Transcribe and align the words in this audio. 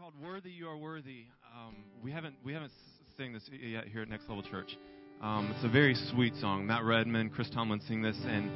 called 0.00 0.14
"Worthy 0.24 0.48
You 0.48 0.66
Are 0.66 0.78
Worthy." 0.78 1.24
Um, 1.54 1.74
we 2.02 2.10
haven't 2.10 2.34
we 2.42 2.54
haven't 2.54 2.72
sang 3.18 3.34
this 3.34 3.42
yet 3.52 3.84
here 3.86 4.00
at 4.00 4.08
Next 4.08 4.26
Level 4.30 4.42
Church. 4.42 4.78
Um, 5.20 5.52
it's 5.54 5.62
a 5.62 5.68
very 5.68 5.94
sweet 6.10 6.34
song. 6.36 6.66
Matt 6.66 6.84
Redman, 6.84 7.28
Chris 7.28 7.50
Tomlin 7.50 7.82
sing 7.86 8.00
this, 8.00 8.16
and 8.24 8.50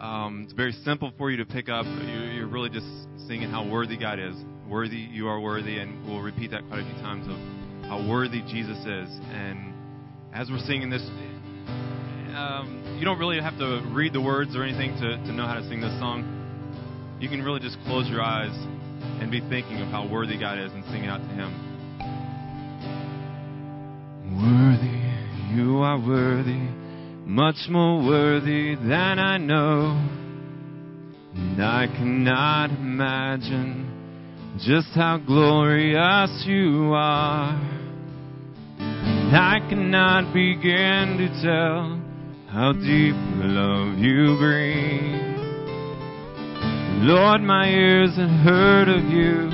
um, 0.00 0.42
it's 0.42 0.52
very 0.52 0.72
simple 0.72 1.12
for 1.16 1.30
you 1.30 1.36
to 1.36 1.44
pick 1.44 1.68
up. 1.68 1.86
You're, 1.86 2.32
you're 2.32 2.48
really 2.48 2.70
just 2.70 2.88
singing 3.28 3.48
how 3.48 3.70
worthy 3.70 3.96
God 3.96 4.18
is. 4.18 4.34
Worthy 4.68 4.96
you 4.96 5.28
are 5.28 5.38
worthy, 5.38 5.78
and 5.78 6.04
we'll 6.08 6.22
repeat 6.22 6.50
that 6.50 6.66
quite 6.66 6.80
a 6.80 6.84
few 6.84 7.00
times 7.00 7.28
of 7.28 7.88
how 7.88 8.04
worthy 8.10 8.40
Jesus 8.42 8.78
is. 8.78 9.20
And 9.30 9.72
as 10.34 10.50
we're 10.50 10.58
singing 10.58 10.90
this, 10.90 11.02
um, 12.34 12.96
you 12.98 13.04
don't 13.04 13.20
really 13.20 13.40
have 13.40 13.56
to 13.58 13.88
read 13.92 14.12
the 14.12 14.20
words 14.20 14.56
or 14.56 14.64
anything 14.64 14.94
to, 14.94 15.18
to 15.18 15.32
know 15.32 15.46
how 15.46 15.54
to 15.54 15.68
sing 15.68 15.80
this 15.80 15.96
song. 16.00 16.26
You 17.20 17.28
can 17.28 17.42
really 17.42 17.60
just 17.60 17.76
close 17.86 18.08
your 18.08 18.22
eyes 18.22 18.50
and 19.00 19.30
be 19.30 19.40
thinking 19.48 19.80
of 19.80 19.88
how 19.88 20.08
worthy 20.08 20.38
God 20.38 20.58
is 20.58 20.72
and 20.72 20.84
sing 20.86 21.06
out 21.06 21.18
to 21.18 21.28
Him. 21.28 21.50
Worthy, 24.36 25.54
you 25.54 25.78
are 25.78 25.98
worthy, 25.98 26.68
much 27.26 27.68
more 27.68 28.04
worthy 28.04 28.74
than 28.76 29.18
I 29.18 29.38
know. 29.38 29.98
And 31.34 31.62
I 31.62 31.86
cannot 31.86 32.70
imagine 32.70 33.90
just 34.58 34.88
how 34.94 35.18
glorious 35.18 36.44
you 36.46 36.92
are. 36.94 37.54
And 38.78 39.36
I 39.36 39.60
cannot 39.68 40.34
begin 40.34 41.18
to 41.18 41.28
tell 41.42 42.00
how 42.50 42.72
deep 42.72 43.14
love 43.36 43.98
you 43.98 44.36
bring. 44.38 45.29
Lord, 47.02 47.40
my 47.40 47.66
ears 47.66 48.14
have 48.16 48.28
heard 48.28 48.90
of 48.90 49.04
you, 49.06 49.48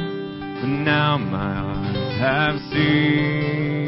but 0.60 0.66
now 0.66 1.16
my 1.16 1.60
eyes 1.62 2.18
have 2.18 2.58
seen. 2.72 3.86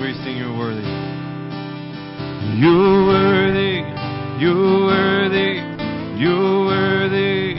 You 0.00 0.14
sing, 0.24 0.36
You're 0.38 0.56
worthy. 0.56 0.80
You're 2.58 3.06
worthy, 3.06 3.84
you're 4.40 4.86
worthy, 4.86 5.60
you're 6.18 6.64
worthy. 6.64 7.54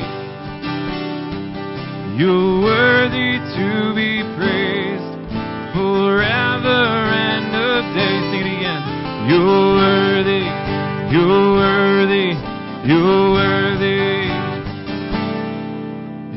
You're 2.17 2.61
worthy 2.61 3.37
to 3.37 3.93
be 3.95 4.21
praised 4.37 5.13
forever 5.73 6.81
and 7.13 7.45
a 7.55 7.93
day. 7.93 8.15
Sing 8.31 8.41
it 8.41 8.57
again. 8.57 8.81
You're 9.29 9.75
worthy, 9.75 11.15
you're 11.15 11.53
worthy. 11.53 11.92
You're 12.85 13.31
worthy. 13.31 14.27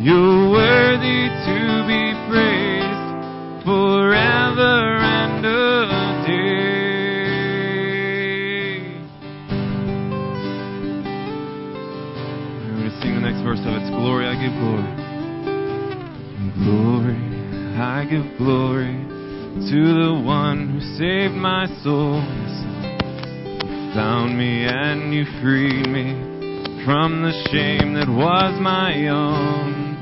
You're 0.01 0.49
worthy 0.49 1.27
to 1.43 1.83
be 1.89 2.15
praised 2.31 3.65
forever 3.65 4.79
and 5.03 5.45
a 5.45 6.23
day. 6.25 6.47
We're 12.63 12.79
going 12.79 12.91
to 12.91 12.97
sing 13.03 13.15
the 13.17 13.23
next 13.27 13.43
verse 13.43 13.59
of 13.59 13.67
it. 13.67 13.83
It's 13.83 13.91
glory, 13.91 14.27
I 14.29 14.39
give 14.39 14.55
glory. 14.63 14.87
Glory, 16.63 17.19
I 17.77 18.07
give 18.09 18.39
glory 18.39 18.95
to 19.69 19.79
the 19.99 20.15
one 20.25 20.59
who 20.71 20.79
saved 20.97 21.35
my 21.35 21.67
soul. 21.83 22.23
You 23.67 23.91
found 23.95 24.39
me 24.39 24.65
and 24.65 25.13
you 25.13 25.25
freed 25.43 25.89
me 25.89 26.26
from 26.87 27.20
the 27.20 27.33
shame 27.51 27.95
that 27.95 28.06
was 28.09 28.61
my 28.61 29.09
own. 29.09 29.98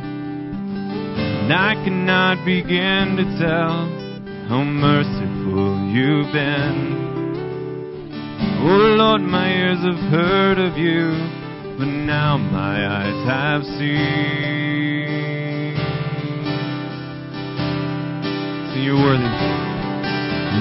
And 1.16 1.50
I 1.50 1.72
cannot 1.82 2.44
begin 2.44 3.16
to 3.16 3.24
tell 3.41 3.88
how 4.52 4.62
merciful 4.62 5.80
you've 5.88 6.30
been. 6.30 7.00
Oh 8.60 9.00
Lord, 9.00 9.22
my 9.22 9.48
ears 9.48 9.78
have 9.78 10.12
heard 10.12 10.59
of 10.59 10.76
you, 10.76 11.09
but 11.78 11.88
now 11.88 12.36
my 12.36 12.86
eyes 12.86 13.26
have 13.32 13.64
seen. 13.80 15.09
So 18.69 18.76
you're 18.84 19.00
worthy. 19.00 19.25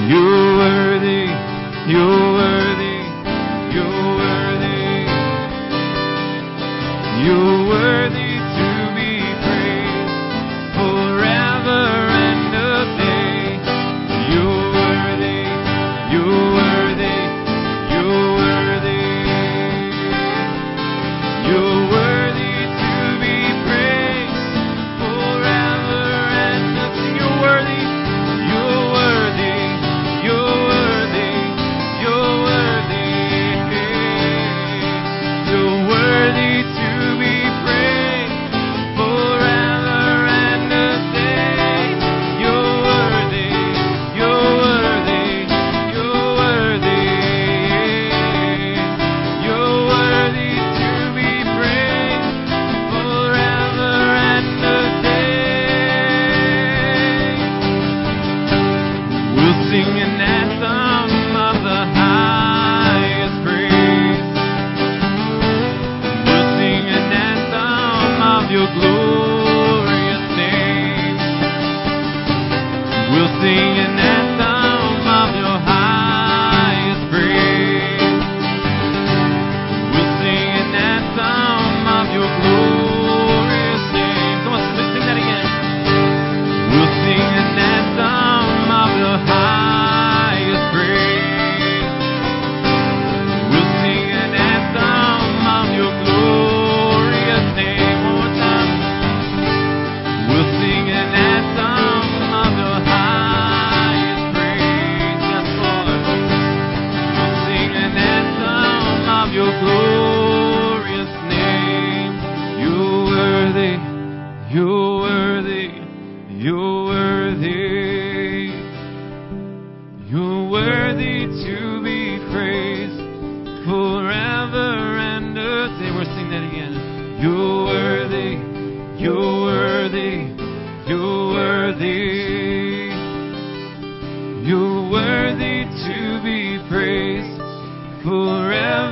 You're 0.08 0.56
worthy. 0.56 1.28
You're 1.92 2.32
worthy. 2.32 2.93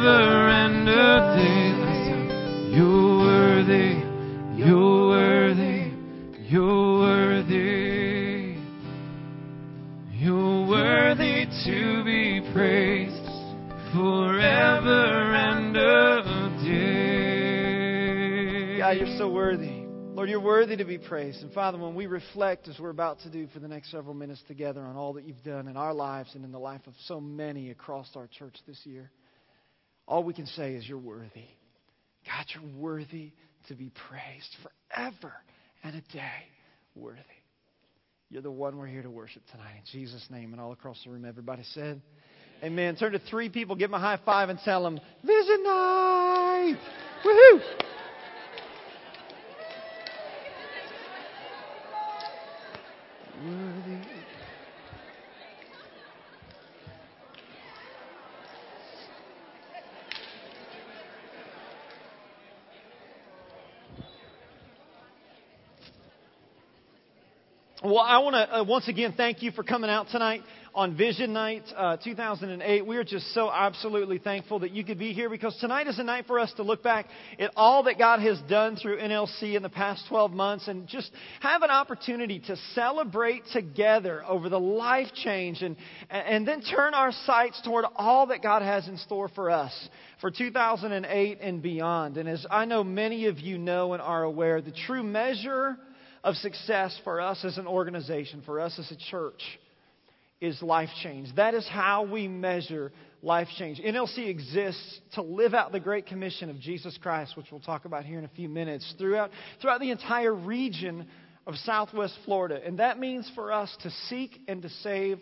Forever 0.02 0.50
and 0.50 0.90
a 0.90 1.38
day. 1.38 2.74
You're 2.76 3.20
worthy. 3.20 4.02
You're 4.58 5.10
worthy. 5.10 5.94
You're 6.50 7.00
worthy. 7.00 8.58
You're 10.12 10.68
worthy 10.68 11.46
to 11.66 12.04
be 12.04 12.42
praised 12.52 13.28
forever 13.94 15.36
and 15.36 15.78
a 15.78 16.24
day. 16.66 18.80
God, 18.80 18.98
you're 18.98 19.18
so 19.20 19.30
worthy. 19.30 19.86
Lord, 20.16 20.30
you're 20.30 20.40
worthy 20.40 20.78
to 20.78 20.86
be 20.86 20.98
praised. 20.98 21.44
And 21.44 21.54
Father, 21.54 21.78
when 21.78 21.94
we 21.94 22.08
reflect, 22.08 22.68
as 22.68 22.80
we're 22.80 22.90
about 22.90 23.20
to 23.20 23.30
do 23.30 23.46
for 23.54 23.60
the 23.60 23.68
next 23.68 23.92
several 23.92 24.16
minutes 24.16 24.42
together, 24.48 24.82
on 24.82 24.96
all 24.96 25.14
that 25.14 25.26
you've 25.26 25.44
done 25.44 25.68
in 25.68 25.78
our 25.78 25.94
lives 25.94 26.34
and 26.34 26.44
in 26.44 26.52
the 26.52 26.58
life 26.58 26.82
of 26.88 26.96
so 27.06 27.22
many 27.22 27.70
across 27.70 28.16
our 28.16 28.26
church 28.28 28.56
this 28.66 28.80
year, 28.84 29.12
all 30.08 30.24
we 30.24 30.34
can 30.34 30.46
say 30.48 30.74
is 30.74 30.88
you're 30.88 30.98
worthy. 30.98 31.46
God, 32.26 32.46
you're 32.54 32.80
worthy 32.80 33.32
to 33.68 33.76
be 33.76 33.92
praised 34.10 34.56
forever 34.64 35.34
and 35.84 35.96
a 35.96 36.02
day. 36.14 36.48
Worthy. 36.96 37.20
You're 38.30 38.42
the 38.42 38.52
one 38.52 38.78
we're 38.78 38.88
here 38.88 39.04
to 39.04 39.10
worship 39.10 39.44
tonight. 39.52 39.76
In 39.78 40.00
Jesus' 40.00 40.26
name, 40.30 40.54
and 40.54 40.62
all 40.62 40.72
across 40.72 41.04
the 41.04 41.10
room, 41.10 41.26
everybody 41.26 41.64
said, 41.74 42.02
Amen. 42.64 42.96
Turn 42.96 43.12
to 43.14 43.20
three 43.20 43.50
people, 43.50 43.76
give 43.76 43.90
them 43.90 44.00
a 44.00 44.04
high 44.04 44.20
five, 44.24 44.50
and 44.50 44.60
tell 44.64 44.84
them, 44.84 45.00
Vision 45.24 45.64
Night! 45.64 46.78
Woohoo! 47.26 47.62
Well, 67.92 68.00
I 68.00 68.20
want 68.20 68.36
to 68.36 68.60
uh, 68.60 68.64
once 68.64 68.88
again 68.88 69.16
thank 69.18 69.42
you 69.42 69.52
for 69.52 69.64
coming 69.64 69.90
out 69.90 70.08
tonight 70.08 70.44
on 70.74 70.96
Vision 70.96 71.34
Night 71.34 71.64
uh, 71.76 71.98
2008. 71.98 72.86
We 72.86 72.96
are 72.96 73.04
just 73.04 73.34
so 73.34 73.52
absolutely 73.52 74.18
thankful 74.18 74.60
that 74.60 74.72
you 74.72 74.86
could 74.86 74.98
be 74.98 75.12
here 75.12 75.30
because 75.30 75.58
tonight 75.60 75.88
is 75.88 76.00
a 76.00 76.04
night 76.06 76.26
for 76.26 76.40
us 76.40 76.54
to 76.54 76.64
look 76.64 76.82
back 76.82 77.08
at 77.38 77.52
all 77.58 77.84
that 77.84 77.98
God 77.98 78.22
has 78.22 78.40
done 78.48 78.78
through 78.78 78.98
NLC 79.00 79.58
in 79.58 79.62
the 79.62 79.68
past 79.68 80.06
12 80.08 80.32
months 80.32 80.70
and 80.70 80.88
just 80.88 81.12
have 81.42 81.64
an 81.64 81.70
opportunity 81.70 82.40
to 82.40 82.56
celebrate 82.74 83.44
together 83.52 84.24
over 84.26 84.48
the 84.48 84.58
life 84.58 85.10
change 85.14 85.62
and, 85.62 85.76
and 86.10 86.48
then 86.48 86.62
turn 86.62 86.94
our 86.94 87.12
sights 87.26 87.62
toward 87.62 87.84
all 87.98 88.28
that 88.28 88.42
God 88.42 88.62
has 88.62 88.88
in 88.88 88.98
store 89.00 89.28
for 89.28 89.52
us 89.52 89.90
for 90.22 90.32
2008 90.32 91.40
and 91.42 91.62
beyond. 91.62 92.16
And 92.16 92.30
as 92.30 92.46
I 92.50 92.64
know 92.64 92.86
many 92.86 93.26
of 93.26 93.38
you 93.42 93.58
know 93.58 93.92
and 93.92 94.02
are 94.02 94.24
aware, 94.24 94.62
the 94.62 94.72
true 94.72 95.04
measure 95.04 95.76
of 96.24 96.36
success 96.36 96.98
for 97.04 97.20
us 97.20 97.44
as 97.44 97.58
an 97.58 97.68
organization, 97.68 98.44
for 98.46 98.60
us 98.60 98.78
as 98.78 98.92
a 98.92 98.98
church, 99.10 99.42
is 100.40 100.62
life 100.62 100.90
change. 101.04 101.30
That 101.36 101.54
is 101.54 101.68
how 101.68 102.04
we 102.04 102.28
measure 102.28 102.92
life 103.22 103.48
change. 103.58 103.80
NLC 103.80 104.28
exists 104.28 105.00
to 105.14 105.22
live 105.22 105.54
out 105.54 105.72
the 105.72 105.80
Great 105.80 106.08
Commission 106.08 106.50
of 106.50 106.60
Jesus 106.60 106.98
Christ, 107.02 107.38
which 107.38 107.46
we'll 107.52 107.62
talk 107.62 107.86
about 107.86 108.06
here 108.06 108.18
in 108.18 108.26
a 108.26 108.30
few 108.30 108.50
minutes, 108.50 108.94
throughout, 108.98 109.30
throughout 109.62 109.80
the 109.80 109.92
entire 109.92 110.34
region 110.34 111.08
of 111.46 111.56
Southwest 111.58 112.18
Florida. 112.26 112.60
And 112.66 112.80
that 112.80 113.00
means 113.00 113.30
for 113.36 113.52
us 113.52 113.76
to 113.84 113.92
seek 114.10 114.42
and 114.48 114.62
to 114.64 114.70
save 114.70 115.20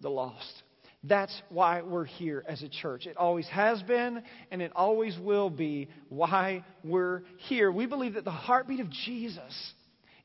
the 0.00 0.08
lost. 0.08 0.62
That's 1.04 1.42
why 1.48 1.82
we're 1.82 2.04
here 2.04 2.44
as 2.46 2.62
a 2.62 2.68
church. 2.68 3.06
It 3.06 3.16
always 3.16 3.48
has 3.48 3.82
been, 3.82 4.22
and 4.50 4.62
it 4.62 4.72
always 4.74 5.18
will 5.18 5.50
be 5.50 5.88
why 6.08 6.64
we're 6.84 7.22
here. 7.38 7.72
We 7.72 7.86
believe 7.86 8.14
that 8.14 8.24
the 8.24 8.30
heartbeat 8.30 8.80
of 8.80 8.88
Jesus 8.88 9.74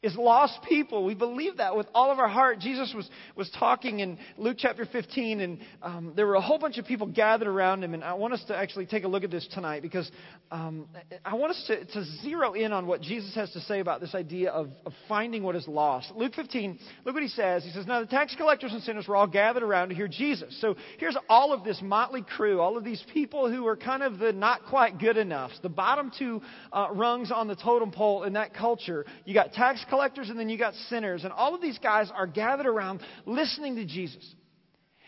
is 0.03 0.15
lost 0.15 0.59
people. 0.69 1.03
We 1.03 1.15
believe 1.15 1.57
that 1.57 1.75
with 1.75 1.87
all 1.93 2.11
of 2.11 2.19
our 2.19 2.27
heart. 2.27 2.59
Jesus 2.59 2.93
was, 2.95 3.09
was 3.35 3.49
talking 3.57 3.99
in 3.99 4.19
Luke 4.37 4.57
chapter 4.59 4.85
15, 4.85 5.41
and 5.41 5.59
um, 5.81 6.13
there 6.15 6.27
were 6.27 6.35
a 6.35 6.41
whole 6.41 6.59
bunch 6.59 6.77
of 6.77 6.85
people 6.85 7.07
gathered 7.07 7.47
around 7.47 7.83
him. 7.83 7.95
And 7.95 8.03
I 8.03 8.13
want 8.13 8.33
us 8.33 8.43
to 8.47 8.55
actually 8.55 8.85
take 8.85 9.05
a 9.05 9.07
look 9.07 9.23
at 9.23 9.31
this 9.31 9.47
tonight 9.51 9.81
because 9.81 10.09
um, 10.51 10.87
I 11.25 11.33
want 11.33 11.51
us 11.51 11.63
to, 11.67 11.83
to 11.83 12.03
zero 12.21 12.53
in 12.53 12.73
on 12.73 12.85
what 12.85 13.01
Jesus 13.01 13.33
has 13.33 13.51
to 13.53 13.59
say 13.61 13.79
about 13.79 13.99
this 13.99 14.13
idea 14.13 14.51
of, 14.51 14.69
of 14.85 14.93
finding 15.07 15.41
what 15.41 15.55
is 15.55 15.67
lost. 15.67 16.11
Luke 16.15 16.33
15, 16.35 16.77
look 17.03 17.15
what 17.15 17.23
he 17.23 17.29
says. 17.29 17.63
He 17.63 17.71
says, 17.71 17.87
Now 17.87 17.99
the 17.99 18.05
tax 18.05 18.35
collectors 18.35 18.73
and 18.73 18.83
sinners 18.83 19.07
were 19.07 19.15
all 19.15 19.27
gathered 19.27 19.63
around 19.63 19.89
to 19.89 19.95
hear 19.95 20.07
Jesus. 20.07 20.55
So 20.61 20.75
here's 20.99 21.17
all 21.27 21.53
of 21.53 21.63
this 21.63 21.79
motley 21.81 22.21
crew, 22.21 22.61
all 22.61 22.77
of 22.77 22.83
these 22.83 23.03
people 23.13 23.51
who 23.51 23.65
are 23.65 23.75
kind 23.75 24.03
of 24.03 24.19
the 24.19 24.31
not 24.31 24.65
quite 24.69 24.99
good 24.99 25.17
enough, 25.17 25.49
the 25.63 25.69
bottom 25.69 26.11
two 26.17 26.39
uh, 26.71 26.89
rungs 26.91 27.31
on 27.31 27.47
the 27.47 27.55
totem 27.55 27.89
pole 27.89 28.23
in 28.25 28.33
that 28.33 28.53
culture. 28.53 29.03
You 29.25 29.33
got 29.33 29.53
tax 29.53 29.83
collectors 29.89 30.29
and 30.29 30.39
then 30.39 30.49
you 30.49 30.57
got 30.57 30.73
sinners. 30.89 31.23
And 31.23 31.33
all 31.33 31.55
of 31.55 31.61
these 31.61 31.77
guys 31.79 32.11
are 32.13 32.27
gathered 32.27 32.67
around 32.67 33.01
listening 33.25 33.75
to 33.75 33.85
Jesus. 33.85 34.35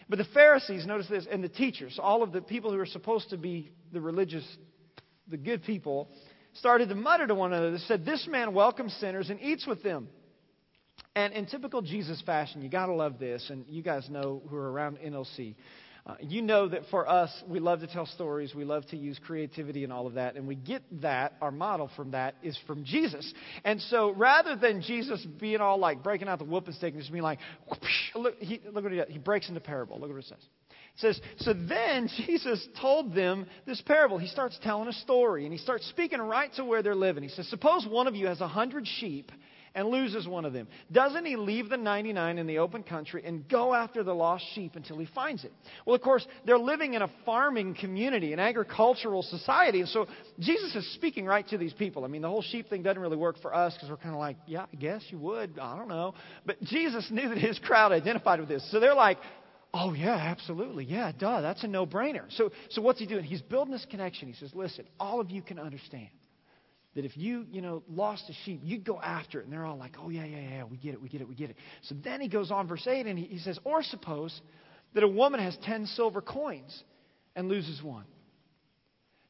But 0.10 0.18
the 0.18 0.26
Pharisees, 0.34 0.86
notice 0.88 1.08
this, 1.08 1.28
and 1.30 1.44
the 1.44 1.50
teachers, 1.50 2.00
all 2.02 2.24
of 2.24 2.32
the 2.32 2.42
people 2.42 2.72
who 2.72 2.80
are 2.80 2.86
supposed 2.88 3.30
to 3.30 3.38
be 3.38 3.72
the 3.94 4.02
religious, 4.02 4.46
the 5.28 5.38
good 5.38 5.64
people, 5.64 6.10
started 6.54 6.90
to 6.90 6.96
mutter 6.96 7.28
to 7.28 7.36
one 7.36 7.54
another. 7.54 7.72
They 7.72 7.78
said, 7.80 8.06
This 8.06 8.28
man 8.28 8.54
welcomes 8.54 8.94
sinners 8.94 9.30
and 9.30 9.40
eats 9.40 9.68
with 9.68 9.84
them. 9.84 10.08
And 11.16 11.34
in 11.34 11.46
typical 11.46 11.82
Jesus 11.82 12.22
fashion, 12.26 12.62
you 12.62 12.70
got 12.70 12.88
to 12.88 12.94
love 12.94 13.20
this, 13.20 13.50
and 13.50 13.66
you 13.68 13.84
guys 13.84 14.10
know 14.10 14.42
who 14.50 14.56
are 14.56 14.72
around 14.72 14.98
NLC. 14.98 15.56
Uh, 16.10 16.16
you 16.22 16.42
know 16.42 16.68
that 16.68 16.82
for 16.90 17.08
us, 17.08 17.30
we 17.48 17.60
love 17.60 17.82
to 17.82 17.88
tell 17.88 18.08
stories. 18.08 18.56
We 18.56 18.66
love 18.66 18.84
to 18.88 18.98
use 18.98 19.20
creativity 19.24 19.84
and 19.84 19.94
all 19.94 20.08
of 20.08 20.16
that. 20.16 20.38
And 20.38 20.48
we 20.48 20.56
get 20.56 20.82
that, 21.04 21.34
our 21.40 21.52
model 21.52 21.92
from 21.96 22.12
that 22.12 22.34
is 22.42 22.58
from 22.66 22.84
Jesus. 22.84 23.32
And 23.64 23.80
so 23.80 24.12
rather 24.14 24.56
than 24.56 24.82
Jesus 24.82 25.24
being 25.40 25.58
all 25.58 25.78
like 25.78 26.02
breaking 26.02 26.28
out 26.28 26.40
the 26.40 26.46
whooping 26.46 26.74
stick 26.74 26.94
and 26.94 27.02
just 27.02 27.12
being 27.12 27.24
like, 27.24 27.38
look, 28.16 28.34
he, 28.40 28.60
look 28.72 28.84
what 28.84 28.92
he 28.92 28.98
does. 28.98 29.08
He 29.10 29.20
breaks 29.20 29.50
into 29.50 29.62
parable. 29.62 30.00
Look 30.00 30.10
what 30.10 30.18
it 30.18 30.26
says. 30.26 30.40
It 30.96 31.00
says, 31.00 31.22
So 31.42 31.54
then 31.54 32.10
Jesus 32.26 32.68
told 32.82 33.14
them 33.14 33.46
this 33.68 33.80
parable. 33.82 34.18
He 34.18 34.28
starts 34.28 34.58
telling 34.64 34.88
a 34.88 34.94
story 34.94 35.44
and 35.44 35.54
he 35.54 35.60
starts 35.60 35.88
speaking 35.90 36.20
right 36.20 36.52
to 36.56 36.66
where 36.66 36.82
they're 36.82 36.96
living. 36.96 37.22
He 37.22 37.30
says, 37.30 37.48
Suppose 37.50 37.86
one 37.88 38.08
of 38.08 38.16
you 38.16 38.26
has 38.26 38.42
a 38.42 38.48
hundred 38.48 38.88
sheep 38.88 39.32
and 39.76 39.88
loses 39.88 40.28
one 40.28 40.46
of 40.46 40.54
them. 40.54 40.68
Doesn't 40.92 41.26
he 41.26 41.36
leave 41.36 41.70
the 41.70 41.78
99 41.78 42.38
in 42.38 42.48
the 42.48 42.60
open 42.60 42.84
country 42.84 43.24
and 43.26 43.48
go 43.48 43.74
after 43.74 44.04
the 44.04 44.14
lost 44.14 44.44
sheep 44.54 44.76
until 44.76 44.98
he 44.98 45.08
finds 45.14 45.44
it? 45.44 45.54
Well, 45.86 45.96
of 45.96 46.02
course, 46.02 46.26
they're 46.46 46.58
living 46.58 46.94
in 46.94 47.02
a 47.02 47.10
farming 47.26 47.76
community, 47.76 48.34
an 48.34 48.40
agricultural 48.40 49.24
society. 49.24 49.82
And 49.82 49.90
so 49.90 50.08
Jesus 50.40 50.76
is 50.76 50.94
speaking 50.94 51.26
right 51.26 51.48
to 51.50 51.58
these 51.58 51.74
people. 51.74 52.06
I 52.06 52.08
mean, 52.08 52.22
the 52.22 52.30
whole 52.30 52.42
sheep 52.42 52.70
thing 52.70 52.84
doesn't 52.84 53.02
really 53.02 53.18
work 53.18 53.42
for 53.42 53.54
us 53.54 53.74
because 53.74 53.90
we're 53.90 53.98
kind 53.98 54.14
of 54.14 54.20
like, 54.20 54.38
yeah, 54.48 54.66
I 54.72 54.76
guess 54.76 55.04
you 55.10 55.20
would. 55.20 55.58
I 55.60 55.78
don't 55.78 55.90
know. 55.90 56.14
But 56.46 56.62
Jesus 56.64 57.08
knew 57.12 57.30
that 57.30 57.38
his 57.38 57.60
crowd 57.60 57.92
identified 57.92 58.40
with 58.40 58.50
this. 58.50 58.70
So 58.72 58.80
they're 58.80 58.96
like, 58.96 59.18
Oh, 59.72 59.94
yeah, 59.94 60.16
absolutely. 60.16 60.86
Yeah, 60.86 61.12
duh, 61.12 61.42
that's 61.42 61.64
a 61.64 61.68
no 61.68 61.86
brainer. 61.86 62.24
So, 62.30 62.52
so 62.72 62.82
what's 62.82 62.98
he 62.98 63.06
doing? 63.06 63.24
He's 63.24 63.44
building 63.44 63.72
this 63.72 63.86
connection. 63.90 64.28
He 64.28 64.34
says, 64.34 64.50
Listen, 64.56 64.86
all 65.00 65.20
of 65.20 65.30
you 65.30 65.44
can 65.44 65.60
understand 65.60 66.10
that 66.96 67.06
if 67.06 67.16
you, 67.16 67.46
you 67.52 67.62
know, 67.62 67.84
lost 67.88 68.24
a 68.30 68.34
sheep, 68.46 68.62
you'd 68.64 68.84
go 68.84 69.00
after 69.00 69.40
it. 69.40 69.44
And 69.46 69.54
they're 69.54 69.66
all 69.66 69.78
like, 69.78 69.96
oh, 70.02 70.10
yeah, 70.10 70.26
yeah, 70.26 70.40
yeah, 70.40 70.64
we 70.64 70.78
get 70.78 70.94
it, 70.94 71.02
we 71.02 71.10
get 71.10 71.22
it, 71.22 71.28
we 71.28 71.36
get 71.36 71.50
it. 71.50 71.56
So 71.84 71.96
then 72.04 72.20
he 72.20 72.28
goes 72.28 72.52
on, 72.52 72.68
verse 72.68 72.86
8, 72.88 73.06
and 73.06 73.18
he, 73.18 73.26
he 73.26 73.40
says, 73.40 73.60
or 73.64 73.84
suppose 73.84 74.40
that 74.96 75.04
a 75.04 75.08
woman 75.08 75.40
has 75.40 75.56
10 75.64 75.86
silver 75.88 76.22
coins 76.22 76.84
and 77.36 77.48
loses 77.48 77.82
one. 77.84 78.06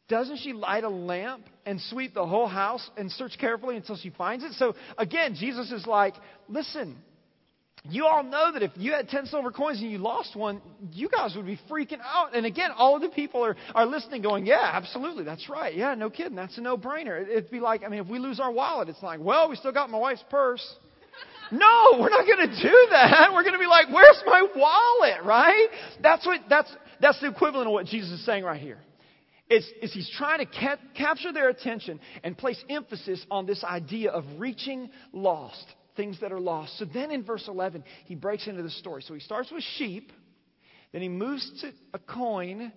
Doesn't 0.08 0.38
she 0.38 0.54
light 0.54 0.84
a 0.84 0.90
lamp 0.90 1.48
and 1.66 1.80
sweep 1.80 2.16
the 2.16 2.26
whole 2.26 2.48
house 2.48 2.90
and 2.98 3.12
search 3.12 3.34
carefully 3.40 3.76
until 3.76 3.96
she 3.96 4.10
finds 4.10 4.44
it? 4.44 4.54
So 4.54 4.76
again, 4.98 5.36
Jesus 5.36 5.72
is 5.72 5.86
like, 5.86 6.16
listen, 6.48 6.98
you 7.84 8.06
all 8.06 8.24
know 8.24 8.52
that 8.52 8.62
if 8.62 8.72
you 8.76 8.92
had 8.92 9.08
10 9.08 9.28
silver 9.28 9.52
coins 9.52 9.82
and 9.82 9.90
you 9.90 10.00
lost 10.00 10.36
one, 10.36 10.62
you 10.92 11.08
guys 11.10 11.34
would 11.36 11.46
be 11.46 11.60
freaking 11.70 12.00
out. 12.04 12.36
And 12.36 12.46
again, 12.46 12.72
all 12.76 12.96
of 12.96 13.02
the 13.02 13.10
people 13.10 13.44
are, 13.44 13.56
are 13.74 13.86
listening, 13.86 14.22
going, 14.22 14.46
Yeah, 14.46 14.70
absolutely, 14.74 15.24
that's 15.24 15.48
right. 15.50 15.74
Yeah, 15.76 15.96
no 15.96 16.10
kidding, 16.10 16.36
that's 16.36 16.58
a 16.58 16.62
no 16.62 16.78
brainer. 16.78 17.22
It'd 17.22 17.50
be 17.50 17.60
like, 17.60 17.84
I 17.84 17.88
mean, 17.88 18.02
if 18.02 18.08
we 18.08 18.20
lose 18.20 18.40
our 18.40 18.52
wallet, 18.52 18.90
it's 18.90 19.02
like, 19.02 19.20
Well, 19.22 19.50
we 19.50 19.56
still 19.56 19.72
got 19.72 19.90
my 19.90 19.98
wife's 19.98 20.24
purse. 20.30 20.66
no, 21.52 21.98
we're 22.00 22.10
not 22.10 22.26
going 22.26 22.50
to 22.50 22.62
do 22.62 22.88
that. 22.92 23.32
We're 23.34 23.44
going 23.44 23.54
to 23.54 23.60
be 23.60 23.66
like, 23.66 23.88
Where's 23.90 24.22
my 24.26 24.46
wallet, 24.56 25.24
right? 25.24 25.68
That's, 26.04 26.26
what, 26.26 26.42
that's, 26.50 26.72
that's 27.00 27.20
the 27.22 27.28
equivalent 27.28 27.68
of 27.68 27.74
what 27.74 27.86
Jesus 27.86 28.12
is 28.12 28.26
saying 28.26 28.44
right 28.44 28.62
here. 28.62 28.80
Is, 29.50 29.68
is 29.82 29.92
he's 29.94 30.12
trying 30.16 30.40
to 30.40 30.46
ca- 30.46 30.78
capture 30.96 31.32
their 31.32 31.50
attention 31.50 32.00
and 32.24 32.38
place 32.38 32.64
emphasis 32.70 33.26
on 33.32 33.48
this 33.48 33.64
idea 33.64 34.12
of 34.12 34.24
reaching 34.38 34.92
lost 35.12 35.66
things 35.96 36.20
that 36.22 36.32
are 36.32 36.40
lost. 36.40 36.78
So 36.78 36.86
then 36.86 37.12
in 37.12 37.24
verse 37.24 37.46
11, 37.48 37.84
he 38.06 38.16
breaks 38.16 38.48
into 38.48 38.64
the 38.64 38.70
story. 38.70 39.02
So 39.02 39.14
he 39.14 39.20
starts 39.20 39.52
with 39.52 39.64
sheep, 39.78 40.12
then 40.92 41.02
he 41.02 41.10
moves 41.10 41.62
to 41.62 41.72
a 41.94 42.00
coin, 42.00 42.72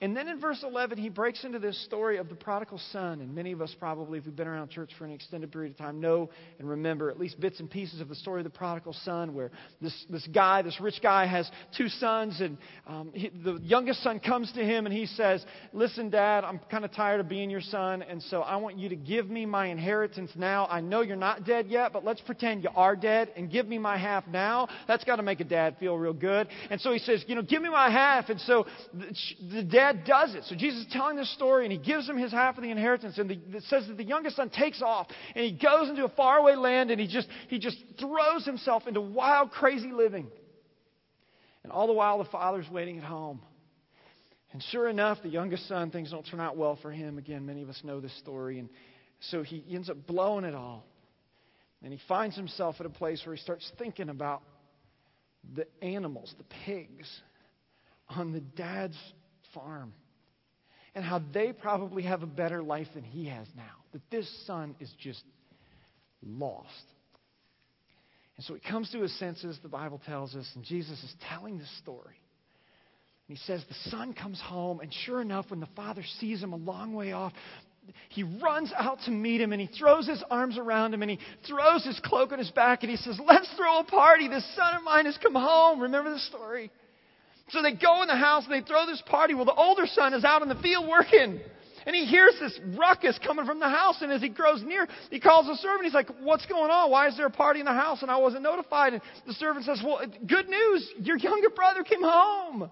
and 0.00 0.16
then 0.16 0.28
in 0.28 0.38
verse 0.38 0.62
11, 0.62 0.96
he 0.96 1.08
breaks 1.08 1.42
into 1.42 1.58
this 1.58 1.76
story 1.84 2.18
of 2.18 2.28
the 2.28 2.36
prodigal 2.36 2.80
son. 2.92 3.20
And 3.20 3.34
many 3.34 3.50
of 3.50 3.60
us, 3.60 3.74
probably, 3.80 4.20
if 4.20 4.26
we've 4.26 4.36
been 4.36 4.46
around 4.46 4.70
church 4.70 4.90
for 4.96 5.04
an 5.04 5.10
extended 5.10 5.50
period 5.50 5.72
of 5.72 5.76
time, 5.76 6.00
know 6.00 6.30
and 6.60 6.68
remember 6.68 7.10
at 7.10 7.18
least 7.18 7.40
bits 7.40 7.58
and 7.58 7.68
pieces 7.68 8.00
of 8.00 8.08
the 8.08 8.14
story 8.14 8.38
of 8.38 8.44
the 8.44 8.50
prodigal 8.50 8.92
son, 9.04 9.34
where 9.34 9.50
this, 9.80 9.92
this 10.08 10.24
guy, 10.28 10.62
this 10.62 10.80
rich 10.80 11.00
guy, 11.02 11.26
has 11.26 11.50
two 11.76 11.88
sons. 11.88 12.40
And 12.40 12.58
um, 12.86 13.10
he, 13.12 13.28
the 13.42 13.58
youngest 13.60 14.00
son 14.04 14.20
comes 14.20 14.52
to 14.52 14.64
him 14.64 14.86
and 14.86 14.94
he 14.94 15.06
says, 15.06 15.44
Listen, 15.72 16.10
Dad, 16.10 16.44
I'm 16.44 16.60
kind 16.70 16.84
of 16.84 16.92
tired 16.92 17.18
of 17.18 17.28
being 17.28 17.50
your 17.50 17.60
son. 17.60 18.02
And 18.02 18.22
so 18.22 18.42
I 18.42 18.54
want 18.56 18.78
you 18.78 18.90
to 18.90 18.96
give 18.96 19.28
me 19.28 19.46
my 19.46 19.66
inheritance 19.66 20.30
now. 20.36 20.68
I 20.70 20.80
know 20.80 21.00
you're 21.00 21.16
not 21.16 21.44
dead 21.44 21.66
yet, 21.66 21.92
but 21.92 22.04
let's 22.04 22.20
pretend 22.20 22.62
you 22.62 22.70
are 22.76 22.94
dead 22.94 23.32
and 23.36 23.50
give 23.50 23.66
me 23.66 23.78
my 23.78 23.98
half 23.98 24.28
now. 24.28 24.68
That's 24.86 25.02
got 25.02 25.16
to 25.16 25.24
make 25.24 25.40
a 25.40 25.44
dad 25.44 25.76
feel 25.80 25.98
real 25.98 26.12
good. 26.12 26.46
And 26.70 26.80
so 26.80 26.92
he 26.92 27.00
says, 27.00 27.24
You 27.26 27.34
know, 27.34 27.42
give 27.42 27.62
me 27.62 27.68
my 27.68 27.90
half. 27.90 28.28
And 28.28 28.40
so 28.42 28.64
the, 28.94 29.12
the 29.52 29.62
dad 29.64 29.87
dad 29.92 30.04
does 30.04 30.34
it. 30.34 30.44
So 30.44 30.54
Jesus 30.54 30.86
is 30.86 30.92
telling 30.92 31.16
this 31.16 31.32
story, 31.34 31.64
and 31.64 31.72
he 31.72 31.78
gives 31.78 32.08
him 32.08 32.16
his 32.16 32.32
half 32.32 32.56
of 32.56 32.62
the 32.62 32.70
inheritance. 32.70 33.18
And 33.18 33.30
the, 33.30 33.38
it 33.56 33.62
says 33.64 33.86
that 33.88 33.96
the 33.96 34.04
youngest 34.04 34.36
son 34.36 34.50
takes 34.50 34.82
off, 34.82 35.08
and 35.34 35.44
he 35.44 35.52
goes 35.52 35.88
into 35.88 36.04
a 36.04 36.08
faraway 36.10 36.54
land, 36.54 36.90
and 36.90 37.00
he 37.00 37.06
just, 37.06 37.28
he 37.48 37.58
just 37.58 37.76
throws 37.98 38.44
himself 38.44 38.86
into 38.86 39.00
wild, 39.00 39.50
crazy 39.50 39.92
living. 39.92 40.28
And 41.62 41.72
all 41.72 41.86
the 41.86 41.92
while, 41.92 42.18
the 42.18 42.30
father's 42.30 42.68
waiting 42.70 42.98
at 42.98 43.04
home. 43.04 43.40
And 44.52 44.62
sure 44.70 44.88
enough, 44.88 45.18
the 45.22 45.28
youngest 45.28 45.68
son, 45.68 45.90
things 45.90 46.10
don't 46.10 46.26
turn 46.26 46.40
out 46.40 46.56
well 46.56 46.78
for 46.80 46.90
him. 46.90 47.18
Again, 47.18 47.44
many 47.44 47.62
of 47.62 47.68
us 47.68 47.80
know 47.84 48.00
this 48.00 48.16
story. 48.18 48.58
And 48.58 48.70
so 49.20 49.42
he 49.42 49.62
ends 49.70 49.90
up 49.90 50.06
blowing 50.06 50.44
it 50.44 50.54
all. 50.54 50.86
And 51.82 51.92
he 51.92 52.00
finds 52.08 52.34
himself 52.34 52.76
at 52.80 52.86
a 52.86 52.90
place 52.90 53.20
where 53.24 53.34
he 53.34 53.42
starts 53.42 53.70
thinking 53.78 54.08
about 54.08 54.42
the 55.54 55.66
animals, 55.82 56.34
the 56.38 56.44
pigs, 56.64 57.08
on 58.08 58.32
the 58.32 58.40
dad's 58.40 58.96
farm. 59.54 59.92
And 60.94 61.04
how 61.04 61.22
they 61.32 61.52
probably 61.52 62.02
have 62.04 62.22
a 62.22 62.26
better 62.26 62.62
life 62.62 62.88
than 62.94 63.04
he 63.04 63.26
has 63.26 63.46
now. 63.56 63.62
That 63.92 64.02
this 64.10 64.28
son 64.46 64.74
is 64.80 64.90
just 65.00 65.22
lost. 66.22 66.68
And 68.36 68.44
so 68.44 68.54
he 68.54 68.60
comes 68.60 68.90
to 68.92 69.00
his 69.02 69.16
senses, 69.18 69.58
the 69.62 69.68
Bible 69.68 70.00
tells 70.06 70.34
us, 70.34 70.48
and 70.54 70.64
Jesus 70.64 71.02
is 71.02 71.14
telling 71.28 71.58
this 71.58 71.78
story. 71.78 72.16
And 73.28 73.36
he 73.36 73.44
says, 73.44 73.64
The 73.68 73.90
son 73.90 74.14
comes 74.14 74.40
home, 74.40 74.80
and 74.80 74.92
sure 75.04 75.20
enough, 75.20 75.50
when 75.50 75.60
the 75.60 75.68
father 75.76 76.02
sees 76.20 76.42
him 76.42 76.52
a 76.52 76.56
long 76.56 76.94
way 76.94 77.12
off, 77.12 77.32
he 78.10 78.22
runs 78.22 78.72
out 78.76 78.98
to 79.06 79.10
meet 79.10 79.40
him 79.40 79.52
and 79.52 79.60
he 79.60 79.66
throws 79.66 80.06
his 80.06 80.22
arms 80.30 80.58
around 80.58 80.92
him 80.92 81.02
and 81.02 81.10
he 81.10 81.18
throws 81.46 81.84
his 81.84 81.98
cloak 82.04 82.32
on 82.32 82.38
his 82.38 82.50
back 82.50 82.82
and 82.82 82.90
he 82.90 82.96
says, 82.96 83.18
Let's 83.24 83.50
throw 83.56 83.80
a 83.80 83.84
party. 83.84 84.28
This 84.28 84.46
son 84.56 84.74
of 84.74 84.82
mine 84.82 85.06
has 85.06 85.18
come 85.22 85.34
home. 85.34 85.80
Remember 85.80 86.10
the 86.10 86.18
story? 86.20 86.70
So 87.50 87.62
they 87.62 87.72
go 87.72 88.02
in 88.02 88.08
the 88.08 88.16
house 88.16 88.44
and 88.44 88.52
they 88.52 88.66
throw 88.66 88.86
this 88.86 89.02
party. 89.06 89.34
Well, 89.34 89.44
the 89.44 89.54
older 89.54 89.86
son 89.86 90.14
is 90.14 90.24
out 90.24 90.42
in 90.42 90.48
the 90.48 90.54
field 90.56 90.86
working. 90.88 91.40
And 91.86 91.96
he 91.96 92.04
hears 92.04 92.34
this 92.38 92.58
ruckus 92.76 93.18
coming 93.24 93.46
from 93.46 93.60
the 93.60 93.68
house. 93.68 94.02
And 94.02 94.12
as 94.12 94.20
he 94.20 94.28
grows 94.28 94.62
near, 94.62 94.86
he 95.10 95.20
calls 95.20 95.46
the 95.46 95.56
servant. 95.56 95.84
He's 95.84 95.94
like, 95.94 96.10
What's 96.20 96.44
going 96.46 96.70
on? 96.70 96.90
Why 96.90 97.08
is 97.08 97.16
there 97.16 97.26
a 97.26 97.30
party 97.30 97.60
in 97.60 97.66
the 97.66 97.72
house? 97.72 98.02
And 98.02 98.10
I 98.10 98.18
wasn't 98.18 98.42
notified. 98.42 98.92
And 98.92 99.02
the 99.26 99.32
servant 99.34 99.64
says, 99.64 99.80
Well, 99.82 100.00
good 100.26 100.48
news. 100.48 100.92
Your 101.00 101.16
younger 101.16 101.48
brother 101.50 101.82
came 101.82 102.02
home. 102.02 102.70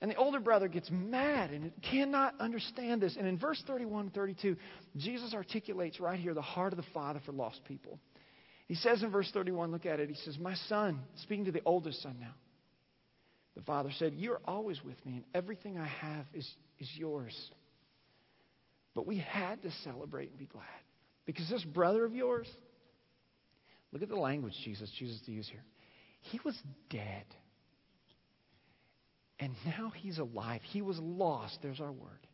And 0.00 0.10
the 0.10 0.14
older 0.14 0.38
brother 0.38 0.68
gets 0.68 0.88
mad 0.90 1.50
and 1.50 1.72
cannot 1.82 2.34
understand 2.40 3.02
this. 3.02 3.16
And 3.16 3.26
in 3.26 3.36
verse 3.36 3.62
31 3.66 4.06
and 4.06 4.14
32, 4.14 4.56
Jesus 4.96 5.34
articulates 5.34 5.98
right 5.98 6.18
here 6.18 6.34
the 6.34 6.40
heart 6.40 6.72
of 6.72 6.76
the 6.76 6.86
Father 6.94 7.20
for 7.26 7.32
lost 7.32 7.60
people. 7.66 7.98
He 8.68 8.76
says 8.76 9.02
in 9.02 9.10
verse 9.10 9.28
31, 9.32 9.72
look 9.72 9.86
at 9.86 9.98
it, 9.98 10.08
he 10.08 10.14
says, 10.14 10.38
My 10.38 10.54
son, 10.68 11.00
speaking 11.22 11.46
to 11.46 11.52
the 11.52 11.62
oldest 11.64 12.00
son 12.00 12.16
now, 12.20 12.34
the 13.58 13.64
father 13.64 13.90
said, 13.98 14.14
You're 14.14 14.40
always 14.44 14.82
with 14.84 15.04
me, 15.04 15.16
and 15.16 15.24
everything 15.34 15.76
I 15.76 15.86
have 15.86 16.26
is, 16.32 16.48
is 16.78 16.88
yours. 16.94 17.34
But 18.94 19.04
we 19.04 19.18
had 19.18 19.60
to 19.62 19.70
celebrate 19.82 20.30
and 20.30 20.38
be 20.38 20.46
glad. 20.46 20.64
Because 21.26 21.50
this 21.50 21.64
brother 21.64 22.04
of 22.04 22.14
yours, 22.14 22.46
look 23.92 24.00
at 24.02 24.08
the 24.08 24.16
language 24.16 24.54
Jesus 24.64 24.88
chooses 24.96 25.20
to 25.26 25.32
use 25.32 25.48
here. 25.50 25.64
He 26.20 26.38
was 26.44 26.56
dead 26.88 27.24
and 29.40 29.52
now 29.64 29.92
he's 29.94 30.18
alive. 30.18 30.60
He 30.70 30.80
was 30.82 30.98
lost. 30.98 31.58
There's 31.62 31.80
our 31.80 31.92
word. 31.92 32.26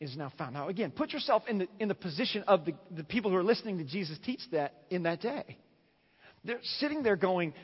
Is 0.00 0.16
now 0.16 0.32
found. 0.36 0.54
Now, 0.54 0.68
again, 0.68 0.90
put 0.90 1.12
yourself 1.12 1.44
in 1.48 1.58
the, 1.58 1.68
in 1.78 1.88
the 1.88 1.94
position 1.94 2.42
of 2.46 2.64
the, 2.64 2.74
the 2.90 3.04
people 3.04 3.30
who 3.30 3.36
are 3.36 3.44
listening 3.44 3.78
to 3.78 3.84
Jesus 3.84 4.18
teach 4.24 4.40
that 4.52 4.74
in 4.90 5.04
that 5.04 5.20
day. 5.20 5.58
They're 6.44 6.58
sitting 6.78 7.02
there 7.02 7.16
going, 7.16 7.54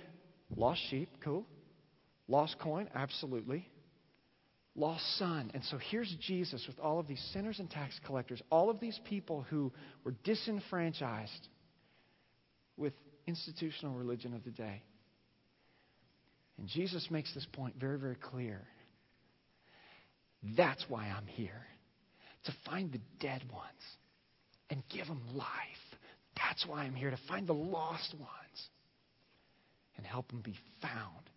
Lost 0.57 0.81
sheep, 0.91 1.09
cool. 1.23 1.47
Lost 2.31 2.61
coin, 2.61 2.89
absolutely. 2.95 3.69
Lost 4.77 5.03
son. 5.19 5.51
And 5.53 5.65
so 5.65 5.79
here's 5.91 6.15
Jesus 6.21 6.65
with 6.69 6.79
all 6.79 7.01
of 7.01 7.09
these 7.09 7.21
sinners 7.33 7.59
and 7.59 7.69
tax 7.69 7.99
collectors, 8.07 8.41
all 8.51 8.71
of 8.71 8.79
these 8.79 8.99
people 9.05 9.45
who 9.51 9.73
were 10.05 10.15
disenfranchised 10.23 11.49
with 12.77 12.93
institutional 13.27 13.97
religion 13.97 14.33
of 14.33 14.45
the 14.45 14.53
day. 14.53 14.81
And 16.57 16.69
Jesus 16.69 17.09
makes 17.11 17.35
this 17.35 17.47
point 17.53 17.75
very, 17.81 17.99
very 17.99 18.15
clear. 18.15 18.63
That's 20.57 20.85
why 20.89 21.07
I'm 21.07 21.27
here 21.27 21.67
to 22.45 22.53
find 22.65 22.93
the 22.93 23.01
dead 23.19 23.43
ones 23.53 23.83
and 24.71 24.85
give 24.89 25.09
them 25.09 25.21
life. 25.35 25.49
That's 26.37 26.65
why 26.65 26.85
I'm 26.85 26.95
here 26.95 27.11
to 27.11 27.19
find 27.27 27.49
the 27.49 27.55
lost 27.55 28.15
ones 28.15 28.69
and 29.97 30.07
help 30.07 30.29
them 30.29 30.43
be 30.43 30.55
found 30.81 31.29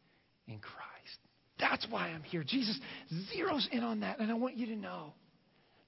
in 0.48 0.60
Christ. 0.60 1.20
That's 1.60 1.86
why 1.90 2.10
I'm 2.10 2.24
here. 2.24 2.44
Jesus 2.44 2.80
zeroes 3.34 3.68
in 3.72 3.84
on 3.84 4.02
that, 4.02 4.20
and 4.20 4.32
I 4.32 4.36
want 4.36 4.58
you 4.58 4.68
to 4.68 4.76
know 4.76 5.14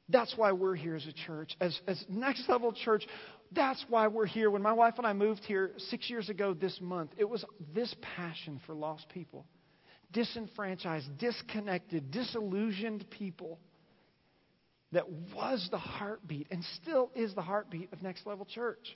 that's 0.09 0.33
why 0.37 0.51
we're 0.51 0.75
here 0.75 0.95
as 0.95 1.05
a 1.07 1.13
church. 1.13 1.55
As, 1.59 1.79
as 1.87 2.03
Next 2.07 2.47
Level 2.47 2.71
Church, 2.73 3.05
that's 3.51 3.83
why 3.89 4.07
we're 4.07 4.27
here. 4.27 4.51
When 4.51 4.61
my 4.61 4.73
wife 4.73 4.95
and 4.97 5.07
I 5.07 5.13
moved 5.13 5.41
here 5.45 5.71
six 5.89 6.09
years 6.09 6.29
ago 6.29 6.53
this 6.53 6.77
month, 6.79 7.11
it 7.17 7.27
was 7.27 7.43
this 7.73 7.93
passion 8.15 8.61
for 8.65 8.75
lost 8.75 9.07
people, 9.09 9.45
disenfranchised, 10.11 11.17
disconnected, 11.17 12.11
disillusioned 12.11 13.09
people 13.09 13.59
that 14.91 15.09
was 15.09 15.67
the 15.71 15.77
heartbeat 15.77 16.47
and 16.51 16.63
still 16.81 17.09
is 17.15 17.33
the 17.33 17.41
heartbeat 17.41 17.91
of 17.91 18.03
Next 18.03 18.27
Level 18.27 18.45
Church. 18.45 18.95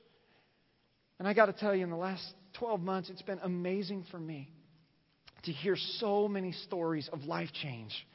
And 1.18 1.28
I 1.28 1.34
got 1.34 1.48
to 1.48 1.54
tell 1.54 1.76
you, 1.76 1.84
in 1.84 1.90
the 1.90 1.98
last 1.98 2.24
12 2.60 2.80
months, 2.80 3.10
it's 3.10 3.24
been 3.24 3.40
amazing 3.44 4.06
for 4.12 4.20
me 4.20 4.54
to 5.44 5.52
hear 5.52 5.76
so 5.76 6.28
many 6.28 6.52
stories 6.52 7.10
of 7.12 7.26
life 7.26 7.50
change 7.54 8.06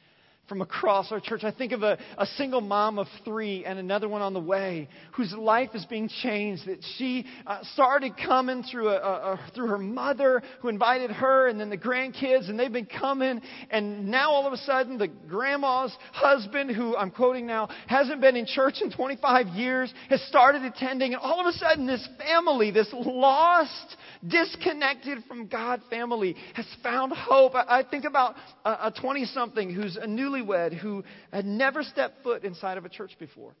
from 0.47 0.61
across 0.61 1.11
our 1.11 1.19
church. 1.19 1.43
I 1.43 1.51
think 1.51 1.71
of 1.71 1.83
a, 1.83 1.97
a 2.17 2.25
single 2.37 2.61
mom 2.61 2.99
of 2.99 3.07
three 3.23 3.65
and 3.65 3.79
another 3.79 4.07
one 4.07 4.21
on 4.21 4.33
the 4.33 4.39
way 4.39 4.87
whose 5.13 5.33
life 5.33 5.69
is 5.73 5.85
being 5.85 6.09
changed. 6.21 6.67
That 6.67 6.79
she 6.97 7.25
uh, 7.47 7.59
started 7.73 8.13
coming 8.23 8.63
through, 8.63 8.89
a, 8.89 8.97
a, 8.97 9.51
through 9.53 9.67
her 9.67 9.77
mother 9.77 10.43
who 10.61 10.69
invited 10.69 11.11
her 11.11 11.47
and 11.47 11.59
then 11.59 11.69
the 11.69 11.77
grandkids, 11.77 12.49
and 12.49 12.59
they've 12.59 12.71
been 12.71 12.85
coming. 12.85 13.41
And 13.71 14.07
now 14.07 14.31
all 14.31 14.45
of 14.45 14.53
a 14.53 14.57
sudden, 14.57 14.97
the 14.97 15.07
grandma's 15.07 15.95
husband, 16.11 16.75
who 16.75 16.95
I'm 16.95 17.11
quoting 17.11 17.47
now, 17.47 17.69
hasn't 17.87 18.21
been 18.21 18.35
in 18.35 18.45
church 18.45 18.75
in 18.81 18.91
25 18.91 19.47
years, 19.47 19.93
has 20.09 20.21
started 20.27 20.63
attending. 20.63 21.13
And 21.13 21.21
all 21.21 21.39
of 21.39 21.47
a 21.47 21.57
sudden, 21.57 21.87
this 21.87 22.07
family, 22.19 22.71
this 22.71 22.89
lost, 22.93 23.97
disconnected 24.27 25.23
from 25.27 25.47
God 25.47 25.81
family, 25.89 26.35
has 26.53 26.65
found 26.83 27.13
hope. 27.13 27.55
I, 27.55 27.79
I 27.79 27.83
think 27.89 28.05
about 28.05 28.35
a 28.63 28.91
20 28.91 29.25
something 29.25 29.73
who's 29.73 29.97
a 29.97 30.07
newly 30.07 30.34
newlywed 30.35 30.73
who 30.73 31.03
had 31.31 31.45
never 31.45 31.83
stepped 31.83 32.23
foot 32.23 32.43
inside 32.43 32.77
of 32.77 32.85
a 32.85 32.89
church 32.89 33.11
before. 33.19 33.55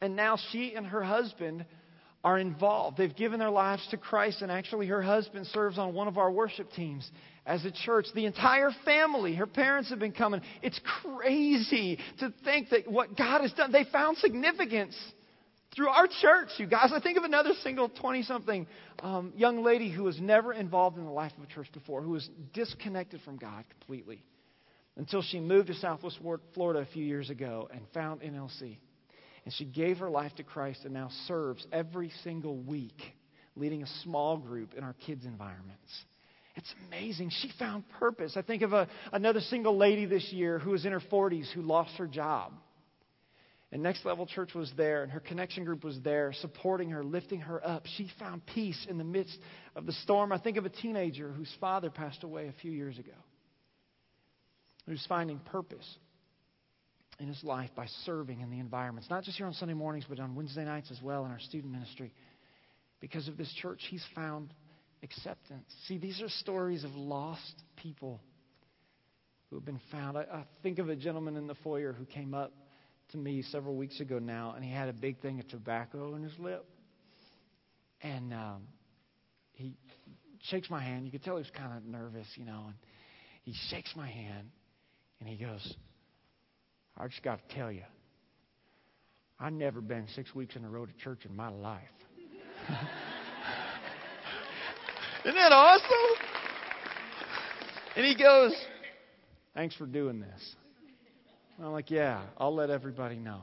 And 0.00 0.16
now 0.16 0.36
she 0.52 0.74
and 0.74 0.86
her 0.86 1.02
husband 1.02 1.64
are 2.22 2.38
involved. 2.38 2.96
They've 2.96 3.14
given 3.14 3.38
their 3.38 3.50
lives 3.50 3.86
to 3.90 3.96
Christ, 3.96 4.42
and 4.42 4.50
actually, 4.50 4.88
her 4.88 5.00
husband 5.00 5.46
serves 5.46 5.78
on 5.78 5.94
one 5.94 6.08
of 6.08 6.18
our 6.18 6.30
worship 6.30 6.72
teams 6.72 7.08
as 7.46 7.64
a 7.64 7.70
church. 7.70 8.06
The 8.14 8.26
entire 8.26 8.70
family, 8.84 9.34
her 9.36 9.46
parents 9.46 9.90
have 9.90 10.00
been 10.00 10.12
coming. 10.12 10.40
It's 10.60 10.80
crazy 11.02 11.98
to 12.18 12.34
think 12.44 12.70
that 12.70 12.90
what 12.90 13.16
God 13.16 13.42
has 13.42 13.52
done, 13.52 13.70
they 13.70 13.84
found 13.92 14.18
significance 14.18 14.96
through 15.74 15.88
our 15.88 16.08
church, 16.20 16.48
you 16.58 16.66
guys. 16.66 16.90
I 16.92 17.00
think 17.00 17.16
of 17.16 17.24
another 17.24 17.52
single 17.62 17.88
20 17.88 18.22
something 18.22 18.66
um, 19.02 19.32
young 19.36 19.62
lady 19.62 19.90
who 19.90 20.02
was 20.02 20.18
never 20.20 20.52
involved 20.52 20.98
in 20.98 21.04
the 21.04 21.10
life 21.10 21.32
of 21.38 21.44
a 21.44 21.46
church 21.46 21.68
before, 21.72 22.02
who 22.02 22.10
was 22.10 22.28
disconnected 22.52 23.20
from 23.22 23.36
God 23.36 23.64
completely 23.70 24.24
until 24.96 25.22
she 25.22 25.40
moved 25.40 25.68
to 25.68 25.74
Southwest 25.74 26.18
Florida 26.54 26.80
a 26.80 26.92
few 26.92 27.04
years 27.04 27.30
ago 27.30 27.68
and 27.72 27.82
found 27.92 28.22
NLC. 28.22 28.78
And 29.44 29.54
she 29.54 29.64
gave 29.64 29.98
her 29.98 30.10
life 30.10 30.34
to 30.36 30.42
Christ 30.42 30.80
and 30.84 30.94
now 30.94 31.10
serves 31.28 31.66
every 31.72 32.10
single 32.24 32.56
week, 32.56 33.00
leading 33.54 33.82
a 33.82 33.86
small 34.02 34.38
group 34.38 34.74
in 34.74 34.82
our 34.82 34.94
kids' 35.06 35.24
environments. 35.24 36.04
It's 36.56 36.74
amazing. 36.88 37.30
She 37.42 37.52
found 37.58 37.84
purpose. 38.00 38.32
I 38.36 38.42
think 38.42 38.62
of 38.62 38.72
a, 38.72 38.88
another 39.12 39.40
single 39.40 39.76
lady 39.76 40.06
this 40.06 40.32
year 40.32 40.58
who 40.58 40.70
was 40.70 40.86
in 40.86 40.92
her 40.92 41.00
40s 41.00 41.52
who 41.52 41.60
lost 41.60 41.96
her 41.98 42.06
job. 42.06 42.54
And 43.70 43.82
Next 43.82 44.06
Level 44.06 44.26
Church 44.26 44.54
was 44.54 44.72
there, 44.76 45.02
and 45.02 45.12
her 45.12 45.20
connection 45.20 45.64
group 45.64 45.84
was 45.84 45.98
there, 46.02 46.32
supporting 46.40 46.90
her, 46.90 47.04
lifting 47.04 47.40
her 47.40 47.64
up. 47.66 47.84
She 47.96 48.10
found 48.18 48.46
peace 48.46 48.86
in 48.88 48.96
the 48.96 49.04
midst 49.04 49.36
of 49.74 49.84
the 49.84 49.92
storm. 49.92 50.32
I 50.32 50.38
think 50.38 50.56
of 50.56 50.64
a 50.64 50.70
teenager 50.70 51.30
whose 51.30 51.52
father 51.60 51.90
passed 51.90 52.22
away 52.22 52.46
a 52.48 52.54
few 52.62 52.70
years 52.70 52.98
ago 52.98 53.12
who's 54.86 55.04
finding 55.08 55.38
purpose 55.38 55.86
in 57.18 57.28
his 57.28 57.42
life 57.42 57.70
by 57.74 57.86
serving 58.04 58.40
in 58.40 58.50
the 58.50 58.58
environments, 58.58 59.08
not 59.08 59.24
just 59.24 59.36
here 59.36 59.46
on 59.46 59.54
Sunday 59.54 59.74
mornings, 59.74 60.04
but 60.08 60.20
on 60.20 60.34
Wednesday 60.34 60.64
nights 60.64 60.90
as 60.90 61.00
well 61.02 61.24
in 61.24 61.30
our 61.30 61.40
student 61.40 61.72
ministry. 61.72 62.12
Because 63.00 63.28
of 63.28 63.36
this 63.36 63.52
church, 63.60 63.80
he's 63.90 64.04
found 64.14 64.52
acceptance. 65.02 65.64
See, 65.86 65.98
these 65.98 66.20
are 66.22 66.28
stories 66.28 66.84
of 66.84 66.94
lost 66.94 67.62
people 67.76 68.20
who 69.50 69.56
have 69.56 69.64
been 69.64 69.80
found. 69.90 70.16
I, 70.18 70.22
I 70.22 70.44
think 70.62 70.78
of 70.78 70.88
a 70.88 70.96
gentleman 70.96 71.36
in 71.36 71.46
the 71.46 71.54
foyer 71.56 71.92
who 71.92 72.04
came 72.04 72.34
up 72.34 72.52
to 73.12 73.18
me 73.18 73.42
several 73.50 73.76
weeks 73.76 74.00
ago 74.00 74.18
now, 74.18 74.54
and 74.56 74.64
he 74.64 74.70
had 74.70 74.88
a 74.88 74.92
big 74.92 75.20
thing 75.20 75.40
of 75.40 75.48
tobacco 75.48 76.14
in 76.16 76.22
his 76.22 76.36
lip. 76.38 76.66
And 78.02 78.34
um, 78.34 78.62
he 79.52 79.74
shakes 80.42 80.68
my 80.68 80.82
hand. 80.82 81.06
You 81.06 81.12
could 81.12 81.22
tell 81.22 81.36
he 81.36 81.42
was 81.42 81.50
kind 81.56 81.76
of 81.76 81.84
nervous, 81.84 82.26
you 82.34 82.44
know. 82.44 82.64
And 82.66 82.74
he 83.42 83.54
shakes 83.70 83.92
my 83.96 84.08
hand, 84.08 84.48
and 85.20 85.28
he 85.28 85.36
goes, 85.36 85.74
I 86.96 87.06
just 87.08 87.22
got 87.22 87.46
to 87.48 87.54
tell 87.54 87.70
you, 87.70 87.82
I've 89.38 89.52
never 89.52 89.80
been 89.80 90.06
six 90.14 90.34
weeks 90.34 90.56
in 90.56 90.64
a 90.64 90.68
row 90.68 90.86
to 90.86 90.92
church 90.94 91.26
in 91.28 91.36
my 91.36 91.48
life. 91.48 91.82
Isn't 95.24 95.34
that 95.34 95.52
awesome? 95.52 96.26
And 97.96 98.06
he 98.06 98.14
goes, 98.16 98.54
Thanks 99.54 99.74
for 99.74 99.86
doing 99.86 100.20
this. 100.20 100.54
I'm 101.58 101.72
like, 101.72 101.90
Yeah, 101.90 102.22
I'll 102.38 102.54
let 102.54 102.70
everybody 102.70 103.16
know. 103.16 103.42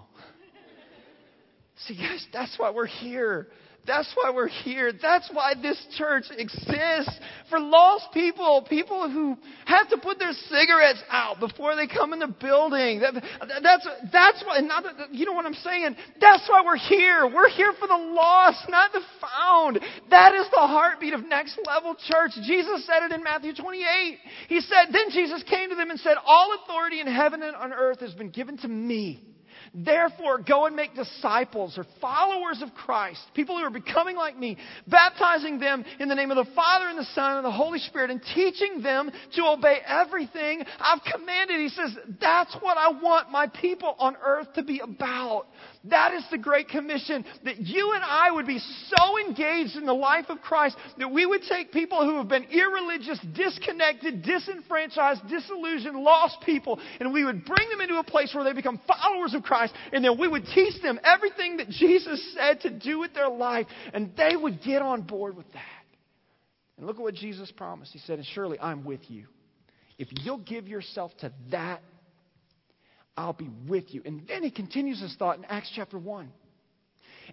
See, 1.88 1.96
guys, 1.96 2.26
that's 2.32 2.58
why 2.58 2.72
we're 2.72 2.86
here. 2.86 3.48
That's 3.86 4.12
why 4.16 4.32
we're 4.32 4.48
here. 4.48 4.94
That's 4.94 5.30
why 5.34 5.56
this 5.62 5.86
church 5.98 6.26
exists. 6.32 7.20
For 7.50 7.60
lost 7.60 8.08
people, 8.14 8.66
people 8.70 9.10
who 9.12 9.38
have 9.66 9.90
to 9.90 9.98
put 9.98 10.20
their 10.20 10.32
cigarettes 10.32 11.04
out 11.10 11.42
before 11.42 11.76
they 11.76 11.88
come 11.88 12.14
in 12.14 12.20
the 12.20 12.28
building. 12.28 13.02
That, 13.02 13.22
that's, 13.62 13.88
that's 14.12 14.44
why, 14.46 14.60
not, 14.60 14.86
you 15.12 15.26
know 15.26 15.34
what 15.34 15.46
I'm 15.46 15.54
saying? 15.54 15.98
That's 16.22 16.48
why 16.48 16.64
we're 16.66 16.78
here. 16.78 17.28
We're 17.28 17.50
here 17.50 17.74
for 17.78 17.88
the 17.88 17.98
lost, 17.98 18.70
not 18.70 18.94
the 18.94 19.02
found. 19.20 19.80
That 20.10 20.34
is 20.34 20.46
the 20.52 20.66
heartbeat 20.66 21.14
of 21.14 21.26
Next 21.28 21.60
Level 21.68 21.96
Church. 22.08 22.32
Jesus 22.44 22.86
said 22.86 23.04
it 23.04 23.12
in 23.12 23.22
Matthew 23.22 23.54
28. 23.54 24.18
He 24.48 24.62
said, 24.62 24.94
then 24.94 25.10
Jesus 25.12 25.44
came 25.50 25.70
to 25.70 25.76
them 25.76 25.90
and 25.90 26.00
said, 26.00 26.16
all 26.26 26.58
authority 26.64 27.02
in 27.02 27.08
heaven 27.08 27.44
and 27.44 27.56
on 27.56 27.74
earth 27.74 28.00
has 28.00 28.14
been 28.14 28.30
given 28.30 28.58
to 28.60 28.68
me. 28.70 29.33
Therefore, 29.74 30.40
go 30.40 30.66
and 30.66 30.76
make 30.76 30.96
disciples 30.96 31.78
or 31.78 31.86
followers 32.02 32.62
of 32.62 32.74
Christ, 32.74 33.22
people 33.34 33.58
who 33.58 33.64
are 33.64 33.70
becoming 33.70 34.16
like 34.16 34.38
me, 34.38 34.58
baptizing 34.88 35.60
them 35.60 35.86
in 36.00 36.10
the 36.10 36.16
name 36.16 36.32
of 36.32 36.38
the 36.38 36.52
Father 36.54 36.88
and 36.88 36.98
the 36.98 37.08
Son 37.14 37.38
and 37.38 37.46
the 37.46 37.52
Holy 37.52 37.80
Spirit, 37.80 38.10
and 38.10 38.22
teaching 38.36 38.82
them 38.82 39.12
to 39.36 39.46
obey 39.46 39.80
everything 39.86 40.64
I've 40.80 41.02
commanded. 41.12 41.60
He 41.60 41.70
says, 41.70 41.96
That's 42.20 42.56
what 42.60 42.78
I 42.78 42.90
want 42.90 43.32
my 43.32 43.48
people 43.48 43.96
on 44.00 44.16
earth 44.24 44.54
to 44.56 44.64
be 44.64 44.80
about. 44.80 45.48
That 45.86 46.14
is 46.14 46.24
the 46.32 46.38
Great 46.38 46.70
Commission 46.70 47.26
that 47.44 47.60
you 47.60 47.92
and 47.94 48.04
I 48.06 48.32
would 48.32 48.48
be 48.48 48.60
so 48.60 49.20
engaged 49.20 49.76
in 49.76 49.86
the 49.86 49.94
life 49.94 50.26
of 50.30 50.40
Christ 50.40 50.78
that 50.98 51.12
we 51.12 51.26
would 51.26 51.42
take 51.50 51.74
people 51.74 52.06
who 52.06 52.18
have 52.18 52.30
been 52.30 52.46
irreligious, 52.46 53.20
disconnected, 53.36 54.24
disenfranchised, 54.24 55.28
disillusioned, 55.28 55.98
lost 55.98 56.38
people, 56.46 56.80
and 57.02 57.12
we 57.12 57.26
would 57.26 57.44
bring 57.44 57.70
them 57.70 57.82
into 57.82 57.98
a 57.98 58.04
place 58.04 58.34
where 58.34 58.46
they 58.46 58.54
become 58.54 58.80
followers 58.88 59.34
of 59.34 59.44
Christ, 59.44 59.74
and 59.92 60.06
then 60.06 60.18
we 60.18 60.30
would 60.30 60.46
teach 60.56 60.82
them 60.82 61.00
everything 61.04 61.58
that 61.58 61.68
Jesus 61.68 62.34
said 62.34 62.62
to 62.62 62.70
do 62.70 63.00
with 63.00 63.14
their 63.14 63.30
life, 63.30 63.68
and 63.94 64.12
they 64.16 64.38
would 64.38 64.62
get 64.64 64.82
on 64.82 65.02
board 65.02 65.36
with 65.36 65.52
that. 65.52 65.62
And 66.78 66.88
look 66.88 66.96
at 66.96 67.02
what 67.02 67.16
Jesus 67.16 67.52
promised. 67.52 67.92
He 67.92 68.00
said, 68.00 68.20
And 68.20 68.28
surely 68.34 68.58
I'm 68.58 68.86
with 68.86 69.02
you. 69.10 69.26
If 69.98 70.08
you'll 70.12 70.38
give 70.38 70.68
yourself 70.68 71.12
to 71.20 71.34
that 71.52 71.82
I'll 73.16 73.34
be 73.34 73.50
with 73.68 73.94
you. 73.94 74.02
And 74.06 74.28
then 74.28 74.44
he 74.44 74.52
continues 74.52 75.02
his 75.02 75.16
thought 75.18 75.38
in 75.38 75.46
Acts 75.46 75.72
chapter 75.76 75.98
1. 75.98 76.30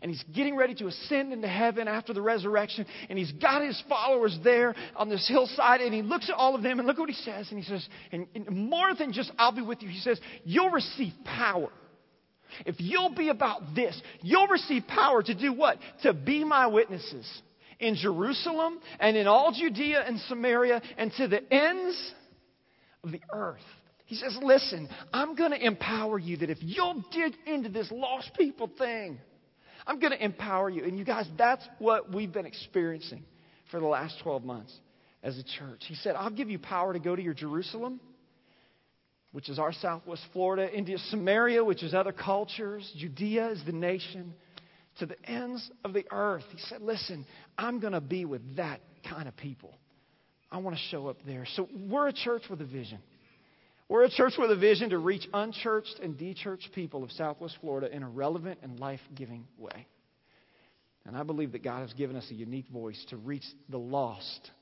And 0.03 0.11
he's 0.11 0.23
getting 0.35 0.57
ready 0.57 0.75
to 0.77 0.87
ascend 0.87 1.33
into 1.33 1.49
heaven 1.49 1.89
after 1.89 2.13
the 2.15 2.23
resurrection. 2.23 2.87
And 3.09 3.19
he's 3.19 3.33
got 3.33 3.63
his 3.63 3.83
followers 3.89 4.39
there 4.43 4.75
on 4.95 5.09
this 5.09 5.27
hillside. 5.29 5.81
And 5.81 5.93
he 5.93 6.03
looks 6.03 6.29
at 6.31 6.37
all 6.37 6.55
of 6.55 6.63
them 6.63 6.79
and 6.79 6.87
look 6.87 6.99
what 6.99 7.09
he 7.09 7.15
says. 7.15 7.49
And 7.51 7.59
he 7.59 7.65
says, 7.65 7.87
and, 8.13 8.27
and 8.35 8.49
more 8.49 8.95
than 8.95 9.13
just, 9.13 9.31
I'll 9.39 9.53
be 9.53 9.63
with 9.63 9.83
you, 9.83 9.89
he 9.89 9.99
says, 9.99 10.21
you'll 10.45 10.71
receive 10.71 11.13
power. 11.25 11.71
If 12.67 12.77
you'll 12.79 13.15
be 13.15 13.29
about 13.29 13.75
this, 13.75 14.01
you'll 14.23 14.49
receive 14.49 14.85
power 14.87 15.23
to 15.23 15.35
do 15.35 15.53
what? 15.53 15.79
To 16.03 16.13
be 16.13 16.45
my 16.45 16.67
witnesses 16.67 17.27
in 17.79 17.95
Jerusalem 17.97 18.79
and 18.99 19.17
in 19.17 19.27
all 19.27 19.53
Judea 19.53 20.03
and 20.07 20.21
Samaria 20.21 20.83
and 20.99 21.13
to 21.17 21.29
the 21.29 21.53
ends 21.53 22.13
of 23.03 23.13
the 23.13 23.21
earth. 23.33 23.61
He 24.11 24.17
says, 24.17 24.37
Listen, 24.43 24.89
I'm 25.13 25.37
going 25.37 25.53
to 25.53 25.65
empower 25.65 26.19
you 26.19 26.37
that 26.39 26.51
if 26.51 26.59
you'll 26.63 27.05
dig 27.13 27.33
into 27.47 27.69
this 27.69 27.89
lost 27.93 28.33
people 28.37 28.69
thing, 28.77 29.21
I'm 29.87 30.01
going 30.01 30.11
to 30.11 30.23
empower 30.23 30.69
you. 30.69 30.83
And 30.83 30.99
you 30.99 31.05
guys, 31.05 31.29
that's 31.39 31.65
what 31.79 32.13
we've 32.13 32.33
been 32.33 32.45
experiencing 32.45 33.23
for 33.71 33.79
the 33.79 33.87
last 33.87 34.17
12 34.25 34.43
months 34.43 34.75
as 35.23 35.39
a 35.39 35.45
church. 35.45 35.85
He 35.87 35.95
said, 35.95 36.17
I'll 36.17 36.29
give 36.29 36.51
you 36.51 36.59
power 36.59 36.93
to 36.93 36.99
go 36.99 37.15
to 37.15 37.23
your 37.23 37.35
Jerusalem, 37.35 38.01
which 39.31 39.49
is 39.49 39.61
our 39.61 39.73
southwest 39.73 40.23
Florida, 40.33 40.69
India, 40.77 40.99
Samaria, 41.11 41.63
which 41.63 41.85
is 41.85 41.95
other 41.95 42.13
cultures, 42.13 42.93
Judea 42.99 43.51
is 43.51 43.63
the 43.65 43.71
nation, 43.71 44.35
to 44.99 45.07
the 45.07 45.25
ends 45.25 45.71
of 45.85 45.93
the 45.93 46.05
earth. 46.11 46.43
He 46.51 46.59
said, 46.63 46.83
Listen, 46.83 47.25
I'm 47.57 47.79
going 47.79 47.93
to 47.93 48.01
be 48.01 48.25
with 48.25 48.57
that 48.57 48.81
kind 49.09 49.29
of 49.29 49.37
people. 49.37 49.79
I 50.51 50.59
want 50.59 50.75
to 50.75 50.83
show 50.91 51.07
up 51.07 51.19
there. 51.25 51.47
So 51.55 51.69
we're 51.89 52.09
a 52.09 52.13
church 52.13 52.43
with 52.51 52.61
a 52.61 52.65
vision. 52.65 52.99
We're 53.91 54.05
a 54.05 54.09
church 54.09 54.35
with 54.39 54.53
a 54.53 54.57
vision 54.57 54.91
to 54.91 54.99
reach 54.99 55.27
unchurched 55.35 55.99
and 56.01 56.17
dechurched 56.17 56.71
people 56.77 57.03
of 57.03 57.11
Southwest 57.11 57.57
Florida 57.61 57.93
in 57.93 58.05
a 58.05 58.09
relevant 58.09 58.61
and 58.63 58.79
life 58.79 59.01
giving 59.17 59.49
way. 59.59 59.89
And 61.05 61.17
I 61.17 61.25
believe 61.25 61.51
that 61.53 61.65
God 61.65 61.81
has 61.81 61.93
given 61.95 62.15
us 62.15 62.25
a 62.31 62.35
unique 62.35 62.69
voice 62.69 63.05
to 63.09 63.17
reach 63.17 63.43
the 63.69 63.81
lost 63.81 64.53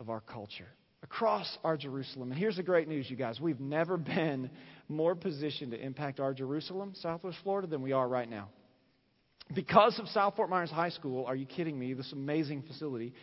of 0.00 0.10
our 0.10 0.20
culture 0.20 0.66
across 1.04 1.56
our 1.62 1.76
Jerusalem. 1.76 2.32
And 2.32 2.38
here's 2.38 2.56
the 2.56 2.64
great 2.64 2.88
news, 2.88 3.08
you 3.08 3.14
guys. 3.14 3.38
We've 3.40 3.60
never 3.60 3.96
been 3.96 4.50
more 4.88 5.14
positioned 5.14 5.70
to 5.70 5.80
impact 5.80 6.18
our 6.18 6.34
Jerusalem, 6.34 6.94
Southwest 6.96 7.38
Florida, 7.44 7.68
than 7.68 7.80
we 7.80 7.92
are 7.92 8.08
right 8.08 8.28
now. 8.28 8.48
Because 9.54 10.00
of 10.00 10.08
South 10.08 10.34
Fort 10.34 10.50
Myers 10.50 10.70
High 10.72 10.90
School, 10.90 11.26
are 11.26 11.36
you 11.36 11.46
kidding 11.46 11.78
me? 11.78 11.92
This 11.92 12.12
amazing 12.12 12.62
facility. 12.62 13.14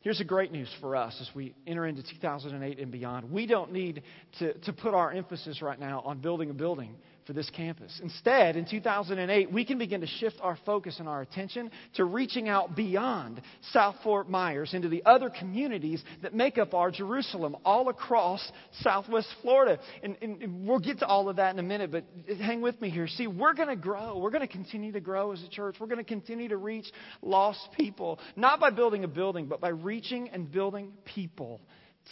Here's 0.00 0.18
the 0.18 0.24
great 0.24 0.50
news 0.50 0.68
for 0.80 0.96
us 0.96 1.14
as 1.20 1.28
we 1.34 1.54
enter 1.66 1.86
into 1.86 2.02
2008 2.02 2.78
and 2.78 2.90
beyond. 2.90 3.30
We 3.30 3.46
don't 3.46 3.70
need 3.70 4.02
to, 4.38 4.54
to 4.54 4.72
put 4.72 4.94
our 4.94 5.12
emphasis 5.12 5.60
right 5.60 5.78
now 5.78 6.00
on 6.06 6.20
building 6.20 6.48
a 6.48 6.54
building 6.54 6.94
for 7.30 7.34
this 7.34 7.50
campus. 7.50 8.00
Instead, 8.02 8.56
in 8.56 8.66
2008, 8.68 9.52
we 9.52 9.64
can 9.64 9.78
begin 9.78 10.00
to 10.00 10.06
shift 10.08 10.34
our 10.40 10.58
focus 10.66 10.96
and 10.98 11.08
our 11.08 11.22
attention 11.22 11.70
to 11.94 12.04
reaching 12.04 12.48
out 12.48 12.74
beyond 12.74 13.40
South 13.70 13.94
Fort 14.02 14.28
Myers 14.28 14.74
into 14.74 14.88
the 14.88 15.04
other 15.06 15.30
communities 15.30 16.02
that 16.22 16.34
make 16.34 16.58
up 16.58 16.74
our 16.74 16.90
Jerusalem 16.90 17.54
all 17.64 17.88
across 17.88 18.44
Southwest 18.80 19.28
Florida. 19.42 19.78
And, 20.02 20.16
and 20.20 20.66
we'll 20.66 20.80
get 20.80 20.98
to 20.98 21.06
all 21.06 21.28
of 21.28 21.36
that 21.36 21.54
in 21.54 21.60
a 21.60 21.62
minute, 21.62 21.92
but 21.92 22.04
hang 22.40 22.62
with 22.62 22.80
me 22.80 22.90
here. 22.90 23.06
See, 23.06 23.28
we're 23.28 23.54
going 23.54 23.68
to 23.68 23.76
grow. 23.76 24.18
We're 24.18 24.30
going 24.30 24.44
to 24.44 24.52
continue 24.52 24.90
to 24.90 25.00
grow 25.00 25.30
as 25.30 25.40
a 25.44 25.48
church. 25.48 25.76
We're 25.78 25.86
going 25.86 25.98
to 25.98 26.04
continue 26.04 26.48
to 26.48 26.56
reach 26.56 26.90
lost 27.22 27.60
people, 27.76 28.18
not 28.34 28.58
by 28.58 28.70
building 28.70 29.04
a 29.04 29.08
building, 29.08 29.46
but 29.46 29.60
by 29.60 29.68
reaching 29.68 30.30
and 30.30 30.50
building 30.50 30.94
people 31.04 31.60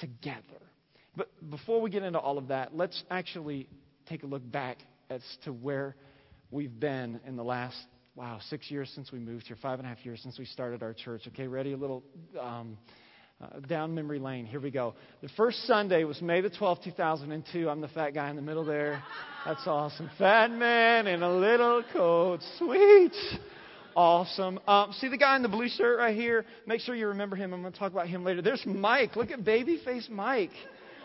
together. 0.00 0.62
But 1.16 1.28
before 1.50 1.80
we 1.80 1.90
get 1.90 2.04
into 2.04 2.20
all 2.20 2.38
of 2.38 2.48
that, 2.48 2.76
let's 2.76 3.02
actually 3.10 3.68
take 4.06 4.22
a 4.22 4.26
look 4.26 4.48
back 4.48 4.78
as 5.10 5.22
to 5.44 5.52
where 5.52 5.96
we've 6.50 6.78
been 6.78 7.20
in 7.26 7.36
the 7.36 7.44
last, 7.44 7.76
wow, 8.14 8.38
six 8.48 8.70
years 8.70 8.90
since 8.94 9.12
we 9.12 9.18
moved 9.18 9.46
here, 9.46 9.56
five 9.60 9.78
and 9.78 9.86
a 9.86 9.88
half 9.88 10.04
years 10.04 10.20
since 10.22 10.38
we 10.38 10.44
started 10.44 10.82
our 10.82 10.92
church. 10.92 11.22
Okay, 11.28 11.46
ready? 11.46 11.72
A 11.72 11.76
little 11.76 12.02
um, 12.40 12.78
uh, 13.40 13.60
down 13.60 13.94
memory 13.94 14.18
lane. 14.18 14.46
Here 14.46 14.60
we 14.60 14.70
go. 14.70 14.94
The 15.22 15.28
first 15.36 15.66
Sunday 15.66 16.04
was 16.04 16.20
May 16.20 16.40
the 16.40 16.50
12th, 16.50 16.84
2002. 16.84 17.68
I'm 17.68 17.80
the 17.80 17.88
fat 17.88 18.10
guy 18.10 18.30
in 18.30 18.36
the 18.36 18.42
middle 18.42 18.64
there. 18.64 19.02
That's 19.46 19.66
awesome. 19.66 20.10
Fat 20.18 20.50
man 20.50 21.06
in 21.06 21.22
a 21.22 21.32
little 21.32 21.82
coat. 21.92 22.40
Sweet. 22.58 23.14
Awesome. 23.94 24.60
Um, 24.68 24.92
see 24.92 25.08
the 25.08 25.16
guy 25.16 25.36
in 25.36 25.42
the 25.42 25.48
blue 25.48 25.68
shirt 25.68 25.98
right 25.98 26.14
here? 26.14 26.44
Make 26.66 26.80
sure 26.80 26.94
you 26.94 27.08
remember 27.08 27.36
him. 27.36 27.52
I'm 27.52 27.62
going 27.62 27.72
to 27.72 27.78
talk 27.78 27.92
about 27.92 28.08
him 28.08 28.24
later. 28.24 28.42
There's 28.42 28.62
Mike. 28.66 29.16
Look 29.16 29.30
at 29.30 29.44
baby 29.44 29.80
face 29.84 30.08
Mike. 30.10 30.50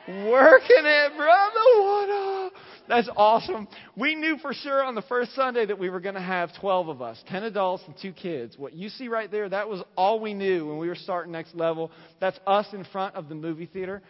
Working 0.08 0.84
it, 0.84 1.18
brother. 1.18 1.62
What 1.78 2.10
up? 2.10 2.53
That's 2.88 3.10
awesome. 3.16 3.68
We 3.96 4.16
knew 4.16 4.38
for 4.38 4.54
sure 4.54 4.84
on 4.84 4.94
the 4.96 5.02
first 5.04 5.34
Sunday 5.36 5.66
that 5.66 5.80
we 5.80 5.90
were 5.90 6.02
going 6.02 6.16
to 6.16 6.22
have 6.22 6.50
12 6.60 6.90
of 6.90 7.02
us 7.02 7.22
10 7.30 7.44
adults 7.44 7.84
and 7.88 7.96
two 8.02 8.12
kids. 8.12 8.58
What 8.58 8.74
you 8.74 8.90
see 8.90 9.08
right 9.08 9.32
there, 9.32 9.48
that 9.48 9.70
was 9.70 9.82
all 9.96 10.20
we 10.20 10.34
knew 10.34 10.68
when 10.68 10.78
we 10.80 10.88
were 10.90 10.96
starting 10.96 11.32
next 11.32 11.56
level. 11.56 11.92
That's 12.20 12.38
us 12.46 12.68
in 12.74 12.84
front 12.92 13.16
of 13.16 13.30
the 13.30 13.36
movie 13.36 13.68
theater. 13.68 14.02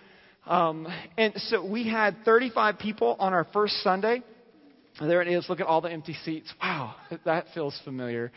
Um, 0.47 0.87
and 1.17 1.33
so 1.37 1.65
we 1.65 1.87
had 1.87 2.17
35 2.25 2.79
people 2.79 3.15
on 3.19 3.33
our 3.33 3.47
first 3.53 3.75
Sunday. 3.83 4.23
There 5.01 5.23
it 5.23 5.27
is. 5.27 5.49
Look 5.49 5.59
at 5.59 5.65
all 5.65 5.81
the 5.81 5.91
empty 5.91 6.15
seats. 6.23 6.53
Wow, 6.61 6.93
that 7.25 7.47
feels 7.55 7.79
familiar. 7.83 8.31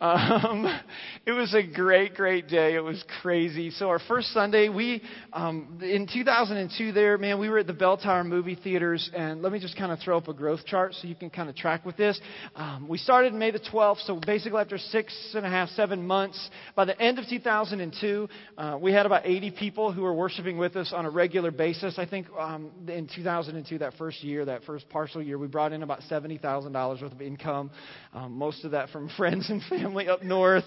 Um, 0.00 0.66
it 1.26 1.30
was 1.30 1.54
a 1.54 1.62
great, 1.62 2.14
great 2.14 2.48
day. 2.48 2.74
It 2.74 2.82
was 2.82 3.02
crazy. 3.22 3.70
So 3.70 3.88
our 3.88 4.00
first 4.08 4.32
Sunday, 4.32 4.68
we 4.68 5.02
um, 5.32 5.78
in 5.80 6.08
2002, 6.12 6.90
there, 6.90 7.16
man, 7.16 7.38
we 7.38 7.48
were 7.48 7.58
at 7.58 7.68
the 7.68 7.72
Bell 7.72 7.96
Tower 7.96 8.24
movie 8.24 8.56
theaters, 8.56 9.08
and 9.14 9.40
let 9.40 9.52
me 9.52 9.60
just 9.60 9.78
kind 9.78 9.92
of 9.92 10.00
throw 10.00 10.16
up 10.16 10.26
a 10.26 10.34
growth 10.34 10.66
chart 10.66 10.94
so 10.94 11.06
you 11.06 11.14
can 11.14 11.30
kind 11.30 11.48
of 11.48 11.54
track 11.54 11.86
with 11.86 11.96
this. 11.96 12.20
Um, 12.56 12.88
we 12.88 12.98
started 12.98 13.32
May 13.32 13.52
the 13.52 13.60
12th, 13.60 14.04
so 14.04 14.20
basically 14.26 14.60
after 14.60 14.78
six 14.78 15.14
and 15.36 15.46
a 15.46 15.48
half, 15.48 15.68
seven 15.70 16.04
months, 16.04 16.50
by 16.74 16.86
the 16.86 17.00
end 17.00 17.20
of 17.20 17.28
2002, 17.28 18.28
uh, 18.58 18.78
we 18.80 18.92
had 18.92 19.06
about 19.06 19.26
80 19.26 19.52
people 19.52 19.92
who 19.92 20.02
were 20.02 20.14
worshiping 20.14 20.58
with 20.58 20.74
us 20.74 20.92
on 20.92 21.04
a 21.04 21.10
regular 21.10 21.52
basis. 21.52 21.98
I 21.98 22.06
think 22.06 22.26
um, 22.36 22.72
in 22.88 23.08
2002, 23.14 23.78
that 23.78 23.94
first 23.94 24.24
year, 24.24 24.44
that 24.46 24.64
first 24.64 24.88
partial 24.88 25.22
year, 25.22 25.38
we 25.38 25.46
brought 25.46 25.72
in 25.72 25.84
about 25.84 25.99
about 26.00 26.22
$70,000 26.22 27.02
worth 27.02 27.12
of 27.12 27.22
income, 27.22 27.70
um, 28.12 28.32
most 28.32 28.64
of 28.64 28.72
that 28.72 28.90
from 28.90 29.08
friends 29.16 29.48
and 29.50 29.62
family 29.64 30.08
up 30.08 30.22
north. 30.22 30.64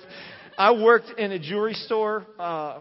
I 0.57 0.71
worked 0.71 1.17
in 1.17 1.31
a 1.31 1.39
jewelry 1.39 1.73
store. 1.73 2.25
Uh, 2.37 2.79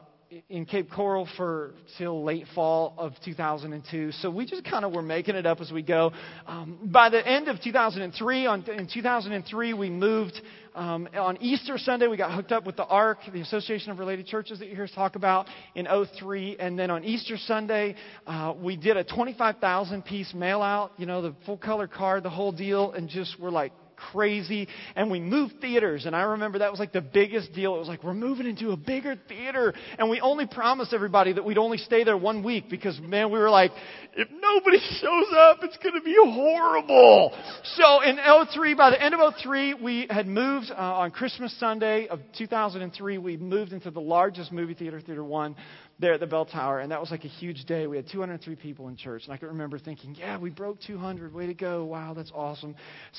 in 0.49 0.65
Cape 0.65 0.91
Coral 0.91 1.29
for 1.37 1.75
till 1.99 2.25
late 2.25 2.47
fall 2.55 2.95
of 2.97 3.13
2002. 3.25 4.13
So 4.13 4.31
we 4.31 4.47
just 4.47 4.65
kind 4.65 4.85
of 4.85 4.93
were 4.93 5.03
making 5.03 5.35
it 5.35 5.47
up 5.47 5.61
as 5.61 5.71
we 5.71 5.83
go. 5.83 6.13
Um, 6.47 6.79
by 6.91 7.11
the 7.11 7.27
end 7.27 7.49
of 7.49 7.61
2003, 7.61 8.47
on, 8.47 8.65
in 8.71 8.89
2003, 8.93 9.75
we 9.75 9.91
moved. 9.91 10.41
Um, 10.75 11.07
on 11.15 11.37
Easter 11.43 11.77
Sunday, 11.77 12.07
we 12.07 12.17
got 12.17 12.33
hooked 12.33 12.51
up 12.51 12.65
with 12.65 12.77
the 12.77 12.87
ARC, 12.87 13.19
the 13.31 13.43
Association 13.43 13.91
of 13.93 13.99
Related 13.99 14.27
Churches 14.27 14.59
that 14.61 14.69
you 14.69 14.75
hear 14.75 14.85
us 14.85 14.93
talk 14.95 15.17
about 15.17 15.47
in 15.75 15.87
03. 15.87 16.57
And 16.59 16.79
then 16.79 16.91
on 16.91 17.05
Easter 17.05 17.37
Sunday, 17.37 17.95
uh, 18.27 18.55
we 18.57 18.77
did 18.77 18.97
a 18.97 19.05
25,000 19.05 20.03
piece 20.03 20.33
mail 20.33 20.63
out, 20.63 20.93
you 20.97 21.05
know, 21.05 21.21
the 21.21 21.35
full 21.45 21.59
color 21.59 21.87
card, 21.87 22.23
the 22.23 22.31
whole 22.31 22.53
deal, 22.53 22.93
and 22.93 23.09
just 23.09 23.39
were 23.39 23.51
like, 23.51 23.73
crazy. 24.11 24.69
And 24.97 25.11
we 25.11 25.21
moved 25.21 25.61
theaters. 25.61 26.07
And 26.07 26.17
I 26.17 26.23
remember 26.23 26.59
that 26.59 26.71
was 26.71 26.81
like 26.81 26.93
the 26.93 27.01
biggest 27.01 27.53
deal. 27.53 27.77
It 27.77 27.79
was 27.79 27.89
like, 27.89 28.03
we're 28.03 28.15
moving 28.15 28.47
into 28.47 28.71
a 28.71 28.77
bigger 28.77 29.17
theater. 29.29 29.75
And 29.99 30.11
we 30.11 30.21
only 30.21 30.47
promised 30.47 30.93
everybody 30.93 31.33
that 31.33 31.45
we'd 31.45 31.59
only 31.59 31.79
stay 31.79 32.05
there 32.05 32.17
one 32.17 32.43
week 32.43 32.65
because, 32.71 32.99
man, 33.01 33.31
we 33.31 33.39
were 33.39 33.51
like, 33.51 33.73
if 34.15 34.29
nobody 34.31 34.79
shows 35.01 35.27
up, 35.37 35.59
it's 35.63 35.77
going 35.79 35.95
to 35.95 36.03
be 36.03 36.17
horrible. 36.19 37.33
So 37.77 38.03
in 38.03 38.19
03, 38.53 38.75
by 38.75 38.91
the 38.91 39.03
end 39.03 39.15
of 39.15 39.35
03, 39.43 39.75
we 39.75 40.07
had 40.11 40.27
moved 40.27 40.71
uh, 40.71 40.75
on 40.75 41.11
Christmas 41.11 41.59
Sunday 41.59 42.09
of 42.09 42.21
2003. 42.37 43.19
We 43.19 43.37
moved 43.37 43.73
into 43.73 43.91
the 43.91 44.01
largest 44.01 44.53
movie 44.53 44.75
theater, 44.75 45.01
Theater 45.01 45.25
One 45.25 45.57
there 46.03 46.13
at 46.13 46.21
the 46.21 46.27
bell 46.27 46.45
tower, 46.45 46.81
and 46.81 46.91
that 46.91 47.01
was 47.01 47.11
like 47.11 47.25
a 47.25 47.29
huge 47.29 47.65
day. 47.65 47.87
We 47.87 47.97
had 47.97 48.07
203 48.09 48.57
people 48.57 48.89
in 48.89 48.97
church, 48.97 49.23
and 49.25 49.33
I 49.33 49.39
can 49.39 49.49
remember 49.49 49.79
thinking, 49.79 50.15
"Yeah, 50.19 50.37
we 50.37 50.51
broke 50.51 50.81
200. 50.81 51.33
Way 51.33 51.47
to 51.47 51.55
go! 51.55 51.85
Wow, 51.85 52.13
that's 52.13 52.33
awesome." 52.35 52.75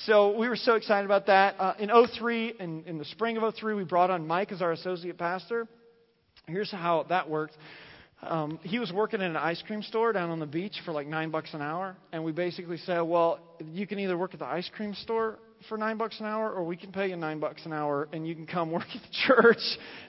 So 0.06 0.38
we 0.38 0.48
were 0.48 0.58
so 0.58 0.76
excited 0.76 1.06
about 1.06 1.26
that. 1.28 1.56
Uh, 1.58 1.74
in 1.80 1.90
03, 1.90 2.54
in, 2.60 2.84
in 2.86 2.98
the 3.00 3.06
spring 3.06 3.38
of 3.38 3.56
03, 3.56 3.74
we 3.74 3.86
brought 3.86 4.12
on 4.12 4.28
Mike 4.28 4.52
as 4.52 4.62
our 4.62 4.74
associate 4.74 5.18
pastor. 5.18 5.68
Here's 6.46 6.70
how 6.70 7.06
that 7.10 7.30
worked. 7.30 7.56
Um, 8.22 8.60
he 8.64 8.80
was 8.80 8.92
working 8.92 9.22
in 9.22 9.28
an 9.28 9.38
ice 9.38 9.62
cream 9.66 9.82
store 9.82 10.14
down 10.14 10.30
on 10.30 10.40
the 10.40 10.46
beach 10.46 10.76
for 10.86 10.92
like 10.92 11.08
nine 11.08 11.32
bucks 11.32 11.54
an 11.54 11.62
hour, 11.62 11.96
and 12.12 12.24
we 12.24 12.34
basically 12.34 12.78
said, 12.78 13.00
"Well, 13.00 13.40
you 13.72 13.88
can 13.88 13.98
either 13.98 14.18
work 14.18 14.34
at 14.34 14.40
the 14.40 14.46
ice 14.46 14.70
cream 14.76 14.94
store 14.94 15.40
for 15.68 15.78
nine 15.78 15.98
bucks 15.98 16.20
an 16.20 16.26
hour, 16.26 16.52
or 16.52 16.64
we 16.64 16.78
can 16.78 16.92
pay 16.92 17.10
you 17.10 17.16
nine 17.16 17.40
bucks 17.40 17.66
an 17.66 17.74
hour, 17.74 18.08
and 18.14 18.28
you 18.28 18.36
can 18.36 18.46
come 18.46 18.72
work 18.72 18.86
at 18.94 19.02
the 19.02 19.28
church." 19.28 19.62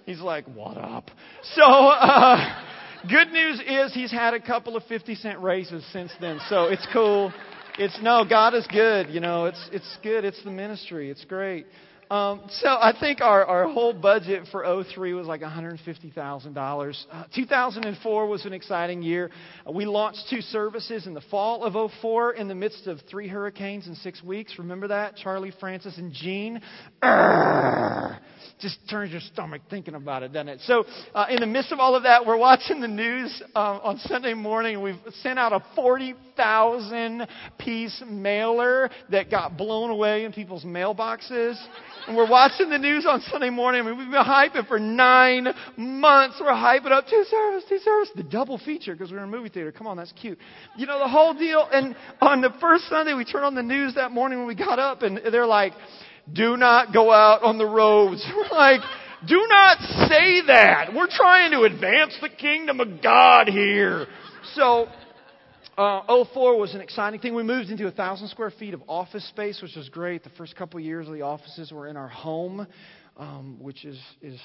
He's 0.07 0.21
like, 0.21 0.47
"What 0.47 0.77
up?" 0.77 1.11
So, 1.55 1.63
uh, 1.63 2.63
good 3.09 3.31
news 3.33 3.61
is 3.67 3.95
he's 3.95 4.13
had 4.13 4.35
a 4.35 4.41
couple 4.41 4.77
of 4.77 4.85
fifty 4.85 5.15
cent 5.15 5.41
raises 5.41 5.85
since 5.93 6.13
then, 6.21 6.41
so 6.49 6.65
it's 6.65 6.87
cool. 6.93 7.33
It's 7.79 7.99
no, 8.03 8.25
God 8.29 8.55
is 8.55 8.67
good. 8.69 9.09
You 9.11 9.21
know, 9.21 9.47
it's 9.47 9.69
it's 9.73 9.99
good. 10.03 10.25
It's 10.25 10.43
the 10.45 10.51
ministry. 10.51 11.11
It's 11.11 11.25
great. 11.25 11.67
Um, 12.11 12.43
so 12.49 12.69
I 12.69 12.93
think 12.99 13.21
our, 13.21 13.45
our 13.45 13.69
whole 13.69 13.93
budget 13.93 14.45
for 14.53 14.85
03 14.95 15.15
was 15.15 15.27
like 15.27 15.41
$150,000. 15.41 17.07
Uh, 17.11 17.25
2004 17.35 18.27
was 18.27 18.45
an 18.45 18.53
exciting 18.53 19.03
year. 19.03 19.31
Uh, 19.67 19.73
we 19.73 19.87
launched 19.87 20.25
two 20.29 20.41
services 20.41 21.07
in 21.07 21.15
the 21.15 21.23
fall 21.31 21.65
of 21.65 21.91
04 22.03 22.35
in 22.35 22.49
the 22.49 22.55
midst 22.55 22.87
of 22.87 23.01
three 23.11 23.29
hurricanes 23.29 23.87
in 23.87 23.95
six 23.95 24.23
weeks. 24.23 24.59
Remember 24.59 24.89
that? 24.89 25.17
Charley, 25.17 25.53
Frances, 25.59 25.97
and 25.97 26.13
Jeanne. 26.13 26.61
Urgh! 27.03 28.19
Just 28.61 28.79
turns 28.89 29.11
your 29.11 29.21
stomach 29.21 29.63
thinking 29.69 29.95
about 29.95 30.23
it, 30.23 30.33
doesn't 30.33 30.49
it? 30.49 30.61
So 30.63 30.85
uh, 31.15 31.27
in 31.29 31.41
the 31.41 31.47
midst 31.47 31.73
of 31.73 31.81
all 31.81 31.97
of 31.97 32.05
that, 32.05 32.25
we're 32.25 32.39
watching 32.39 32.81
the 32.81 32.89
news 32.89 33.43
uh, 33.55 33.81
on 33.83 33.99
Sunday 33.99 34.35
morning. 34.35 34.81
We've 34.81 34.95
sent 35.23 35.39
out 35.39 35.53
a 35.53 35.65
40,000 35.75 37.27
piece 37.59 38.03
mailer 38.07 38.91
that 39.11 39.31
got 39.31 39.57
blown 39.57 39.91
away 39.91 40.25
in 40.25 40.33
people's 40.33 40.65
mailboxes. 40.65 41.61
And 42.07 42.17
we're 42.17 42.29
watching 42.29 42.69
the 42.71 42.79
news 42.79 43.07
on 43.07 43.21
Sunday 43.23 43.51
morning. 43.51 43.83
I 43.83 43.85
mean, 43.85 43.99
we've 43.99 44.11
been 44.11 44.25
hyping 44.25 44.67
for 44.69 44.79
nine 44.79 45.49
months. 45.77 46.37
We're 46.41 46.53
hyping 46.53 46.93
up 46.93 47.07
two 47.09 47.25
service, 47.31 47.65
two 47.69 47.79
service, 47.79 48.11
the 48.15 48.23
double 48.23 48.59
feature 48.59 48.95
because 48.95 49.11
we're 49.11 49.19
in 49.19 49.25
a 49.25 49.29
movie 49.29 49.49
theater. 49.49 49.73
Come 49.73 49.87
on, 49.87 49.97
that's 49.97 50.13
cute. 50.13 50.39
You 50.77 50.87
know, 50.87 50.99
the 50.99 51.09
whole 51.09 51.35
deal. 51.35 51.67
And 51.73 51.97
on 52.21 52.41
the 52.41 52.51
first 52.61 52.85
Sunday, 52.89 53.15
we 53.15 53.25
turned 53.25 53.45
on 53.45 53.55
the 53.55 53.63
news 53.63 53.95
that 53.95 54.13
morning 54.13 54.39
when 54.39 54.47
we 54.47 54.55
got 54.55 54.79
up 54.79 55.03
and 55.03 55.21
they're 55.33 55.47
like, 55.47 55.73
do 56.33 56.57
not 56.57 56.93
go 56.93 57.11
out 57.11 57.43
on 57.43 57.59
the 57.59 57.67
roads. 57.67 58.27
We're 58.37 58.57
like, 58.57 58.81
do 59.27 59.47
not 59.49 59.79
say 60.09 60.43
that. 60.47 60.93
We're 60.95 61.09
trying 61.09 61.53
to 61.53 61.63
advance 61.63 62.17
the 62.21 62.29
kingdom 62.29 62.81
of 62.81 63.03
God 63.03 63.49
here. 63.49 64.07
So, 64.55 64.87
uh, 65.77 66.25
04 66.33 66.59
was 66.59 66.75
an 66.75 66.81
exciting 66.81 67.21
thing. 67.21 67.35
We 67.35 67.43
moved 67.43 67.71
into 67.71 67.87
a 67.87 67.91
thousand 67.91 68.29
square 68.29 68.51
feet 68.51 68.75
of 68.75 68.83
office 68.89 69.27
space, 69.29 69.61
which 69.61 69.77
was 69.77 69.89
great. 69.89 70.23
The 70.23 70.31
first 70.31 70.57
couple 70.57 70.79
of 70.79 70.85
years 70.85 71.07
of 71.09 71.15
the 71.15 71.23
offices 71.23 71.73
were 71.73 71.89
in 71.89 71.97
our 71.97 72.09
home, 72.09 72.67
um, 73.17 73.57
which 73.61 73.85
is 73.85 74.01
is 74.23 74.41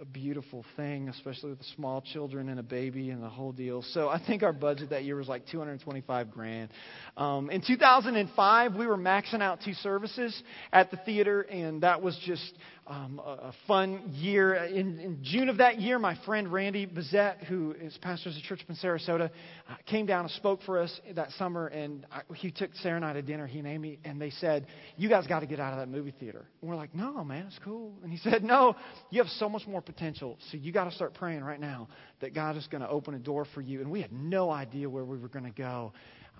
a 0.00 0.04
beautiful 0.04 0.64
thing, 0.74 1.08
especially 1.10 1.50
with 1.50 1.58
the 1.58 1.66
small 1.76 2.00
children 2.00 2.48
and 2.48 2.58
a 2.58 2.62
baby 2.62 3.10
and 3.10 3.22
the 3.22 3.28
whole 3.28 3.52
deal. 3.52 3.82
So 3.82 4.08
I 4.08 4.20
think 4.26 4.42
our 4.42 4.52
budget 4.52 4.90
that 4.90 5.04
year 5.04 5.16
was 5.16 5.28
like 5.28 5.46
225 5.46 6.30
grand. 6.30 6.70
Um, 7.16 7.50
in 7.50 7.62
2005, 7.64 8.74
we 8.74 8.86
were 8.86 8.96
maxing 8.96 9.42
out 9.42 9.60
two 9.64 9.74
services 9.74 10.42
at 10.72 10.90
the 10.90 10.96
theater, 10.96 11.42
and 11.42 11.82
that 11.82 12.02
was 12.02 12.18
just 12.24 12.54
um, 12.86 13.20
a, 13.24 13.52
fun 13.68 14.10
year. 14.12 14.54
In, 14.54 14.98
in, 14.98 15.18
June 15.22 15.48
of 15.48 15.58
that 15.58 15.80
year, 15.80 15.98
my 15.98 16.18
friend 16.26 16.52
Randy 16.52 16.86
Bezet, 16.86 17.44
who 17.44 17.72
is 17.80 17.96
pastor 18.02 18.30
of 18.30 18.34
church 18.42 18.60
in 18.68 18.74
Sarasota, 18.74 19.30
uh, 19.68 19.74
came 19.86 20.04
down 20.04 20.24
and 20.24 20.30
spoke 20.32 20.62
for 20.62 20.80
us 20.80 21.00
that 21.14 21.30
summer. 21.38 21.68
And 21.68 22.04
I, 22.10 22.22
he 22.34 22.50
took 22.50 22.74
Sarah 22.76 22.96
and 22.96 23.04
I 23.04 23.12
to 23.12 23.22
dinner, 23.22 23.46
he 23.46 23.60
and 23.60 23.68
Amy, 23.68 24.00
and 24.04 24.20
they 24.20 24.30
said, 24.30 24.66
You 24.96 25.08
guys 25.08 25.26
got 25.28 25.40
to 25.40 25.46
get 25.46 25.60
out 25.60 25.72
of 25.72 25.78
that 25.78 25.88
movie 25.88 26.14
theater. 26.18 26.44
And 26.60 26.68
we're 26.68 26.76
like, 26.76 26.94
No, 26.94 27.22
man, 27.22 27.46
it's 27.46 27.58
cool. 27.64 27.94
And 28.02 28.10
he 28.10 28.18
said, 28.18 28.42
No, 28.42 28.74
you 29.10 29.22
have 29.22 29.30
so 29.32 29.48
much 29.48 29.66
more 29.66 29.80
potential. 29.80 30.36
So 30.50 30.56
you 30.56 30.72
got 30.72 30.84
to 30.84 30.92
start 30.92 31.14
praying 31.14 31.44
right 31.44 31.60
now 31.60 31.88
that 32.20 32.34
God 32.34 32.56
is 32.56 32.66
going 32.66 32.82
to 32.82 32.88
open 32.88 33.14
a 33.14 33.20
door 33.20 33.46
for 33.54 33.60
you. 33.60 33.80
And 33.80 33.90
we 33.90 34.00
had 34.02 34.12
no 34.12 34.50
idea 34.50 34.90
where 34.90 35.04
we 35.04 35.18
were 35.18 35.28
going 35.28 35.44
to 35.44 35.50
go. 35.50 35.92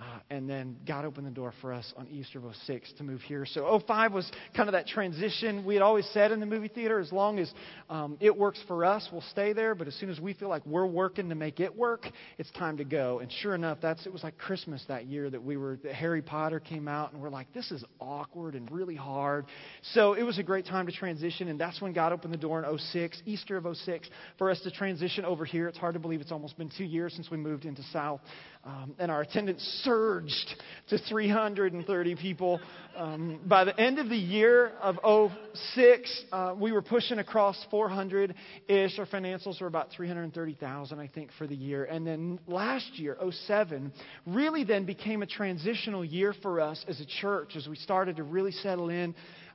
Uh, 0.02 0.18
and 0.30 0.50
then 0.50 0.76
God 0.84 1.04
opened 1.04 1.28
the 1.28 1.30
door 1.30 1.52
for 1.60 1.72
us 1.72 1.92
on 1.96 2.08
Easter 2.08 2.44
of 2.44 2.56
06 2.66 2.92
to 2.98 3.04
move 3.04 3.20
here. 3.20 3.46
So 3.46 3.80
05 3.86 4.12
was 4.12 4.28
kind 4.56 4.68
of 4.68 4.72
that 4.72 4.88
transition. 4.88 5.64
We 5.64 5.74
had 5.74 5.82
always 5.82 6.08
said 6.12 6.32
in 6.32 6.40
the 6.40 6.46
movie 6.46 6.66
theater, 6.66 6.98
as 6.98 7.12
long 7.12 7.38
as 7.38 7.52
um, 7.88 8.16
it 8.18 8.36
works 8.36 8.58
for 8.66 8.84
us, 8.84 9.08
we'll 9.12 9.22
stay 9.30 9.52
there. 9.52 9.76
But 9.76 9.86
as 9.86 9.94
soon 9.94 10.10
as 10.10 10.18
we 10.18 10.34
feel 10.34 10.48
like 10.48 10.66
we're 10.66 10.86
working 10.86 11.28
to 11.28 11.36
make 11.36 11.60
it 11.60 11.76
work, 11.76 12.06
it's 12.36 12.50
time 12.52 12.78
to 12.78 12.84
go. 12.84 13.20
And 13.20 13.30
sure 13.30 13.54
enough, 13.54 13.78
that's 13.80 14.04
it 14.04 14.12
was 14.12 14.24
like 14.24 14.38
Christmas 14.38 14.84
that 14.88 15.06
year 15.06 15.30
that 15.30 15.42
we 15.42 15.56
were 15.56 15.78
that 15.84 15.94
Harry 15.94 16.22
Potter 16.22 16.58
came 16.58 16.88
out, 16.88 17.12
and 17.12 17.22
we're 17.22 17.30
like, 17.30 17.52
this 17.52 17.70
is 17.70 17.84
awkward 18.00 18.56
and 18.56 18.68
really 18.72 18.96
hard. 18.96 19.46
So 19.92 20.14
it 20.14 20.24
was 20.24 20.38
a 20.38 20.42
great 20.42 20.66
time 20.66 20.86
to 20.86 20.92
transition, 20.92 21.46
and 21.46 21.60
that's 21.60 21.80
when 21.80 21.92
God 21.92 22.12
opened 22.12 22.34
the 22.34 22.38
door 22.38 22.64
in 22.64 22.78
06, 22.78 23.22
Easter 23.24 23.56
of 23.56 23.76
06, 23.76 24.08
for 24.36 24.50
us 24.50 24.60
to 24.62 24.72
transition 24.72 25.24
over 25.24 25.44
here. 25.44 25.68
It's 25.68 25.78
hard 25.78 25.94
to 25.94 26.00
believe 26.00 26.20
it's 26.20 26.32
almost 26.32 26.58
been 26.58 26.70
two 26.76 26.84
years 26.84 27.14
since 27.14 27.30
we 27.30 27.36
moved 27.36 27.66
into 27.66 27.82
South. 27.92 28.20
Um, 28.64 28.94
and 29.00 29.10
our 29.10 29.22
attendance 29.22 29.60
surged 29.82 30.54
to 30.88 30.98
330 31.08 32.14
people. 32.14 32.60
Um, 32.96 33.40
by 33.44 33.64
the 33.64 33.78
end 33.78 33.98
of 33.98 34.08
the 34.08 34.16
year 34.16 34.68
of 34.80 34.98
06, 35.74 36.24
uh, 36.30 36.54
we 36.56 36.70
were 36.70 36.82
pushing 36.82 37.18
across 37.18 37.56
400 37.72 38.34
ish. 38.68 38.98
Our 39.00 39.06
financials 39.06 39.60
were 39.60 39.66
about 39.66 39.90
330,000, 39.90 41.00
I 41.00 41.08
think, 41.08 41.30
for 41.38 41.48
the 41.48 41.56
year. 41.56 41.86
And 41.86 42.06
then 42.06 42.38
last 42.46 43.00
year, 43.00 43.16
07, 43.46 43.92
really 44.26 44.62
then 44.62 44.84
became 44.84 45.22
a 45.22 45.26
transitional 45.26 46.04
year 46.04 46.32
for 46.40 46.60
us 46.60 46.84
as 46.86 47.00
a 47.00 47.06
church 47.20 47.56
as 47.56 47.66
we 47.66 47.74
started 47.74 48.16
to 48.16 48.22
really 48.22 48.52
settle 48.52 48.90
in 48.90 49.12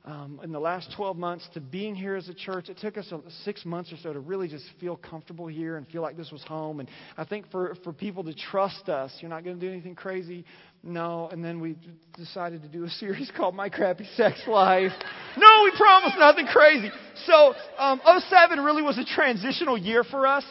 um, 0.08 0.40
in 0.42 0.52
the 0.52 0.58
last 0.58 0.90
12 0.96 1.18
months 1.18 1.46
to 1.52 1.60
being 1.60 1.94
here 1.94 2.16
as 2.16 2.30
a 2.30 2.34
church. 2.34 2.70
It 2.70 2.78
took 2.78 2.96
us 2.96 3.12
six 3.44 3.66
months 3.66 3.92
or 3.92 3.96
so 4.02 4.14
to 4.14 4.20
really 4.20 4.48
just 4.48 4.64
feel 4.80 4.96
comfortable 4.96 5.46
here 5.46 5.76
and 5.76 5.86
feel 5.86 6.00
like 6.00 6.16
this 6.16 6.32
was 6.32 6.42
home. 6.44 6.80
And 6.80 6.88
I 7.18 7.24
think 7.24 7.50
for, 7.50 7.74
for 7.84 7.92
people 7.92 8.24
to 8.24 8.32
trust 8.32 8.88
us, 8.88 9.12
you're 9.20 9.28
not 9.28 9.44
going 9.44 9.60
to 9.60 9.66
do 9.66 9.70
anything 9.70 9.94
crazy. 9.94 10.46
No. 10.82 11.28
And 11.30 11.44
then 11.44 11.60
we 11.60 11.76
decided 12.16 12.62
to 12.62 12.68
do 12.68 12.84
a 12.84 12.88
series 12.98 13.30
called 13.36 13.54
My 13.54 13.68
Crappy 13.68 14.08
Sex 14.16 14.40
Life. 14.46 14.92
no, 15.36 15.62
we 15.64 15.72
promised 15.76 16.16
nothing 16.18 16.46
crazy. 16.46 16.90
So 17.26 17.52
um, 17.78 18.00
07 18.30 18.60
really 18.60 18.82
was 18.82 18.96
a 18.96 19.04
transitional 19.04 19.76
year 19.76 20.04
for 20.04 20.26
us 20.26 20.44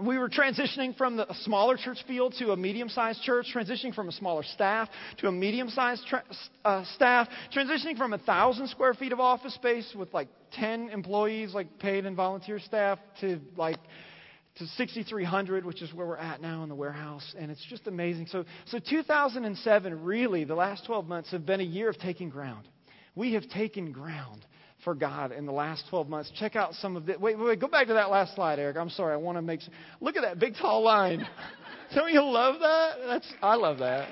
we 0.00 0.18
were 0.18 0.28
transitioning 0.28 0.96
from 0.96 1.16
the, 1.16 1.30
a 1.30 1.34
smaller 1.42 1.76
church 1.76 1.98
field 2.06 2.34
to 2.38 2.52
a 2.52 2.56
medium 2.56 2.88
sized 2.88 3.22
church, 3.22 3.46
transitioning 3.54 3.94
from 3.94 4.08
a 4.08 4.12
smaller 4.12 4.42
staff 4.42 4.88
to 5.18 5.28
a 5.28 5.32
medium 5.32 5.68
sized 5.68 6.06
tra- 6.06 6.24
uh, 6.64 6.84
staff, 6.94 7.28
transitioning 7.54 7.96
from 7.96 8.12
a 8.12 8.18
thousand 8.18 8.68
square 8.68 8.94
feet 8.94 9.12
of 9.12 9.20
office 9.20 9.54
space 9.54 9.92
with 9.96 10.12
like 10.14 10.28
10 10.52 10.88
employees, 10.90 11.54
like 11.54 11.78
paid 11.78 12.06
and 12.06 12.16
volunteer 12.16 12.58
staff, 12.58 12.98
to 13.20 13.40
like 13.56 13.78
to 14.56 14.66
6,300, 14.66 15.64
which 15.64 15.80
is 15.80 15.94
where 15.94 16.06
we're 16.06 16.16
at 16.16 16.42
now 16.42 16.62
in 16.62 16.68
the 16.68 16.74
warehouse, 16.74 17.34
and 17.38 17.50
it's 17.50 17.64
just 17.70 17.86
amazing. 17.86 18.26
So, 18.26 18.44
so 18.66 18.78
2007, 18.78 20.04
really, 20.04 20.44
the 20.44 20.54
last 20.54 20.84
12 20.84 21.06
months 21.06 21.30
have 21.30 21.46
been 21.46 21.60
a 21.60 21.64
year 21.64 21.88
of 21.88 21.98
taking 21.98 22.28
ground. 22.28 22.68
We 23.14 23.32
have 23.34 23.48
taken 23.48 23.92
ground 23.92 24.44
for 24.84 24.94
God 24.94 25.32
in 25.32 25.46
the 25.46 25.52
last 25.52 25.84
12 25.90 26.08
months. 26.08 26.32
Check 26.38 26.56
out 26.56 26.74
some 26.74 26.96
of 26.96 27.06
the. 27.06 27.16
Wait, 27.18 27.38
wait, 27.38 27.46
wait, 27.46 27.60
go 27.60 27.68
back 27.68 27.86
to 27.86 27.94
that 27.94 28.10
last 28.10 28.34
slide, 28.34 28.58
Eric. 28.58 28.76
I'm 28.76 28.90
sorry. 28.90 29.14
I 29.14 29.16
want 29.16 29.38
to 29.38 29.42
make. 29.42 29.60
Look 30.00 30.16
at 30.16 30.22
that 30.22 30.38
big 30.38 30.54
tall 30.60 30.82
line. 30.82 31.26
Of 31.94 32.08
you 32.08 32.22
love 32.22 32.58
that. 32.60 32.92
That's 33.06 33.34
I 33.42 33.54
love 33.54 33.80
that. 33.80 34.08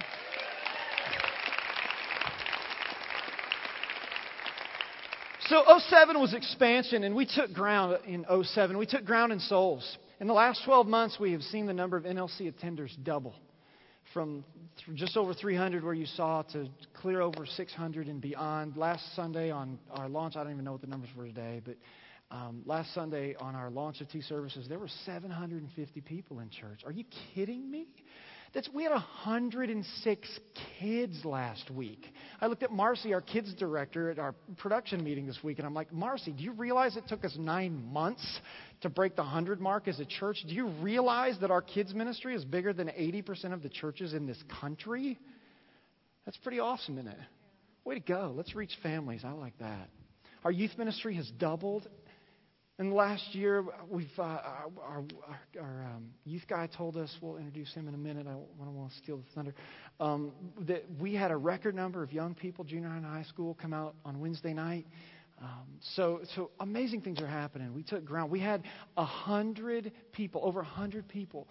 So 5.46 5.64
07 5.88 6.20
was 6.20 6.34
expansion, 6.34 7.04
and 7.04 7.16
we 7.16 7.24
took 7.24 7.54
ground 7.54 7.96
in 8.06 8.26
07. 8.44 8.76
We 8.76 8.84
took 8.84 9.06
ground 9.06 9.32
in 9.32 9.40
souls. 9.40 9.96
In 10.20 10.26
the 10.26 10.34
last 10.34 10.62
12 10.66 10.86
months, 10.86 11.18
we 11.18 11.32
have 11.32 11.40
seen 11.40 11.64
the 11.64 11.72
number 11.72 11.96
of 11.96 12.04
NLC 12.04 12.52
attenders 12.52 12.90
double 13.02 13.34
from 14.12 14.44
just 14.94 15.16
over 15.16 15.34
300 15.34 15.84
where 15.84 15.94
you 15.94 16.06
saw 16.06 16.42
to 16.42 16.68
clear 16.94 17.20
over 17.20 17.46
600 17.46 18.08
and 18.08 18.20
beyond. 18.20 18.76
Last 18.76 19.14
Sunday 19.14 19.50
on 19.50 19.78
our 19.92 20.08
launch, 20.08 20.36
I 20.36 20.42
don't 20.42 20.52
even 20.52 20.64
know 20.64 20.72
what 20.72 20.80
the 20.80 20.86
numbers 20.86 21.10
were 21.16 21.26
today, 21.26 21.60
but 21.64 21.76
um, 22.30 22.62
last 22.64 22.94
Sunday 22.94 23.34
on 23.40 23.54
our 23.54 23.70
launch 23.70 24.00
of 24.00 24.08
T 24.08 24.20
services, 24.20 24.66
there 24.68 24.78
were 24.78 24.88
750 25.04 26.00
people 26.00 26.40
in 26.40 26.50
church. 26.50 26.82
Are 26.84 26.92
you 26.92 27.04
kidding 27.34 27.70
me? 27.70 27.86
That's, 28.52 28.68
we 28.74 28.82
had 28.82 28.90
106 28.90 30.40
kids 30.80 31.24
last 31.24 31.70
week. 31.70 32.04
I 32.40 32.46
looked 32.46 32.64
at 32.64 32.72
Marcy, 32.72 33.14
our 33.14 33.20
kids 33.20 33.54
director, 33.54 34.10
at 34.10 34.18
our 34.18 34.34
production 34.58 35.04
meeting 35.04 35.26
this 35.26 35.38
week, 35.44 35.58
and 35.58 35.66
I'm 35.66 35.74
like, 35.74 35.92
Marcy, 35.92 36.32
do 36.32 36.42
you 36.42 36.52
realize 36.52 36.96
it 36.96 37.04
took 37.06 37.24
us 37.24 37.36
nine 37.38 37.92
months 37.92 38.40
to 38.80 38.88
break 38.88 39.14
the 39.14 39.22
100 39.22 39.60
mark 39.60 39.86
as 39.86 40.00
a 40.00 40.04
church? 40.04 40.38
Do 40.48 40.52
you 40.52 40.66
realize 40.80 41.36
that 41.42 41.52
our 41.52 41.62
kids' 41.62 41.94
ministry 41.94 42.34
is 42.34 42.44
bigger 42.44 42.72
than 42.72 42.88
80% 42.88 43.52
of 43.52 43.62
the 43.62 43.68
churches 43.68 44.14
in 44.14 44.26
this 44.26 44.42
country? 44.60 45.16
That's 46.24 46.38
pretty 46.38 46.58
awesome, 46.58 46.98
isn't 46.98 47.08
it? 47.08 47.18
Way 47.84 47.94
to 47.94 48.00
go. 48.00 48.34
Let's 48.36 48.56
reach 48.56 48.72
families. 48.82 49.22
I 49.24 49.30
like 49.30 49.56
that. 49.60 49.88
Our 50.44 50.50
youth 50.50 50.72
ministry 50.76 51.14
has 51.16 51.30
doubled 51.38 51.88
the 52.88 52.94
last 52.94 53.34
year, 53.34 53.62
we've 53.90 54.08
uh, 54.18 54.22
our, 54.22 54.70
our, 54.82 55.04
our 55.60 55.84
um, 55.84 56.08
youth 56.24 56.44
guy 56.48 56.66
told 56.66 56.96
us. 56.96 57.14
We'll 57.20 57.36
introduce 57.36 57.74
him 57.74 57.86
in 57.88 57.94
a 57.94 57.98
minute. 57.98 58.26
I 58.26 58.30
don't 58.30 58.74
want 58.74 58.90
to 58.90 58.96
steal 58.96 59.18
the 59.18 59.24
thunder. 59.34 59.54
Um, 60.00 60.32
that 60.60 60.84
we 60.98 61.14
had 61.14 61.30
a 61.30 61.36
record 61.36 61.74
number 61.74 62.02
of 62.02 62.10
young 62.10 62.34
people, 62.34 62.64
junior 62.64 62.88
high 62.88 62.96
and 62.96 63.04
high 63.04 63.24
school, 63.24 63.54
come 63.60 63.74
out 63.74 63.96
on 64.06 64.18
Wednesday 64.18 64.54
night. 64.54 64.86
Um, 65.42 65.66
so, 65.94 66.20
so 66.34 66.52
amazing 66.58 67.02
things 67.02 67.20
are 67.20 67.26
happening. 67.26 67.74
We 67.74 67.82
took 67.82 68.04
ground. 68.04 68.30
We 68.30 68.40
had 68.40 68.62
a 68.96 69.04
hundred 69.04 69.92
people, 70.12 70.40
over 70.42 70.60
a 70.60 70.64
hundred 70.64 71.06
people, 71.06 71.48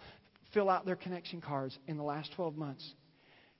fill 0.51 0.67
out 0.67 0.85
their 0.85 0.95
connection 0.95 1.41
cards 1.41 1.77
in 1.87 1.97
the 1.97 2.03
last 2.03 2.31
12 2.35 2.55
months 2.55 2.93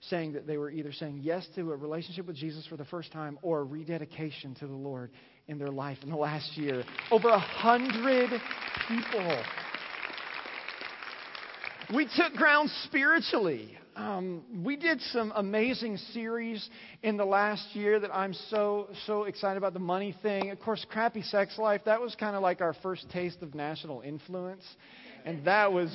saying 0.09 0.33
that 0.33 0.47
they 0.47 0.57
were 0.57 0.71
either 0.71 0.93
saying 0.93 1.19
yes 1.21 1.45
to 1.55 1.71
a 1.71 1.75
relationship 1.75 2.25
with 2.25 2.35
Jesus 2.35 2.65
for 2.67 2.77
the 2.77 2.85
first 2.85 3.11
time 3.11 3.37
or 3.41 3.59
a 3.59 3.63
rededication 3.63 4.55
to 4.55 4.67
the 4.67 4.73
Lord 4.73 5.11
in 5.49 5.57
their 5.57 5.71
life 5.71 5.97
in 6.03 6.09
the 6.09 6.15
last 6.15 6.55
year. 6.55 6.83
Over 7.11 7.29
a 7.29 7.39
hundred 7.39 8.29
people. 8.87 9.43
We 11.93 12.07
took 12.15 12.33
ground 12.33 12.69
spiritually. 12.85 13.75
Um, 13.95 14.43
we 14.63 14.77
did 14.77 15.01
some 15.01 15.33
amazing 15.35 15.97
series 16.13 16.69
in 17.01 17.17
the 17.17 17.25
last 17.25 17.75
year 17.75 17.99
that 17.99 18.15
I'm 18.15 18.33
so, 18.33 18.89
so 19.07 19.23
excited 19.23 19.57
about 19.57 19.73
the 19.73 19.79
money 19.79 20.15
thing. 20.21 20.51
Of 20.51 20.59
course, 20.59 20.85
Crappy 20.87 21.23
Sex 21.23 21.57
Life, 21.57 21.81
that 21.85 21.99
was 21.99 22.15
kind 22.15 22.35
of 22.35 22.43
like 22.43 22.61
our 22.61 22.75
first 22.81 23.09
taste 23.09 23.41
of 23.41 23.55
national 23.55 24.01
influence. 24.01 24.63
And 25.25 25.43
that 25.45 25.73
was 25.73 25.93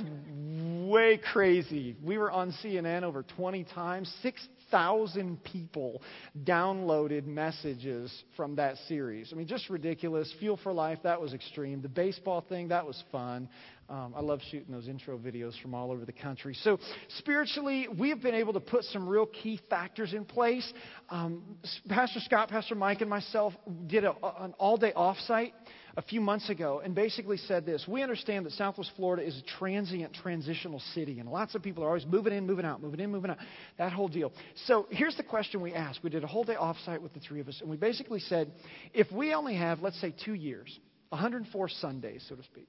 way 0.87 1.19
crazy. 1.33 1.97
We 2.05 2.19
were 2.19 2.31
on 2.31 2.53
CNN 2.63 3.05
over 3.05 3.23
20 3.23 3.65
times, 3.65 4.13
6 4.23 4.49
Thousand 4.71 5.43
people 5.45 6.03
downloaded 6.45 7.27
messages 7.27 8.13
from 8.37 8.57
that 8.57 8.77
series. 8.89 9.31
I 9.33 9.37
mean, 9.37 9.47
just 9.47 9.71
ridiculous. 9.71 10.33
Fuel 10.41 10.59
for 10.63 10.73
Life, 10.73 10.99
that 11.05 11.21
was 11.21 11.33
extreme. 11.33 11.83
The 11.83 11.89
baseball 11.89 12.41
thing, 12.41 12.69
that 12.69 12.87
was 12.87 13.03
fun. 13.13 13.49
Um, 13.89 14.15
I 14.17 14.21
love 14.21 14.41
shooting 14.51 14.73
those 14.73 14.89
intro 14.89 15.19
videos 15.19 15.61
from 15.61 15.75
all 15.75 15.91
over 15.91 16.07
the 16.07 16.13
country. 16.13 16.55
So, 16.55 16.79
spiritually, 17.19 17.87
we 17.99 18.09
have 18.09 18.23
been 18.23 18.35
able 18.35 18.55
to 18.55 18.61
put 18.61 18.85
some 18.85 19.07
real 19.07 19.27
key 19.27 19.61
factors 19.69 20.15
in 20.15 20.25
place. 20.25 20.73
Um, 21.11 21.59
Pastor 21.89 22.21
Scott, 22.21 22.49
Pastor 22.49 22.75
Mike, 22.75 23.03
and 23.03 23.11
myself 23.11 23.53
did 23.87 24.05
a, 24.05 24.15
an 24.41 24.55
all 24.59 24.79
day 24.79 24.93
offsite 24.97 25.53
a 25.97 26.03
few 26.03 26.21
months 26.21 26.51
ago 26.51 26.81
and 26.85 26.95
basically 26.95 27.37
said 27.37 27.65
this 27.65 27.87
We 27.87 28.03
understand 28.03 28.47
that 28.47 28.53
Southwest 28.53 28.91
Florida 28.97 29.27
is 29.27 29.37
a 29.39 29.59
transient, 29.59 30.15
transitional 30.15 30.81
city, 30.95 31.21
and 31.21 31.29
lots 31.29 31.55
of 31.55 31.63
people 31.63 31.85
are 31.85 31.89
always 31.89 32.07
moving 32.07 32.33
in, 32.33 32.47
moving 32.47 32.65
out, 32.65 32.83
moving 32.83 33.01
in, 33.01 33.11
moving 33.11 33.31
out, 33.31 33.39
that 33.79 33.93
whole 33.93 34.09
deal. 34.09 34.33
So 34.67 34.87
here's 34.91 35.17
the 35.17 35.23
question 35.23 35.61
we 35.61 35.73
asked. 35.73 36.01
We 36.03 36.11
did 36.11 36.25
a 36.25 36.27
whole 36.27 36.45
day 36.45 36.57
offsite 36.57 37.01
with 37.01 37.15
the 37.15 37.21
three 37.21 37.41
of 37.41 37.49
us, 37.49 37.61
and 37.61 37.71
we 37.71 37.77
basically 37.77 38.21
said 38.21 38.53
if 38.93 39.11
we 39.13 39.35
only 39.35 39.57
have, 39.57 39.81
let's 39.81 40.01
say, 40.01 40.15
two 40.25 40.35
years, 40.35 40.79
104 41.11 41.69
Sundays, 41.69 42.25
so 42.29 42.35
to 42.35 42.43
speak, 42.43 42.69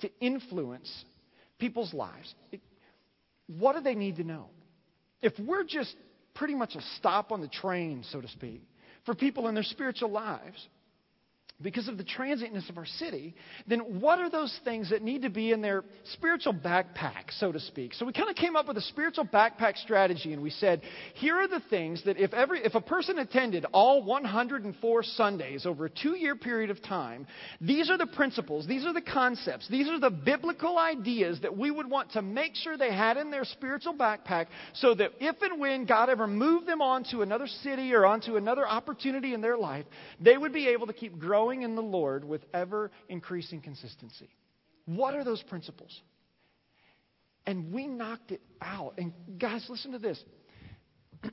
to 0.00 0.10
influence 0.20 1.04
people's 1.58 1.94
lives, 1.94 2.34
what 3.46 3.76
do 3.76 3.82
they 3.82 3.94
need 3.94 4.16
to 4.16 4.24
know? 4.24 4.50
If 5.22 5.32
we're 5.38 5.64
just 5.64 5.94
pretty 6.34 6.54
much 6.54 6.74
a 6.74 6.82
stop 6.98 7.32
on 7.32 7.40
the 7.40 7.48
train, 7.48 8.04
so 8.10 8.20
to 8.20 8.28
speak, 8.28 8.62
for 9.06 9.14
people 9.14 9.48
in 9.48 9.54
their 9.54 9.64
spiritual 9.64 10.10
lives, 10.10 10.66
because 11.62 11.88
of 11.88 11.96
the 11.96 12.04
transientness 12.04 12.68
of 12.68 12.76
our 12.76 12.84
city, 12.84 13.34
then 13.66 14.00
what 14.00 14.18
are 14.18 14.28
those 14.28 14.54
things 14.62 14.90
that 14.90 15.00
need 15.00 15.22
to 15.22 15.30
be 15.30 15.52
in 15.52 15.62
their 15.62 15.84
spiritual 16.12 16.52
backpack, 16.52 17.30
so 17.38 17.50
to 17.50 17.58
speak? 17.58 17.94
So 17.94 18.04
we 18.04 18.12
kind 18.12 18.28
of 18.28 18.36
came 18.36 18.56
up 18.56 18.68
with 18.68 18.76
a 18.76 18.82
spiritual 18.82 19.24
backpack 19.24 19.78
strategy, 19.78 20.34
and 20.34 20.42
we 20.42 20.50
said, 20.50 20.82
here 21.14 21.36
are 21.36 21.48
the 21.48 21.62
things 21.70 22.04
that 22.04 22.18
if 22.18 22.34
every 22.34 22.62
if 22.62 22.74
a 22.74 22.80
person 22.80 23.18
attended 23.18 23.64
all 23.72 24.02
104 24.02 25.02
Sundays 25.02 25.64
over 25.64 25.86
a 25.86 25.90
two-year 25.90 26.36
period 26.36 26.68
of 26.68 26.82
time, 26.82 27.26
these 27.58 27.88
are 27.88 27.96
the 27.96 28.06
principles, 28.06 28.66
these 28.66 28.84
are 28.84 28.92
the 28.92 29.00
concepts, 29.00 29.66
these 29.70 29.88
are 29.88 29.98
the 29.98 30.10
biblical 30.10 30.78
ideas 30.78 31.40
that 31.40 31.56
we 31.56 31.70
would 31.70 31.88
want 31.88 32.12
to 32.12 32.20
make 32.20 32.54
sure 32.54 32.76
they 32.76 32.92
had 32.92 33.16
in 33.16 33.30
their 33.30 33.44
spiritual 33.44 33.94
backpack, 33.94 34.46
so 34.74 34.94
that 34.94 35.12
if 35.20 35.36
and 35.40 35.58
when 35.58 35.86
God 35.86 36.10
ever 36.10 36.26
moved 36.26 36.66
them 36.66 36.82
on 36.82 37.04
to 37.12 37.22
another 37.22 37.46
city 37.46 37.94
or 37.94 38.04
onto 38.04 38.36
another 38.36 38.68
opportunity 38.68 39.32
in 39.32 39.40
their 39.40 39.56
life, 39.56 39.86
they 40.20 40.36
would 40.36 40.52
be 40.52 40.68
able 40.68 40.86
to 40.86 40.92
keep 40.92 41.18
growing 41.18 41.45
growing 41.46 41.62
in 41.62 41.76
the 41.76 41.82
Lord 41.82 42.24
with 42.24 42.42
ever 42.52 42.90
increasing 43.08 43.60
consistency. 43.60 44.28
What 44.86 45.14
are 45.14 45.22
those 45.22 45.42
principles? 45.44 46.00
And 47.46 47.72
we 47.72 47.86
knocked 47.86 48.32
it 48.32 48.40
out. 48.60 48.94
And 48.98 49.12
guys, 49.38 49.64
listen 49.68 49.92
to 49.92 49.98
this. 50.00 50.20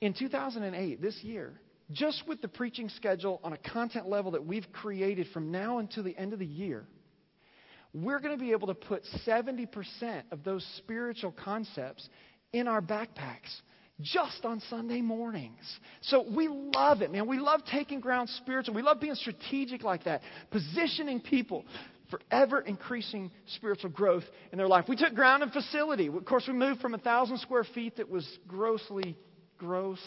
in 0.00 0.14
2008, 0.14 1.00
this 1.00 1.16
year, 1.22 1.60
just 1.92 2.26
with 2.26 2.42
the 2.42 2.48
preaching 2.48 2.88
schedule 2.88 3.40
on 3.44 3.52
a 3.52 3.56
content 3.56 4.08
level 4.08 4.32
that 4.32 4.44
we've 4.44 4.66
created 4.72 5.28
from 5.32 5.52
now 5.52 5.78
until 5.78 6.02
the 6.02 6.16
end 6.16 6.32
of 6.32 6.40
the 6.40 6.46
year, 6.46 6.84
we're 7.92 8.18
going 8.18 8.36
to 8.36 8.42
be 8.42 8.50
able 8.50 8.66
to 8.66 8.74
put 8.74 9.04
70% 9.24 9.68
of 10.32 10.42
those 10.42 10.66
spiritual 10.78 11.32
concepts 11.32 12.08
in 12.52 12.66
our 12.66 12.82
backpacks 12.82 13.60
just 14.02 14.44
on 14.44 14.60
Sunday 14.70 15.00
mornings. 15.00 15.78
So 16.02 16.24
we 16.34 16.48
love 16.48 17.02
it, 17.02 17.10
man. 17.10 17.26
We 17.26 17.38
love 17.38 17.60
taking 17.70 18.00
ground 18.00 18.28
spiritual. 18.30 18.74
We 18.74 18.82
love 18.82 19.00
being 19.00 19.14
strategic 19.14 19.82
like 19.82 20.04
that, 20.04 20.22
positioning 20.50 21.20
people 21.20 21.64
for 22.10 22.20
ever 22.30 22.60
increasing 22.60 23.30
spiritual 23.54 23.90
growth 23.90 24.24
in 24.52 24.58
their 24.58 24.68
life. 24.68 24.86
We 24.88 24.96
took 24.96 25.14
ground 25.14 25.42
and 25.42 25.52
facility. 25.52 26.08
Of 26.08 26.24
course, 26.24 26.44
we 26.46 26.54
moved 26.54 26.80
from 26.80 26.94
a 26.94 26.98
thousand 26.98 27.38
square 27.38 27.64
feet 27.64 27.96
that 27.96 28.08
was 28.08 28.26
grossly 28.48 29.16
gross 29.58 30.00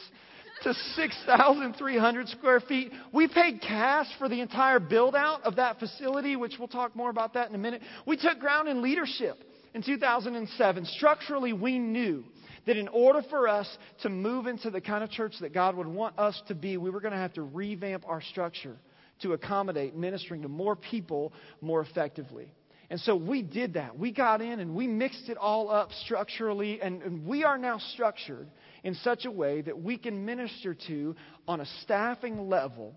to 0.64 0.74
6,300 0.74 2.30
square 2.30 2.60
feet. 2.62 2.92
We 3.12 3.28
paid 3.28 3.62
cash 3.62 4.08
for 4.18 4.30
the 4.30 4.42
entire 4.42 4.80
build 4.80 5.16
out 5.16 5.44
of 5.44 5.58
that 5.58 5.80
facility, 5.80 6.36
which 6.36 6.56
we'll 6.60 6.68
talk 6.68 6.96
more 6.96 7.10
about 7.10 7.34
that 7.34 7.50
in 7.50 7.56
a 7.56 7.60
minute. 7.60 7.82
We 8.06 8.18
took 8.18 8.40
ground 8.40 8.68
in 8.68 8.82
leadership 8.82 9.44
in 9.74 9.82
2007. 9.84 10.86
Structurally, 10.86 11.54
we 11.54 11.80
knew 11.80 12.24
that 12.66 12.78
in 12.78 12.88
order 12.88 13.22
for 13.30 13.48
us 13.48 13.68
to 14.02 14.10
move 14.10 14.48
into 14.48 14.70
the 14.70 14.82
kind 14.82 15.04
of 15.04 15.10
church 15.10 15.34
that 15.42 15.54
God 15.54 15.76
would 15.76 15.88
want 15.88 16.18
us 16.18 16.42
to 16.48 16.56
be, 16.56 16.78
we 16.78 16.90
were 16.90 17.02
going 17.02 17.14
to 17.14 17.18
have 17.18 17.34
to 17.34 17.42
revamp 17.42 18.08
our 18.08 18.22
structure 18.22 18.78
to 19.22 19.34
accommodate 19.34 19.96
ministering 19.96 20.42
to 20.42 20.48
more 20.48 20.76
people 20.76 21.34
more 21.62 21.82
effectively. 21.82 22.52
And 22.90 23.00
so 23.00 23.16
we 23.16 23.42
did 23.42 23.74
that. 23.74 23.98
We 23.98 24.12
got 24.12 24.42
in 24.42 24.60
and 24.60 24.76
we 24.76 24.88
mixed 24.88 25.30
it 25.30 25.38
all 25.38 25.72
up 25.72 25.92
structurally, 26.06 26.82
and, 26.82 27.02
and, 27.02 27.26
we 27.26 27.44
are 27.44 27.58
now 27.58 27.80
structured 27.94 28.48
in 28.84 28.94
such 28.96 29.26
a 29.26 29.32
way 29.32 29.62
that 29.62 29.82
we 29.82 29.98
can 29.98 30.26
minister 30.26 30.76
to 30.88 31.16
on 31.48 31.62
a 31.62 31.66
staffing 31.82 32.50
level 32.50 32.94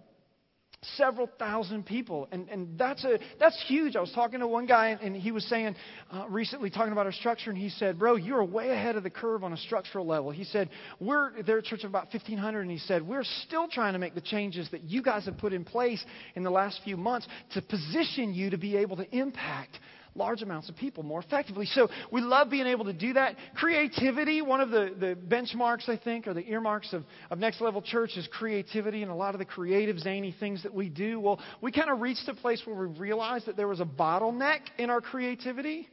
several 0.96 1.28
thousand 1.38 1.86
people. 1.86 2.28
And, 2.30 2.48
and 2.48 2.78
that's 2.78 3.04
a 3.04 3.18
that's 3.40 3.62
huge. 3.66 3.96
I 3.96 4.00
was 4.00 4.12
talking 4.12 4.40
to 4.40 4.46
one 4.46 4.66
guy 4.66 4.96
and 5.00 5.16
he 5.16 5.32
was 5.32 5.44
saying 5.46 5.74
uh, 6.12 6.26
recently 6.28 6.70
talking 6.70 6.92
about 6.92 7.06
our 7.06 7.12
structure 7.12 7.50
and 7.50 7.58
he 7.58 7.68
said 7.68 7.98
bro 7.98 8.16
you're 8.16 8.44
way 8.44 8.70
ahead 8.70 8.96
of 8.96 9.02
the 9.02 9.10
curve 9.10 9.42
on 9.42 9.52
a 9.52 9.56
structural 9.56 10.06
level. 10.06 10.30
He 10.30 10.44
said 10.44 10.70
we're 11.00 11.42
they're 11.42 11.62
church 11.62 11.84
of 11.84 11.90
about 11.90 12.04
1500 12.12 12.60
and 12.60 12.70
he 12.70 12.78
said 12.78 13.06
we're 13.06 13.24
still 13.46 13.68
trying 13.68 13.94
to 13.94 13.98
make 13.98 14.14
the 14.14 14.20
changes 14.20 14.68
that 14.70 14.84
you 14.84 15.02
guys 15.02 15.24
have 15.24 15.38
put 15.38 15.52
in 15.52 15.64
place 15.64 16.04
in 16.34 16.42
the 16.42 16.50
last 16.50 16.80
few 16.84 16.96
months 16.96 17.26
to 17.54 17.62
position 17.62 18.34
you 18.34 18.50
to 18.50 18.58
be 18.58 18.76
able 18.76 18.96
to 18.96 19.16
impact 19.16 19.78
large 20.16 20.42
amounts 20.42 20.68
of 20.68 20.76
people 20.76 21.02
more 21.02 21.20
effectively. 21.20 21.66
So 21.66 21.88
we 22.10 22.20
love 22.20 22.50
being 22.50 22.66
able 22.66 22.84
to 22.86 22.92
do 22.92 23.12
that. 23.14 23.36
Creativity, 23.54 24.42
one 24.42 24.60
of 24.60 24.70
the, 24.70 24.94
the 24.98 25.16
benchmarks, 25.28 25.88
I 25.88 25.96
think, 25.96 26.26
or 26.26 26.34
the 26.34 26.46
earmarks 26.48 26.92
of, 26.92 27.04
of 27.30 27.38
Next 27.38 27.60
Level 27.60 27.82
Church 27.82 28.16
is 28.16 28.28
creativity 28.32 29.02
and 29.02 29.10
a 29.10 29.14
lot 29.14 29.34
of 29.34 29.38
the 29.38 29.44
creative, 29.44 29.98
zany 29.98 30.34
things 30.38 30.62
that 30.62 30.74
we 30.74 30.88
do. 30.88 31.20
Well, 31.20 31.40
we 31.60 31.72
kind 31.72 31.90
of 31.90 32.00
reached 32.00 32.28
a 32.28 32.34
place 32.34 32.62
where 32.64 32.76
we 32.76 32.98
realized 32.98 33.46
that 33.46 33.56
there 33.56 33.68
was 33.68 33.80
a 33.80 33.84
bottleneck 33.84 34.60
in 34.78 34.90
our 34.90 35.00
creativity. 35.00 35.88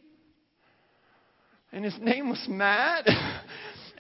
And 1.72 1.84
his 1.84 1.98
name 2.00 2.30
was 2.30 2.46
Matt. 2.50 3.08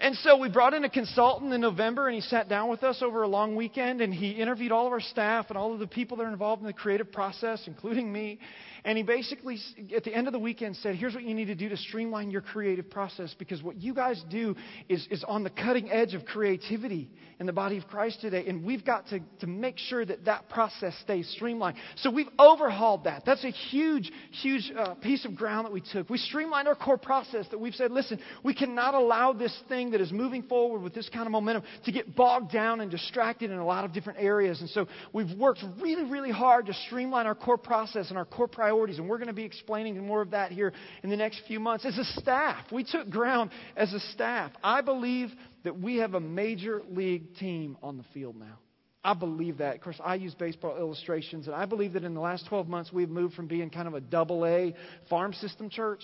And 0.03 0.17
so 0.17 0.37
we 0.37 0.49
brought 0.49 0.73
in 0.73 0.83
a 0.83 0.89
consultant 0.89 1.53
in 1.53 1.61
November, 1.61 2.07
and 2.07 2.15
he 2.15 2.21
sat 2.21 2.49
down 2.49 2.69
with 2.69 2.83
us 2.83 3.01
over 3.01 3.23
a 3.23 3.27
long 3.27 3.55
weekend, 3.55 4.01
and 4.01 4.13
he 4.13 4.31
interviewed 4.31 4.71
all 4.71 4.85
of 4.85 4.91
our 4.91 4.99
staff 4.99 5.45
and 5.47 5.57
all 5.57 5.71
of 5.73 5.79
the 5.79 5.87
people 5.87 6.17
that 6.17 6.23
are 6.23 6.29
involved 6.29 6.61
in 6.61 6.67
the 6.67 6.73
creative 6.73 7.11
process, 7.11 7.63
including 7.67 8.11
me. 8.11 8.39
And 8.85 8.97
he 8.97 9.03
basically, 9.03 9.59
at 9.95 10.03
the 10.03 10.13
end 10.13 10.27
of 10.27 10.33
the 10.33 10.39
weekend, 10.39 10.75
said, 10.77 10.95
Here's 10.95 11.13
what 11.13 11.23
you 11.23 11.33
need 11.33 11.45
to 11.45 11.55
do 11.55 11.69
to 11.69 11.77
streamline 11.77 12.31
your 12.31 12.41
creative 12.41 12.89
process 12.89 13.33
because 13.39 13.63
what 13.63 13.77
you 13.77 13.93
guys 13.93 14.21
do 14.29 14.55
is, 14.89 15.07
is 15.09 15.23
on 15.25 15.43
the 15.43 15.49
cutting 15.49 15.89
edge 15.89 16.13
of 16.13 16.25
creativity 16.25 17.09
in 17.39 17.45
the 17.45 17.53
body 17.53 17.77
of 17.77 17.87
Christ 17.87 18.19
today. 18.19 18.45
And 18.47 18.65
we've 18.65 18.85
got 18.85 19.07
to, 19.07 19.21
to 19.39 19.47
make 19.47 19.77
sure 19.77 20.05
that 20.05 20.25
that 20.25 20.49
process 20.49 20.93
stays 21.01 21.29
streamlined. 21.29 21.77
So 21.97 22.11
we've 22.11 22.27
overhauled 22.37 23.05
that. 23.05 23.23
That's 23.25 23.45
a 23.45 23.51
huge, 23.51 24.11
huge 24.41 24.71
uh, 24.77 24.95
piece 24.95 25.23
of 25.23 25.35
ground 25.35 25.65
that 25.65 25.71
we 25.71 25.81
took. 25.93 26.09
We 26.09 26.17
streamlined 26.17 26.67
our 26.67 26.75
core 26.75 26.97
process 26.97 27.45
that 27.51 27.59
we've 27.59 27.75
said, 27.75 27.91
Listen, 27.91 28.19
we 28.43 28.53
cannot 28.53 28.95
allow 28.95 29.31
this 29.31 29.57
thing 29.69 29.91
that 29.91 30.01
is 30.01 30.11
moving 30.11 30.43
forward 30.43 30.81
with 30.81 30.93
this 30.93 31.07
kind 31.07 31.25
of 31.25 31.31
momentum 31.31 31.63
to 31.85 31.91
get 31.93 32.15
bogged 32.17 32.51
down 32.51 32.81
and 32.81 32.91
distracted 32.91 33.49
in 33.49 33.57
a 33.57 33.65
lot 33.65 33.85
of 33.85 33.93
different 33.93 34.19
areas. 34.19 34.59
And 34.59 34.69
so 34.69 34.87
we've 35.13 35.31
worked 35.37 35.63
really, 35.79 36.03
really 36.03 36.31
hard 36.31 36.65
to 36.65 36.73
streamline 36.87 37.27
our 37.27 37.35
core 37.35 37.57
process 37.57 38.09
and 38.09 38.17
our 38.17 38.25
core 38.25 38.49
priorities 38.49 38.72
priorities. 38.73 38.97
And 38.97 39.07
we're 39.07 39.17
going 39.17 39.27
to 39.27 39.33
be 39.33 39.43
explaining 39.43 40.05
more 40.05 40.21
of 40.21 40.31
that 40.31 40.51
here 40.51 40.73
in 41.03 41.09
the 41.09 41.15
next 41.15 41.41
few 41.47 41.59
months. 41.59 41.85
As 41.85 41.97
a 41.97 42.03
staff, 42.19 42.65
we 42.71 42.83
took 42.83 43.09
ground 43.09 43.51
as 43.77 43.93
a 43.93 43.99
staff. 44.11 44.51
I 44.63 44.81
believe 44.81 45.29
that 45.63 45.79
we 45.79 45.97
have 45.97 46.15
a 46.15 46.19
major 46.19 46.81
league 46.89 47.35
team 47.35 47.77
on 47.83 47.97
the 47.97 48.03
field 48.13 48.35
now. 48.35 48.59
I 49.03 49.13
believe 49.13 49.57
that. 49.57 49.75
Of 49.75 49.81
course, 49.81 49.99
I 50.03 50.15
use 50.15 50.33
baseball 50.33 50.77
illustrations, 50.77 51.47
and 51.47 51.55
I 51.55 51.65
believe 51.65 51.93
that 51.93 52.03
in 52.03 52.13
the 52.13 52.21
last 52.21 52.47
12 52.47 52.67
months, 52.67 52.91
we've 52.91 53.09
moved 53.09 53.35
from 53.35 53.47
being 53.47 53.69
kind 53.69 53.87
of 53.87 53.93
a 53.93 54.01
double 54.01 54.45
A 54.45 54.73
farm 55.09 55.33
system 55.33 55.69
church 55.69 56.01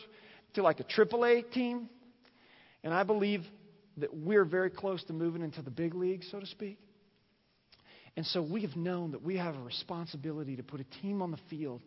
to 0.55 0.61
like 0.61 0.79
a 0.79 0.83
triple 0.83 1.25
A 1.25 1.41
team. 1.41 1.89
And 2.83 2.93
I 2.93 3.03
believe 3.03 3.43
that 3.97 4.13
we're 4.13 4.45
very 4.45 4.69
close 4.69 5.03
to 5.05 5.13
moving 5.13 5.41
into 5.41 5.61
the 5.61 5.71
big 5.71 5.95
league, 5.95 6.23
so 6.29 6.39
to 6.39 6.45
speak. 6.45 6.77
And 8.17 8.25
so 8.25 8.41
we 8.41 8.61
have 8.63 8.75
known 8.75 9.11
that 9.11 9.23
we 9.23 9.37
have 9.37 9.55
a 9.55 9.61
responsibility 9.61 10.57
to 10.57 10.63
put 10.63 10.81
a 10.81 11.01
team 11.01 11.21
on 11.21 11.31
the 11.31 11.39
field 11.49 11.81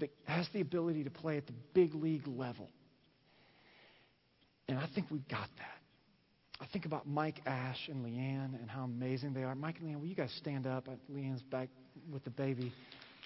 that 0.00 0.10
has 0.24 0.48
the 0.52 0.60
ability 0.60 1.04
to 1.04 1.10
play 1.10 1.36
at 1.36 1.46
the 1.46 1.54
big 1.74 1.94
league 1.94 2.26
level. 2.26 2.68
And 4.68 4.78
I 4.78 4.86
think 4.94 5.06
we've 5.10 5.26
got 5.28 5.48
that. 5.58 5.80
I 6.60 6.66
think 6.66 6.84
about 6.84 7.08
Mike 7.08 7.40
Ash 7.46 7.88
and 7.88 8.04
Leanne 8.04 8.60
and 8.60 8.70
how 8.70 8.84
amazing 8.84 9.32
they 9.32 9.42
are. 9.42 9.54
Mike 9.54 9.76
and 9.80 9.88
Leanne, 9.88 10.00
will 10.00 10.06
you 10.06 10.14
guys 10.14 10.32
stand 10.32 10.66
up? 10.66 10.88
Uh, 10.88 10.92
Leanne's 11.12 11.42
back 11.42 11.68
with 12.12 12.22
the 12.24 12.30
baby. 12.30 12.72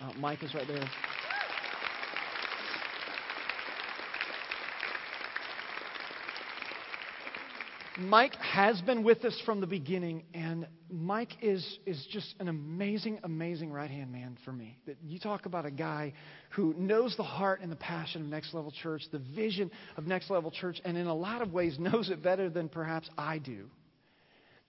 Uh, 0.00 0.10
Mike 0.18 0.42
is 0.42 0.54
right 0.54 0.66
there. 0.68 0.88
Mike 7.98 8.34
has 8.36 8.80
been 8.80 9.04
with 9.04 9.24
us 9.24 9.40
from 9.46 9.60
the 9.60 9.66
beginning, 9.68 10.24
and 10.34 10.66
Mike 10.90 11.30
is, 11.40 11.78
is 11.86 12.04
just 12.10 12.34
an 12.40 12.48
amazing, 12.48 13.20
amazing 13.22 13.70
right 13.70 13.90
hand 13.90 14.10
man 14.10 14.36
for 14.44 14.52
me. 14.52 14.76
That 14.86 14.96
you 15.04 15.20
talk 15.20 15.46
about 15.46 15.64
a 15.64 15.70
guy 15.70 16.12
who 16.50 16.74
knows 16.74 17.16
the 17.16 17.22
heart 17.22 17.60
and 17.60 17.70
the 17.70 17.76
passion 17.76 18.22
of 18.22 18.28
Next 18.28 18.52
Level 18.52 18.72
Church, 18.72 19.02
the 19.12 19.22
vision 19.36 19.70
of 19.96 20.08
Next 20.08 20.28
Level 20.28 20.50
Church, 20.50 20.80
and 20.84 20.96
in 20.96 21.06
a 21.06 21.14
lot 21.14 21.40
of 21.40 21.52
ways 21.52 21.76
knows 21.78 22.10
it 22.10 22.22
better 22.22 22.50
than 22.50 22.68
perhaps 22.68 23.08
I 23.16 23.38
do 23.38 23.70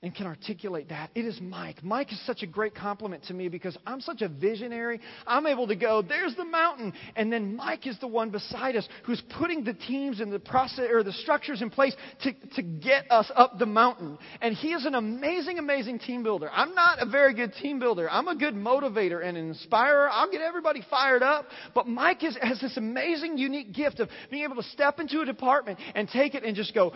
and 0.05 0.13
can 0.13 0.27
articulate 0.27 0.89
that. 0.89 1.09
It 1.15 1.25
is 1.25 1.41
Mike. 1.41 1.83
Mike 1.83 2.11
is 2.11 2.23
such 2.27 2.43
a 2.43 2.45
great 2.45 2.75
complement 2.75 3.23
to 3.23 3.33
me 3.33 3.49
because 3.49 3.75
I'm 3.87 3.99
such 3.99 4.21
a 4.21 4.27
visionary. 4.27 4.99
I'm 5.25 5.47
able 5.47 5.67
to 5.67 5.75
go, 5.75 6.03
there's 6.03 6.35
the 6.35 6.45
mountain. 6.45 6.93
And 7.15 7.33
then 7.33 7.55
Mike 7.55 7.87
is 7.87 7.99
the 7.99 8.05
one 8.07 8.29
beside 8.29 8.75
us 8.75 8.87
who's 9.03 9.23
putting 9.39 9.63
the 9.63 9.73
teams 9.73 10.19
and 10.19 10.31
the 10.31 10.37
process 10.37 10.91
or 10.91 11.01
the 11.01 11.11
structures 11.11 11.63
in 11.63 11.71
place 11.71 11.95
to, 12.21 12.33
to 12.55 12.61
get 12.61 13.09
us 13.09 13.31
up 13.35 13.57
the 13.57 13.65
mountain. 13.65 14.19
And 14.41 14.53
he 14.53 14.73
is 14.73 14.85
an 14.85 14.93
amazing, 14.93 15.57
amazing 15.57 15.97
team 15.97 16.21
builder. 16.21 16.51
I'm 16.53 16.75
not 16.75 17.01
a 17.01 17.07
very 17.07 17.33
good 17.33 17.53
team 17.59 17.79
builder. 17.79 18.07
I'm 18.07 18.27
a 18.27 18.35
good 18.35 18.53
motivator 18.53 19.25
and 19.25 19.35
an 19.35 19.47
inspirer. 19.49 20.07
I'll 20.11 20.29
get 20.29 20.41
everybody 20.41 20.83
fired 20.87 21.23
up. 21.23 21.47
But 21.73 21.87
Mike 21.87 22.23
is, 22.23 22.37
has 22.43 22.61
this 22.61 22.77
amazing, 22.77 23.39
unique 23.39 23.73
gift 23.73 23.99
of 23.99 24.09
being 24.29 24.43
able 24.43 24.57
to 24.57 24.69
step 24.69 24.99
into 24.99 25.21
a 25.21 25.25
department 25.25 25.79
and 25.95 26.07
take 26.07 26.35
it 26.35 26.43
and 26.43 26.55
just 26.55 26.75
go 26.75 26.93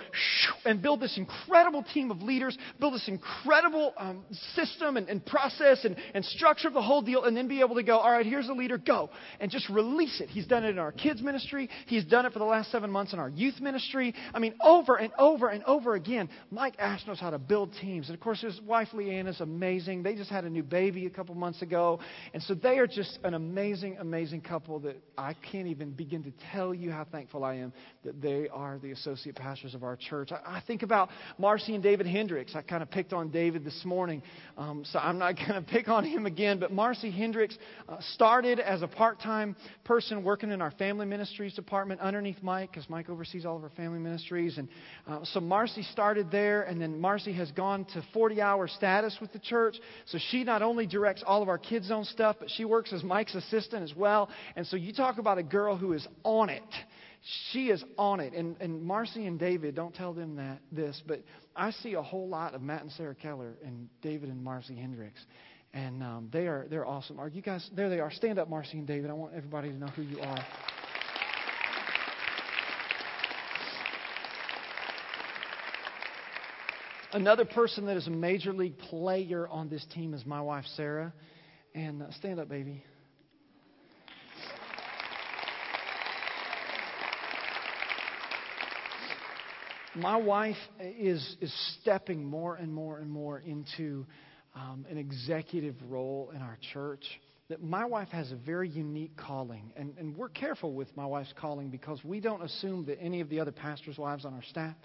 and 0.63 0.79
build 0.79 0.99
this 0.99 1.17
incredible 1.17 1.83
team 1.91 2.11
of 2.11 2.21
leaders, 2.21 2.55
build 2.79 2.98
this 2.99 3.07
incredible 3.07 3.93
um, 3.97 4.23
system 4.55 4.97
and, 4.97 5.07
and 5.09 5.25
process 5.25 5.85
and, 5.85 5.95
and 6.13 6.23
structure 6.25 6.67
of 6.67 6.73
the 6.73 6.81
whole 6.81 7.01
deal, 7.01 7.23
and 7.23 7.35
then 7.35 7.47
be 7.47 7.61
able 7.61 7.75
to 7.75 7.83
go, 7.83 7.97
all 7.97 8.11
right, 8.11 8.25
here's 8.25 8.49
a 8.49 8.53
leader, 8.53 8.77
go, 8.77 9.09
and 9.39 9.49
just 9.51 9.69
release 9.69 10.19
it. 10.21 10.29
He's 10.29 10.47
done 10.47 10.63
it 10.63 10.69
in 10.69 10.79
our 10.79 10.91
kids' 10.91 11.21
ministry. 11.21 11.69
He's 11.87 12.05
done 12.05 12.25
it 12.25 12.33
for 12.33 12.39
the 12.39 12.45
last 12.45 12.71
seven 12.71 12.91
months 12.91 13.13
in 13.13 13.19
our 13.19 13.29
youth 13.29 13.59
ministry. 13.61 14.13
I 14.33 14.39
mean, 14.39 14.53
over 14.63 14.97
and 14.97 15.11
over 15.17 15.49
and 15.49 15.63
over 15.63 15.95
again, 15.95 16.29
Mike 16.51 16.75
Ash 16.79 17.05
knows 17.07 17.19
how 17.19 17.29
to 17.29 17.39
build 17.39 17.73
teams. 17.81 18.07
And 18.07 18.15
of 18.15 18.21
course, 18.21 18.41
his 18.41 18.59
wife 18.61 18.89
Leanne 18.93 19.27
is 19.27 19.41
amazing. 19.41 20.03
They 20.03 20.15
just 20.15 20.29
had 20.29 20.43
a 20.43 20.49
new 20.49 20.63
baby 20.63 21.05
a 21.05 21.09
couple 21.09 21.35
months 21.35 21.61
ago. 21.61 21.99
And 22.33 22.43
so 22.43 22.53
they 22.53 22.79
are 22.79 22.87
just 22.87 23.19
an 23.23 23.33
amazing, 23.33 23.97
amazing 23.99 24.41
couple 24.41 24.79
that 24.79 24.97
I 25.17 25.35
can't 25.51 25.67
even 25.67 25.91
begin 25.91 26.23
to 26.23 26.33
tell 26.51 26.73
you 26.73 26.91
how 26.91 27.05
thankful 27.05 27.43
I 27.43 27.55
am 27.55 27.73
that 28.03 28.21
they 28.21 28.49
are 28.49 28.77
the 28.79 28.91
associate 28.91 29.35
pastors 29.35 29.75
of 29.75 29.83
our 29.83 29.95
church. 29.95 30.31
I, 30.31 30.57
I 30.57 30.63
think 30.65 30.83
about 30.83 31.09
Marcy 31.37 31.73
and 31.73 31.83
David 31.83 32.07
Hendricks. 32.07 32.55
I 32.55 32.61
kind 32.61 32.83
of 32.83 32.88
picked 32.91 33.13
on 33.13 33.29
David 33.29 33.63
this 33.63 33.81
morning, 33.85 34.21
um, 34.57 34.83
so 34.85 34.99
I'm 34.99 35.17
not 35.17 35.35
going 35.47 35.53
to 35.53 35.61
pick 35.61 35.87
on 35.87 36.03
him 36.03 36.25
again. 36.25 36.59
But 36.59 36.71
Marcy 36.71 37.11
Hendricks 37.11 37.57
uh, 37.87 37.97
started 38.13 38.59
as 38.59 38.81
a 38.81 38.87
part 38.87 39.19
time 39.19 39.55
person 39.83 40.23
working 40.23 40.51
in 40.51 40.61
our 40.61 40.71
family 40.71 41.05
ministries 41.05 41.53
department 41.53 42.01
underneath 42.01 42.41
Mike, 42.41 42.71
because 42.71 42.89
Mike 42.89 43.09
oversees 43.09 43.45
all 43.45 43.57
of 43.57 43.63
our 43.63 43.69
family 43.71 43.99
ministries. 43.99 44.57
And 44.57 44.67
uh, 45.07 45.19
so 45.23 45.39
Marcy 45.39 45.83
started 45.83 46.31
there, 46.31 46.63
and 46.63 46.81
then 46.81 46.99
Marcy 46.99 47.33
has 47.33 47.51
gone 47.51 47.85
to 47.93 48.03
40 48.13 48.41
hour 48.41 48.67
status 48.67 49.17
with 49.21 49.31
the 49.33 49.39
church. 49.39 49.77
So 50.05 50.17
she 50.29 50.43
not 50.43 50.61
only 50.61 50.85
directs 50.85 51.23
all 51.25 51.41
of 51.41 51.49
our 51.49 51.57
kids' 51.57 51.87
zone 51.87 52.05
stuff, 52.05 52.37
but 52.39 52.49
she 52.49 52.65
works 52.65 52.93
as 52.93 53.03
Mike's 53.03 53.35
assistant 53.35 53.83
as 53.83 53.95
well. 53.95 54.29
And 54.55 54.65
so 54.65 54.75
you 54.75 54.93
talk 54.93 55.17
about 55.17 55.37
a 55.37 55.43
girl 55.43 55.77
who 55.77 55.93
is 55.93 56.07
on 56.23 56.49
it 56.49 56.63
she 57.51 57.69
is 57.69 57.83
on 57.97 58.19
it. 58.19 58.33
And, 58.33 58.55
and 58.59 58.81
Marcy 58.83 59.25
and 59.25 59.39
David, 59.39 59.75
don't 59.75 59.93
tell 59.93 60.13
them 60.13 60.37
that 60.37 60.59
this, 60.71 61.01
but 61.05 61.21
I 61.55 61.71
see 61.71 61.93
a 61.93 62.01
whole 62.01 62.27
lot 62.27 62.53
of 62.53 62.61
Matt 62.61 62.81
and 62.81 62.91
Sarah 62.91 63.15
Keller 63.15 63.55
and 63.63 63.89
David 64.01 64.29
and 64.29 64.43
Marcy 64.43 64.75
Hendricks. 64.75 65.19
And 65.73 66.01
um, 66.01 66.29
they 66.31 66.47
are 66.47 66.65
they're 66.69 66.85
awesome. 66.85 67.19
Are 67.19 67.27
you 67.27 67.43
guys 67.43 67.69
there? 67.75 67.89
They 67.89 67.99
are. 67.99 68.09
Stand 68.09 68.39
up, 68.39 68.49
Marcy 68.49 68.79
and 68.79 68.87
David. 68.87 69.11
I 69.11 69.13
want 69.13 69.33
everybody 69.35 69.69
to 69.69 69.75
know 69.75 69.87
who 69.87 70.01
you 70.01 70.19
are. 70.19 70.45
Another 77.11 77.45
person 77.45 77.85
that 77.87 77.97
is 77.97 78.07
a 78.07 78.11
major 78.11 78.53
league 78.53 78.77
player 78.77 79.47
on 79.47 79.67
this 79.67 79.85
team 79.93 80.13
is 80.13 80.25
my 80.25 80.41
wife 80.41 80.65
Sarah. 80.75 81.13
And 81.75 82.01
uh, 82.01 82.11
stand 82.13 82.39
up, 82.39 82.49
baby. 82.49 82.83
My 89.99 90.17
wife 90.17 90.57
is, 90.79 91.37
is 91.41 91.53
stepping 91.81 92.23
more 92.23 92.55
and 92.55 92.73
more 92.73 92.99
and 92.99 93.09
more 93.09 93.39
into 93.39 94.05
um, 94.55 94.85
an 94.89 94.97
executive 94.97 95.75
role 95.87 96.31
in 96.35 96.41
our 96.41 96.57
church. 96.73 97.03
That 97.49 97.63
my 97.63 97.85
wife 97.85 98.09
has 98.09 98.31
a 98.31 98.35
very 98.35 98.69
unique 98.69 99.17
calling, 99.17 99.73
and, 99.75 99.95
and 99.97 100.15
we're 100.15 100.29
careful 100.29 100.73
with 100.73 100.95
my 100.95 101.05
wife's 101.05 101.33
calling 101.35 101.69
because 101.69 102.03
we 102.03 102.19
don't 102.19 102.43
assume 102.43 102.85
that 102.85 102.99
any 103.01 103.21
of 103.21 103.29
the 103.29 103.39
other 103.39 103.51
pastors' 103.51 103.97
wives 103.97 104.23
on 104.23 104.35
our 104.35 104.43
staff 104.43 104.75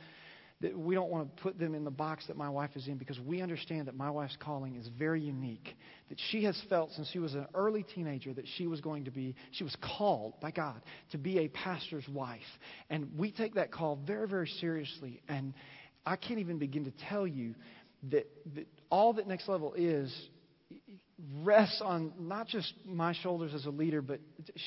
that 0.65 0.79
we 0.79 0.95
don't 0.95 1.11
want 1.11 1.37
to 1.37 1.43
put 1.43 1.59
them 1.59 1.75
in 1.75 1.85
the 1.85 1.91
box 1.91 2.27
that 2.27 2.39
my 2.39 2.49
wife 2.49 2.71
is 2.75 2.89
in 2.89 2.97
because 2.97 3.21
we 3.21 3.43
understand 3.43 3.87
that 3.87 3.95
my 3.95 4.09
wife's 4.09 4.39
calling 4.41 4.77
is 4.77 4.89
very 4.99 5.21
unique. 5.21 5.77
That 6.09 6.19
she 6.31 6.45
has 6.45 6.59
felt 6.71 6.91
since 6.93 7.07
she 7.11 7.19
was 7.19 7.35
an 7.35 7.47
early 7.55 7.83
teenager 7.83 8.33
that 8.33 8.47
she 8.57 8.67
was 8.67 8.81
going 8.81 9.05
to 9.05 9.11
be, 9.11 9.35
she 9.51 9.63
was 9.63 9.77
called 9.99 10.41
by 10.41 10.53
God 10.53 10.81
to 11.13 11.19
be 11.19 11.41
a 11.41 11.49
pastor's 11.49 12.09
wife. 12.09 12.41
And 12.89 13.11
we 13.15 13.31
take 13.31 13.57
that 13.57 13.73
call 13.73 13.99
very, 14.07 14.27
very 14.27 14.47
seriously. 14.47 15.21
And 15.29 15.53
I 16.07 16.17
can't 16.17 16.41
even 16.41 16.57
begin 16.57 16.85
to 16.87 16.93
tell 17.11 17.27
you 17.27 17.55
that, 18.11 18.27
that 18.55 18.67
all 18.89 19.13
that 19.13 19.27
Next 19.27 19.51
Level 19.51 19.75
is 19.77 20.11
rests 21.43 21.81
on 21.83 22.13
not 22.19 22.47
just 22.47 22.73
my 22.85 23.13
shoulders 23.13 23.55
as 23.55 23.67
a 23.67 23.71
leader, 23.71 24.03
but 24.03 24.21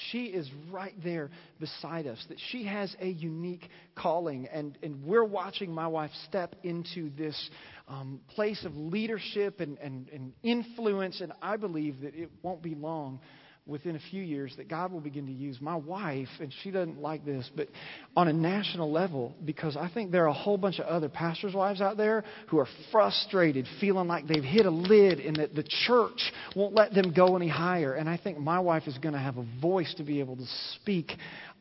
she 0.10 0.26
is 0.26 0.50
right 0.72 0.94
there 1.04 1.30
beside 1.60 2.08
us. 2.08 2.24
That 2.30 2.40
she 2.52 2.66
has 2.66 2.96
a 3.00 3.08
unique 3.08 3.70
calling, 3.96 4.48
and, 4.48 4.78
and 4.82 5.04
we're 5.04 5.24
watching 5.24 5.72
my 5.72 5.88
wife 5.88 6.12
step 6.28 6.56
into 6.64 7.10
this 7.12 7.50
um, 7.88 8.22
place 8.30 8.64
of 8.66 8.76
leadership 8.76 9.60
and, 9.60 9.78
and, 9.80 10.10
and 10.10 10.34
influence, 10.44 11.22
and 11.22 11.34
I 11.42 11.58
believe 11.58 12.02
that 12.02 12.16
it 12.16 12.32
won't 12.42 12.62
be 12.62 12.76
long 12.76 13.20
within 13.68 13.98
a 13.98 14.00
few 14.10 14.24
years 14.24 14.54
that 14.58 14.70
God 14.70 14.92
will 14.92 15.02
begin 15.02 15.26
to 15.26 15.32
use 15.32 15.60
my 15.60 15.76
wife, 15.76 16.30
and 16.40 16.54
she 16.64 16.72
doesn't 16.72 17.02
like 17.02 17.26
this, 17.26 17.50
but 17.56 17.68
on 18.16 18.28
a 18.30 18.34
national 18.34 18.92
level, 18.92 19.36
because 19.44 19.76
I 19.76 19.90
think 19.94 20.12
there 20.12 20.24
are 20.24 20.30
a 20.30 20.34
whole 20.34 20.58
bunch 20.58 20.80
of 20.80 20.86
other 20.86 21.10
pastors' 21.10 21.54
wives 21.54 21.82
out 21.82 21.98
there 21.98 22.24
who 22.48 22.60
are 22.60 22.68
frustrated, 22.92 23.68
feeling 23.82 24.08
like 24.08 24.26
they've 24.26 24.44
hit 24.44 24.66
a 24.66 24.72
lid 24.72 25.20
and 25.20 25.36
that 25.36 25.54
the 25.54 25.64
church 25.86 26.32
won't 26.56 26.74
let 26.74 26.94
them 26.94 27.14
go 27.14 27.36
any 27.36 27.50
higher. 27.50 27.94
And 27.94 28.10
I 28.10 28.18
think 28.18 28.40
my 28.40 28.60
wife 28.60 28.84
is 28.88 28.98
going 29.00 29.14
to 29.14 29.20
have 29.20 29.38
a 29.38 29.46
voice 29.62 29.94
to 29.98 30.04
be 30.04 30.22
able 30.22 30.38
to 30.38 30.46
speak 30.76 31.12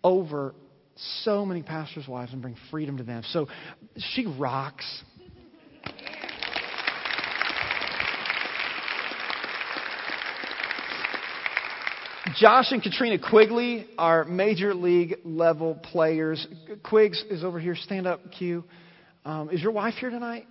over 0.05 0.55
so 1.25 1.45
many 1.45 1.63
pastors' 1.63 2.09
wives 2.09 2.33
and 2.33 2.41
bring 2.41 2.57
freedom 2.71 2.97
to 2.99 3.03
them. 3.03 3.23
So 3.31 3.49
she 4.15 4.27
rocks. 4.27 5.03
Josh 12.35 12.73
and 12.73 12.83
Katrina 12.83 13.19
Quigley 13.19 13.87
are 13.99 14.25
major 14.25 14.75
league 14.75 15.17
level 15.25 15.77
players. 15.77 16.47
Quigs 16.83 17.23
is 17.31 17.45
over 17.45 17.61
here. 17.61 17.77
Stand 17.77 18.07
up, 18.07 18.21
Q. 18.37 18.65
Um, 19.25 19.49
is 19.51 19.63
your 19.63 19.73
wife 19.73 19.95
here 19.95 20.11
tonight? 20.11 20.47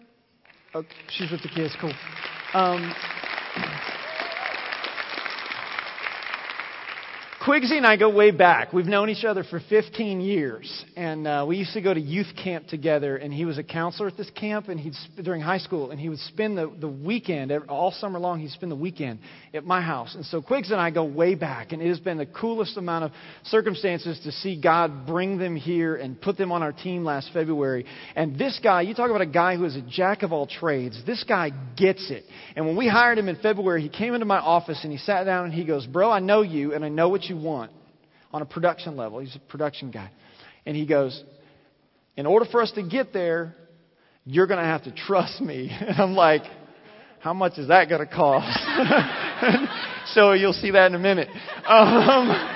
Oh, 0.73 0.84
she's 1.09 1.30
with 1.30 1.41
the 1.41 1.49
kids. 1.49 1.76
Cool. 1.80 1.93
Um, 2.53 2.93
Quigsy 7.46 7.78
and 7.78 7.86
I 7.86 7.96
go 7.96 8.10
way 8.10 8.32
back. 8.32 8.74
We've 8.74 8.88
known 8.88 9.08
each 9.08 9.24
other 9.24 9.43
for 9.43 9.62
15 9.70 10.20
years, 10.20 10.84
and 10.96 11.28
uh, 11.28 11.46
we 11.48 11.58
used 11.58 11.74
to 11.74 11.82
go 11.82 11.93
to 11.93 12.00
youth 12.00 12.34
camp 12.43 12.68
together. 12.68 13.18
And 13.18 13.32
he 13.32 13.46
was 13.46 13.60
a 13.60 13.64
counselor 13.64 14.08
at 14.08 14.18
this 14.18 14.32
camp, 14.32 14.68
and 14.68 14.80
he'd 14.80 14.96
during 15.22 15.41
high 15.41 15.60
school, 15.60 15.91
and 15.91 16.00
he 16.00 16.10
would 16.10 16.18
spend 16.18 16.58
the, 16.58 16.74
the 16.80 16.88
weekend 16.88 17.52
all 17.70 17.91
summer 17.91 18.18
long. 18.18 18.39
He'd 18.39 18.50
spend 18.50 18.72
the 18.72 18.76
weekend 18.76 19.20
at 19.54 19.64
my 19.64 19.80
house, 19.80 20.16
and 20.16 20.26
so 20.26 20.41
Quigs 20.41 20.72
and 20.72 20.82
I 20.82 20.89
go 20.89 21.04
way 21.04 21.36
back, 21.36 21.72
and 21.72 21.84
it 21.84 21.88
has 21.88 22.00
been 22.00 22.18
the 22.18 22.26
coolest 22.26 22.78
amount 22.78 23.06
of 23.06 23.12
circumstances 23.43 24.20
to 24.24 24.32
see 24.32 24.60
God 24.60 25.06
bring 25.06 25.38
them 25.38 25.56
here 25.56 25.98
and 25.98 26.20
put 26.20 26.38
them 26.38 26.52
on 26.52 26.64
our 26.64 26.74
team 26.74 27.06
last 27.06 27.30
February. 27.32 27.86
And 28.16 28.39
this 28.39 28.60
guy, 28.64 28.82
you 28.82 28.96
talk 28.96 29.12
about 29.12 29.22
a 29.22 29.28
guy 29.28 29.56
who 29.56 29.66
is 29.66 29.76
a 29.76 29.84
jack 29.84 30.24
of 30.24 30.34
all 30.34 30.48
trades. 30.48 31.00
This 31.06 31.24
guy 31.24 31.52
gets 31.78 32.10
it. 32.10 32.24
And 32.56 32.66
when 32.66 32.76
we 32.76 32.88
hired 32.88 33.20
him 33.20 33.30
in 33.30 33.36
February, 33.36 33.84
he 33.84 33.89
came 33.89 34.16
into 34.16 34.26
my 34.26 34.39
office 34.39 34.80
and 34.82 34.91
he 34.91 34.98
sat 34.98 35.26
down 35.26 35.46
and 35.46 35.54
he 35.54 35.64
goes, 35.64 35.86
"Bro, 35.86 36.10
I 36.10 36.22
know 36.22 36.41
you, 36.41 36.74
and 36.74 36.84
I 36.84 36.89
know 36.89 37.10
what 37.10 37.26
you." 37.26 37.34
You 37.36 37.41
want 37.41 37.71
on 38.31 38.41
a 38.41 38.45
production 38.45 38.97
level. 38.97 39.19
He's 39.19 39.36
a 39.36 39.51
production 39.51 39.91
guy. 39.91 40.09
And 40.65 40.75
he 40.75 40.86
goes, 40.86 41.23
In 42.17 42.25
order 42.25 42.45
for 42.51 42.61
us 42.61 42.71
to 42.73 42.83
get 42.83 43.13
there, 43.13 43.55
you're 44.25 44.47
going 44.47 44.59
to 44.59 44.65
have 44.65 44.83
to 44.83 44.91
trust 44.91 45.41
me. 45.41 45.69
And 45.79 45.99
I'm 45.99 46.13
like, 46.13 46.43
How 47.19 47.33
much 47.33 47.57
is 47.57 47.67
that 47.67 47.89
going 47.89 48.05
to 48.05 48.13
cost? 48.13 48.59
so 50.13 50.33
you'll 50.33 50.53
see 50.53 50.71
that 50.71 50.88
in 50.88 50.95
a 50.95 50.99
minute. 50.99 51.29
Um, 51.65 52.49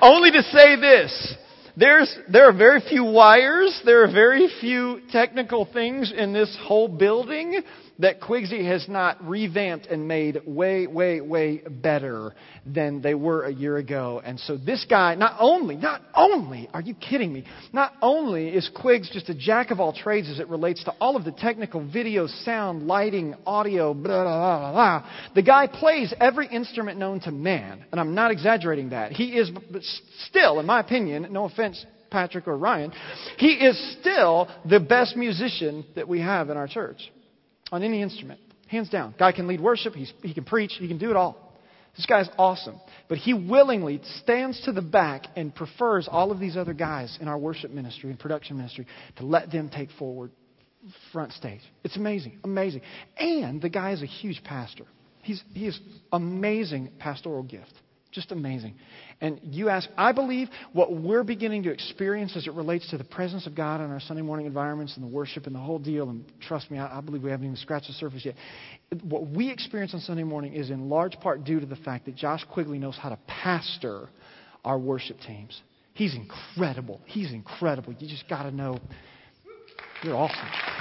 only 0.02 0.30
to 0.32 0.42
say 0.42 0.76
this. 0.80 1.36
There's, 1.76 2.16
there 2.30 2.48
are 2.48 2.56
very 2.56 2.80
few 2.88 3.02
wires. 3.04 3.82
There 3.84 4.04
are 4.04 4.12
very 4.12 4.48
few 4.60 5.00
technical 5.10 5.68
things 5.72 6.12
in 6.16 6.32
this 6.32 6.56
whole 6.62 6.86
building 6.86 7.60
that 7.98 8.20
Quigsy 8.20 8.66
has 8.66 8.88
not 8.88 9.22
revamped 9.24 9.86
and 9.86 10.08
made 10.08 10.40
way, 10.44 10.86
way, 10.86 11.20
way 11.20 11.62
better 11.68 12.34
than 12.66 13.00
they 13.02 13.14
were 13.14 13.44
a 13.44 13.52
year 13.52 13.76
ago. 13.76 14.20
And 14.24 14.38
so 14.40 14.56
this 14.56 14.84
guy, 14.88 15.14
not 15.14 15.36
only, 15.38 15.76
not 15.76 16.02
only, 16.14 16.68
are 16.72 16.80
you 16.80 16.94
kidding 16.94 17.32
me? 17.32 17.44
Not 17.72 17.92
only 18.02 18.48
is 18.48 18.68
Quigs 18.74 19.10
just 19.10 19.28
a 19.28 19.34
jack 19.34 19.70
of 19.70 19.78
all 19.78 19.92
trades 19.92 20.28
as 20.28 20.40
it 20.40 20.48
relates 20.48 20.82
to 20.84 20.90
all 21.00 21.16
of 21.16 21.24
the 21.24 21.32
technical 21.32 21.86
video, 21.86 22.26
sound, 22.26 22.86
lighting, 22.86 23.34
audio, 23.46 23.94
blah, 23.94 24.24
blah, 24.24 24.60
blah, 24.60 24.72
blah. 24.72 25.10
The 25.34 25.42
guy 25.42 25.68
plays 25.68 26.12
every 26.20 26.48
instrument 26.48 26.98
known 26.98 27.20
to 27.20 27.30
man. 27.30 27.84
And 27.92 28.00
I'm 28.00 28.14
not 28.14 28.30
exaggerating 28.30 28.90
that. 28.90 29.12
He 29.12 29.36
is 29.36 29.50
still, 30.26 30.58
in 30.58 30.66
my 30.66 30.80
opinion, 30.80 31.28
no 31.30 31.44
offense 31.44 31.84
Patrick 32.10 32.46
or 32.46 32.56
Ryan, 32.56 32.92
he 33.38 33.54
is 33.54 33.96
still 34.00 34.48
the 34.64 34.78
best 34.78 35.16
musician 35.16 35.84
that 35.96 36.06
we 36.06 36.20
have 36.20 36.48
in 36.48 36.56
our 36.56 36.68
church 36.68 37.10
on 37.74 37.82
any 37.82 38.02
instrument. 38.02 38.40
Hands 38.68 38.88
down. 38.88 39.14
Guy 39.18 39.32
can 39.32 39.48
lead 39.48 39.60
worship, 39.60 39.94
He's, 39.94 40.12
he 40.22 40.32
can 40.32 40.44
preach, 40.44 40.76
he 40.78 40.86
can 40.86 40.98
do 40.98 41.10
it 41.10 41.16
all. 41.16 41.52
This 41.96 42.06
guy's 42.06 42.28
awesome. 42.38 42.80
But 43.08 43.18
he 43.18 43.34
willingly 43.34 44.00
stands 44.22 44.60
to 44.64 44.72
the 44.72 44.82
back 44.82 45.26
and 45.36 45.54
prefers 45.54 46.08
all 46.10 46.32
of 46.32 46.40
these 46.40 46.56
other 46.56 46.72
guys 46.72 47.18
in 47.20 47.28
our 47.28 47.38
worship 47.38 47.70
ministry 47.70 48.10
and 48.10 48.18
production 48.18 48.56
ministry 48.56 48.86
to 49.16 49.26
let 49.26 49.50
them 49.50 49.68
take 49.68 49.90
forward 49.92 50.30
front 51.12 51.32
stage. 51.32 51.60
It's 51.82 51.96
amazing, 51.96 52.38
amazing. 52.44 52.82
And 53.16 53.60
the 53.60 53.68
guy 53.68 53.92
is 53.92 54.02
a 54.02 54.06
huge 54.06 54.42
pastor. 54.44 54.84
He's, 55.22 55.42
he 55.52 55.66
has 55.66 55.78
amazing 56.12 56.92
pastoral 56.98 57.42
gift. 57.42 57.72
Just 58.14 58.30
amazing. 58.30 58.76
And 59.20 59.40
you 59.42 59.68
ask, 59.68 59.88
I 59.98 60.12
believe 60.12 60.48
what 60.72 60.94
we're 60.94 61.24
beginning 61.24 61.64
to 61.64 61.72
experience 61.72 62.36
as 62.36 62.46
it 62.46 62.54
relates 62.54 62.88
to 62.90 62.96
the 62.96 63.02
presence 63.02 63.48
of 63.48 63.56
God 63.56 63.80
in 63.80 63.90
our 63.90 63.98
Sunday 63.98 64.22
morning 64.22 64.46
environments 64.46 64.94
and 64.94 65.02
the 65.02 65.08
worship 65.08 65.46
and 65.46 65.54
the 65.54 65.58
whole 65.58 65.80
deal, 65.80 66.08
and 66.08 66.24
trust 66.40 66.70
me, 66.70 66.78
I, 66.78 66.98
I 66.98 67.00
believe 67.00 67.24
we 67.24 67.30
haven't 67.30 67.46
even 67.46 67.56
scratched 67.56 67.88
the 67.88 67.92
surface 67.94 68.24
yet. 68.24 68.36
What 69.02 69.26
we 69.26 69.50
experience 69.50 69.94
on 69.94 70.00
Sunday 70.00 70.22
morning 70.22 70.54
is 70.54 70.70
in 70.70 70.88
large 70.88 71.18
part 71.18 71.42
due 71.42 71.58
to 71.58 71.66
the 71.66 71.74
fact 71.74 72.04
that 72.04 72.14
Josh 72.14 72.44
Quigley 72.52 72.78
knows 72.78 72.96
how 72.96 73.08
to 73.08 73.18
pastor 73.26 74.08
our 74.64 74.78
worship 74.78 75.18
teams. 75.26 75.60
He's 75.94 76.14
incredible. 76.14 77.00
He's 77.06 77.32
incredible. 77.32 77.94
You 77.94 78.08
just 78.08 78.28
got 78.28 78.44
to 78.44 78.52
know. 78.52 78.78
You're 80.04 80.14
awesome. 80.14 80.73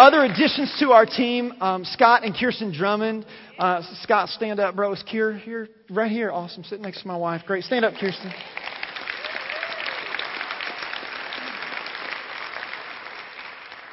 Other 0.00 0.24
additions 0.24 0.74
to 0.80 0.92
our 0.92 1.04
team, 1.04 1.52
um, 1.60 1.84
Scott 1.84 2.24
and 2.24 2.34
Kirsten 2.34 2.72
Drummond. 2.72 3.26
Uh, 3.58 3.82
Scott, 4.00 4.30
stand 4.30 4.58
up, 4.58 4.74
bro. 4.74 4.94
Is 4.94 5.04
Kier 5.06 5.38
here? 5.38 5.68
Right 5.90 6.10
here. 6.10 6.30
Awesome. 6.30 6.64
Sitting 6.64 6.80
next 6.80 7.02
to 7.02 7.06
my 7.06 7.18
wife. 7.18 7.42
Great. 7.46 7.64
Stand 7.64 7.84
up, 7.84 7.92
Kirsten. 8.00 8.32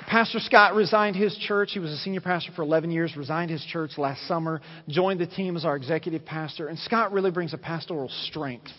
Pastor 0.07 0.39
Scott 0.39 0.75
resigned 0.75 1.17
his 1.17 1.37
church. 1.39 1.71
He 1.73 1.79
was 1.79 1.91
a 1.91 1.97
senior 1.97 2.21
pastor 2.21 2.53
for 2.55 2.61
11 2.61 2.89
years, 2.89 3.17
resigned 3.17 3.51
his 3.51 3.65
church 3.65 3.97
last 3.97 4.25
summer, 4.29 4.61
joined 4.87 5.19
the 5.19 5.27
team 5.27 5.57
as 5.57 5.65
our 5.65 5.75
executive 5.75 6.23
pastor. 6.23 6.69
And 6.69 6.79
Scott 6.79 7.11
really 7.11 7.31
brings 7.31 7.53
a 7.53 7.57
pastoral 7.57 8.07
strength 8.07 8.71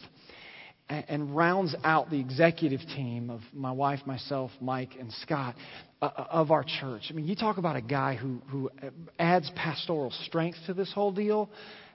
and 0.88 1.36
rounds 1.36 1.74
out 1.84 2.10
the 2.10 2.18
executive 2.18 2.80
team 2.94 3.30
of 3.30 3.40
my 3.52 3.72
wife, 3.72 4.00
myself, 4.06 4.50
Mike, 4.60 4.90
and 4.98 5.12
Scott 5.12 5.54
uh, 6.00 6.06
uh, 6.06 6.26
of 6.30 6.50
our 6.50 6.64
church. 6.64 7.08
I 7.10 7.12
mean, 7.12 7.26
you 7.26 7.36
talk 7.36 7.58
about 7.58 7.76
a 7.76 7.82
guy 7.82 8.14
who, 8.14 8.40
who 8.48 8.70
adds 9.18 9.50
pastoral 9.54 10.10
strength 10.24 10.58
to 10.66 10.74
this 10.74 10.92
whole 10.92 11.12
deal. 11.12 11.50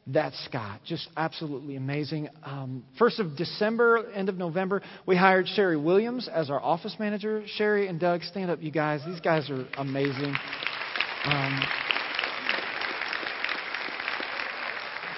That's 0.06 0.38
Scott. 0.46 0.82
Just 0.86 1.08
absolutely 1.16 1.78
amazing. 1.78 2.28
Um, 2.44 2.84
first 3.00 3.20
of 3.20 3.38
December, 3.38 4.12
end 4.14 4.28
of 4.28 4.38
November, 4.38 4.82
we 5.06 5.16
hired 5.16 5.48
Sherry 5.48 5.78
Williams 5.78 6.28
as 6.28 6.50
our 6.50 6.62
office 6.62 6.96
manager. 7.00 7.44
Sherry 7.56 7.88
and 7.88 8.00
Doug, 8.00 8.22
stand 8.24 8.52
up, 8.52 8.62
you 8.62 8.72
guys. 8.72 9.00
These 9.06 9.22
guys 9.22 9.50
are 9.50 9.66
amazing. 9.78 10.36
Um, 11.26 11.62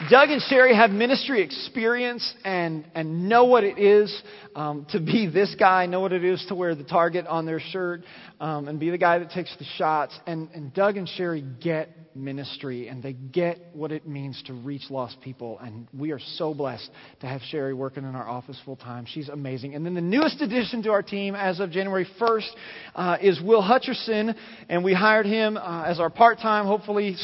Doug 0.10 0.30
and 0.30 0.42
Sherry 0.42 0.76
have 0.76 0.92
ministry 0.92 1.42
experience 1.42 2.34
and, 2.44 2.86
and 2.94 3.30
know 3.30 3.46
what 3.46 3.64
it 3.64 3.80
is 3.80 4.22
um, 4.54 4.86
to 4.90 5.00
be 5.00 5.28
this 5.28 5.56
guy, 5.58 5.86
know 5.86 6.02
what 6.02 6.12
it 6.12 6.24
is 6.24 6.46
to 6.50 6.56
wear 6.56 6.76
the 6.76 6.84
target 6.84 7.26
on 7.28 7.46
their 7.46 7.62
shirt 7.62 8.02
um, 8.42 8.68
and 8.68 8.78
be 8.78 8.90
the 8.90 8.98
guy 8.98 9.20
that 9.20 9.32
takes 9.32 9.56
the 9.58 9.64
shots. 9.78 10.18
And, 10.28 10.50
and 10.54 10.74
Doug 10.74 10.98
and 10.98 11.08
Sherry 11.08 11.46
get 11.62 11.90
ministry 12.14 12.90
and 12.90 13.02
they 13.02 13.14
get 13.14 13.70
what 13.72 13.94
it 13.94 14.06
means 14.06 14.42
to 14.48 14.54
reach 14.54 14.90
lost 14.90 15.22
people. 15.22 15.60
And 15.60 15.88
we 15.98 16.12
are 16.12 16.20
so 16.20 16.54
blessed 16.54 16.90
to 17.22 17.28
have 17.28 17.42
Sherry 17.50 17.74
working 17.74 18.04
in 18.04 18.16
our 18.16 18.28
office 18.28 18.60
full 18.66 18.76
time. 18.76 19.06
She's 19.08 19.30
amazing. 19.30 19.76
And 19.76 19.86
then 19.86 19.94
the 19.94 20.02
newest 20.02 20.42
addition 20.42 20.84
to 20.84 20.92
our 20.92 21.04
team 21.04 21.36
as 21.36 21.62
of 21.62 21.72
January 21.72 22.08
1st 22.20 22.50
uh, 22.96 23.18
is 23.22 23.42
Will 23.42 23.62
Hutcherson. 23.62 24.36
And 24.68 24.84
we 24.84 24.94
hired 24.94 25.26
him 25.26 25.56
uh, 25.56 25.84
as 25.84 26.02
our 26.02 26.10
part 26.10 26.40
time, 26.40 26.66
hopefully 26.66 27.16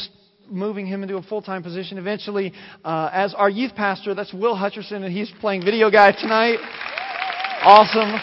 moving 0.48 0.86
him 0.86 1.02
into 1.02 1.16
a 1.16 1.22
full 1.22 1.42
time 1.42 1.62
position 1.62 1.98
eventually 1.98 2.52
uh, 2.84 3.10
as 3.12 3.34
our 3.34 3.50
youth 3.50 3.74
pastor. 3.74 4.14
That's 4.14 4.32
Will 4.32 4.56
Hutcherson, 4.56 5.04
and 5.04 5.12
he's 5.12 5.32
playing 5.40 5.64
video 5.64 5.90
guy 5.90 6.12
tonight. 6.12 6.58
Awesome. 7.64 8.20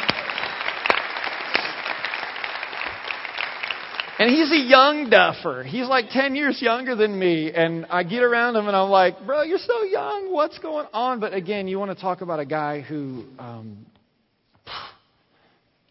And 4.20 4.30
he's 4.30 4.52
a 4.52 4.58
young 4.58 5.10
duffer. 5.10 5.64
He's 5.64 5.88
like 5.88 6.10
10 6.10 6.36
years 6.36 6.62
younger 6.62 6.94
than 6.94 7.18
me. 7.18 7.54
And 7.54 7.86
I 7.90 8.04
get 8.04 8.22
around 8.22 8.58
him 8.58 8.68
and 8.68 8.76
I'm 8.76 8.90
like, 8.90 9.26
bro, 9.26 9.44
you're 9.44 9.58
so 9.58 9.84
young. 9.84 10.34
What's 10.34 10.60
going 10.60 10.88
on? 10.92 11.22
But 11.22 11.34
again, 11.34 11.70
you 11.70 11.80
want 11.80 11.96
to 11.96 12.02
talk 12.02 12.20
about 12.20 12.38
a 12.42 12.46
guy 12.46 12.82
who 12.82 13.24
um, 13.40 13.86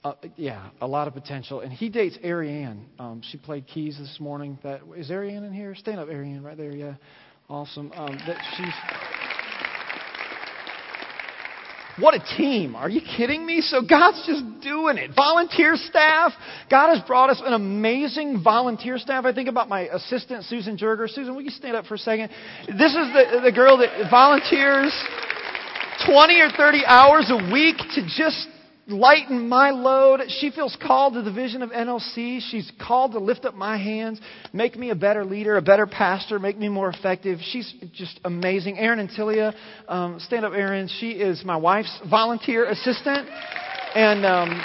uh, 0.08 0.28
yeah, 0.36 0.70
a 0.80 0.86
lot 0.86 1.08
of 1.08 1.14
potential. 1.14 1.60
And 1.60 1.72
he 1.72 1.88
dates 1.88 2.18
Ariane. 2.24 2.86
Um, 2.98 3.22
she 3.30 3.36
played 3.36 3.66
keys 3.66 3.98
this 3.98 4.18
morning. 4.20 4.58
That 4.62 4.80
is 4.96 5.10
Ariane 5.10 5.44
in 5.44 5.52
here? 5.52 5.74
Stand 5.74 6.00
up, 6.00 6.08
Ariane, 6.08 6.42
right 6.42 6.56
there. 6.56 6.74
Yeah, 6.74 6.94
awesome. 7.48 7.92
Um, 7.94 8.18
that 8.26 8.38
she's. 8.56 8.72
What 12.02 12.14
a 12.14 12.20
team. 12.36 12.76
Are 12.76 12.88
you 12.88 13.00
kidding 13.00 13.44
me? 13.44 13.60
So 13.60 13.82
God's 13.82 14.24
just 14.24 14.44
doing 14.62 14.98
it. 14.98 15.10
Volunteer 15.16 15.74
staff. 15.74 16.32
God 16.70 16.94
has 16.94 17.04
brought 17.04 17.28
us 17.28 17.42
an 17.44 17.52
amazing 17.52 18.40
volunteer 18.42 18.98
staff. 18.98 19.24
I 19.24 19.32
think 19.32 19.48
about 19.48 19.68
my 19.68 19.88
assistant, 19.88 20.44
Susan 20.44 20.78
Jerger. 20.78 21.08
Susan, 21.08 21.34
will 21.34 21.42
you 21.42 21.50
stand 21.50 21.76
up 21.76 21.86
for 21.86 21.94
a 21.94 21.98
second? 21.98 22.30
This 22.68 22.92
is 22.92 23.08
the, 23.12 23.40
the 23.42 23.52
girl 23.52 23.78
that 23.78 24.08
volunteers 24.08 24.94
20 26.06 26.40
or 26.40 26.50
30 26.56 26.84
hours 26.86 27.30
a 27.30 27.52
week 27.52 27.76
to 27.96 28.02
just 28.16 28.46
lighten 28.88 29.48
my 29.48 29.70
load. 29.70 30.22
She 30.40 30.50
feels 30.50 30.76
called 30.80 31.14
to 31.14 31.22
the 31.22 31.32
vision 31.32 31.62
of 31.62 31.70
NLC. 31.70 32.40
She's 32.50 32.70
called 32.80 33.12
to 33.12 33.18
lift 33.18 33.44
up 33.44 33.54
my 33.54 33.76
hands, 33.76 34.20
make 34.52 34.76
me 34.76 34.90
a 34.90 34.94
better 34.94 35.24
leader, 35.24 35.56
a 35.56 35.62
better 35.62 35.86
pastor, 35.86 36.38
make 36.38 36.58
me 36.58 36.68
more 36.68 36.88
effective. 36.88 37.38
She's 37.42 37.72
just 37.92 38.18
amazing. 38.24 38.78
Erin 38.78 39.06
Antilia, 39.06 39.54
um, 39.88 40.18
stand 40.20 40.44
up, 40.44 40.52
Erin. 40.54 40.88
She 41.00 41.10
is 41.10 41.44
my 41.44 41.56
wife's 41.56 42.00
volunteer 42.08 42.64
assistant. 42.66 43.28
And 43.94 44.24
um, 44.24 44.62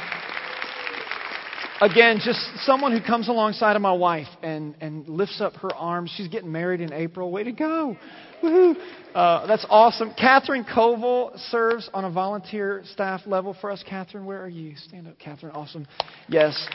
again, 1.82 2.20
just 2.24 2.40
someone 2.66 2.92
who 2.92 3.02
comes 3.02 3.28
alongside 3.28 3.76
of 3.76 3.82
my 3.82 3.94
wife 3.94 4.28
and, 4.42 4.76
and 4.80 5.08
lifts 5.08 5.42
up 5.42 5.54
her 5.58 5.74
arms. 5.76 6.14
She's 6.16 6.30
getting 6.30 6.52
married 6.52 6.82
in 6.82 6.94
April. 6.94 7.30
Way 7.32 7.44
to 7.44 7.52
go. 7.52 7.98
Woohoo. 8.44 8.76
Uh, 9.16 9.46
that's 9.48 9.66
awesome. 9.70 10.14
Catherine 10.18 10.66
Koval 10.66 11.38
serves 11.50 11.90
on 11.94 12.04
a 12.04 12.10
volunteer 12.10 12.82
staff 12.92 13.22
level 13.26 13.56
for 13.60 13.72
us. 13.72 13.84
Catherine, 13.88 14.26
where 14.26 14.42
are 14.42 14.50
you? 14.50 14.76
Stand 14.76 15.08
up, 15.08 15.18
Catherine. 15.20 15.54
Awesome. 15.54 15.88
Yes. 16.28 16.68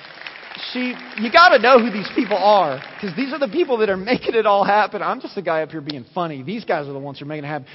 She, 0.72 0.94
you 1.18 1.30
got 1.30 1.50
to 1.50 1.58
know 1.58 1.78
who 1.78 1.90
these 1.90 2.08
people 2.14 2.36
are 2.36 2.80
because 2.94 3.14
these 3.16 3.32
are 3.32 3.38
the 3.38 3.48
people 3.48 3.78
that 3.78 3.90
are 3.90 3.96
making 3.96 4.34
it 4.34 4.46
all 4.46 4.64
happen. 4.64 5.02
I'm 5.02 5.20
just 5.20 5.34
the 5.34 5.42
guy 5.42 5.62
up 5.62 5.70
here 5.70 5.80
being 5.80 6.06
funny. 6.14 6.42
These 6.42 6.64
guys 6.64 6.88
are 6.88 6.92
the 6.92 6.98
ones 6.98 7.18
who 7.18 7.24
are 7.24 7.28
making 7.28 7.44
it 7.44 7.48
happen. 7.48 7.66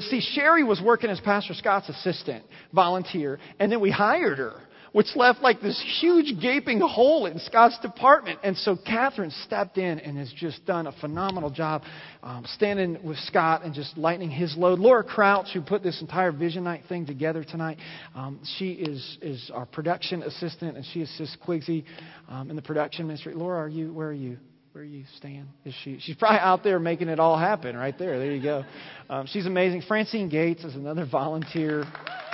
see, 0.00 0.20
Sherry 0.20 0.62
was 0.62 0.80
working 0.80 1.10
as 1.10 1.20
Pastor 1.20 1.54
Scott's 1.54 1.88
assistant, 1.88 2.44
volunteer, 2.72 3.38
and 3.58 3.72
then 3.72 3.80
we 3.80 3.90
hired 3.90 4.38
her 4.38 4.60
which 4.98 5.14
left 5.14 5.42
like 5.42 5.60
this 5.60 5.80
huge 6.00 6.40
gaping 6.42 6.80
hole 6.80 7.26
in 7.26 7.38
Scott's 7.38 7.78
department. 7.78 8.40
And 8.42 8.56
so 8.56 8.76
Catherine 8.84 9.30
stepped 9.44 9.78
in 9.78 10.00
and 10.00 10.18
has 10.18 10.32
just 10.36 10.66
done 10.66 10.88
a 10.88 10.92
phenomenal 11.00 11.50
job 11.50 11.84
um, 12.20 12.44
standing 12.56 12.98
with 13.06 13.16
Scott 13.18 13.64
and 13.64 13.72
just 13.72 13.96
lightening 13.96 14.28
his 14.28 14.56
load. 14.56 14.80
Laura 14.80 15.04
Crouch, 15.04 15.50
who 15.54 15.60
put 15.60 15.84
this 15.84 16.00
entire 16.00 16.32
Vision 16.32 16.64
Night 16.64 16.82
thing 16.88 17.06
together 17.06 17.44
tonight, 17.44 17.78
um, 18.16 18.40
she 18.58 18.72
is, 18.72 19.18
is 19.22 19.52
our 19.54 19.66
production 19.66 20.24
assistant 20.24 20.76
and 20.76 20.84
she 20.92 21.02
assists 21.02 21.36
Quigsy 21.46 21.84
um, 22.28 22.50
in 22.50 22.56
the 22.56 22.62
production 22.62 23.06
ministry. 23.06 23.34
Laura, 23.34 23.60
are 23.60 23.68
you, 23.68 23.92
where 23.92 24.08
are 24.08 24.12
you? 24.12 24.36
Where 24.72 24.82
are 24.82 24.84
you, 24.84 25.04
Stan? 25.16 25.46
Is 25.64 25.74
she? 25.84 26.00
She's 26.00 26.16
probably 26.16 26.40
out 26.40 26.64
there 26.64 26.80
making 26.80 27.08
it 27.08 27.20
all 27.20 27.38
happen 27.38 27.76
right 27.76 27.96
there. 27.96 28.18
There 28.18 28.32
you 28.32 28.42
go. 28.42 28.64
Um, 29.08 29.26
she's 29.28 29.46
amazing. 29.46 29.82
Francine 29.86 30.28
Gates 30.28 30.64
is 30.64 30.74
another 30.74 31.06
volunteer 31.06 31.84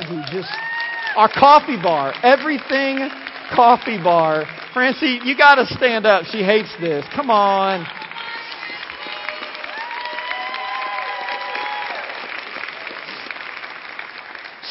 who 0.08 0.22
just 0.32 0.48
our 1.16 1.28
coffee 1.28 1.80
bar. 1.80 2.14
Everything 2.22 3.08
coffee 3.54 4.02
bar. 4.02 4.44
Francie, 4.72 5.20
you 5.24 5.36
got 5.36 5.56
to 5.56 5.66
stand 5.66 6.06
up. 6.06 6.24
She 6.26 6.42
hates 6.42 6.74
this. 6.80 7.04
Come 7.14 7.30
on. 7.30 7.86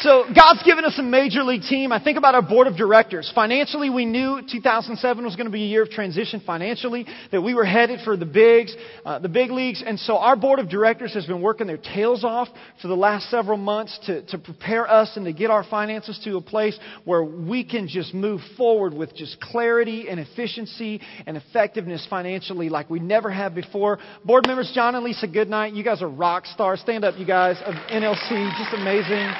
So 0.04 0.24
God's 0.34 0.62
given 0.64 0.84
us 0.84 0.98
a 0.98 1.02
major 1.02 1.42
league 1.42 1.62
team. 1.62 1.90
I 1.90 1.98
think 1.98 2.18
about 2.18 2.34
our 2.34 2.42
board 2.42 2.66
of 2.66 2.76
directors. 2.76 3.32
Financially, 3.34 3.88
we 3.88 4.04
knew 4.04 4.42
2007 4.46 5.24
was 5.24 5.34
going 5.34 5.46
to 5.46 5.50
be 5.50 5.62
a 5.62 5.66
year 5.66 5.84
of 5.84 5.88
transition 5.88 6.42
financially, 6.44 7.06
that 7.32 7.40
we 7.40 7.54
were 7.54 7.64
headed 7.64 8.00
for 8.04 8.14
the 8.14 8.26
bigs, 8.26 8.76
uh, 9.06 9.18
the 9.18 9.30
big 9.30 9.50
leagues. 9.50 9.82
And 9.84 9.98
so 9.98 10.18
our 10.18 10.36
board 10.36 10.58
of 10.58 10.68
directors 10.68 11.14
has 11.14 11.24
been 11.24 11.40
working 11.40 11.66
their 11.66 11.78
tails 11.78 12.22
off 12.22 12.48
for 12.82 12.88
the 12.88 12.94
last 12.94 13.30
several 13.30 13.56
months 13.56 13.98
to, 14.04 14.20
to 14.26 14.36
prepare 14.36 14.86
us 14.86 15.16
and 15.16 15.24
to 15.24 15.32
get 15.32 15.50
our 15.50 15.64
finances 15.64 16.20
to 16.24 16.36
a 16.36 16.42
place 16.42 16.78
where 17.06 17.24
we 17.24 17.64
can 17.64 17.88
just 17.88 18.12
move 18.12 18.42
forward 18.58 18.92
with 18.92 19.16
just 19.16 19.40
clarity 19.40 20.10
and 20.10 20.20
efficiency 20.20 21.00
and 21.26 21.38
effectiveness 21.38 22.06
financially 22.10 22.68
like 22.68 22.90
we 22.90 23.00
never 23.00 23.30
have 23.30 23.54
before. 23.54 23.98
Board 24.22 24.46
members 24.46 24.70
John 24.74 24.96
and 24.96 25.02
Lisa 25.02 25.26
Goodnight, 25.26 25.72
you 25.72 25.82
guys 25.82 26.02
are 26.02 26.10
rock 26.10 26.44
stars. 26.44 26.80
Stand 26.80 27.06
up, 27.06 27.18
you 27.18 27.24
guys, 27.24 27.56
of 27.64 27.72
NLC. 27.88 28.54
Just 28.58 28.74
amazing. 28.74 29.32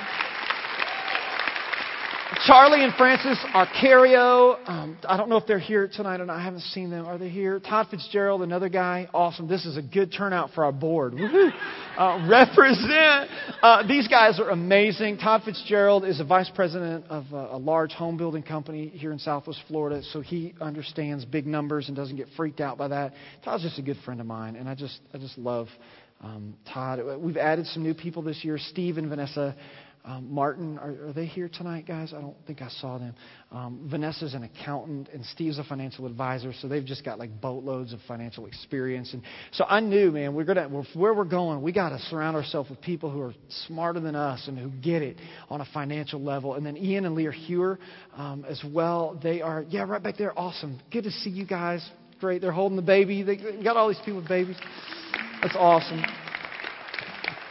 Charley 2.46 2.84
and 2.84 2.92
Frances 2.96 3.38
Arcario. 3.54 4.58
Um, 4.68 4.98
I 5.08 5.16
don't 5.16 5.30
know 5.30 5.38
if 5.38 5.46
they're 5.46 5.58
here 5.58 5.88
tonight 5.88 6.20
or 6.20 6.26
not. 6.26 6.36
I 6.36 6.44
haven't 6.44 6.60
seen 6.60 6.90
them. 6.90 7.06
Are 7.06 7.16
they 7.16 7.30
here? 7.30 7.58
Todd 7.58 7.86
Fitzgerald, 7.90 8.42
another 8.42 8.68
guy. 8.68 9.08
Awesome. 9.14 9.48
This 9.48 9.64
is 9.64 9.78
a 9.78 9.82
good 9.82 10.12
turnout 10.12 10.50
for 10.50 10.62
our 10.66 10.72
board. 10.72 11.14
Uh, 11.14 12.26
represent. 12.28 13.30
Uh, 13.62 13.86
these 13.88 14.08
guys 14.08 14.38
are 14.40 14.50
amazing. 14.50 15.16
Todd 15.16 15.40
Fitzgerald 15.46 16.04
is 16.04 16.20
a 16.20 16.24
vice 16.24 16.50
president 16.54 17.06
of 17.08 17.24
a, 17.32 17.52
a 17.52 17.58
large 17.58 17.92
home 17.92 18.18
building 18.18 18.42
company 18.42 18.88
here 18.88 19.12
in 19.12 19.18
Southwest 19.18 19.60
Florida, 19.66 20.02
so 20.12 20.20
he 20.20 20.54
understands 20.60 21.24
big 21.24 21.46
numbers 21.46 21.88
and 21.88 21.96
doesn't 21.96 22.16
get 22.16 22.28
freaked 22.36 22.60
out 22.60 22.76
by 22.76 22.88
that. 22.88 23.14
Todd's 23.42 23.62
just 23.62 23.78
a 23.78 23.82
good 23.82 23.98
friend 24.04 24.20
of 24.20 24.26
mine, 24.26 24.56
and 24.56 24.68
I 24.68 24.74
just, 24.74 25.00
I 25.14 25.18
just 25.18 25.38
love 25.38 25.68
um, 26.20 26.54
Todd. 26.72 27.00
We've 27.18 27.36
added 27.36 27.66
some 27.68 27.82
new 27.82 27.94
people 27.94 28.22
this 28.22 28.44
year. 28.44 28.58
Steve 28.58 28.98
and 28.98 29.08
Vanessa 29.08 29.54
um, 30.06 30.30
Martin, 30.30 30.78
are, 30.78 31.08
are, 31.08 31.12
they 31.14 31.24
here 31.24 31.48
tonight, 31.48 31.86
guys? 31.86 32.12
I 32.14 32.20
don't 32.20 32.36
think 32.46 32.60
I 32.60 32.68
saw 32.68 32.98
them. 32.98 33.14
Um, 33.50 33.88
Vanessa's 33.90 34.34
an 34.34 34.42
accountant, 34.42 35.08
and 35.14 35.24
Steve's 35.24 35.58
a 35.58 35.64
financial 35.64 36.04
advisor, 36.04 36.52
so 36.60 36.68
they've 36.68 36.84
just 36.84 37.06
got 37.06 37.18
like 37.18 37.40
boatloads 37.40 37.94
of 37.94 38.00
financial 38.06 38.44
experience. 38.44 39.14
And 39.14 39.22
so 39.52 39.64
I 39.64 39.80
knew, 39.80 40.10
man, 40.10 40.34
we're 40.34 40.44
gonna 40.44 40.68
where 40.68 41.14
we're 41.14 41.24
going. 41.24 41.62
We 41.62 41.72
got 41.72 41.88
to 41.88 41.98
surround 42.10 42.36
ourselves 42.36 42.68
with 42.68 42.82
people 42.82 43.10
who 43.10 43.22
are 43.22 43.34
smarter 43.66 43.98
than 43.98 44.14
us 44.14 44.46
and 44.46 44.58
who 44.58 44.68
get 44.68 45.00
it 45.00 45.16
on 45.48 45.62
a 45.62 45.66
financial 45.72 46.20
level. 46.20 46.52
And 46.52 46.66
then 46.66 46.76
Ian 46.76 47.06
and 47.06 47.14
Leah 47.14 47.32
Hewer 47.32 47.78
um, 48.14 48.44
as 48.46 48.62
well. 48.62 49.18
They 49.22 49.40
are, 49.40 49.64
yeah, 49.70 49.84
right 49.84 50.02
back 50.02 50.18
there. 50.18 50.38
Awesome. 50.38 50.80
Good 50.92 51.04
to 51.04 51.10
see 51.10 51.30
you 51.30 51.46
guys. 51.46 51.88
Great. 52.20 52.42
They're 52.42 52.52
holding 52.52 52.76
the 52.76 52.82
baby. 52.82 53.22
They 53.22 53.36
got 53.36 53.78
all 53.78 53.88
these 53.88 53.98
people 53.98 54.16
with 54.16 54.28
babies. 54.28 54.56
That's 55.40 55.56
awesome. 55.56 56.04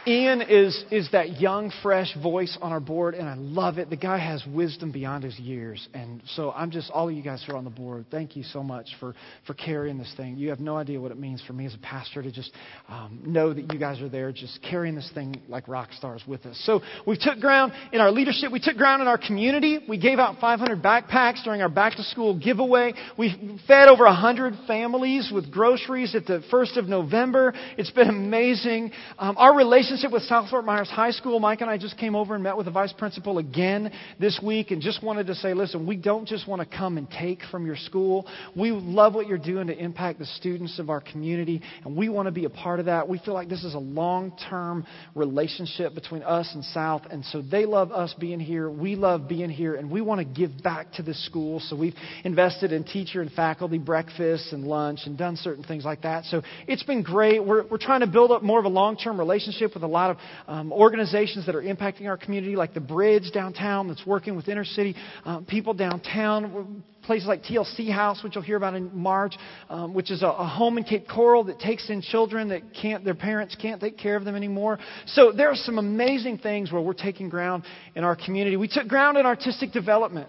Ian 0.06 0.42
is, 0.42 0.84
is 0.90 1.08
that 1.12 1.40
young, 1.40 1.72
fresh 1.82 2.14
voice 2.22 2.58
on 2.60 2.72
our 2.72 2.80
board, 2.80 3.14
and 3.14 3.26
I 3.26 3.36
love 3.36 3.78
it. 3.78 3.88
The 3.88 3.96
guy 3.96 4.18
has 4.18 4.44
wisdom 4.46 4.92
beyond 4.92 5.24
his 5.24 5.38
years. 5.38 5.88
And 5.94 6.22
so 6.34 6.52
I'm 6.52 6.70
just, 6.70 6.90
all 6.90 7.08
of 7.08 7.14
you 7.14 7.22
guys 7.22 7.42
who 7.46 7.54
are 7.54 7.56
on 7.56 7.64
the 7.64 7.70
board, 7.70 8.04
thank 8.10 8.36
you 8.36 8.42
so 8.42 8.62
much 8.62 8.88
for, 9.00 9.14
for 9.46 9.54
carrying 9.54 9.96
this 9.96 10.12
thing. 10.14 10.36
You 10.36 10.50
have 10.50 10.60
no 10.60 10.76
idea 10.76 11.00
what 11.00 11.10
it 11.10 11.18
means 11.18 11.42
for 11.46 11.54
me 11.54 11.64
as 11.64 11.74
a 11.74 11.78
pastor 11.78 12.22
to 12.22 12.30
just 12.30 12.52
um, 12.88 13.20
know 13.24 13.54
that 13.54 13.72
you 13.72 13.78
guys 13.78 14.02
are 14.02 14.10
there, 14.10 14.30
just 14.30 14.60
carrying 14.62 14.94
this 14.94 15.10
thing 15.14 15.40
like 15.48 15.68
rock 15.68 15.90
stars 15.94 16.22
with 16.26 16.44
us. 16.44 16.60
So 16.66 16.82
we 17.06 17.16
took 17.16 17.40
ground 17.40 17.72
in 17.92 18.00
our 18.02 18.10
leadership, 18.10 18.52
we 18.52 18.60
took 18.60 18.76
ground 18.76 19.00
in 19.00 19.08
our 19.08 19.18
community. 19.18 19.78
We 19.88 19.98
gave 19.98 20.18
out 20.18 20.38
500 20.38 20.82
backpacks 20.82 21.42
during 21.44 21.62
our 21.62 21.70
back 21.70 21.96
to 21.96 22.02
school 22.02 22.38
giveaway. 22.38 22.92
We 23.16 23.58
fed 23.66 23.88
over 23.88 24.04
100 24.04 24.54
families 24.66 25.30
with 25.32 25.50
groceries 25.50 26.14
at 26.14 26.26
the 26.26 26.42
1st 26.52 26.76
of 26.76 26.84
November. 26.88 27.54
It's 27.78 27.90
been 27.90 28.10
amazing. 28.10 28.92
Um, 29.18 29.36
our 29.38 29.56
relationship 29.56 29.93
relationship 29.94 30.12
with 30.12 30.24
South 30.24 30.50
Fort 30.50 30.64
Myers 30.64 30.90
High 30.90 31.12
School, 31.12 31.38
Mike 31.38 31.60
and 31.60 31.70
I 31.70 31.78
just 31.78 31.96
came 31.96 32.16
over 32.16 32.34
and 32.34 32.42
met 32.42 32.56
with 32.56 32.66
the 32.66 32.72
vice 32.72 32.92
principal 32.92 33.38
again 33.38 33.92
this 34.18 34.40
week 34.42 34.72
and 34.72 34.82
just 34.82 35.04
wanted 35.04 35.28
to 35.28 35.36
say, 35.36 35.54
listen, 35.54 35.86
we 35.86 35.96
don't 35.96 36.26
just 36.26 36.48
want 36.48 36.68
to 36.68 36.76
come 36.76 36.98
and 36.98 37.08
take 37.08 37.38
from 37.48 37.64
your 37.64 37.76
school. 37.76 38.26
We 38.56 38.72
love 38.72 39.14
what 39.14 39.28
you're 39.28 39.38
doing 39.38 39.68
to 39.68 39.78
impact 39.78 40.18
the 40.18 40.26
students 40.26 40.80
of 40.80 40.90
our 40.90 41.00
community, 41.00 41.62
and 41.84 41.96
we 41.96 42.08
want 42.08 42.26
to 42.26 42.32
be 42.32 42.44
a 42.44 42.50
part 42.50 42.80
of 42.80 42.86
that. 42.86 43.08
We 43.08 43.18
feel 43.20 43.34
like 43.34 43.48
this 43.48 43.62
is 43.62 43.74
a 43.74 43.78
long 43.78 44.36
term 44.50 44.84
relationship 45.14 45.94
between 45.94 46.24
us 46.24 46.50
and 46.54 46.64
South, 46.64 47.02
and 47.08 47.24
so 47.26 47.40
they 47.40 47.64
love 47.64 47.92
us 47.92 48.12
being 48.18 48.40
here. 48.40 48.68
We 48.68 48.96
love 48.96 49.28
being 49.28 49.48
here, 49.48 49.76
and 49.76 49.92
we 49.92 50.00
want 50.00 50.18
to 50.18 50.24
give 50.24 50.60
back 50.60 50.90
to 50.94 51.04
this 51.04 51.24
school. 51.24 51.60
So 51.60 51.76
we've 51.76 51.94
invested 52.24 52.72
in 52.72 52.82
teacher 52.82 53.22
and 53.22 53.30
faculty 53.30 53.78
breakfasts 53.78 54.52
and 54.52 54.64
lunch 54.64 55.02
and 55.06 55.16
done 55.16 55.36
certain 55.36 55.62
things 55.62 55.84
like 55.84 56.02
that. 56.02 56.24
So 56.24 56.42
it's 56.66 56.82
been 56.82 57.04
great. 57.04 57.46
We're, 57.46 57.64
we're 57.68 57.78
trying 57.78 58.00
to 58.00 58.08
build 58.08 58.32
up 58.32 58.42
more 58.42 58.58
of 58.58 58.64
a 58.64 58.68
long 58.68 58.96
term 58.96 59.20
relationship 59.20 59.72
with 59.72 59.83
a 59.84 59.88
lot 59.88 60.10
of 60.10 60.16
um, 60.48 60.72
organizations 60.72 61.46
that 61.46 61.54
are 61.54 61.62
impacting 61.62 62.06
our 62.06 62.16
community, 62.16 62.56
like 62.56 62.74
the 62.74 62.80
Bridge 62.80 63.30
downtown 63.32 63.88
that's 63.88 64.04
working 64.06 64.36
with 64.36 64.48
inner 64.48 64.64
city 64.64 64.94
um, 65.24 65.44
people 65.44 65.74
downtown. 65.74 66.82
Places 67.02 67.28
like 67.28 67.42
TLC 67.42 67.92
House, 67.92 68.24
which 68.24 68.34
you'll 68.34 68.44
hear 68.44 68.56
about 68.56 68.74
in 68.74 68.90
March, 68.96 69.34
um, 69.68 69.92
which 69.92 70.10
is 70.10 70.22
a, 70.22 70.26
a, 70.26 70.46
home 70.46 70.78
in 70.78 70.84
Cape 70.84 71.06
Coral 71.06 71.44
that 71.44 71.60
takes 71.60 71.90
in 71.90 72.00
children 72.00 72.48
that 72.48 72.62
can't, 72.80 73.04
their 73.04 73.14
parents 73.14 73.54
can't 73.60 73.78
take 73.78 73.98
care 73.98 74.16
of 74.16 74.24
them 74.24 74.34
anymore. 74.34 74.78
So 75.08 75.30
there 75.30 75.50
are 75.50 75.54
some 75.54 75.76
amazing 75.76 76.38
things 76.38 76.72
where 76.72 76.80
we're 76.80 76.94
taking 76.94 77.28
ground 77.28 77.64
in 77.94 78.04
our 78.04 78.16
community. 78.16 78.56
We 78.56 78.68
took 78.68 78.88
ground 78.88 79.18
in 79.18 79.26
artistic 79.26 79.72
development. 79.72 80.28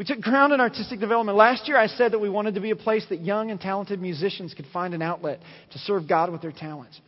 We 0.00 0.06
took 0.06 0.22
ground 0.22 0.54
in 0.54 0.60
artistic 0.60 0.98
development. 0.98 1.36
Last 1.36 1.68
year, 1.68 1.76
I 1.76 1.86
said 1.86 2.12
that 2.12 2.18
we 2.18 2.30
wanted 2.30 2.54
to 2.54 2.62
be 2.62 2.70
a 2.70 2.76
place 2.76 3.04
that 3.10 3.20
young 3.20 3.50
and 3.50 3.60
talented 3.60 4.00
musicians 4.00 4.54
could 4.54 4.64
find 4.72 4.94
an 4.94 5.02
outlet 5.02 5.40
to 5.72 5.78
serve 5.80 6.08
God 6.08 6.32
with 6.32 6.40
their 6.40 6.52
talents. 6.52 6.98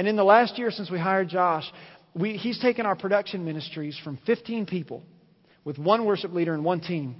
And 0.00 0.08
in 0.08 0.16
the 0.16 0.24
last 0.24 0.58
year 0.58 0.70
since 0.70 0.90
we 0.90 0.98
hired 0.98 1.28
Josh, 1.28 1.70
we, 2.14 2.38
he's 2.38 2.58
taken 2.58 2.86
our 2.86 2.96
production 2.96 3.44
ministries 3.44 4.00
from 4.02 4.18
15 4.24 4.64
people 4.64 5.02
with 5.62 5.76
one 5.76 6.06
worship 6.06 6.32
leader 6.32 6.54
and 6.54 6.64
one 6.64 6.80
team 6.80 7.16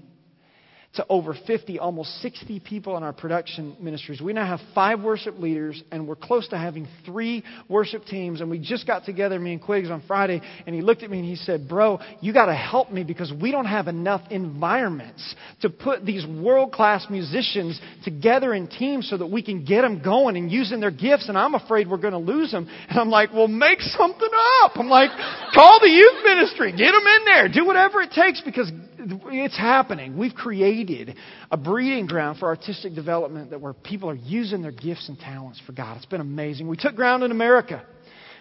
to 0.94 1.06
over 1.08 1.36
50, 1.46 1.78
almost 1.78 2.20
60 2.20 2.58
people 2.60 2.96
in 2.96 3.04
our 3.04 3.12
production 3.12 3.76
ministries. 3.78 4.20
We 4.20 4.32
now 4.32 4.44
have 4.44 4.58
five 4.74 5.00
worship 5.00 5.38
leaders, 5.38 5.80
and 5.92 6.08
we're 6.08 6.16
close 6.16 6.48
to 6.48 6.58
having 6.58 6.88
three 7.06 7.44
worship 7.68 8.04
teams. 8.06 8.40
And 8.40 8.50
we 8.50 8.58
just 8.58 8.88
got 8.88 9.04
together, 9.04 9.38
me 9.38 9.52
and 9.52 9.62
Quigs, 9.62 9.88
on 9.88 10.02
Friday, 10.08 10.40
and 10.66 10.74
he 10.74 10.82
looked 10.82 11.04
at 11.04 11.10
me 11.10 11.20
and 11.20 11.28
he 11.28 11.36
said, 11.36 11.68
Bro, 11.68 12.00
you 12.20 12.32
got 12.32 12.46
to 12.46 12.54
help 12.54 12.90
me 12.90 13.04
because 13.04 13.32
we 13.32 13.52
don't 13.52 13.66
have 13.66 13.86
enough 13.86 14.22
environments 14.30 15.36
to 15.62 15.70
put 15.70 16.04
these 16.04 16.26
world 16.26 16.72
class 16.72 17.06
musicians 17.08 17.80
together 18.02 18.52
in 18.52 18.66
teams 18.66 19.08
so 19.08 19.16
that 19.16 19.26
we 19.26 19.42
can 19.42 19.64
get 19.64 19.82
them 19.82 20.02
going 20.02 20.36
and 20.36 20.50
using 20.50 20.80
their 20.80 20.90
gifts. 20.90 21.28
And 21.28 21.38
I'm 21.38 21.54
afraid 21.54 21.88
we're 21.88 21.98
going 21.98 22.14
to 22.14 22.18
lose 22.18 22.50
them. 22.50 22.68
And 22.88 22.98
I'm 22.98 23.10
like, 23.10 23.32
Well, 23.32 23.48
make 23.48 23.80
something 23.80 24.30
up. 24.64 24.72
I'm 24.74 24.88
like, 24.88 25.10
Call 25.54 25.78
the 25.80 25.88
youth 25.88 26.24
ministry, 26.24 26.72
get 26.72 26.90
them 26.90 27.06
in 27.06 27.24
there, 27.26 27.48
do 27.48 27.64
whatever 27.64 28.00
it 28.00 28.10
takes 28.10 28.40
because 28.40 28.70
it's 29.06 29.56
happening. 29.56 30.16
We've 30.16 30.34
created 30.34 31.16
a 31.50 31.56
breeding 31.56 32.06
ground 32.06 32.38
for 32.38 32.48
artistic 32.48 32.94
development 32.94 33.50
that 33.50 33.60
where 33.60 33.72
people 33.72 34.10
are 34.10 34.14
using 34.14 34.62
their 34.62 34.72
gifts 34.72 35.08
and 35.08 35.18
talents 35.18 35.60
for 35.66 35.72
God. 35.72 35.96
It's 35.96 36.06
been 36.06 36.20
amazing. 36.20 36.68
We 36.68 36.76
took 36.76 36.94
ground 36.94 37.22
in 37.22 37.30
America. 37.30 37.84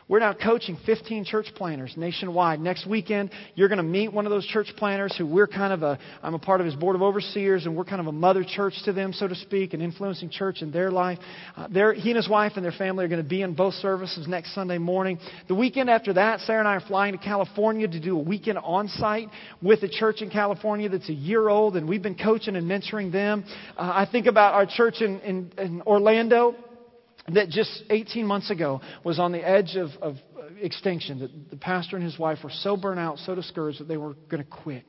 We're 0.10 0.18
now 0.18 0.34
coaching 0.34 0.76
15 0.88 1.24
church 1.26 1.49
planters 1.53 1.93
nationwide. 1.95 2.60
Next 2.60 2.88
weekend, 2.88 3.30
you're 3.53 3.68
going 3.68 3.78
to 3.78 3.84
meet 3.84 4.12
one 4.12 4.26
of 4.26 4.32
those 4.32 4.43
church 4.43 4.74
planters 4.76 5.16
who 5.16 5.28
we're 5.28 5.45
kind 5.45 5.72
of 5.72 5.84
a, 5.84 5.99
I'm 6.24 6.34
a 6.34 6.39
part 6.39 6.62
of 6.62 6.66
his 6.66 6.74
board 6.74 6.95
of 6.95 7.03
overseers, 7.03 7.68
and 7.68 7.78
we're 7.78 7.86
kind 7.86 8.01
of 8.01 8.07
a 8.07 8.12
mother 8.12 8.43
church 8.43 8.74
to 8.86 8.91
them, 8.91 9.14
so 9.14 9.28
to 9.28 9.36
speak, 9.36 9.76
an 9.76 9.82
influencing 9.82 10.32
church 10.32 10.64
in 10.64 10.72
their 10.72 10.89
life. 10.89 11.20
Uh, 11.55 11.68
he 11.91 12.10
and 12.10 12.16
his 12.16 12.28
wife 12.28 12.53
and 12.55 12.66
their 12.66 12.72
family 12.72 13.05
are 13.05 13.07
going 13.07 13.22
to 13.22 13.30
be 13.30 13.43
in 13.43 13.53
both 13.53 13.76
services 13.76 14.28
next 14.28 14.55
Sunday 14.55 14.80
morning. 14.80 15.20
The 15.47 15.53
weekend 15.53 15.91
after 15.91 16.14
that, 16.14 16.39
Sarah 16.39 16.57
and 16.57 16.68
I 16.68 16.78
are 16.78 16.88
flying 16.88 17.16
to 17.16 17.24
California 17.24 17.88
to 17.88 17.99
do 17.99 18.18
a 18.18 18.24
weekend 18.24 18.57
on 18.57 18.88
site 18.88 19.30
with 19.62 19.84
a 19.84 19.88
church 19.88 20.24
in 20.24 20.32
California 20.32 20.89
that's 20.89 21.10
a 21.10 21.14
year 21.14 21.49
old, 21.49 21.78
and 21.78 21.88
we've 21.88 22.01
been 22.01 22.18
coaching 22.18 22.55
and 22.55 22.68
mentoring 22.68 23.12
them. 23.12 23.45
Uh, 23.78 23.82
I 23.93 24.07
think 24.12 24.26
about 24.26 24.55
our 24.55 24.66
church 24.66 25.01
in, 25.01 25.20
in, 25.20 25.51
in 25.60 25.82
Orlando 25.84 26.55
that 27.36 27.50
just 27.50 27.84
18 27.90 28.26
months 28.26 28.50
ago 28.50 28.82
was 29.04 29.20
on 29.20 29.32
the 29.32 29.48
edge 29.48 29.76
of, 29.76 29.90
of 30.02 30.16
uh, 30.38 30.42
extinction. 30.62 31.20
That 31.20 31.50
the 31.50 31.58
pastor 31.58 31.96
and 31.96 32.06
his 32.06 32.18
wife 32.18 32.40
were 32.44 32.52
so 32.52 32.78
burnt 32.78 33.00
out, 33.00 33.18
so 33.20 33.36
discouraged 33.36 33.80
that 33.80 33.88
they 33.88 33.98
were 33.98 34.14
going 34.30 34.44
to 34.44 34.50
quit. 34.50 34.86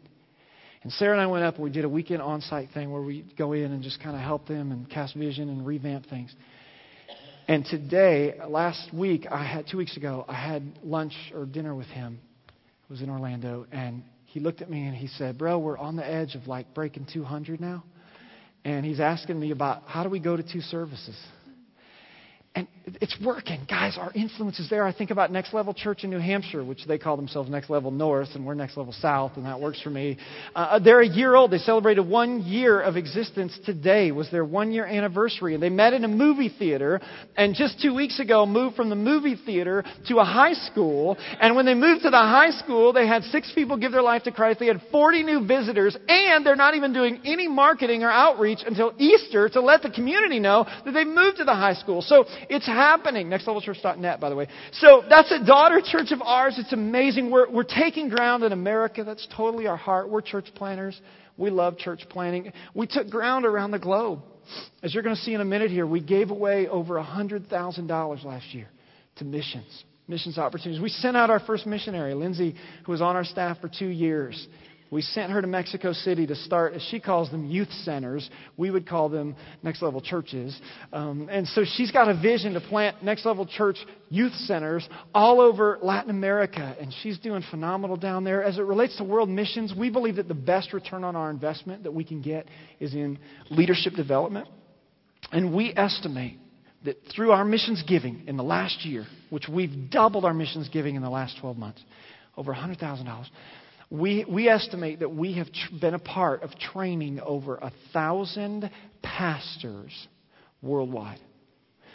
And 0.82 0.92
Sarah 0.92 1.12
and 1.12 1.20
I 1.20 1.26
went 1.26 1.44
up 1.44 1.56
and 1.56 1.64
we 1.64 1.70
did 1.70 1.84
a 1.84 1.88
weekend 1.88 2.22
on 2.22 2.40
site 2.40 2.70
thing 2.72 2.90
where 2.90 3.02
we 3.02 3.24
go 3.36 3.52
in 3.52 3.72
and 3.72 3.82
just 3.82 4.02
kind 4.02 4.16
of 4.16 4.22
help 4.22 4.48
them 4.48 4.72
and 4.72 4.88
cast 4.88 5.14
vision 5.14 5.48
and 5.50 5.66
revamp 5.66 6.06
things. 6.06 6.34
And 7.48 7.66
today, 7.66 8.34
last 8.48 8.94
week, 8.94 9.26
I 9.30 9.44
had 9.44 9.66
two 9.68 9.76
weeks 9.76 9.96
ago, 9.96 10.24
I 10.28 10.34
had 10.34 10.78
lunch 10.82 11.12
or 11.34 11.44
dinner 11.44 11.74
with 11.74 11.88
him. 11.88 12.20
I 12.48 12.52
was 12.88 13.02
in 13.02 13.10
Orlando, 13.10 13.66
and 13.72 14.04
he 14.26 14.40
looked 14.40 14.62
at 14.62 14.70
me 14.70 14.86
and 14.86 14.96
he 14.96 15.08
said, 15.08 15.36
"Bro, 15.36 15.58
we're 15.58 15.76
on 15.76 15.96
the 15.96 16.06
edge 16.06 16.36
of 16.36 16.46
like 16.46 16.72
breaking 16.74 17.06
200 17.12 17.60
now." 17.60 17.82
And 18.64 18.84
he's 18.86 19.00
asking 19.00 19.38
me 19.40 19.50
about 19.50 19.82
how 19.86 20.02
do 20.02 20.08
we 20.10 20.20
go 20.20 20.36
to 20.36 20.42
two 20.42 20.60
services. 20.60 21.16
And 22.54 22.68
it's 23.00 23.16
working. 23.24 23.60
Guys, 23.68 23.96
our 23.98 24.12
influence 24.14 24.58
is 24.58 24.70
there. 24.70 24.84
I 24.84 24.92
think 24.92 25.10
about 25.10 25.30
Next 25.30 25.52
Level 25.52 25.74
Church 25.74 26.04
in 26.04 26.10
New 26.10 26.18
Hampshire, 26.18 26.64
which 26.64 26.86
they 26.86 26.98
call 26.98 27.16
themselves 27.16 27.50
Next 27.50 27.70
Level 27.70 27.90
North, 27.90 28.28
and 28.34 28.46
we're 28.46 28.54
Next 28.54 28.76
Level 28.76 28.92
South, 28.92 29.32
and 29.36 29.46
that 29.46 29.60
works 29.60 29.80
for 29.82 29.90
me. 29.90 30.18
Uh, 30.54 30.78
they're 30.78 31.00
a 31.00 31.08
year 31.08 31.34
old. 31.34 31.50
They 31.50 31.58
celebrated 31.58 32.02
one 32.02 32.42
year 32.42 32.80
of 32.80 32.96
existence 32.96 33.58
today, 33.64 34.12
was 34.12 34.30
their 34.30 34.44
one 34.44 34.72
year 34.72 34.86
anniversary. 34.86 35.54
And 35.54 35.62
they 35.62 35.68
met 35.68 35.92
in 35.92 36.04
a 36.04 36.08
movie 36.08 36.48
theater, 36.48 37.00
and 37.36 37.54
just 37.54 37.80
two 37.80 37.94
weeks 37.94 38.20
ago 38.20 38.46
moved 38.46 38.76
from 38.76 38.88
the 38.88 38.96
movie 38.96 39.36
theater 39.36 39.84
to 40.08 40.18
a 40.18 40.24
high 40.24 40.54
school. 40.54 41.16
And 41.40 41.56
when 41.56 41.66
they 41.66 41.74
moved 41.74 42.02
to 42.02 42.10
the 42.10 42.16
high 42.16 42.50
school, 42.50 42.92
they 42.92 43.06
had 43.06 43.24
six 43.24 43.52
people 43.54 43.76
give 43.76 43.92
their 43.92 44.02
life 44.02 44.24
to 44.24 44.32
Christ. 44.32 44.60
They 44.60 44.66
had 44.66 44.80
40 44.90 45.22
new 45.22 45.46
visitors, 45.46 45.96
and 46.08 46.46
they're 46.46 46.56
not 46.56 46.74
even 46.74 46.92
doing 46.92 47.20
any 47.24 47.48
marketing 47.48 48.02
or 48.02 48.10
outreach 48.10 48.60
until 48.66 48.94
Easter 48.98 49.48
to 49.50 49.60
let 49.60 49.82
the 49.82 49.90
community 49.90 50.38
know 50.38 50.66
that 50.84 50.92
they've 50.92 51.06
moved 51.06 51.38
to 51.38 51.44
the 51.44 51.54
high 51.54 51.74
school. 51.74 52.02
So 52.02 52.24
it's 52.48 52.66
happening. 52.80 53.28
NextLevelChurch.net, 53.28 54.20
by 54.20 54.30
the 54.30 54.36
way. 54.36 54.48
So 54.72 55.02
that's 55.08 55.30
a 55.30 55.44
daughter 55.44 55.80
church 55.84 56.12
of 56.12 56.22
ours. 56.22 56.56
It's 56.58 56.72
amazing. 56.72 57.30
We're, 57.30 57.50
we're 57.50 57.62
taking 57.64 58.08
ground 58.08 58.42
in 58.42 58.52
America. 58.52 59.04
That's 59.04 59.26
totally 59.36 59.66
our 59.66 59.76
heart. 59.76 60.08
We're 60.08 60.22
church 60.22 60.46
planters. 60.54 61.00
We 61.36 61.50
love 61.50 61.78
church 61.78 62.02
planting. 62.08 62.52
We 62.74 62.86
took 62.86 63.08
ground 63.08 63.46
around 63.46 63.70
the 63.70 63.78
globe. 63.78 64.20
As 64.82 64.92
you're 64.92 65.02
going 65.02 65.16
to 65.16 65.22
see 65.22 65.34
in 65.34 65.40
a 65.40 65.44
minute 65.44 65.70
here, 65.70 65.86
we 65.86 66.00
gave 66.00 66.30
away 66.30 66.66
over 66.66 66.94
$100,000 66.94 68.24
last 68.24 68.46
year 68.54 68.68
to 69.16 69.24
missions, 69.24 69.84
missions 70.08 70.38
opportunities. 70.38 70.82
We 70.82 70.88
sent 70.88 71.16
out 71.16 71.30
our 71.30 71.40
first 71.40 71.66
missionary, 71.66 72.14
Lindsay, 72.14 72.56
who 72.84 72.92
was 72.92 73.00
on 73.00 73.16
our 73.16 73.24
staff 73.24 73.58
for 73.60 73.68
two 73.68 73.88
years. 73.88 74.48
We 74.90 75.02
sent 75.02 75.30
her 75.30 75.40
to 75.40 75.46
Mexico 75.46 75.92
City 75.92 76.26
to 76.26 76.34
start, 76.34 76.74
as 76.74 76.82
she 76.90 76.98
calls 76.98 77.30
them, 77.30 77.46
youth 77.46 77.70
centers. 77.84 78.28
We 78.56 78.72
would 78.72 78.88
call 78.88 79.08
them 79.08 79.36
next 79.62 79.82
level 79.82 80.00
churches. 80.00 80.58
Um, 80.92 81.28
and 81.30 81.46
so 81.46 81.62
she's 81.64 81.92
got 81.92 82.08
a 82.08 82.20
vision 82.20 82.54
to 82.54 82.60
plant 82.60 83.02
next 83.02 83.24
level 83.24 83.46
church 83.46 83.76
youth 84.08 84.32
centers 84.32 84.88
all 85.14 85.40
over 85.40 85.78
Latin 85.80 86.10
America. 86.10 86.76
And 86.80 86.92
she's 87.02 87.18
doing 87.20 87.44
phenomenal 87.52 87.96
down 87.96 88.24
there. 88.24 88.42
As 88.42 88.58
it 88.58 88.62
relates 88.62 88.96
to 88.96 89.04
world 89.04 89.28
missions, 89.28 89.72
we 89.78 89.90
believe 89.90 90.16
that 90.16 90.26
the 90.26 90.34
best 90.34 90.72
return 90.72 91.04
on 91.04 91.14
our 91.14 91.30
investment 91.30 91.84
that 91.84 91.92
we 91.92 92.02
can 92.02 92.20
get 92.20 92.48
is 92.80 92.92
in 92.92 93.16
leadership 93.48 93.92
development. 93.94 94.48
And 95.30 95.54
we 95.54 95.72
estimate 95.76 96.38
that 96.84 96.96
through 97.14 97.30
our 97.30 97.44
missions 97.44 97.84
giving 97.86 98.24
in 98.26 98.36
the 98.36 98.42
last 98.42 98.84
year, 98.84 99.06
which 99.28 99.48
we've 99.48 99.88
doubled 99.90 100.24
our 100.24 100.34
missions 100.34 100.68
giving 100.68 100.96
in 100.96 101.02
the 101.02 101.10
last 101.10 101.36
12 101.40 101.56
months, 101.56 101.80
over 102.36 102.52
$100,000 102.52 103.26
we, 103.90 104.24
we 104.28 104.48
estimate 104.48 105.00
that 105.00 105.12
we 105.12 105.34
have 105.34 105.48
tr- 105.52 105.74
been 105.80 105.94
a 105.94 105.98
part 105.98 106.42
of 106.42 106.50
training 106.58 107.20
over 107.20 107.56
a 107.56 107.72
thousand 107.92 108.70
pastors 109.02 110.08
worldwide. 110.62 111.18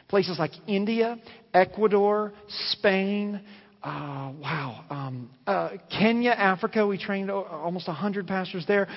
Places 0.09 0.37
like 0.37 0.51
India, 0.67 1.17
Ecuador, 1.53 2.33
Spain, 2.71 3.41
uh. 3.81 4.31
Kenya, 5.89 6.31
Africa, 6.31 6.85
we 6.85 6.97
trained 6.97 7.29
almost 7.29 7.87
100 7.87 8.27
pastors 8.27 8.65
there. 8.67 8.87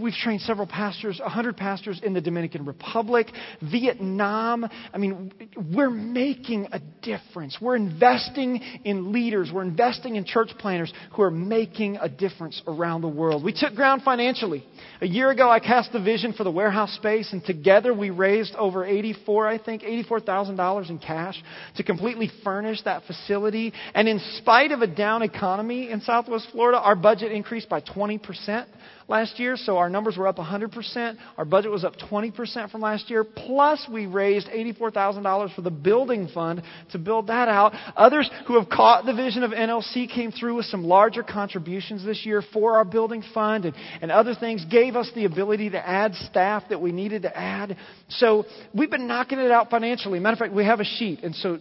We've 0.00 0.14
trained 0.14 0.42
several 0.42 0.66
pastors, 0.66 1.18
100 1.20 1.56
pastors 1.56 2.00
in 2.02 2.14
the 2.14 2.20
Dominican 2.20 2.64
Republic, 2.64 3.28
Vietnam. 3.62 4.68
I 4.92 4.98
mean, 4.98 5.32
we're 5.74 5.90
making 5.90 6.68
a 6.72 6.80
difference. 7.02 7.58
We're 7.60 7.76
investing 7.76 8.60
in 8.84 9.12
leaders, 9.12 9.50
we're 9.52 9.62
investing 9.62 10.16
in 10.16 10.24
church 10.24 10.50
planters 10.58 10.92
who 11.14 11.22
are 11.22 11.30
making 11.30 11.96
a 11.96 12.08
difference 12.08 12.62
around 12.66 13.02
the 13.02 13.08
world. 13.08 13.44
We 13.44 13.52
took 13.52 13.74
ground 13.74 14.02
financially. 14.02 14.64
A 15.00 15.06
year 15.06 15.30
ago, 15.30 15.50
I 15.50 15.60
cast 15.60 15.92
the 15.92 16.00
vision 16.00 16.32
for 16.32 16.44
the 16.44 16.50
warehouse 16.50 16.92
space, 16.94 17.32
and 17.32 17.44
together 17.44 17.92
we 17.92 18.10
raised 18.10 18.54
over 18.54 18.84
84, 18.84 19.46
I 19.46 19.58
think, 19.58 19.82
$84,000 19.82 20.90
in 20.90 20.98
cash 20.98 21.42
to 21.76 21.82
completely 21.82 22.30
furnish 22.44 22.82
that 22.84 23.04
facility. 23.04 23.72
And 23.94 24.08
in 24.08 24.20
spite 24.38 24.72
of 24.72 24.80
a 24.80 24.86
down 24.86 25.22
economy 25.22 25.90
in 25.90 26.00
Southwest 26.26 26.48
Florida, 26.50 26.78
our 26.80 26.96
budget 26.96 27.30
increased 27.30 27.68
by 27.68 27.80
20% 27.80 28.66
last 29.08 29.38
year, 29.38 29.56
so 29.56 29.76
our 29.78 29.88
numbers 29.88 30.16
were 30.16 30.26
up 30.26 30.36
100%. 30.36 31.16
Our 31.36 31.44
budget 31.44 31.70
was 31.70 31.84
up 31.84 31.94
20% 32.10 32.70
from 32.70 32.80
last 32.80 33.08
year. 33.08 33.24
Plus, 33.24 33.86
we 33.90 34.06
raised 34.06 34.48
$84,000 34.48 35.54
for 35.54 35.62
the 35.62 35.70
building 35.70 36.28
fund 36.32 36.62
to 36.92 36.98
build 36.98 37.28
that 37.28 37.48
out. 37.48 37.72
Others 37.96 38.30
who 38.46 38.58
have 38.58 38.68
caught 38.68 39.06
the 39.06 39.14
vision 39.14 39.42
of 39.42 39.52
NLC 39.52 40.12
came 40.12 40.32
through 40.32 40.56
with 40.56 40.66
some 40.66 40.84
larger 40.84 41.22
contributions 41.22 42.04
this 42.04 42.26
year 42.26 42.42
for 42.52 42.76
our 42.76 42.84
building 42.84 43.22
fund 43.32 43.64
and, 43.64 43.74
and 44.02 44.10
other 44.10 44.34
things, 44.34 44.64
gave 44.70 44.96
us 44.96 45.10
the 45.14 45.24
ability 45.24 45.70
to 45.70 45.88
add 45.88 46.14
staff 46.14 46.64
that 46.68 46.80
we 46.80 46.92
needed 46.92 47.22
to 47.22 47.36
add. 47.36 47.76
So 48.08 48.44
we've 48.74 48.90
been 48.90 49.06
knocking 49.06 49.38
it 49.38 49.50
out 49.50 49.70
financially. 49.70 50.18
Matter 50.18 50.34
of 50.34 50.38
fact, 50.38 50.52
we 50.52 50.64
have 50.64 50.80
a 50.80 50.84
sheet, 50.84 51.22
and 51.22 51.34
so 51.34 51.58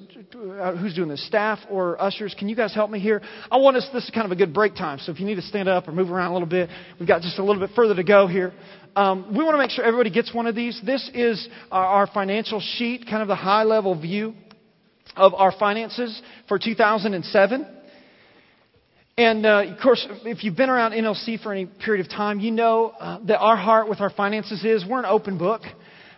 uh, 0.59 0.75
who's 0.75 0.95
doing 0.95 1.09
this? 1.09 1.25
Staff 1.27 1.59
or 1.69 2.01
ushers? 2.01 2.35
Can 2.37 2.49
you 2.49 2.55
guys 2.55 2.73
help 2.73 2.89
me 2.89 2.99
here? 2.99 3.21
I 3.51 3.57
want 3.57 3.77
us, 3.77 3.87
this 3.93 4.03
is 4.03 4.09
kind 4.11 4.25
of 4.25 4.31
a 4.31 4.35
good 4.35 4.53
break 4.53 4.75
time, 4.75 4.99
so 4.99 5.11
if 5.11 5.19
you 5.19 5.25
need 5.25 5.35
to 5.35 5.41
stand 5.41 5.69
up 5.69 5.87
or 5.87 5.91
move 5.91 6.11
around 6.11 6.31
a 6.31 6.33
little 6.33 6.47
bit, 6.47 6.69
we've 6.99 7.07
got 7.07 7.21
just 7.21 7.34
just 7.35 7.43
a 7.43 7.43
little 7.43 7.65
bit 7.65 7.75
further 7.75 7.95
to 7.95 8.03
go 8.03 8.27
here. 8.27 8.53
Um, 8.95 9.35
we 9.35 9.43
want 9.43 9.55
to 9.55 9.57
make 9.57 9.71
sure 9.71 9.83
everybody 9.83 10.09
gets 10.09 10.33
one 10.33 10.47
of 10.47 10.55
these. 10.55 10.79
This 10.85 11.09
is 11.13 11.49
our, 11.69 11.85
our 11.85 12.07
financial 12.07 12.61
sheet, 12.61 13.07
kind 13.09 13.21
of 13.21 13.27
the 13.27 13.35
high 13.35 13.63
level 13.63 13.99
view 13.99 14.33
of 15.17 15.33
our 15.33 15.51
finances 15.51 16.21
for 16.47 16.57
2007. 16.57 17.67
And 19.17 19.45
uh, 19.45 19.63
of 19.67 19.79
course, 19.81 20.07
if 20.23 20.45
you've 20.45 20.55
been 20.55 20.69
around 20.69 20.93
NLC 20.93 21.41
for 21.41 21.51
any 21.51 21.65
period 21.65 22.05
of 22.05 22.09
time, 22.09 22.39
you 22.39 22.51
know 22.51 22.93
uh, 22.97 23.19
that 23.25 23.39
our 23.39 23.57
heart 23.57 23.89
with 23.89 23.99
our 23.99 24.09
finances 24.09 24.63
is 24.63 24.85
we're 24.89 24.99
an 24.99 25.05
open 25.05 25.37
book 25.37 25.61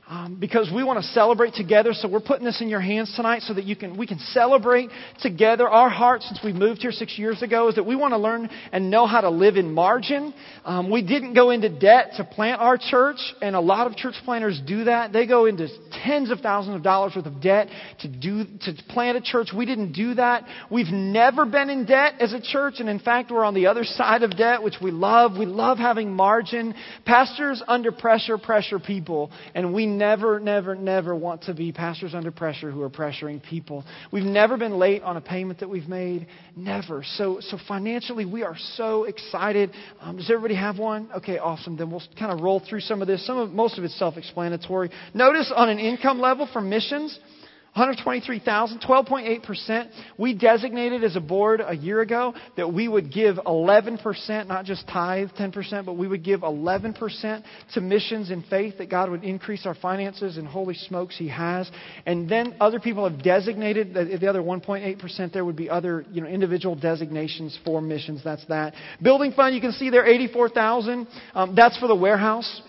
um, 0.08 0.38
because 0.40 0.72
we 0.74 0.84
want 0.84 1.02
to 1.02 1.08
celebrate 1.10 1.54
together. 1.54 1.92
So 1.94 2.08
we're 2.08 2.22
putting 2.22 2.46
this 2.46 2.62
in 2.62 2.70
your 2.70 2.80
hands 2.80 3.14
tonight 3.16 3.42
so 3.42 3.54
that 3.54 3.66
you 3.66 3.76
can 3.76 3.98
we 3.98 4.08
can 4.08 4.20
celebrate 4.20 4.90
together. 5.20 5.68
Our 5.68 5.90
heart, 5.90 6.22
since 6.22 6.40
we 6.44 6.54
moved 6.54 6.82
here 6.82 6.92
six 6.92 7.18
years 7.18 7.42
ago, 7.42 7.68
is 7.68 7.76
that 7.76 7.86
we 7.86 7.96
want 7.96 8.14
to 8.14 8.18
learn 8.18 8.50
and 8.72 8.90
know 8.90 9.06
how 9.06 9.22
to 9.22 9.30
live 9.30 9.58
in 9.58 9.74
margin. 9.74 10.34
Um, 10.64 10.90
we 10.90 11.02
didn't 11.02 11.34
go 11.34 11.50
into 11.50 11.70
debt 11.70 12.12
to 12.18 12.24
plant 12.24 12.62
our 12.62 12.78
church, 12.78 13.18
and 13.42 13.56
a 13.56 13.60
lot 13.60 13.88
of 13.88 13.96
church 13.96 14.16
planters 14.24 14.62
do 14.66 14.86
that. 14.86 15.12
They 15.12 15.28
go 15.28 15.46
into 15.46 15.68
tens 16.04 16.32
of 16.32 16.40
thousands 16.40 16.78
of 16.78 16.84
dollars 16.84 17.14
worth 17.16 17.26
of 17.26 17.42
debt 17.42 17.68
to 18.00 18.08
do 18.08 18.46
to 18.62 18.74
plant 18.90 19.18
a 19.18 19.22
church. 19.22 19.50
We 19.56 19.66
didn't 19.66 19.92
do 19.92 20.14
that. 20.14 20.46
We've 20.72 20.88
never 20.88 21.46
been 21.46 21.70
in 21.70 21.86
debt 21.86 22.14
as 22.22 22.32
a 22.32 22.42
church, 22.42 22.76
and 22.80 22.88
in 22.88 23.00
fact, 23.00 23.30
we're 23.30 23.44
on 23.44 23.54
the 23.54 23.68
other 23.68 23.84
side 23.84 24.24
of 24.24 24.38
debt, 24.38 24.64
which 24.64 24.76
we 24.82 24.92
love. 24.92 25.38
We 25.38 25.46
love 25.46 25.78
having 25.78 26.14
margin. 26.14 26.76
Pastors 27.06 27.62
under 27.68 27.92
pressure 27.92 28.38
pressure 28.38 28.80
people, 28.80 29.32
and 29.54 29.74
we 29.74 29.97
never, 29.98 30.40
never, 30.40 30.76
never 30.76 31.16
want 31.16 31.44
to 31.44 31.54
be 31.54 31.72
pastors 31.72 32.14
under 32.14 32.32
pressure 32.32 32.72
who 32.72 32.82
are 32.82 32.90
pressuring 32.90 33.42
people. 33.44 33.84
We've 34.12 34.24
never 34.24 34.58
been 34.58 34.78
late 34.78 35.02
on 35.02 35.18
a 35.18 35.22
payment 35.22 35.60
that 35.60 35.70
we've 35.70 35.88
made. 35.88 36.28
Never. 36.56 37.04
So, 37.16 37.40
so 37.42 37.58
financially, 37.68 38.26
we 38.26 38.44
are 38.44 38.56
so 38.76 39.06
excited. 39.06 39.72
Um, 40.00 40.18
does 40.18 40.30
everybody 40.30 40.56
have 40.56 40.78
one? 40.78 41.10
Okay, 41.18 41.38
awesome. 41.38 41.78
Then 41.78 41.92
we'll 41.92 42.04
kind 42.18 42.32
of 42.32 42.42
roll 42.42 42.60
through 42.60 42.82
some 42.82 43.02
of 43.02 43.08
this. 43.08 43.26
Some 43.26 43.38
of, 43.38 43.52
most 43.52 43.78
of 43.78 43.84
it's 43.84 43.98
self-explanatory. 43.98 44.92
Notice 45.14 45.52
on 45.56 45.70
an 45.70 45.80
income 45.80 46.20
level 46.20 46.48
for 46.52 46.62
missions, 46.62 47.18
123,000, 47.74 48.82
12.8%. 48.82 49.90
We 50.18 50.34
designated 50.34 51.04
as 51.04 51.16
a 51.16 51.20
board 51.20 51.62
a 51.64 51.76
year 51.76 52.02
ago 52.02 52.34
that 52.56 52.74
we 52.74 52.88
would 52.88 53.14
give 53.14 53.36
11%, 53.36 54.48
not 54.48 54.66
just 54.66 54.88
tithe 54.88 55.30
10%, 55.38 55.86
but 55.86 55.94
we 55.94 56.08
would 56.08 56.24
give 56.24 56.42
11% 56.42 57.44
to 57.74 57.82
missions 57.82 58.32
and 58.32 58.44
faith, 58.46 58.80
that 58.80 58.90
God 58.90 59.12
would 59.12 59.24
increase 59.24 59.66
our 59.66 59.76
finances, 59.76 60.38
and 60.38 60.48
holy 60.48 60.74
smokes, 60.74 61.18
He 61.18 61.28
has. 61.28 61.70
And 62.06 62.28
then 62.28 62.56
other 62.60 62.80
people 62.80 63.08
have 63.08 63.22
designated 63.22 63.94
the, 63.94 64.18
the 64.20 64.28
other 64.28 64.42
1.8% 64.42 65.34
there 65.34 65.46
would 65.46 65.56
be 65.56 65.70
other 65.70 66.06
you 66.12 66.22
know, 66.22 66.28
individual 66.28 66.76
designations 66.76 67.58
for 67.64 67.82
missions. 67.82 68.22
That's 68.24 68.46
that. 68.48 68.74
Building 69.02 69.34
fund, 69.34 69.54
you 69.54 69.62
can 69.62 69.74
see 69.74 69.90
there 69.90 70.06
84,000. 70.06 71.08
Um, 71.34 71.56
that's 71.56 71.78
for 71.78 71.88
the 71.88 71.96
warehouse. 71.96 72.62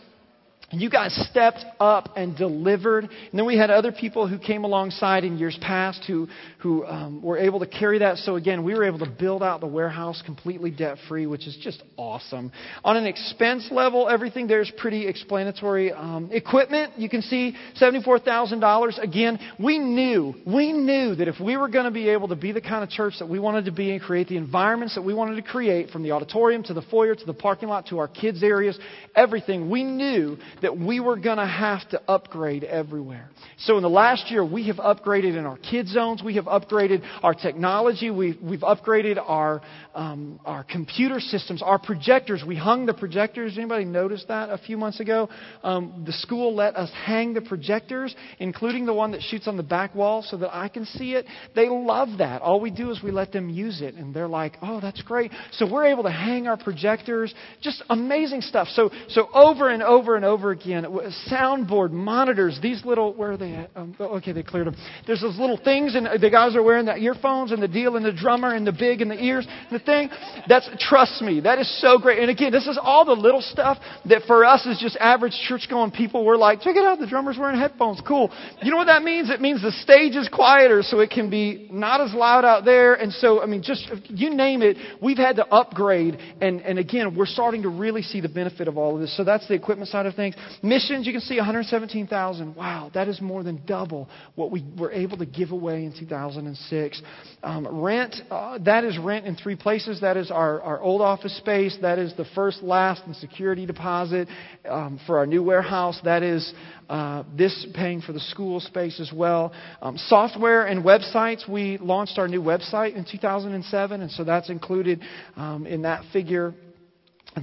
You 0.71 0.91
guys 0.91 1.15
stepped 1.31 1.65
up 1.81 2.11
and 2.15 2.37
delivered. 2.37 3.05
And 3.05 3.33
then 3.33 3.47
we 3.47 3.57
had 3.57 3.71
other 3.71 3.91
people 3.91 4.29
who 4.29 4.39
came 4.39 4.65
alongside 4.65 5.25
in 5.25 5.39
years 5.39 5.59
past 5.63 6.05
who, 6.07 6.29
who 6.59 6.85
um, 6.85 7.23
were 7.23 7.39
able 7.39 7.61
to 7.61 7.67
carry 7.67 8.01
that. 8.01 8.19
So, 8.19 8.37
again, 8.37 8.65
we 8.65 8.75
were 8.75 8.85
able 8.85 8.99
to 8.99 9.09
build 9.09 9.43
out 9.43 9.61
the 9.61 9.67
warehouse 9.67 10.23
completely 10.27 10.71
debt 10.71 10.99
free, 11.09 11.27
which 11.27 11.47
is 11.47 11.57
just 11.63 11.83
awesome. 11.97 12.53
On 12.85 12.99
an 12.99 13.07
expense 13.07 13.69
level, 13.71 14.11
everything 14.11 14.47
there 14.47 14.61
is 14.61 14.71
pretty 14.77 15.09
explanatory. 15.09 15.91
Um, 15.91 16.29
equipment, 16.33 16.99
you 16.99 17.09
can 17.09 17.23
see 17.23 17.57
$74,000. 17.81 19.03
Again, 19.03 19.39
we 19.59 19.79
knew, 19.79 20.35
we 20.47 20.75
knew 20.75 21.15
that 21.15 21.29
if 21.29 21.41
we 21.41 21.57
were 21.57 21.69
going 21.69 21.87
to 21.87 21.91
be 21.91 22.11
able 22.11 22.29
to 22.29 22.37
be 22.37 22.53
the 22.53 22.61
kind 22.61 22.85
of 22.85 22.91
church 22.91 23.15
that 23.21 23.29
we 23.29 23.39
wanted 23.39 23.65
to 23.65 23.73
be 23.73 23.93
and 23.93 24.03
create 24.03 24.29
the 24.29 24.37
environments 24.37 24.97
that 24.97 25.03
we 25.03 25.15
wanted 25.15 25.37
to 25.37 25.43
create 25.43 25.89
from 25.89 26.03
the 26.03 26.13
auditorium 26.13 26.63
to 26.65 26.75
the 26.75 26.83
foyer 26.83 27.15
to 27.15 27.25
the 27.25 27.33
parking 27.33 27.71
lot 27.71 27.87
to 27.87 27.99
our 28.01 28.09
kids' 28.09 28.43
areas, 28.43 28.79
everything, 29.17 29.71
we 29.71 29.83
knew 29.83 30.37
that 30.63 30.79
we 30.79 31.01
were 31.01 31.17
going 31.17 31.39
to 31.39 31.47
have 31.47 31.89
to 31.91 32.01
upgrade 32.09 32.65
everywhere. 32.65 33.29
So 33.59 33.77
in 33.77 33.83
the 33.83 33.91
last 33.91 34.31
year, 34.31 34.45
we 34.45 34.69
have 34.69 34.77
upgraded 34.77 35.37
in 35.37 35.45
our 35.45 35.57
kid 35.59 35.89
zones. 35.89 36.23
We 36.23 36.37
have 36.37 36.45
upgraded 36.45 37.03
our 37.23 37.35
technology. 37.35 38.11
We've, 38.11 38.41
we've 38.41 38.61
upgraded 38.61 39.19
our, 39.19 39.63
um, 39.95 40.41
our 40.45 40.65
computer 40.65 41.21
systems, 41.21 41.63
our 41.63 41.79
projectors. 41.79 42.45
We 42.47 42.57
hung 42.57 42.87
the 42.87 42.95
projectors. 42.95 43.57
Anybody 43.57 43.85
notice 43.85 44.25
that 44.29 44.51
a 44.51 44.59
few 44.59 44.77
months 44.77 45.01
ago? 45.01 45.29
Um, 45.63 46.05
the 46.07 46.13
school 46.13 46.55
let 46.55 46.77
us 46.77 46.91
hang 47.05 47.35
the 47.35 47.41
projectors, 47.41 48.15
including 48.39 48.87
the 48.87 48.95
one 48.95 49.13
that 49.13 49.23
shoots 49.23 49.49
on 49.49 49.57
the 49.57 49.63
back 49.63 49.95
wall 49.95 50.23
so 50.23 50.37
that 50.39 50.55
I 50.55 50.69
can 50.69 50.85
see 50.85 51.15
it. 51.15 51.27
They 51.55 51.69
love 51.69 52.19
that. 52.19 52.43
All 52.43 52.61
we 52.61 52.71
do 52.71 52.91
is 52.91 53.03
we 53.03 53.11
let 53.11 53.33
them 53.33 53.49
use 53.49 53.81
it, 53.81 53.95
and 53.95 54.15
they're 54.15 54.29
like, 54.29 54.57
oh, 54.63 54.81
that's 54.81 55.03
great. 55.03 55.33
So 55.53 55.71
we're 55.71 55.87
able 55.87 56.05
to 56.05 56.11
hang 56.11 56.47
our 56.47 56.57
projectors. 56.57 57.35
Just 57.61 57.83
amazing 57.91 58.43
stuff. 58.43 58.69
So, 58.69 58.91
so 59.09 59.29
over 59.35 59.71
and 59.71 59.83
over 59.83 60.17
and 60.17 60.25
over 60.25 60.48
again, 60.51 60.85
soundboard 61.31 61.91
monitors, 61.91 62.59
these 62.63 62.85
little, 62.85 63.15
where 63.15 63.33
are 63.33 63.37
they 63.37 63.53
at? 63.55 63.71
Um, 63.77 63.95
oh, 63.99 64.17
okay, 64.17 64.33
they 64.33 64.43
cleared 64.43 64.67
them. 64.67 64.77
There's 65.07 65.21
those 65.21 65.39
little 65.39 65.59
things, 65.63 65.95
and 65.95 66.07
the 66.21 66.31
guys 66.31 66.57
are 66.57 66.63
wearing 66.63 66.87
the 66.87 66.97
earphones 66.97 67.53
and 67.53 67.63
the 67.63 67.69
deal 67.69 67.97
and 67.97 68.05
the 68.05 68.13
drummer 68.13 68.55
and 68.55 68.67
the 68.67 68.73
big 68.73 69.01
and 69.01 69.11
the 69.11 69.23
ears 69.23 69.47
and 69.49 69.81
the 69.81 69.85
thing. 69.85 70.11
That's, 70.49 70.69
trust 70.81 71.23
me, 71.23 71.41
that 71.41 71.59
is 71.59 71.81
so 71.81 71.99
great. 71.99 72.21
And 72.21 72.31
again, 72.31 72.53
this 72.53 72.67
is 72.67 72.79
all 72.81 73.05
the 73.05 73.13
little 73.13 73.41
stuff 73.41 73.79
that 74.07 74.23
for 74.27 74.45
us 74.45 74.67
is 74.67 74.79
just 74.79 74.97
average 74.99 75.35
church 75.49 75.67
going 75.69 75.91
people. 75.91 76.25
We're 76.25 76.37
like, 76.37 76.61
check 76.61 76.77
it 76.77 76.85
out, 76.85 76.99
the 76.99 77.07
drummer's 77.07 77.39
wearing 77.39 77.59
headphones. 77.59 78.01
Cool. 78.07 78.31
You 78.63 78.71
know 78.71 78.77
what 78.77 78.87
that 78.87 79.03
means? 79.03 79.31
It 79.31 79.41
means 79.41 79.63
the 79.63 79.73
stage 79.73 80.17
is 80.17 80.29
quieter 80.29 80.83
so 80.83 81.01
it 81.01 81.11
can 81.11 81.31
be 81.31 81.69
not 81.71 82.01
as 82.01 82.13
loud 82.15 82.45
out 82.45 82.65
there. 82.65 82.95
And 82.95 83.13
so, 83.13 83.43
I 83.43 83.47
mean, 83.47 83.63
just, 83.63 83.91
you 84.09 84.31
name 84.31 84.63
it, 84.63 84.77
we've 85.03 85.19
had 85.19 85.37
to 85.37 85.47
upgrade. 85.47 86.19
And, 86.41 86.61
and 86.61 86.79
again, 86.79 87.17
we're 87.17 87.27
starting 87.27 87.63
to 87.63 87.69
really 87.69 88.03
see 88.03 88.21
the 88.21 88.29
benefit 88.29 88.69
of 88.69 88.79
all 88.79 88.95
of 88.95 89.01
this. 89.01 89.17
So 89.17 89.25
that's 89.25 89.47
the 89.49 89.55
equipment 89.55 89.89
side 89.91 90.07
of 90.07 90.15
things. 90.15 90.35
Missions, 90.63 91.07
you 91.07 91.13
can 91.13 91.21
see 91.21 91.37
117,000. 91.37 92.55
Wow, 92.55 92.91
that 92.95 93.09
is 93.09 93.21
more 93.21 93.43
than 93.43 93.63
double 93.67 94.09
what 94.35 94.51
we 94.51 94.65
were 94.79 94.93
able 94.93 95.17
to 95.19 95.27
give 95.27 95.51
away 95.51 95.85
in 95.85 95.93
2006. 95.99 97.03
Um, 97.43 97.69
rent, 97.83 98.17
uh, 98.31 98.59
that 98.65 98.85
is 98.85 98.99
rent 98.99 99.27
in 99.27 99.37
three 99.37 99.57
places. 99.57 100.01
That 100.01 100.17
is 100.17 100.31
our, 100.31 100.61
our 100.63 100.81
old 100.81 101.01
office 101.01 101.37
space. 101.39 101.77
That 101.83 101.99
is 101.99 102.15
the 102.17 102.27
first, 102.35 102.63
last, 102.63 103.03
and 103.07 103.15
security 103.17 103.67
deposit 103.67 104.29
um, 104.69 105.01
for 105.07 105.19
our 105.19 105.27
new 105.27 105.43
warehouse. 105.43 106.01
That 106.05 106.23
is 106.23 106.53
uh, 106.89 107.25
this 107.37 107.67
paying 107.75 108.01
for 108.01 108.13
the 108.13 108.21
school 108.21 108.61
space 108.61 109.01
as 109.01 109.13
well. 109.13 109.53
Um, 109.83 109.97
software 109.97 110.67
and 110.67 110.85
websites, 110.85 111.49
we 111.49 111.79
launched 111.79 112.19
our 112.19 112.29
new 112.29 112.43
website 112.43 112.95
in 112.95 113.05
2007, 113.05 114.01
and 114.01 114.11
so 114.11 114.25
that's 114.25 114.51
included 114.51 115.03
um, 115.37 115.67
in 115.67 115.83
that 115.83 116.05
figure 116.13 116.55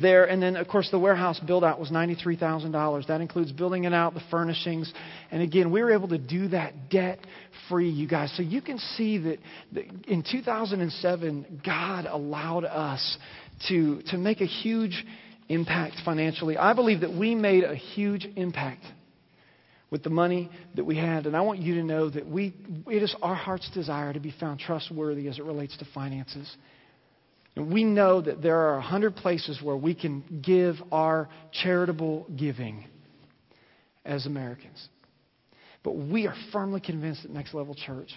there. 0.02 0.26
And 0.26 0.42
then, 0.42 0.56
of 0.56 0.68
course, 0.68 0.90
the 0.92 1.00
warehouse 1.00 1.40
build 1.40 1.64
out 1.64 1.80
was 1.80 1.90
$93,000. 1.90 3.08
That 3.08 3.22
includes 3.22 3.52
building 3.52 3.84
it 3.84 3.94
out, 3.94 4.14
the 4.14 4.24
furnishings. 4.32 4.92
And 5.32 5.42
again, 5.42 5.72
we 5.72 5.82
were 5.82 5.92
able 5.92 6.08
to 6.10 6.18
do 6.18 6.50
that 6.50 6.90
debt 6.90 7.20
free, 7.70 7.90
you 7.90 8.08
guys. 8.08 8.34
So 8.36 8.44
you 8.44 8.62
can 8.62 8.80
see 8.80 9.18
that, 9.20 9.40
in 10.08 10.24
2007, 10.30 11.62
God 11.66 12.06
allowed 12.06 12.66
us 12.66 13.18
to, 13.70 14.02
to 14.08 14.18
make 14.18 14.42
a 14.42 14.46
huge 14.46 15.06
impact 15.50 15.96
financially. 16.04 16.58
I 16.58 16.74
believe 16.74 17.02
that 17.02 17.14
we 17.14 17.36
made 17.36 17.64
a 17.64 17.76
huge 17.76 18.28
impact 18.36 18.84
with 19.92 20.04
the 20.04 20.10
money 20.10 20.50
that 20.76 20.84
we 20.84 20.98
had. 20.98 21.26
And 21.26 21.38
I 21.38 21.42
want 21.42 21.60
you 21.60 21.76
to 21.76 21.84
know 21.84 22.10
that 22.10 22.28
we, 22.28 22.54
it 22.88 23.04
is 23.04 23.16
our 23.22 23.36
heart's 23.36 23.70
desire 23.72 24.12
to 24.14 24.20
be 24.20 24.34
found 24.40 24.60
trustworthy 24.60 25.28
as 25.28 25.38
it 25.38 25.46
relates 25.46 25.78
to 25.78 25.86
finances. 25.94 26.54
And 27.56 27.72
we 27.72 27.84
know 27.84 28.22
that 28.22 28.42
there 28.42 28.58
are 28.58 28.78
a 28.78 28.82
hundred 28.82 29.16
places 29.16 29.62
where 29.62 29.78
we 29.78 29.96
can 29.96 30.42
give 30.42 30.76
our 30.92 31.30
charitable 31.52 32.28
giving 32.36 32.86
as 34.04 34.26
Americans. 34.26 34.88
But 35.84 35.94
we 35.94 36.28
are 36.28 36.36
firmly 36.52 36.82
convinced 36.82 37.26
at 37.26 37.32
Next 37.32 37.54
Level 37.54 37.76
Church 37.76 38.12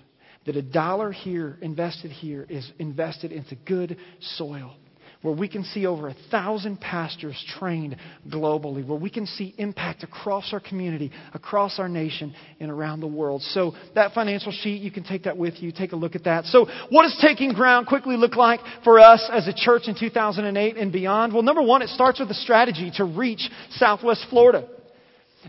that 0.47 0.57
a 0.57 0.63
dollar 0.63 1.13
here 1.13 1.59
invested 1.61 2.11
here 2.11 2.47
is 2.49 2.71
invested 2.79 3.33
into 3.33 3.55
good 3.55 3.97
soil 4.21 4.75
where 5.23 5.35
we 5.35 5.49
can 5.49 5.65
see 5.65 5.87
over 5.87 6.09
a 6.09 6.17
thousand 6.31 6.81
pastors 6.81 7.43
trained 7.59 7.97
globally, 8.29 8.87
where 8.87 8.99
we 8.99 9.11
can 9.11 9.27
see 9.27 9.55
impact 9.59 10.05
across 10.05 10.53
our 10.53 10.61
community, 10.61 11.11
across 11.35 11.79
our 11.79 11.89
nation, 11.89 12.35
and 12.61 12.71
around 12.71 13.01
the 13.01 13.07
world. 13.07 13.43
So, 13.43 13.75
that 13.95 14.13
financial 14.13 14.53
sheet, 14.53 14.81
you 14.81 14.91
can 14.91 15.03
take 15.03 15.25
that 15.25 15.37
with 15.37 15.61
you. 15.61 15.73
Take 15.73 15.93
a 15.93 15.97
look 15.97 16.15
at 16.15 16.25
that. 16.25 16.45
So, 16.47 16.67
what 16.91 17.03
does 17.03 17.19
taking 17.21 17.53
ground 17.53 17.87
quickly 17.87 18.17
look 18.17 18.37
like 18.37 18.61
for 18.85 19.01
us 19.01 19.29
as 19.33 19.49
a 19.49 19.53
church 19.53 19.83
in 19.87 19.97
2008 19.99 20.77
and 20.77 20.93
beyond? 20.93 21.33
Well, 21.33 21.43
number 21.43 21.63
one, 21.63 21.83
it 21.83 21.89
starts 21.89 22.21
with 22.21 22.31
a 22.31 22.35
strategy 22.35 22.93
to 22.97 23.05
reach 23.05 23.49
Southwest 23.71 24.27
Florida. 24.31 24.69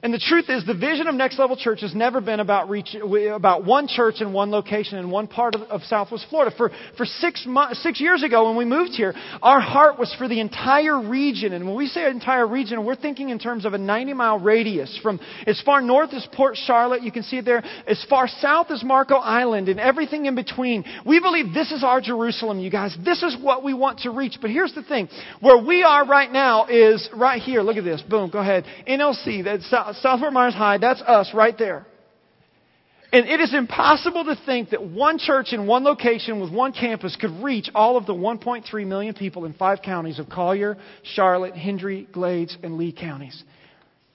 And 0.01 0.13
the 0.13 0.19
truth 0.19 0.45
is, 0.49 0.65
the 0.65 0.73
vision 0.73 1.07
of 1.07 1.15
Next 1.15 1.37
Level 1.39 1.55
Church 1.55 1.81
has 1.81 1.93
never 1.93 2.21
been 2.21 2.39
about, 2.39 2.69
reach, 2.69 2.95
about 2.95 3.65
one 3.65 3.87
church 3.87 4.21
in 4.21 4.33
one 4.33 4.51
location 4.51 4.97
in 4.97 5.09
one 5.09 5.27
part 5.27 5.55
of, 5.55 5.61
of 5.63 5.81
Southwest 5.83 6.25
Florida. 6.29 6.55
For, 6.55 6.71
for 6.97 7.05
six, 7.05 7.45
months, 7.45 7.81
six 7.83 7.99
years 7.99 8.23
ago, 8.23 8.47
when 8.47 8.57
we 8.57 8.65
moved 8.65 8.93
here, 8.93 9.13
our 9.41 9.59
heart 9.59 9.99
was 9.99 10.13
for 10.17 10.27
the 10.27 10.39
entire 10.39 10.99
region. 11.01 11.53
And 11.53 11.65
when 11.67 11.75
we 11.75 11.87
say 11.87 12.09
entire 12.09 12.47
region, 12.47 12.85
we're 12.85 12.95
thinking 12.95 13.29
in 13.29 13.39
terms 13.39 13.65
of 13.65 13.73
a 13.73 13.77
90 13.77 14.13
mile 14.13 14.39
radius 14.39 14.99
from 15.01 15.19
as 15.45 15.61
far 15.65 15.81
north 15.81 16.13
as 16.13 16.27
Port 16.33 16.55
Charlotte, 16.55 17.03
you 17.03 17.11
can 17.11 17.23
see 17.23 17.37
it 17.37 17.45
there, 17.45 17.63
as 17.87 18.05
far 18.09 18.27
south 18.27 18.71
as 18.71 18.83
Marco 18.83 19.15
Island, 19.15 19.69
and 19.69 19.79
everything 19.79 20.25
in 20.25 20.35
between. 20.35 20.85
We 21.05 21.19
believe 21.19 21.53
this 21.53 21.71
is 21.71 21.83
our 21.83 22.01
Jerusalem, 22.01 22.59
you 22.59 22.69
guys. 22.69 22.95
This 23.03 23.23
is 23.23 23.35
what 23.41 23.63
we 23.63 23.73
want 23.73 23.99
to 23.99 24.11
reach. 24.11 24.37
But 24.41 24.51
here's 24.51 24.73
the 24.73 24.83
thing 24.83 25.09
where 25.41 25.57
we 25.63 25.83
are 25.83 26.05
right 26.05 26.31
now 26.31 26.67
is 26.67 27.09
right 27.15 27.41
here. 27.41 27.61
Look 27.61 27.77
at 27.77 27.83
this. 27.83 28.01
Boom, 28.01 28.29
go 28.29 28.39
ahead. 28.39 28.65
NLC, 28.87 29.43
that's 29.43 29.71
uh, 29.71 29.88
Fort 30.19 30.33
Myers 30.33 30.53
High, 30.53 30.77
that's 30.77 31.01
us 31.01 31.31
right 31.33 31.57
there. 31.57 31.85
And 33.11 33.27
it 33.27 33.39
is 33.39 33.55
impossible 33.55 34.25
to 34.25 34.35
think 34.45 34.69
that 34.69 34.83
one 34.83 35.17
church 35.17 35.51
in 35.51 35.65
one 35.65 35.83
location 35.83 36.39
with 36.39 36.51
one 36.51 36.73
campus 36.73 37.15
could 37.15 37.31
reach 37.43 37.69
all 37.73 37.97
of 37.97 38.05
the 38.05 38.13
1.3 38.13 38.85
million 38.85 39.15
people 39.15 39.45
in 39.45 39.53
five 39.53 39.81
counties 39.83 40.19
of 40.19 40.29
Collier, 40.29 40.77
Charlotte, 41.15 41.55
Hendry, 41.55 42.07
Glades, 42.11 42.55
and 42.61 42.77
Lee 42.77 42.91
counties. 42.91 43.43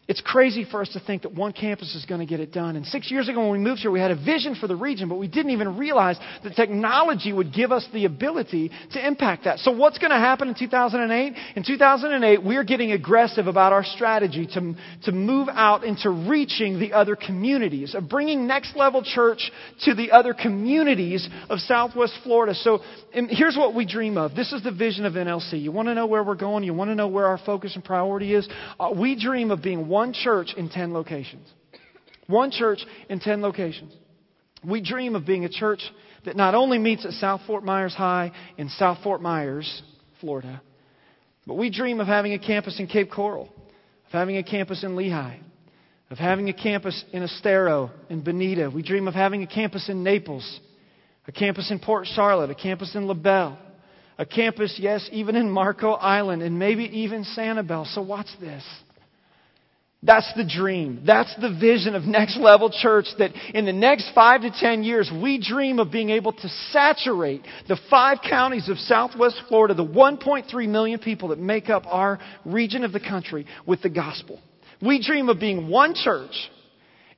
It's 0.06 0.20
crazy 0.20 0.66
for 0.70 0.82
us 0.82 0.90
to 0.90 1.00
think 1.00 1.22
that 1.22 1.32
one 1.32 1.54
campus 1.54 1.94
is 1.94 2.04
going 2.04 2.20
to 2.20 2.26
get 2.26 2.38
it 2.38 2.52
done. 2.52 2.76
And 2.76 2.84
six 2.84 3.10
years 3.10 3.26
ago 3.26 3.40
when 3.40 3.52
we 3.52 3.58
moved 3.58 3.80
here, 3.80 3.90
we 3.90 4.00
had 4.00 4.10
a 4.10 4.16
vision 4.16 4.54
for 4.54 4.66
the 4.66 4.76
region, 4.76 5.08
but 5.08 5.14
we 5.14 5.28
didn't 5.28 5.52
even 5.52 5.78
realize 5.78 6.18
that 6.42 6.54
technology 6.54 7.32
would 7.32 7.54
give 7.54 7.72
us 7.72 7.86
the 7.94 8.04
ability 8.04 8.70
to 8.92 9.06
impact 9.06 9.44
that. 9.44 9.60
So 9.60 9.70
what's 9.70 9.96
going 9.96 10.10
to 10.10 10.18
happen 10.18 10.48
in 10.48 10.54
2008? 10.54 11.32
In 11.56 11.64
2008, 11.64 12.44
we're 12.44 12.64
getting 12.64 12.92
aggressive 12.92 13.46
about 13.46 13.72
our 13.72 13.82
strategy 13.82 14.46
to, 14.48 14.74
to 15.04 15.12
move 15.12 15.48
out 15.50 15.84
into 15.84 16.10
reaching 16.10 16.78
the 16.78 16.92
other 16.92 17.16
communities, 17.16 17.94
of 17.94 18.06
bringing 18.06 18.46
next 18.46 18.76
level 18.76 19.02
church 19.02 19.50
to 19.84 19.94
the 19.94 20.10
other 20.10 20.34
communities 20.34 21.26
of 21.48 21.60
Southwest 21.60 22.12
Florida. 22.22 22.54
So 22.54 22.80
here's 23.10 23.56
what 23.56 23.74
we 23.74 23.86
dream 23.86 24.18
of. 24.18 24.34
This 24.34 24.52
is 24.52 24.62
the 24.62 24.72
vision 24.72 25.06
of 25.06 25.14
NLC. 25.14 25.62
You 25.62 25.72
want 25.72 25.88
to 25.88 25.94
know 25.94 26.04
where 26.04 26.22
we're 26.22 26.34
going? 26.34 26.62
You 26.64 26.74
want 26.74 26.90
to 26.90 26.94
know 26.94 27.08
where 27.08 27.26
our 27.26 27.38
focus 27.38 27.74
and 27.74 27.82
priority 27.82 28.34
is? 28.34 28.46
Uh, 28.78 28.92
we 28.94 29.18
dream 29.18 29.50
of 29.50 29.62
being 29.62 29.88
one 29.94 30.12
church 30.12 30.52
in 30.56 30.68
10 30.68 30.92
locations. 30.92 31.46
One 32.26 32.50
church 32.50 32.80
in 33.08 33.20
10 33.20 33.42
locations. 33.42 33.92
We 34.64 34.82
dream 34.82 35.14
of 35.14 35.24
being 35.24 35.44
a 35.44 35.48
church 35.48 35.82
that 36.24 36.34
not 36.34 36.56
only 36.56 36.78
meets 36.78 37.06
at 37.06 37.12
South 37.12 37.42
Fort 37.46 37.62
Myers 37.62 37.94
High 37.94 38.32
in 38.58 38.68
South 38.70 38.98
Fort 39.04 39.22
Myers, 39.22 39.82
Florida, 40.20 40.60
but 41.46 41.54
we 41.54 41.70
dream 41.70 42.00
of 42.00 42.08
having 42.08 42.32
a 42.32 42.40
campus 42.40 42.80
in 42.80 42.88
Cape 42.88 43.08
Coral, 43.08 43.48
of 44.06 44.10
having 44.10 44.36
a 44.36 44.42
campus 44.42 44.82
in 44.82 44.96
Lehigh, 44.96 45.38
of 46.10 46.18
having 46.18 46.48
a 46.48 46.52
campus 46.52 47.04
in 47.12 47.22
Estero, 47.22 47.92
in 48.10 48.20
Bonita. 48.20 48.70
We 48.74 48.82
dream 48.82 49.06
of 49.06 49.14
having 49.14 49.44
a 49.44 49.46
campus 49.46 49.88
in 49.88 50.02
Naples, 50.02 50.60
a 51.28 51.32
campus 51.32 51.70
in 51.70 51.78
Port 51.78 52.08
Charlotte, 52.08 52.50
a 52.50 52.56
campus 52.56 52.96
in 52.96 53.06
LaBelle, 53.06 53.56
a 54.18 54.26
campus, 54.26 54.76
yes, 54.76 55.08
even 55.12 55.36
in 55.36 55.48
Marco 55.48 55.92
Island, 55.92 56.42
and 56.42 56.58
maybe 56.58 56.82
even 56.82 57.24
Sanibel. 57.36 57.86
So, 57.94 58.02
watch 58.02 58.28
this. 58.40 58.64
That's 60.04 60.30
the 60.36 60.44
dream. 60.44 61.02
That's 61.06 61.34
the 61.40 61.56
vision 61.58 61.94
of 61.94 62.02
Next 62.02 62.36
Level 62.36 62.70
Church 62.70 63.06
that 63.18 63.30
in 63.54 63.64
the 63.64 63.72
next 63.72 64.10
five 64.14 64.42
to 64.42 64.50
ten 64.50 64.82
years, 64.82 65.10
we 65.10 65.40
dream 65.40 65.78
of 65.78 65.90
being 65.90 66.10
able 66.10 66.32
to 66.32 66.48
saturate 66.70 67.40
the 67.68 67.78
five 67.88 68.18
counties 68.28 68.68
of 68.68 68.76
Southwest 68.78 69.40
Florida, 69.48 69.72
the 69.72 69.84
1.3 69.84 70.68
million 70.68 70.98
people 70.98 71.28
that 71.28 71.38
make 71.38 71.70
up 71.70 71.84
our 71.86 72.18
region 72.44 72.84
of 72.84 72.92
the 72.92 73.00
country, 73.00 73.46
with 73.66 73.80
the 73.80 73.88
gospel. 73.88 74.42
We 74.82 75.02
dream 75.02 75.30
of 75.30 75.40
being 75.40 75.68
one 75.68 75.94
church 75.94 76.34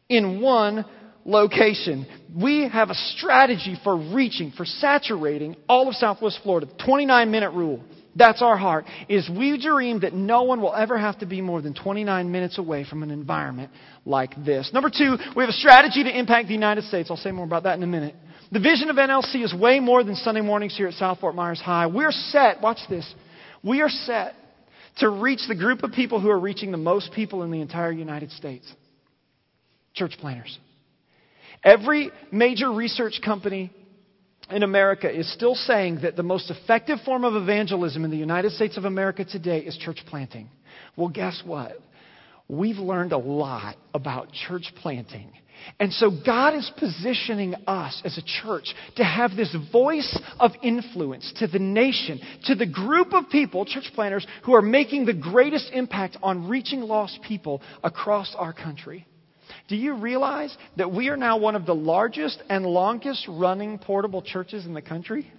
in 0.09 0.41
one 0.41 0.84
location. 1.24 2.07
We 2.41 2.68
have 2.68 2.91
a 2.91 2.95
strategy 2.95 3.76
for 3.82 3.97
reaching, 3.97 4.53
for 4.53 4.64
saturating 4.64 5.57
all 5.68 5.89
of 5.89 5.97
Southwest 5.97 6.39
Florida. 6.45 6.68
29 6.84 7.30
minute 7.32 7.51
rule. 7.51 7.82
That's 8.17 8.41
our 8.41 8.57
heart. 8.57 8.87
Is 9.09 9.29
we 9.29 9.61
dream 9.61 10.01
that 10.01 10.14
no 10.14 10.43
one 10.45 10.61
will 10.61 10.75
ever 10.75 10.99
have 10.99 11.19
to 11.21 11.27
be 11.27 11.41
more 11.41 11.61
than 11.61 11.75
29 11.75 12.33
minutes 12.33 12.59
away 12.59 12.85
from 12.85 13.03
an 13.03 13.11
environment 13.11 13.71
like 14.05 14.33
this. 14.45 14.71
Number 14.73 14.91
two, 14.91 15.17
we 15.37 15.43
have 15.43 15.51
a 15.51 15.53
strategy 15.53 16.03
to 16.05 16.19
impact 16.19 16.49
the 16.49 16.55
United 16.55 16.85
States. 16.85 17.11
I'll 17.11 17.17
say 17.17 17.31
more 17.31 17.45
about 17.45 17.64
that 17.64 17.77
in 17.77 17.83
a 17.83 17.87
minute. 17.87 18.14
The 18.53 18.61
vision 18.61 18.91
of 18.91 18.97
NLC 18.97 19.45
is 19.45 19.53
way 19.53 19.81
more 19.81 20.03
than 20.03 20.14
Sunday 20.14 20.41
mornings 20.41 20.77
here 20.77 20.87
at 20.87 20.95
South 20.95 21.19
Fort 21.19 21.35
Myers 21.35 21.61
High. 21.61 21.89
We're 21.89 22.12
set, 22.12 22.62
watch 22.62 22.79
this, 22.89 23.12
we 23.62 23.83
are 23.83 23.89
set 23.89 24.35
to 24.99 25.11
reach 25.11 25.41
the 25.49 25.57
group 25.57 25.83
of 25.83 25.93
people 25.93 26.21
who 26.21 26.31
are 26.31 26.39
reaching 26.39 26.71
the 26.71 26.79
most 26.79 27.12
people 27.12 27.43
in 27.43 27.51
the 27.51 27.61
entire 27.61 27.93
United 27.93 28.31
States 28.31 28.73
church 29.95 30.12
planters. 30.21 30.57
Every 31.64 32.11
major 32.31 32.71
research 32.71 33.21
company 33.25 33.73
in 34.51 34.62
America 34.62 35.11
is 35.11 35.30
still 35.32 35.55
saying 35.55 36.01
that 36.03 36.16
the 36.16 36.22
most 36.22 36.51
effective 36.51 36.99
form 37.05 37.24
of 37.24 37.34
evangelism 37.34 38.05
in 38.05 38.11
the 38.11 38.16
United 38.16 38.53
States 38.53 38.76
of 38.76 38.84
America 38.84 39.24
today 39.24 39.59
is 39.61 39.76
church 39.76 40.01
planting. 40.07 40.49
Well, 40.97 41.09
guess 41.09 41.42
what? 41.44 41.78
We've 42.49 42.76
learned 42.76 43.12
a 43.12 43.18
lot 43.18 43.76
about 43.92 44.32
church 44.32 44.72
planting. 44.76 45.32
And 45.80 45.92
so 45.92 46.11
God 46.24 46.55
is 46.55 46.70
positioning 46.78 47.55
us 47.66 48.01
as 48.05 48.18
a 48.18 48.42
church 48.42 48.74
to 48.97 49.05
have 49.05 49.34
this 49.34 49.55
voice 49.72 50.20
of 50.38 50.53
influence 50.62 51.32
to 51.38 51.47
the 51.47 51.59
nation, 51.59 52.20
to 52.44 52.55
the 52.55 52.66
group 52.66 53.12
of 53.12 53.28
people, 53.30 53.64
church 53.64 53.90
planters, 53.94 54.26
who 54.44 54.55
are 54.55 54.62
making 54.62 55.07
the 55.07 55.14
greatest 55.14 55.70
impact 55.72 56.18
on 56.22 56.49
reaching 56.49 56.82
lost 56.82 57.18
people 57.26 57.62
across 57.82 58.34
our 58.38 58.53
country. 58.53 59.07
Do 59.69 59.77
you 59.77 59.95
realize 59.95 60.57
that 60.77 60.93
we 60.93 61.09
are 61.09 61.17
now 61.17 61.39
one 61.39 61.57
of 61.57 61.67
the 61.67 61.75
largest 61.75 62.43
and 62.49 62.64
longest 62.64 63.27
running 63.29 63.79
portable 63.79 64.23
churches 64.23 64.64
in 64.64 64.75
the 64.75 64.83
country? 64.83 65.31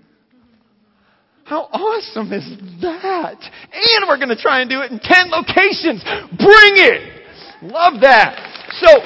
How 1.46 1.62
awesome 1.72 2.34
is 2.34 2.46
that? 2.82 3.40
And 3.72 4.06
we're 4.10 4.18
going 4.18 4.36
to 4.36 4.42
try 4.42 4.60
and 4.60 4.70
do 4.70 4.82
it 4.82 4.92
in 4.92 5.00
10 5.00 5.32
locations. 5.32 6.04
Bring 6.38 6.76
it! 6.76 7.24
Love 7.62 8.02
that. 8.02 8.36
So, 8.82 9.00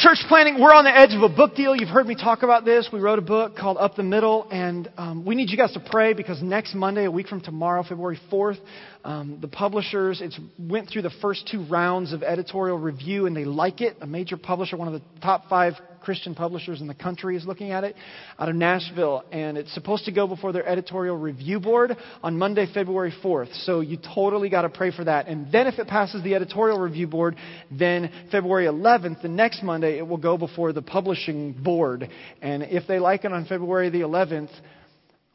church 0.00 0.18
planting, 0.28 0.58
we're 0.58 0.72
on 0.72 0.84
the 0.84 0.96
edge 0.96 1.12
of 1.12 1.22
a 1.22 1.28
book 1.28 1.54
deal. 1.54 1.76
You've 1.76 1.90
heard 1.90 2.06
me 2.06 2.14
talk 2.14 2.42
about 2.42 2.64
this. 2.64 2.88
We 2.90 3.00
wrote 3.00 3.18
a 3.18 3.22
book 3.22 3.54
called 3.54 3.76
Up 3.76 3.96
the 3.96 4.02
Middle, 4.02 4.48
and 4.50 4.90
um, 4.96 5.26
we 5.26 5.34
need 5.34 5.50
you 5.50 5.58
guys 5.58 5.74
to 5.74 5.80
pray 5.80 6.14
because 6.14 6.42
next 6.42 6.74
Monday, 6.74 7.04
a 7.04 7.10
week 7.10 7.28
from 7.28 7.42
tomorrow, 7.42 7.82
February 7.82 8.18
4th, 8.32 8.58
um, 9.04 9.38
the 9.42 9.48
publishers, 9.48 10.22
it's 10.22 10.40
went 10.58 10.88
through 10.88 11.02
the 11.02 11.12
first 11.20 11.46
two 11.52 11.66
rounds 11.66 12.14
of 12.14 12.22
editorial 12.22 12.78
review, 12.78 13.26
and 13.26 13.36
they 13.36 13.44
like 13.44 13.82
it. 13.82 13.98
A 14.00 14.06
major 14.06 14.38
publisher, 14.38 14.78
one 14.78 14.88
of 14.88 14.94
the 14.94 15.02
top 15.20 15.50
five 15.50 15.74
Christian 16.00 16.34
publishers 16.34 16.80
in 16.80 16.86
the 16.86 16.94
country 16.94 17.36
is 17.36 17.46
looking 17.46 17.70
at 17.70 17.84
it 17.84 17.96
out 18.38 18.48
of 18.48 18.54
Nashville. 18.56 19.24
And 19.30 19.56
it's 19.56 19.72
supposed 19.74 20.04
to 20.06 20.12
go 20.12 20.26
before 20.26 20.52
their 20.52 20.66
editorial 20.66 21.16
review 21.16 21.60
board 21.60 21.96
on 22.22 22.38
Monday, 22.38 22.66
February 22.72 23.12
4th. 23.22 23.54
So 23.64 23.80
you 23.80 23.98
totally 24.14 24.48
got 24.48 24.62
to 24.62 24.68
pray 24.68 24.90
for 24.90 25.04
that. 25.04 25.28
And 25.28 25.50
then 25.52 25.66
if 25.66 25.78
it 25.78 25.86
passes 25.86 26.22
the 26.22 26.34
editorial 26.34 26.78
review 26.78 27.06
board, 27.06 27.36
then 27.70 28.10
February 28.30 28.66
11th, 28.66 29.22
the 29.22 29.28
next 29.28 29.62
Monday, 29.62 29.98
it 29.98 30.06
will 30.06 30.16
go 30.18 30.36
before 30.36 30.72
the 30.72 30.82
publishing 30.82 31.52
board. 31.52 32.08
And 32.40 32.62
if 32.62 32.86
they 32.86 32.98
like 32.98 33.24
it 33.24 33.32
on 33.32 33.44
February 33.44 33.90
the 33.90 34.00
11th, 34.00 34.50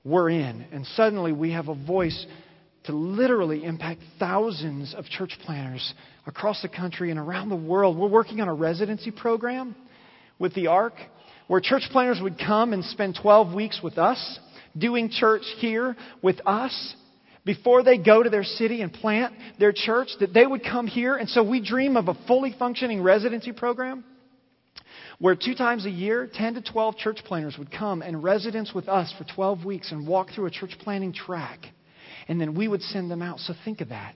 we're 0.03 0.29
in. 0.29 0.65
And 0.71 0.85
suddenly 0.95 1.31
we 1.31 1.51
have 1.51 1.67
a 1.67 1.75
voice 1.75 2.25
to 2.85 2.93
literally 2.93 3.63
impact 3.63 4.01
thousands 4.19 4.93
of 4.93 5.05
church 5.05 5.37
planters 5.43 5.93
across 6.27 6.61
the 6.61 6.69
country 6.69 7.09
and 7.09 7.19
around 7.19 7.49
the 7.49 7.55
world. 7.55 7.97
We're 7.97 8.07
working 8.07 8.41
on 8.41 8.47
a 8.47 8.53
residency 8.53 9.11
program 9.11 9.75
with 10.39 10.53
the 10.53 10.67
ARC, 10.67 10.93
where 11.47 11.61
church 11.61 11.83
planters 11.91 12.19
would 12.21 12.37
come 12.37 12.73
and 12.73 12.83
spend 12.83 13.17
12 13.21 13.53
weeks 13.53 13.79
with 13.83 13.97
us, 13.97 14.39
doing 14.77 15.09
church 15.09 15.43
here 15.57 15.95
with 16.21 16.39
us. 16.45 16.95
Before 17.45 17.83
they 17.83 17.97
go 17.99 18.23
to 18.23 18.29
their 18.29 18.43
city 18.43 18.81
and 18.81 18.91
plant 18.91 19.33
their 19.59 19.71
church, 19.71 20.09
that 20.19 20.33
they 20.33 20.47
would 20.47 20.63
come 20.63 20.87
here. 20.87 21.15
And 21.15 21.29
so 21.29 21.47
we 21.47 21.61
dream 21.61 21.95
of 21.95 22.07
a 22.07 22.17
fully 22.27 22.55
functioning 22.57 23.03
residency 23.03 23.51
program 23.51 24.03
where 25.19 25.35
two 25.35 25.55
times 25.55 25.85
a 25.85 25.89
year, 25.89 26.29
10 26.31 26.55
to 26.55 26.61
12 26.61 26.97
church 26.97 27.19
planters 27.25 27.55
would 27.57 27.71
come 27.71 28.01
and 28.01 28.23
residence 28.23 28.73
with 28.73 28.89
us 28.89 29.13
for 29.17 29.23
12 29.35 29.63
weeks 29.63 29.91
and 29.91 30.07
walk 30.07 30.29
through 30.33 30.47
a 30.47 30.51
church 30.51 30.75
planting 30.79 31.13
track. 31.13 31.59
And 32.27 32.41
then 32.41 32.55
we 32.55 32.67
would 32.67 32.81
send 32.81 33.09
them 33.09 33.21
out. 33.21 33.39
So 33.39 33.53
think 33.63 33.81
of 33.81 33.89
that. 33.89 34.15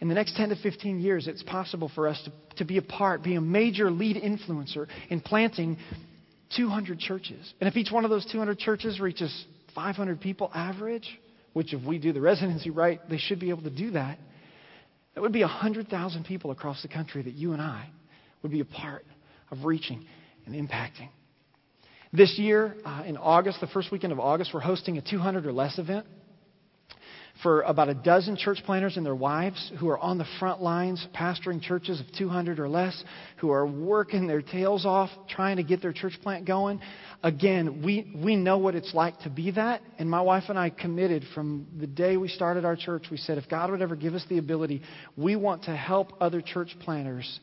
In 0.00 0.08
the 0.08 0.14
next 0.14 0.36
10 0.36 0.50
to 0.50 0.56
15 0.56 1.00
years, 1.00 1.26
it's 1.26 1.42
possible 1.42 1.90
for 1.92 2.06
us 2.06 2.20
to, 2.24 2.32
to 2.56 2.64
be 2.64 2.78
a 2.78 2.82
part, 2.82 3.22
be 3.22 3.34
a 3.34 3.40
major 3.40 3.90
lead 3.90 4.16
influencer 4.16 4.86
in 5.08 5.20
planting 5.20 5.76
200 6.56 6.98
churches. 7.00 7.52
And 7.60 7.68
if 7.68 7.76
each 7.76 7.90
one 7.90 8.04
of 8.04 8.10
those 8.10 8.24
200 8.30 8.58
churches 8.58 9.00
reaches 9.00 9.46
500 9.74 10.20
people 10.20 10.50
average, 10.54 11.08
which 11.52 11.74
if 11.74 11.84
we 11.84 11.98
do 11.98 12.12
the 12.12 12.20
residency 12.20 12.70
right, 12.70 13.00
they 13.10 13.18
should 13.18 13.40
be 13.40 13.50
able 13.50 13.62
to 13.62 13.70
do 13.70 13.90
that, 13.92 14.18
that 15.14 15.20
would 15.20 15.32
be 15.32 15.40
100,000 15.40 16.24
people 16.24 16.52
across 16.52 16.80
the 16.82 16.88
country 16.88 17.22
that 17.22 17.34
you 17.34 17.52
and 17.52 17.60
I 17.60 17.88
would 18.42 18.52
be 18.52 18.60
a 18.60 18.64
part 18.64 19.04
of 19.50 19.64
reaching 19.64 20.06
and 20.46 20.54
impacting. 20.54 21.08
This 22.12 22.38
year, 22.38 22.76
uh, 22.84 23.02
in 23.04 23.16
August, 23.16 23.60
the 23.60 23.66
first 23.66 23.90
weekend 23.90 24.12
of 24.12 24.20
August, 24.20 24.52
we're 24.54 24.60
hosting 24.60 24.96
a 24.96 25.02
200 25.02 25.44
or 25.44 25.52
less 25.52 25.78
event 25.78 26.06
for 27.42 27.62
about 27.62 27.88
a 27.88 27.94
dozen 27.94 28.36
church 28.36 28.58
planters 28.64 28.96
and 28.96 29.06
their 29.06 29.14
wives 29.14 29.72
who 29.78 29.88
are 29.88 29.98
on 29.98 30.18
the 30.18 30.26
front 30.38 30.60
lines 30.60 31.06
pastoring 31.14 31.60
churches 31.62 32.00
of 32.00 32.06
200 32.16 32.58
or 32.58 32.68
less, 32.68 33.04
who 33.38 33.50
are 33.50 33.66
working 33.66 34.26
their 34.26 34.42
tails 34.42 34.84
off 34.84 35.10
trying 35.28 35.56
to 35.56 35.62
get 35.62 35.80
their 35.80 35.92
church 35.92 36.18
plant 36.22 36.46
going. 36.46 36.80
Again, 37.22 37.82
we, 37.84 38.12
we 38.24 38.36
know 38.36 38.58
what 38.58 38.74
it's 38.74 38.92
like 38.92 39.18
to 39.20 39.30
be 39.30 39.50
that. 39.52 39.82
And 39.98 40.10
my 40.10 40.20
wife 40.20 40.44
and 40.48 40.58
I 40.58 40.70
committed 40.70 41.24
from 41.34 41.66
the 41.78 41.86
day 41.86 42.16
we 42.16 42.28
started 42.28 42.64
our 42.64 42.76
church, 42.76 43.04
we 43.10 43.16
said, 43.16 43.38
if 43.38 43.48
God 43.48 43.70
would 43.70 43.82
ever 43.82 43.96
give 43.96 44.14
us 44.14 44.24
the 44.28 44.38
ability, 44.38 44.82
we 45.16 45.36
want 45.36 45.64
to 45.64 45.76
help 45.76 46.12
other 46.20 46.40
church 46.40 46.76
planters 46.80 47.40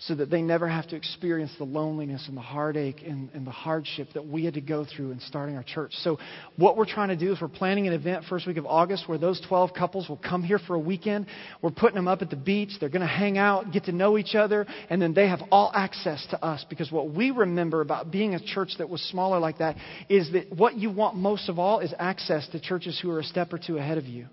so 0.00 0.14
that 0.14 0.30
they 0.30 0.42
never 0.42 0.68
have 0.68 0.86
to 0.88 0.96
experience 0.96 1.50
the 1.58 1.64
loneliness 1.64 2.24
and 2.28 2.36
the 2.36 2.42
heartache 2.42 3.02
and, 3.04 3.30
and, 3.34 3.44
the 3.44 3.50
hardship 3.50 4.08
that 4.14 4.24
we 4.24 4.44
had 4.44 4.54
to 4.54 4.60
go 4.60 4.84
through 4.84 5.10
in 5.10 5.18
starting 5.20 5.56
our 5.56 5.64
church. 5.64 5.92
So, 6.02 6.18
what 6.56 6.76
we're 6.76 6.86
trying 6.86 7.08
to 7.08 7.16
do 7.16 7.32
is 7.32 7.40
we're 7.40 7.48
planning 7.48 7.88
an 7.88 7.92
event 7.92 8.24
first 8.28 8.46
week 8.46 8.58
of 8.58 8.66
August 8.66 9.08
where 9.08 9.18
those 9.18 9.40
12 9.48 9.70
couples 9.76 10.08
will 10.08 10.18
come 10.18 10.42
here 10.42 10.58
for 10.58 10.74
a 10.74 10.78
weekend. 10.78 11.26
We're 11.62 11.70
putting 11.70 11.96
them 11.96 12.06
up 12.06 12.22
at 12.22 12.30
the 12.30 12.36
beach. 12.36 12.70
They're 12.78 12.88
going 12.88 13.00
to 13.00 13.06
hang 13.06 13.38
out, 13.38 13.72
get 13.72 13.84
to 13.84 13.92
know 13.92 14.18
each 14.18 14.34
other, 14.34 14.66
and 14.88 15.02
then 15.02 15.14
they 15.14 15.28
have 15.28 15.40
all 15.50 15.72
access 15.74 16.24
to 16.30 16.44
us 16.44 16.64
because 16.68 16.92
what 16.92 17.12
we 17.12 17.32
remember 17.32 17.80
about 17.80 18.12
being 18.12 18.34
a 18.34 18.40
church 18.40 18.72
that 18.78 18.88
was 18.88 19.02
smaller 19.02 19.40
like 19.40 19.58
that 19.58 19.76
is 20.08 20.30
that 20.32 20.52
what 20.52 20.76
you 20.76 20.90
want 20.90 21.16
most 21.16 21.48
of 21.48 21.58
all 21.58 21.80
is 21.80 21.92
access 21.98 22.46
to 22.48 22.60
churches 22.60 22.98
who 23.02 23.10
are 23.10 23.18
a 23.18 23.24
step 23.24 23.52
or 23.52 23.58
two 23.58 23.78
ahead 23.78 23.98
of 23.98 24.04
you. 24.04 24.26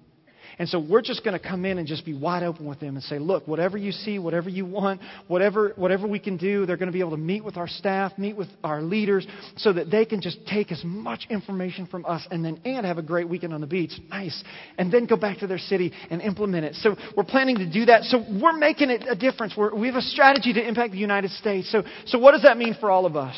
And 0.57 0.69
so 0.69 0.79
we're 0.79 1.01
just 1.01 1.23
going 1.23 1.37
to 1.37 1.45
come 1.45 1.65
in 1.65 1.77
and 1.77 1.87
just 1.87 2.05
be 2.05 2.13
wide 2.13 2.43
open 2.43 2.65
with 2.65 2.79
them 2.79 2.95
and 2.95 3.03
say, 3.03 3.19
look, 3.19 3.47
whatever 3.47 3.77
you 3.77 3.91
see, 3.91 4.19
whatever 4.19 4.49
you 4.49 4.65
want, 4.65 5.01
whatever, 5.27 5.73
whatever 5.75 6.07
we 6.07 6.19
can 6.19 6.37
do, 6.37 6.65
they're 6.65 6.77
going 6.77 6.87
to 6.87 6.93
be 6.93 6.99
able 6.99 7.11
to 7.11 7.17
meet 7.17 7.43
with 7.43 7.57
our 7.57 7.67
staff, 7.67 8.13
meet 8.17 8.35
with 8.35 8.47
our 8.63 8.81
leaders, 8.81 9.27
so 9.57 9.73
that 9.73 9.91
they 9.91 10.05
can 10.05 10.21
just 10.21 10.37
take 10.47 10.71
as 10.71 10.81
much 10.83 11.25
information 11.29 11.85
from 11.87 12.05
us 12.05 12.25
and 12.31 12.43
then 12.43 12.59
and 12.65 12.85
have 12.85 12.97
a 12.97 13.03
great 13.03 13.27
weekend 13.27 13.53
on 13.53 13.61
the 13.61 13.67
beach. 13.67 13.91
Nice. 14.09 14.43
And 14.77 14.91
then 14.91 15.05
go 15.05 15.17
back 15.17 15.39
to 15.39 15.47
their 15.47 15.57
city 15.57 15.91
and 16.09 16.21
implement 16.21 16.65
it. 16.65 16.75
So 16.75 16.95
we're 17.15 17.23
planning 17.23 17.57
to 17.57 17.69
do 17.71 17.85
that. 17.85 18.03
So 18.03 18.23
we're 18.41 18.57
making 18.57 18.89
it 18.89 19.03
a 19.09 19.15
difference. 19.15 19.53
We're, 19.57 19.75
we 19.75 19.87
have 19.87 19.95
a 19.95 20.01
strategy 20.01 20.53
to 20.53 20.65
impact 20.65 20.91
the 20.91 20.97
United 20.97 21.31
States. 21.31 21.71
So, 21.71 21.83
so 22.05 22.19
what 22.19 22.31
does 22.31 22.43
that 22.43 22.57
mean 22.57 22.75
for 22.79 22.89
all 22.89 23.05
of 23.05 23.15
us? 23.15 23.35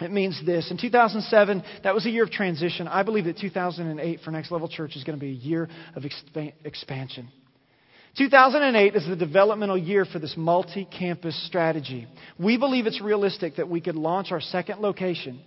It 0.00 0.12
means 0.12 0.40
this. 0.44 0.70
In 0.70 0.78
2007, 0.78 1.62
that 1.82 1.94
was 1.94 2.06
a 2.06 2.10
year 2.10 2.24
of 2.24 2.30
transition. 2.30 2.86
I 2.86 3.02
believe 3.02 3.24
that 3.24 3.38
2008 3.38 4.20
for 4.20 4.30
Next 4.30 4.50
Level 4.50 4.68
Church 4.68 4.96
is 4.96 5.04
going 5.04 5.18
to 5.18 5.20
be 5.20 5.30
a 5.30 5.34
year 5.34 5.68
of 5.96 6.04
exp- 6.04 6.52
expansion. 6.64 7.28
2008 8.16 8.96
is 8.96 9.06
the 9.06 9.16
developmental 9.16 9.78
year 9.78 10.04
for 10.04 10.18
this 10.18 10.34
multi 10.36 10.84
campus 10.86 11.46
strategy. 11.46 12.06
We 12.38 12.56
believe 12.56 12.86
it's 12.86 13.00
realistic 13.00 13.56
that 13.56 13.68
we 13.68 13.80
could 13.80 13.96
launch 13.96 14.32
our 14.32 14.40
second 14.40 14.80
location 14.80 15.40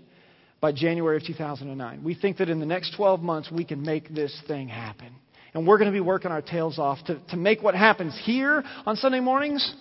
by 0.62 0.72
January 0.72 1.18
of 1.18 1.24
2009. 1.24 2.04
We 2.04 2.16
think 2.16 2.38
that 2.38 2.50
in 2.50 2.60
the 2.60 2.66
next 2.66 2.96
12 2.96 3.22
months 3.22 3.52
we 3.52 3.66
can 3.66 3.82
make 3.82 4.14
this 4.14 4.40
thing 4.48 4.68
happen. 4.68 5.16
And 5.54 5.68
we're 5.68 5.78
going 5.78 5.92
to 5.92 5.96
be 5.96 6.02
working 6.02 6.32
our 6.32 6.42
tails 6.42 6.80
off 6.80 7.04
to, 7.08 7.20
to 7.30 7.36
make 7.36 7.62
what 7.62 7.76
happens 7.76 8.18
here 8.24 8.64
on 8.86 8.96
Sunday 8.96 9.20
mornings 9.20 9.74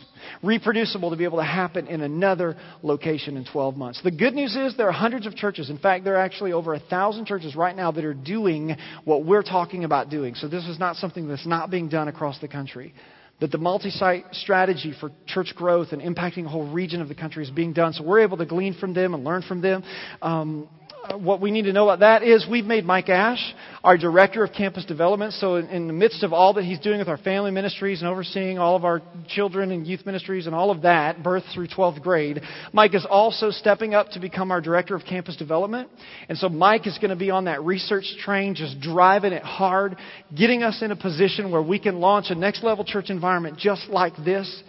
reproducible 0.42 1.10
to 1.10 1.16
be 1.16 1.24
able 1.24 1.38
to 1.38 1.44
happen 1.44 1.86
in 1.86 2.00
another 2.00 2.56
location 2.82 3.36
in 3.36 3.44
12 3.44 3.76
months. 3.76 4.00
The 4.02 4.10
good 4.10 4.34
news 4.34 4.56
is 4.56 4.76
there 4.76 4.88
are 4.88 4.92
hundreds 4.92 5.26
of 5.26 5.36
churches. 5.36 5.70
In 5.70 5.78
fact, 5.78 6.04
there 6.04 6.14
are 6.14 6.20
actually 6.20 6.52
over 6.52 6.74
a 6.74 6.80
thousand 6.80 7.26
churches 7.26 7.54
right 7.54 7.74
now 7.74 7.92
that 7.92 8.04
are 8.04 8.14
doing 8.14 8.76
what 9.04 9.24
we're 9.24 9.44
talking 9.44 9.84
about 9.84 10.10
doing. 10.10 10.34
So 10.34 10.48
this 10.48 10.66
is 10.66 10.78
not 10.78 10.96
something 10.96 11.28
that's 11.28 11.46
not 11.46 11.70
being 11.70 11.88
done 11.88 12.08
across 12.08 12.40
the 12.40 12.48
country. 12.48 12.92
That 13.40 13.52
the 13.52 13.58
multi 13.58 13.90
site 13.90 14.26
strategy 14.32 14.92
for 14.98 15.10
church 15.26 15.54
growth 15.56 15.92
and 15.92 16.02
impacting 16.02 16.44
a 16.44 16.48
whole 16.48 16.70
region 16.70 17.00
of 17.00 17.08
the 17.08 17.14
country 17.14 17.42
is 17.42 17.50
being 17.50 17.72
done. 17.72 17.94
So 17.94 18.04
we're 18.04 18.20
able 18.20 18.36
to 18.36 18.44
glean 18.44 18.74
from 18.74 18.92
them 18.92 19.14
and 19.14 19.24
learn 19.24 19.42
from 19.42 19.62
them. 19.62 19.82
Um, 20.20 20.68
Uh, 21.02 21.16
what 21.16 21.40
we 21.40 21.50
need 21.50 21.62
to 21.62 21.72
know 21.72 21.88
about 21.88 22.00
that 22.00 22.22
is 22.22 22.46
we've 22.50 22.66
made 22.66 22.84
Mike 22.84 23.08
Ash 23.08 23.54
our 23.82 23.96
director 23.96 24.44
of 24.44 24.52
campus 24.52 24.84
development. 24.84 25.32
So, 25.34 25.56
in, 25.56 25.66
in, 25.68 25.86
the 25.86 25.94
midst 25.94 26.22
of 26.22 26.34
all 26.34 26.52
that 26.54 26.64
he's 26.64 26.80
doing 26.80 26.98
with 26.98 27.08
our 27.08 27.16
family 27.16 27.50
ministries 27.50 28.02
and 28.02 28.10
overseeing 28.10 28.58
all 28.58 28.76
of 28.76 28.84
our 28.84 29.00
children 29.28 29.70
and 29.70 29.86
youth 29.86 30.04
ministries 30.04 30.46
and 30.46 30.54
all 30.54 30.70
of 30.70 30.82
that, 30.82 31.22
birth 31.22 31.44
through 31.54 31.68
12th 31.68 32.02
grade, 32.02 32.42
Mike 32.74 32.94
is 32.94 33.06
also 33.08 33.50
stepping 33.50 33.94
up 33.94 34.10
to 34.10 34.20
become 34.20 34.50
our 34.50 34.60
director 34.60 34.94
of 34.94 35.02
campus 35.04 35.36
development. 35.36 35.88
And 36.28 36.36
so, 36.36 36.50
Mike 36.50 36.86
is 36.86 36.98
going 36.98 37.10
to 37.10 37.16
be 37.16 37.30
on 37.30 37.44
that 37.46 37.62
research 37.62 38.04
train, 38.22 38.54
just 38.54 38.80
driving 38.80 39.32
it 39.32 39.42
hard, 39.42 39.96
getting 40.36 40.62
us 40.62 40.82
in 40.82 40.90
a 40.90 40.96
position 40.96 41.50
where 41.50 41.62
we 41.62 41.78
can 41.78 42.00
launch 42.00 42.26
a 42.28 42.34
next 42.34 42.62
level 42.62 42.84
church 42.84 43.08
environment 43.08 43.58
just 43.58 43.88
like 43.88 44.14
this 44.22 44.62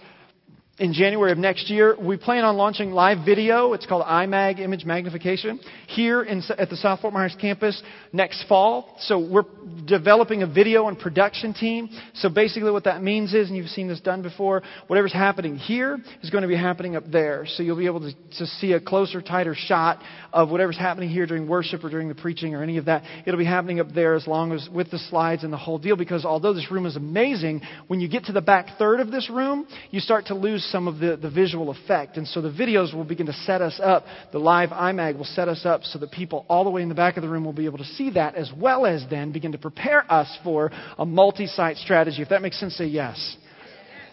in 0.80 0.94
January 0.94 1.32
of 1.32 1.38
next 1.38 1.70
year, 1.70 1.96
we 2.00 2.18
plan 2.18 2.44
on 2.44 2.56
launching 2.56 2.92
live 2.92 3.26
video. 3.26 3.74
It's 3.74 3.86
called 3.86 4.04
iMag 4.04 4.60
Image 4.60 4.86
Magnification 4.86 5.60
here 5.88 6.24
in, 6.24 6.42
at 6.58 6.70
the 6.70 6.78
South 6.78 7.02
Fort 7.02 7.14
Myers 7.14 7.36
campus 7.40 7.82
next 8.14 8.48
fall. 8.48 8.96
So 9.02 9.20
we're 9.20 9.44
developing 9.86 10.44
a 10.44 10.48
video 10.48 10.88
and 10.88 10.98
production 10.98 11.54
team. 11.54 11.90
So 12.16 12.30
basically, 12.30 12.72
what 12.72 12.86
that 12.86 13.04
means 13.04 13.34
is, 13.34 13.50
and 13.50 13.58
you've 13.58 13.68
seen 13.68 13.90
this 13.90 14.00
done 14.00 14.24
before, 14.24 14.64
whatever's 14.88 15.14
happening 15.14 15.58
here 15.58 16.00
is 16.24 16.30
going 16.30 16.44
to 16.44 16.48
be 16.48 16.56
happening 16.56 16.96
up 16.96 17.04
there. 17.12 17.46
So 17.48 17.64
you'll 17.64 17.78
be 17.78 17.86
able 17.86 18.00
to, 18.00 18.14
to 18.40 18.46
see 18.48 18.72
a 18.72 18.80
closer, 18.80 19.22
tighter 19.22 19.54
shot 19.56 20.02
of 20.34 20.50
whatever's 20.50 20.78
happening 20.78 21.10
here 21.10 21.28
during 21.28 21.48
worship 21.48 21.84
or 21.84 21.90
during 21.90 22.08
the 22.08 22.16
preaching 22.16 22.56
or 22.56 22.64
any 22.64 22.78
of 22.78 22.86
that. 22.86 23.04
It'll 23.28 23.38
be 23.38 23.46
happening 23.46 23.82
up 23.82 23.94
there 23.94 24.16
as 24.16 24.26
long 24.26 24.54
as 24.54 24.68
with 24.74 24.90
the 24.90 25.00
slides 25.00 25.44
and 25.44 25.52
the 25.52 25.58
whole 25.58 25.78
deal. 25.78 25.98
Because 25.98 26.26
although 26.26 26.54
this 26.54 26.72
room 26.72 26.86
is 26.86 26.96
amazing, 26.96 27.62
when 27.88 28.00
you 28.00 28.08
get 28.08 28.26
to 28.26 28.32
the 28.32 28.42
back 28.42 28.80
third 28.80 29.00
of 29.00 29.12
this 29.12 29.30
room, 29.30 29.68
you 29.92 30.00
start 30.00 30.28
to 30.28 30.34
lose 30.34 30.61
some 30.62 30.88
of 30.88 31.00
the, 31.00 31.18
the 31.18 31.30
visual 31.30 31.70
effect. 31.70 32.18
And 32.18 32.28
so 32.28 32.42
the 32.42 32.52
videos 32.52 32.94
will 32.94 33.04
begin 33.04 33.26
to 33.28 33.34
set 33.34 33.62
us 33.62 33.80
up. 33.82 34.06
The 34.32 34.40
live 34.40 34.70
iMag 34.70 35.18
will 35.18 35.26
set 35.26 35.48
us 35.48 35.66
up 35.66 35.84
so 35.84 36.00
that 36.00 36.12
people 36.12 36.46
all 36.50 36.64
the 36.64 36.70
way 36.70 36.82
in 36.82 36.90
the 36.90 36.96
back 36.96 37.18
of 37.18 37.24
the 37.24 37.30
room 37.30 37.46
will 37.46 37.54
be 37.54 37.66
able 37.66 37.78
to 37.80 37.86
see 37.86 38.12
that 38.12 38.36
as 38.36 38.52
well 38.56 38.86
as 38.86 39.06
then 39.10 39.32
begin 39.32 39.52
to 39.54 39.58
prepare 39.58 40.12
us 40.12 40.38
for 40.44 40.72
a 40.98 41.06
multi 41.06 41.48
site 41.48 41.78
strategy. 41.78 42.22
If 42.22 42.30
that 42.30 42.42
makes 42.42 42.60
sense, 42.60 42.76
say 42.76 42.86
yes. 42.86 43.38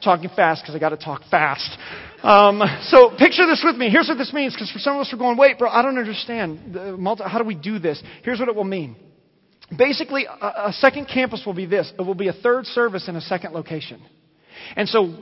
Talking 0.03 0.31
fast 0.35 0.63
because 0.63 0.77
I 0.77 0.79
got 0.79 0.91
to 0.91 0.97
talk 0.97 1.23
fast. 1.31 1.77
Um, 2.23 2.63
so 2.83 3.11
picture 3.19 3.47
this 3.47 3.63
with 3.65 3.77
me. 3.77 3.91
Here's 3.91 4.09
what 4.09 4.19
this 4.19 4.33
means 4.33 4.55
because 4.55 4.71
for 4.71 4.79
some 4.79 4.97
of 4.97 5.01
us 5.01 5.11
we're 5.13 5.19
going, 5.19 5.37
wait, 5.37 5.59
bro, 5.59 5.69
I 5.69 5.83
don't 5.83 5.99
understand. 5.99 6.99
Multi- 6.99 7.25
how 7.25 7.39
do 7.39 7.45
we 7.45 7.57
do 7.57 7.79
this? 7.79 8.03
Here's 8.23 8.39
what 8.39 8.49
it 8.49 8.55
will 8.55 8.65
mean. 8.65 8.97
Basically, 9.77 10.25
a, 10.27 10.69
a 10.69 10.73
second 10.75 11.07
campus 11.13 11.43
will 11.45 11.55
be 11.55 11.67
this. 11.67 11.93
It 11.99 12.03
will 12.03 12.15
be 12.15 12.29
a 12.29 12.33
third 12.33 12.67
service 12.67 13.09
in 13.09 13.17
a 13.17 13.21
second 13.21 13.53
location. 13.53 14.01
And 14.77 14.89
so 14.89 15.15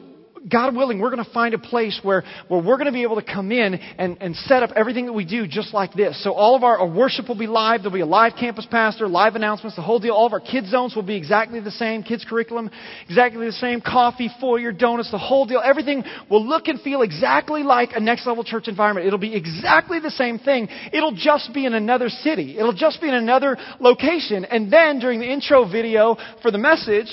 God 0.48 0.76
willing, 0.76 1.00
we're 1.00 1.10
going 1.10 1.24
to 1.24 1.30
find 1.32 1.54
a 1.54 1.58
place 1.58 1.98
where, 2.02 2.22
where 2.46 2.62
we're 2.62 2.76
going 2.76 2.86
to 2.86 2.92
be 2.92 3.02
able 3.02 3.20
to 3.20 3.24
come 3.24 3.50
in 3.50 3.74
and, 3.74 4.16
and 4.20 4.36
set 4.36 4.62
up 4.62 4.70
everything 4.76 5.06
that 5.06 5.12
we 5.12 5.24
do 5.24 5.46
just 5.46 5.74
like 5.74 5.92
this. 5.94 6.22
So 6.22 6.32
all 6.32 6.54
of 6.54 6.62
our, 6.62 6.78
our, 6.78 6.86
worship 6.86 7.26
will 7.26 7.38
be 7.38 7.48
live. 7.48 7.82
There'll 7.82 7.92
be 7.92 8.00
a 8.00 8.06
live 8.06 8.34
campus 8.38 8.66
pastor, 8.70 9.08
live 9.08 9.34
announcements, 9.34 9.76
the 9.76 9.82
whole 9.82 9.98
deal. 9.98 10.14
All 10.14 10.26
of 10.26 10.32
our 10.32 10.40
kids 10.40 10.70
zones 10.70 10.94
will 10.94 11.02
be 11.02 11.16
exactly 11.16 11.60
the 11.60 11.72
same. 11.72 12.02
Kids 12.02 12.24
curriculum, 12.28 12.70
exactly 13.06 13.44
the 13.44 13.52
same. 13.52 13.80
Coffee, 13.80 14.30
foyer, 14.40 14.70
donuts, 14.70 15.10
the 15.10 15.18
whole 15.18 15.46
deal. 15.46 15.60
Everything 15.64 16.04
will 16.30 16.46
look 16.46 16.68
and 16.68 16.80
feel 16.80 17.02
exactly 17.02 17.62
like 17.64 17.90
a 17.94 18.00
next 18.00 18.26
level 18.26 18.44
church 18.44 18.68
environment. 18.68 19.06
It'll 19.06 19.18
be 19.18 19.34
exactly 19.34 19.98
the 19.98 20.10
same 20.10 20.38
thing. 20.38 20.68
It'll 20.92 21.14
just 21.14 21.52
be 21.52 21.66
in 21.66 21.74
another 21.74 22.08
city. 22.08 22.56
It'll 22.56 22.72
just 22.72 23.00
be 23.00 23.08
in 23.08 23.14
another 23.14 23.56
location. 23.80 24.44
And 24.44 24.72
then 24.72 25.00
during 25.00 25.18
the 25.18 25.30
intro 25.30 25.68
video 25.68 26.16
for 26.40 26.50
the 26.50 26.58
message, 26.58 27.08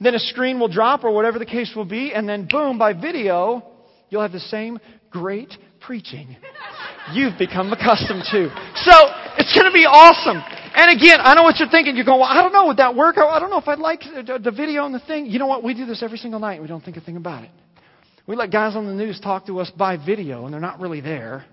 then 0.00 0.14
a 0.14 0.18
screen 0.18 0.60
will 0.60 0.68
drop 0.68 1.04
or 1.04 1.10
whatever 1.12 1.38
the 1.38 1.46
case 1.46 1.72
will 1.74 1.84
be, 1.84 2.12
and 2.12 2.28
then 2.28 2.46
boom, 2.50 2.78
by 2.78 2.92
video, 2.92 3.62
you'll 4.10 4.22
have 4.22 4.32
the 4.32 4.40
same 4.40 4.78
great 5.10 5.52
preaching 5.80 6.36
you've 7.12 7.38
become 7.38 7.72
accustomed 7.72 8.24
to. 8.30 8.48
So 8.74 8.92
it's 9.38 9.52
going 9.54 9.70
to 9.70 9.74
be 9.74 9.86
awesome. 9.86 10.42
And 10.74 10.90
again, 10.90 11.20
I 11.22 11.34
know 11.34 11.42
what 11.42 11.58
you're 11.58 11.68
thinking. 11.68 11.96
You're 11.96 12.04
going, 12.04 12.20
well, 12.20 12.28
I 12.28 12.42
don't 12.42 12.52
know, 12.52 12.66
would 12.66 12.78
that 12.78 12.94
work? 12.94 13.16
I 13.18 13.38
don't 13.38 13.50
know 13.50 13.58
if 13.58 13.68
I'd 13.68 13.78
like 13.78 14.00
the 14.00 14.52
video 14.54 14.84
and 14.84 14.94
the 14.94 15.00
thing. 15.00 15.26
You 15.26 15.38
know 15.38 15.46
what? 15.46 15.62
We 15.64 15.74
do 15.74 15.86
this 15.86 16.02
every 16.02 16.18
single 16.18 16.40
night 16.40 16.54
and 16.54 16.62
we 16.62 16.68
don't 16.68 16.84
think 16.84 16.96
a 16.96 17.00
thing 17.00 17.16
about 17.16 17.44
it. 17.44 17.50
We 18.26 18.34
let 18.34 18.50
guys 18.50 18.74
on 18.74 18.86
the 18.86 18.92
news 18.92 19.20
talk 19.20 19.46
to 19.46 19.60
us 19.60 19.70
by 19.70 19.96
video 19.96 20.44
and 20.44 20.52
they're 20.52 20.60
not 20.60 20.80
really 20.80 21.00
there. 21.00 21.44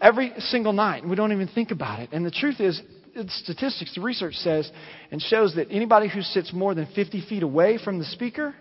Every 0.00 0.32
single 0.38 0.72
night 0.72 1.02
and 1.02 1.10
we 1.10 1.16
don't 1.16 1.32
even 1.32 1.48
think 1.48 1.70
about 1.70 2.00
it. 2.00 2.10
And 2.12 2.24
the 2.24 2.30
truth 2.30 2.60
is, 2.60 2.80
statistics, 3.28 3.94
the 3.94 4.00
research 4.00 4.34
says, 4.34 4.70
and 5.10 5.20
shows 5.20 5.54
that 5.56 5.68
anybody 5.70 6.08
who 6.08 6.22
sits 6.22 6.52
more 6.52 6.74
than 6.74 6.86
50 6.94 7.26
feet 7.28 7.42
away 7.42 7.78
from 7.82 7.98
the 7.98 8.04
speaker 8.04 8.54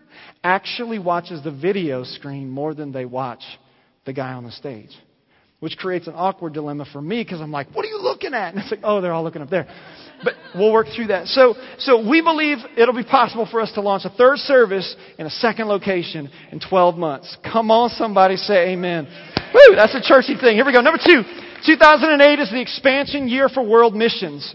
actually 0.43 0.99
watches 0.99 1.43
the 1.43 1.51
video 1.51 2.03
screen 2.03 2.49
more 2.49 2.73
than 2.73 2.91
they 2.91 3.05
watch 3.05 3.43
the 4.05 4.13
guy 4.13 4.33
on 4.33 4.43
the 4.43 4.51
stage. 4.51 4.91
Which 5.59 5.77
creates 5.77 6.07
an 6.07 6.13
awkward 6.15 6.53
dilemma 6.53 6.85
for 6.91 7.01
me 7.01 7.23
because 7.23 7.41
I'm 7.41 7.51
like, 7.51 7.73
what 7.73 7.83
are 7.83 7.89
you 7.89 7.99
looking 7.99 8.33
at? 8.33 8.53
And 8.53 8.61
it's 8.61 8.69
like, 8.69 8.81
oh, 8.83 9.01
they're 9.01 9.13
all 9.13 9.23
looking 9.23 9.41
up 9.41 9.49
there. 9.49 9.67
But 10.23 10.33
we'll 10.55 10.73
work 10.73 10.87
through 10.95 11.07
that. 11.07 11.27
So, 11.27 11.55
so 11.77 12.07
we 12.07 12.21
believe 12.21 12.57
it'll 12.75 12.95
be 12.95 13.03
possible 13.03 13.47
for 13.49 13.61
us 13.61 13.71
to 13.73 13.81
launch 13.81 14.05
a 14.05 14.09
third 14.09 14.39
service 14.39 14.95
in 15.17 15.25
a 15.25 15.29
second 15.29 15.67
location 15.67 16.29
in 16.51 16.59
12 16.59 16.97
months. 16.97 17.37
Come 17.43 17.69
on, 17.69 17.89
somebody 17.89 18.35
say 18.37 18.73
amen. 18.73 19.07
Woo, 19.53 19.75
that's 19.75 19.95
a 19.95 20.01
churchy 20.01 20.35
thing. 20.35 20.55
Here 20.55 20.65
we 20.65 20.73
go. 20.73 20.81
Number 20.81 20.99
two, 21.03 21.23
2008 21.65 22.39
is 22.39 22.49
the 22.49 22.61
expansion 22.61 23.27
year 23.27 23.49
for 23.49 23.63
world 23.63 23.95
missions. 23.95 24.53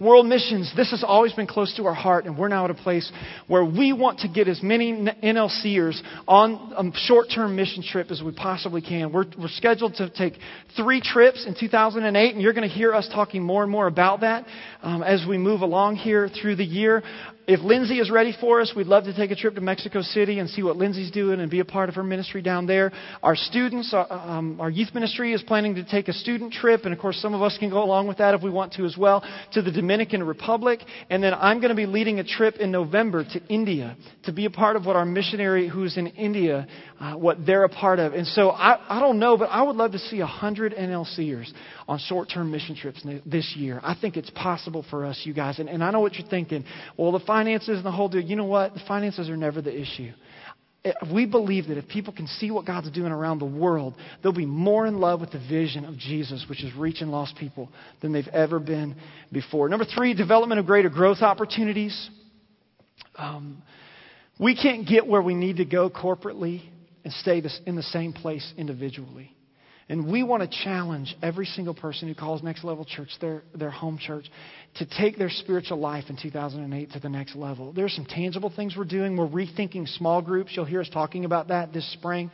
World 0.00 0.26
missions, 0.26 0.72
this 0.74 0.90
has 0.90 1.04
always 1.06 1.32
been 1.34 1.46
close 1.46 1.72
to 1.76 1.84
our 1.86 1.94
heart, 1.94 2.24
and 2.24 2.36
we're 2.36 2.48
now 2.48 2.64
at 2.64 2.70
a 2.72 2.74
place 2.74 3.10
where 3.46 3.64
we 3.64 3.92
want 3.92 4.18
to 4.20 4.28
get 4.28 4.48
as 4.48 4.60
many 4.60 4.92
NLCers 4.92 6.00
on 6.26 6.72
a 6.76 6.98
short 7.06 7.28
term 7.32 7.54
mission 7.54 7.80
trip 7.80 8.10
as 8.10 8.20
we 8.20 8.32
possibly 8.32 8.82
can. 8.82 9.12
We're, 9.12 9.26
we're 9.38 9.46
scheduled 9.46 9.94
to 9.94 10.10
take 10.10 10.34
three 10.76 11.00
trips 11.00 11.46
in 11.46 11.54
2008, 11.54 12.34
and 12.34 12.42
you're 12.42 12.52
going 12.54 12.68
to 12.68 12.74
hear 12.74 12.92
us 12.92 13.08
talking 13.14 13.44
more 13.44 13.62
and 13.62 13.70
more 13.70 13.86
about 13.86 14.22
that 14.22 14.46
um, 14.82 15.04
as 15.04 15.24
we 15.28 15.38
move 15.38 15.60
along 15.60 15.94
here 15.94 16.28
through 16.28 16.56
the 16.56 16.64
year 16.64 17.04
if 17.46 17.60
Lindsay 17.60 17.98
is 17.98 18.10
ready 18.10 18.34
for 18.40 18.60
us, 18.60 18.72
we'd 18.74 18.86
love 18.86 19.04
to 19.04 19.14
take 19.14 19.30
a 19.30 19.36
trip 19.36 19.54
to 19.54 19.60
Mexico 19.60 20.00
City 20.00 20.38
and 20.38 20.48
see 20.48 20.62
what 20.62 20.76
Lindsay's 20.76 21.10
doing 21.10 21.40
and 21.40 21.50
be 21.50 21.60
a 21.60 21.64
part 21.64 21.88
of 21.88 21.94
her 21.96 22.02
ministry 22.02 22.40
down 22.40 22.66
there. 22.66 22.90
Our 23.22 23.36
students, 23.36 23.92
uh, 23.92 24.06
um, 24.08 24.60
our 24.60 24.70
youth 24.70 24.94
ministry 24.94 25.32
is 25.34 25.42
planning 25.42 25.74
to 25.74 25.84
take 25.84 26.08
a 26.08 26.12
student 26.12 26.52
trip, 26.52 26.84
and 26.84 26.94
of 26.94 26.98
course, 27.00 27.18
some 27.18 27.34
of 27.34 27.42
us 27.42 27.56
can 27.58 27.68
go 27.68 27.82
along 27.82 28.08
with 28.08 28.18
that 28.18 28.34
if 28.34 28.42
we 28.42 28.50
want 28.50 28.72
to 28.74 28.84
as 28.84 28.96
well, 28.96 29.22
to 29.52 29.60
the 29.60 29.70
Dominican 29.70 30.22
Republic. 30.22 30.80
And 31.10 31.22
then 31.22 31.34
I'm 31.34 31.60
going 31.60 31.68
to 31.68 31.76
be 31.76 31.86
leading 31.86 32.18
a 32.18 32.24
trip 32.24 32.56
in 32.56 32.70
November 32.70 33.24
to 33.24 33.46
India 33.48 33.96
to 34.24 34.32
be 34.32 34.46
a 34.46 34.50
part 34.50 34.76
of 34.76 34.86
what 34.86 34.96
our 34.96 35.04
missionary 35.04 35.68
who's 35.68 35.98
in 35.98 36.06
India, 36.08 36.66
uh, 36.98 37.14
what 37.14 37.44
they're 37.44 37.64
a 37.64 37.68
part 37.68 37.98
of. 37.98 38.14
And 38.14 38.26
so 38.26 38.50
I, 38.50 38.80
I 38.88 39.00
don't 39.00 39.18
know, 39.18 39.36
but 39.36 39.46
I 39.46 39.62
would 39.62 39.76
love 39.76 39.92
to 39.92 39.98
see 39.98 40.20
a 40.20 40.26
hundred 40.26 40.74
NLCers 40.74 41.52
on 41.86 41.98
short 41.98 42.30
term 42.32 42.50
mission 42.50 42.74
trips 42.74 43.06
this 43.26 43.54
year. 43.56 43.80
I 43.82 43.94
think 43.94 44.16
it's 44.16 44.30
possible 44.30 44.84
for 44.88 45.04
us, 45.04 45.20
you 45.24 45.34
guys. 45.34 45.58
And, 45.58 45.68
and 45.68 45.84
I 45.84 45.90
know 45.90 46.00
what 46.00 46.14
you're 46.14 46.28
thinking. 46.28 46.64
Well, 46.96 47.12
the 47.12 47.20
finances 47.34 47.78
and 47.78 47.84
the 47.84 47.90
whole 47.90 48.08
deal. 48.08 48.20
You 48.20 48.36
know 48.36 48.44
what? 48.44 48.74
The 48.74 48.82
finances 48.86 49.28
are 49.28 49.36
never 49.36 49.60
the 49.60 49.76
issue. 49.76 50.12
We 51.12 51.26
believe 51.26 51.66
that 51.66 51.78
if 51.78 51.88
people 51.88 52.12
can 52.12 52.28
see 52.28 52.52
what 52.52 52.64
God's 52.64 52.92
doing 52.92 53.10
around 53.10 53.40
the 53.40 53.44
world, 53.44 53.94
they'll 54.22 54.32
be 54.32 54.46
more 54.46 54.86
in 54.86 55.00
love 55.00 55.20
with 55.20 55.32
the 55.32 55.40
vision 55.40 55.84
of 55.84 55.96
Jesus, 55.98 56.46
which 56.48 56.62
is 56.62 56.72
reaching 56.76 57.08
lost 57.08 57.34
people, 57.36 57.70
than 58.00 58.12
they've 58.12 58.28
ever 58.28 58.60
been 58.60 58.94
before. 59.32 59.68
Number 59.68 59.84
three, 59.84 60.14
development 60.14 60.60
of 60.60 60.66
greater 60.66 60.88
growth 60.88 61.22
opportunities. 61.22 62.08
Um, 63.16 63.62
we 64.38 64.54
can't 64.54 64.86
get 64.86 65.04
where 65.04 65.22
we 65.22 65.34
need 65.34 65.56
to 65.56 65.64
go 65.64 65.90
corporately 65.90 66.62
and 67.02 67.12
stay 67.14 67.42
in 67.66 67.74
the 67.74 67.82
same 67.82 68.12
place 68.12 68.52
individually. 68.56 69.33
And 69.88 70.10
we 70.10 70.22
want 70.22 70.42
to 70.42 70.58
challenge 70.64 71.14
every 71.22 71.44
single 71.44 71.74
person 71.74 72.08
who 72.08 72.14
calls 72.14 72.42
Next 72.42 72.64
Level 72.64 72.84
Church 72.84 73.10
their, 73.20 73.42
their 73.54 73.70
home 73.70 73.98
church 73.98 74.24
to 74.76 74.86
take 74.86 75.18
their 75.18 75.28
spiritual 75.28 75.78
life 75.78 76.04
in 76.08 76.16
2008 76.20 76.92
to 76.92 77.00
the 77.00 77.08
next 77.08 77.36
level. 77.36 77.72
There 77.72 77.84
are 77.84 77.90
some 77.90 78.06
tangible 78.06 78.50
things 78.54 78.74
we're 78.76 78.84
doing. 78.84 79.16
We're 79.16 79.28
rethinking 79.28 79.86
small 79.96 80.22
groups. 80.22 80.52
You'll 80.56 80.64
hear 80.64 80.80
us 80.80 80.88
talking 80.90 81.24
about 81.26 81.48
that 81.48 81.72
this 81.72 81.90
spring. 81.92 82.30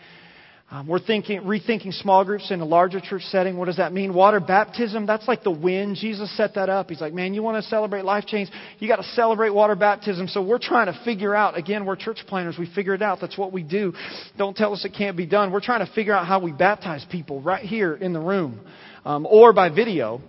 Um, 0.73 0.87
we're 0.87 1.01
thinking, 1.01 1.41
rethinking 1.41 1.93
small 1.93 2.25
groups 2.25 2.53
in 2.53 2.61
a 2.61 2.65
larger 2.65 3.01
church 3.01 3.23
setting. 3.23 3.57
What 3.57 3.65
does 3.65 3.79
that 3.79 3.93
mean? 3.93 4.15
Water 4.15 4.39
baptism, 4.39 5.05
that's 5.05 5.27
like 5.27 5.43
the 5.43 5.51
win. 5.51 5.97
Jesus 5.97 6.35
set 6.37 6.55
that 6.55 6.69
up. 6.69 6.89
He's 6.89 7.01
like, 7.01 7.13
man, 7.13 7.35
you 7.35 7.43
want 7.43 7.61
to 7.61 7.69
celebrate 7.69 8.05
life 8.05 8.25
change? 8.25 8.51
You 8.79 8.87
got 8.87 8.97
to 8.97 9.03
celebrate 9.03 9.51
water 9.51 9.75
baptism. 9.75 10.29
So 10.29 10.41
we're 10.43 10.61
trying 10.61 10.87
to 10.87 10.97
figure 11.05 11.35
out, 11.35 11.59
again, 11.59 11.85
we're 11.85 11.97
church 11.97 12.19
planters. 12.29 12.57
We 12.57 12.73
figure 12.73 12.95
it 12.95 13.03
out. 13.03 13.19
That's 13.21 13.37
what 13.37 13.53
we 13.53 13.65
do. 13.65 13.93
Don't 14.39 14.57
tell 14.57 14.73
us 14.73 14.85
it 14.85 14.95
can't 14.97 15.17
be 15.17 15.27
done. 15.27 15.51
We're 15.51 15.61
trying 15.61 15.85
to 15.85 15.93
figure 15.93 16.15
out 16.15 16.29
how 16.29 16.39
we 16.39 16.53
baptize 16.53 17.05
people 17.11 17.43
right 17.43 17.65
here 17.65 17.95
in 17.95 18.13
the 18.13 18.21
room 18.21 18.61
um, 19.05 19.27
or 19.29 19.53
by 19.53 19.71
video 19.71 20.21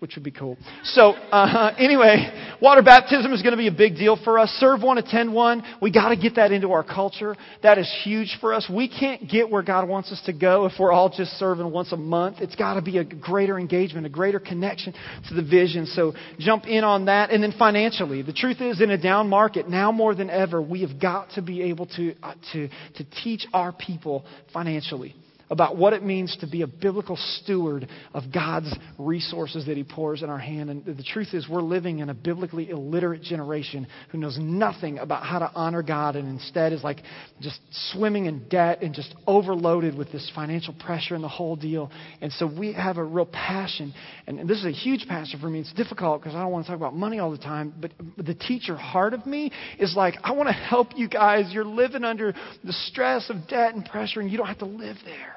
which 0.00 0.14
would 0.14 0.24
be 0.24 0.30
cool. 0.30 0.56
So, 0.84 1.12
uh, 1.12 1.74
anyway, 1.78 2.32
Water 2.60 2.82
baptism 2.82 3.32
is 3.32 3.42
going 3.42 3.52
to 3.52 3.58
be 3.58 3.68
a 3.68 3.72
big 3.72 3.96
deal 3.96 4.18
for 4.22 4.38
us. 4.38 4.48
Serve 4.58 4.82
one, 4.82 4.96
attend 4.96 5.32
one. 5.32 5.62
We 5.82 5.92
got 5.92 6.08
to 6.08 6.16
get 6.16 6.36
that 6.36 6.52
into 6.52 6.72
our 6.72 6.82
culture. 6.82 7.36
That 7.62 7.76
is 7.76 7.92
huge 8.02 8.38
for 8.40 8.54
us. 8.54 8.70
We 8.72 8.88
can't 8.88 9.28
get 9.28 9.50
where 9.50 9.62
God 9.62 9.86
wants 9.88 10.10
us 10.10 10.22
to 10.24 10.32
go 10.32 10.64
if 10.64 10.72
we're 10.78 10.92
all 10.92 11.10
just 11.10 11.32
serving 11.32 11.70
once 11.70 11.92
a 11.92 11.98
month. 11.98 12.38
It's 12.40 12.56
got 12.56 12.74
to 12.74 12.82
be 12.82 12.96
a 12.96 13.04
greater 13.04 13.58
engagement, 13.58 14.06
a 14.06 14.10
greater 14.10 14.40
connection 14.40 14.94
to 15.28 15.34
the 15.34 15.42
vision. 15.42 15.84
So 15.86 16.14
jump 16.38 16.66
in 16.66 16.82
on 16.82 17.06
that. 17.06 17.30
And 17.30 17.42
then 17.42 17.52
financially, 17.58 18.22
the 18.22 18.32
truth 18.32 18.62
is 18.62 18.80
in 18.80 18.90
a 18.90 18.98
down 18.98 19.28
market, 19.28 19.68
now 19.68 19.92
more 19.92 20.14
than 20.14 20.30
ever, 20.30 20.62
we 20.62 20.80
have 20.80 20.98
got 20.98 21.30
to 21.32 21.42
be 21.42 21.62
able 21.64 21.86
to, 21.96 22.14
uh, 22.22 22.34
to, 22.52 22.68
to 22.68 23.04
teach 23.22 23.46
our 23.52 23.72
people 23.72 24.24
financially 24.52 25.14
about 25.50 25.76
what 25.76 25.92
it 25.92 26.02
means 26.02 26.36
to 26.40 26.46
be 26.46 26.62
a 26.62 26.66
biblical 26.66 27.16
steward 27.16 27.88
of 28.14 28.24
God's 28.32 28.74
resources 28.98 29.66
that 29.66 29.76
He 29.76 29.84
pours 29.84 30.22
in 30.22 30.30
our 30.30 30.38
hand. 30.38 30.70
And 30.70 30.84
the 30.84 31.02
truth 31.02 31.28
is, 31.32 31.48
we're 31.48 31.62
living 31.62 32.00
in 32.00 32.08
a 32.10 32.14
biblically 32.14 32.70
illiterate 32.70 33.22
generation 33.22 33.86
who 34.10 34.18
knows 34.18 34.38
nothing 34.40 34.98
about 34.98 35.24
how 35.24 35.38
to 35.38 35.50
honor 35.54 35.82
God 35.82 36.16
and 36.16 36.28
instead 36.28 36.72
is 36.72 36.82
like 36.82 37.02
just 37.40 37.60
swimming 37.92 38.26
in 38.26 38.48
debt 38.48 38.82
and 38.82 38.94
just 38.94 39.14
overloaded 39.26 39.96
with 39.96 40.10
this 40.10 40.30
financial 40.34 40.74
pressure 40.74 41.14
and 41.14 41.22
the 41.22 41.28
whole 41.28 41.56
deal. 41.56 41.90
And 42.20 42.32
so 42.32 42.46
we 42.46 42.72
have 42.72 42.96
a 42.96 43.04
real 43.04 43.26
passion. 43.26 43.94
And 44.26 44.48
this 44.48 44.58
is 44.58 44.64
a 44.64 44.72
huge 44.72 45.06
passion 45.08 45.40
for 45.40 45.48
me. 45.48 45.60
It's 45.60 45.72
difficult 45.74 46.20
because 46.20 46.34
I 46.34 46.40
don't 46.40 46.50
want 46.50 46.66
to 46.66 46.72
talk 46.72 46.76
about 46.76 46.94
money 46.94 47.18
all 47.18 47.30
the 47.30 47.38
time. 47.38 47.74
But 47.80 47.92
the 48.16 48.34
teacher 48.34 48.76
heart 48.76 49.14
of 49.14 49.26
me 49.26 49.52
is 49.78 49.94
like, 49.96 50.14
I 50.22 50.32
want 50.32 50.48
to 50.48 50.54
help 50.54 50.88
you 50.96 51.08
guys. 51.08 51.52
You're 51.52 51.64
living 51.64 52.04
under 52.04 52.34
the 52.64 52.72
stress 52.72 53.30
of 53.30 53.46
debt 53.48 53.74
and 53.74 53.84
pressure, 53.84 54.20
and 54.20 54.30
you 54.30 54.38
don't 54.38 54.46
have 54.46 54.58
to 54.58 54.66
live 54.66 54.96
there. 55.04 55.35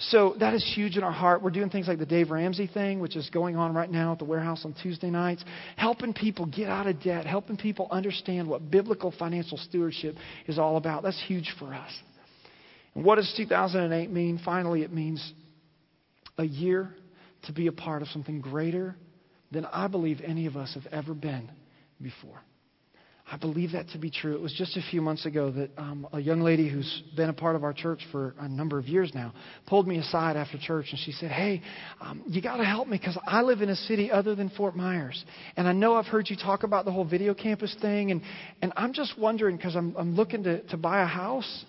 So 0.00 0.34
that 0.40 0.54
is 0.54 0.64
huge 0.74 0.96
in 0.96 1.02
our 1.02 1.12
heart. 1.12 1.42
We're 1.42 1.50
doing 1.50 1.68
things 1.68 1.86
like 1.86 1.98
the 1.98 2.06
Dave 2.06 2.30
Ramsey 2.30 2.66
thing, 2.66 3.00
which 3.00 3.16
is 3.16 3.28
going 3.28 3.56
on 3.56 3.74
right 3.74 3.90
now 3.90 4.12
at 4.12 4.18
the 4.18 4.24
warehouse 4.24 4.64
on 4.64 4.74
Tuesday 4.82 5.10
nights, 5.10 5.44
helping 5.76 6.14
people 6.14 6.46
get 6.46 6.70
out 6.70 6.86
of 6.86 7.02
debt, 7.02 7.26
helping 7.26 7.58
people 7.58 7.86
understand 7.90 8.48
what 8.48 8.70
biblical 8.70 9.12
financial 9.18 9.58
stewardship 9.58 10.16
is 10.46 10.58
all 10.58 10.78
about. 10.78 11.02
That's 11.02 11.22
huge 11.26 11.54
for 11.58 11.74
us. 11.74 11.90
And 12.94 13.04
what 13.04 13.16
does 13.16 13.32
2008 13.36 14.10
mean? 14.10 14.40
Finally, 14.42 14.82
it 14.82 14.92
means 14.92 15.32
a 16.38 16.44
year 16.44 16.94
to 17.44 17.52
be 17.52 17.66
a 17.66 17.72
part 17.72 18.00
of 18.00 18.08
something 18.08 18.40
greater 18.40 18.96
than 19.52 19.66
I 19.66 19.86
believe 19.86 20.20
any 20.24 20.46
of 20.46 20.56
us 20.56 20.74
have 20.74 20.86
ever 20.92 21.12
been 21.12 21.50
before. 22.00 22.40
I 23.32 23.36
believe 23.36 23.72
that 23.72 23.88
to 23.90 23.98
be 23.98 24.10
true. 24.10 24.34
It 24.34 24.40
was 24.40 24.52
just 24.52 24.76
a 24.76 24.82
few 24.90 25.00
months 25.00 25.24
ago 25.24 25.52
that 25.52 25.70
um, 25.78 26.04
a 26.12 26.18
young 26.18 26.40
lady 26.40 26.68
who's 26.68 27.02
been 27.16 27.28
a 27.28 27.32
part 27.32 27.54
of 27.54 27.62
our 27.62 27.72
church 27.72 28.00
for 28.10 28.34
a 28.40 28.48
number 28.48 28.76
of 28.76 28.88
years 28.88 29.12
now 29.14 29.32
pulled 29.66 29.86
me 29.86 29.98
aside 29.98 30.36
after 30.36 30.58
church 30.58 30.86
and 30.90 30.98
she 30.98 31.12
said, 31.12 31.30
Hey, 31.30 31.62
um, 32.00 32.24
you 32.26 32.42
got 32.42 32.56
to 32.56 32.64
help 32.64 32.88
me 32.88 32.98
because 32.98 33.16
I 33.24 33.42
live 33.42 33.62
in 33.62 33.68
a 33.68 33.76
city 33.76 34.10
other 34.10 34.34
than 34.34 34.50
Fort 34.50 34.74
Myers. 34.74 35.24
And 35.56 35.68
I 35.68 35.72
know 35.72 35.94
I've 35.94 36.06
heard 36.06 36.28
you 36.28 36.34
talk 36.34 36.64
about 36.64 36.84
the 36.84 36.90
whole 36.90 37.04
video 37.04 37.32
campus 37.32 37.74
thing. 37.80 38.10
And, 38.10 38.22
and 38.62 38.72
I'm 38.76 38.92
just 38.92 39.16
wondering 39.16 39.56
because 39.56 39.76
I'm, 39.76 39.94
I'm 39.96 40.16
looking 40.16 40.42
to, 40.42 40.62
to 40.68 40.76
buy 40.76 41.00
a 41.02 41.06
house. 41.06 41.64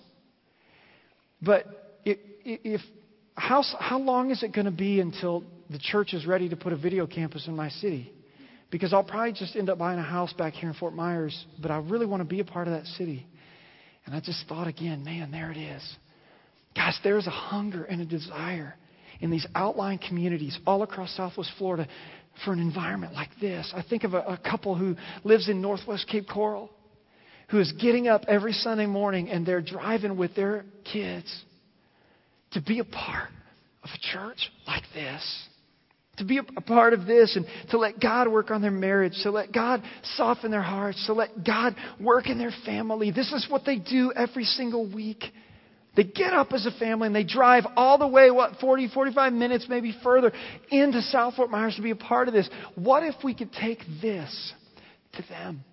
But 1.44 2.00
if, 2.06 2.18
if 2.44 2.82
how, 3.36 3.64
how 3.80 4.00
long 4.00 4.32
is 4.32 4.42
it 4.42 4.52
going 4.52 4.66
to 4.66 4.72
be 4.72 5.00
until 5.00 5.44
the 5.70 5.78
church 5.78 6.14
is 6.14 6.26
ready 6.26 6.50
to 6.50 6.56
put 6.56 6.74
a 6.74 6.78
video 6.78 7.06
campus 7.06 7.48
in 7.48 7.56
my 7.56 7.70
city? 7.70 8.12
Because 8.72 8.94
I'll 8.94 9.04
probably 9.04 9.34
just 9.34 9.56
end 9.56 9.70
up 9.70 9.78
buying 9.78 10.00
a 10.00 10.04
house 10.04 10.34
back 10.34 10.54
here 10.54 10.70
in 10.70 10.76
Fort 10.76 10.94
Myers, 10.94 11.46
but 11.62 11.70
I 11.70 11.78
really 11.78 12.06
want 12.06 12.22
to 12.22 12.26
be 12.26 12.40
a 12.40 12.46
part 12.46 12.68
of 12.68 12.74
that 12.74 12.86
city. 12.86 13.28
And 14.06 14.16
I 14.16 14.20
just 14.20 14.48
thought 14.48 14.68
again, 14.68 15.04
man, 15.04 15.30
there 15.30 15.52
it 15.52 15.58
is. 15.58 15.96
Guys, 16.76 16.98
there's 17.04 17.28
a 17.28 17.32
hunger 17.32 17.84
and 17.84 18.02
a 18.02 18.06
desire 18.06 18.76
in 19.20 19.30
these 19.30 19.46
outlying 19.54 20.00
communities 20.00 20.58
all 20.66 20.82
across 20.84 21.16
Southwest 21.16 21.52
Florida 21.58 21.88
for 22.44 22.54
an 22.54 22.60
environment 22.60 23.14
like 23.14 23.30
this. 23.40 23.72
I 23.76 23.84
think 23.88 24.04
of 24.06 24.14
a, 24.14 24.20
a 24.20 24.38
couple 24.38 24.76
who 24.76 24.96
lives 25.24 25.50
in 25.50 25.62
Northwest 25.62 26.08
Cape 26.08 26.28
Coral 26.28 26.72
who 27.52 27.60
is 27.60 27.72
getting 27.74 28.08
up 28.08 28.24
every 28.30 28.54
Sunday 28.54 28.86
morning 28.86 29.30
and 29.30 29.46
they're 29.46 29.62
driving 29.62 30.18
with 30.18 30.34
their 30.36 30.64
kids 30.92 31.44
to 32.52 32.62
be 32.62 32.80
a 32.80 32.86
part 32.86 33.30
of 33.84 33.90
a 33.94 33.98
church 34.14 34.50
like 34.66 34.84
this 34.94 35.48
to 36.22 36.26
be 36.26 36.38
a 36.38 36.62
part 36.62 36.94
of 36.94 37.06
this 37.06 37.36
and 37.36 37.46
to 37.72 37.78
let 37.78 38.00
God 38.00 38.28
work 38.28 38.52
on 38.52 38.62
their 38.62 38.72
marriage, 38.72 39.14
to 39.24 39.32
let 39.32 39.52
God 39.52 39.84
soften 40.16 40.52
their 40.52 40.62
hearts, 40.62 41.04
to 41.08 41.14
let 41.14 41.44
God 41.44 41.76
work 42.00 42.28
in 42.28 42.38
their 42.38 42.54
family. 42.66 43.12
This 43.12 43.34
is 43.34 43.48
what 43.50 43.66
they 43.66 43.78
do 43.78 44.14
every 44.16 44.46
single 44.46 44.90
week. 44.92 45.24
They 45.96 46.04
get 46.04 46.32
up 46.32 46.54
as 46.54 46.66
a 46.66 46.80
family 46.80 47.08
and 47.08 47.16
they 47.16 47.26
drive 47.26 47.66
all 47.76 47.98
the 47.98 48.08
way, 48.08 48.32
what, 48.32 48.60
40, 48.62 48.90
45 48.94 49.34
minutes, 49.34 49.66
maybe 49.68 49.94
further, 50.04 50.32
into 50.70 51.02
South 51.02 51.36
Fort 51.36 51.50
Myers 51.50 51.76
to 51.76 51.82
be 51.82 51.92
a 51.92 51.96
part 51.96 52.28
of 52.28 52.34
this. 52.34 52.50
What 52.76 53.04
if 53.04 53.16
we 53.24 53.34
could 53.34 53.52
take 53.52 53.80
this 54.02 54.54
to 55.14 55.24
them? 55.28 55.64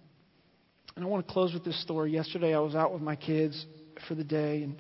And 0.97 1.05
I 1.05 1.09
want 1.09 1.25
to 1.27 1.33
close 1.33 1.55
with 1.55 1.65
this 1.65 1.81
story. 1.83 2.13
Yesterday 2.13 2.55
I 2.55 2.59
was 2.59 2.75
out 2.75 2.93
with 2.93 3.03
my 3.03 3.15
kids 3.15 3.65
for 4.09 4.17
the 4.17 4.25
day 4.25 4.63
and 4.63 4.77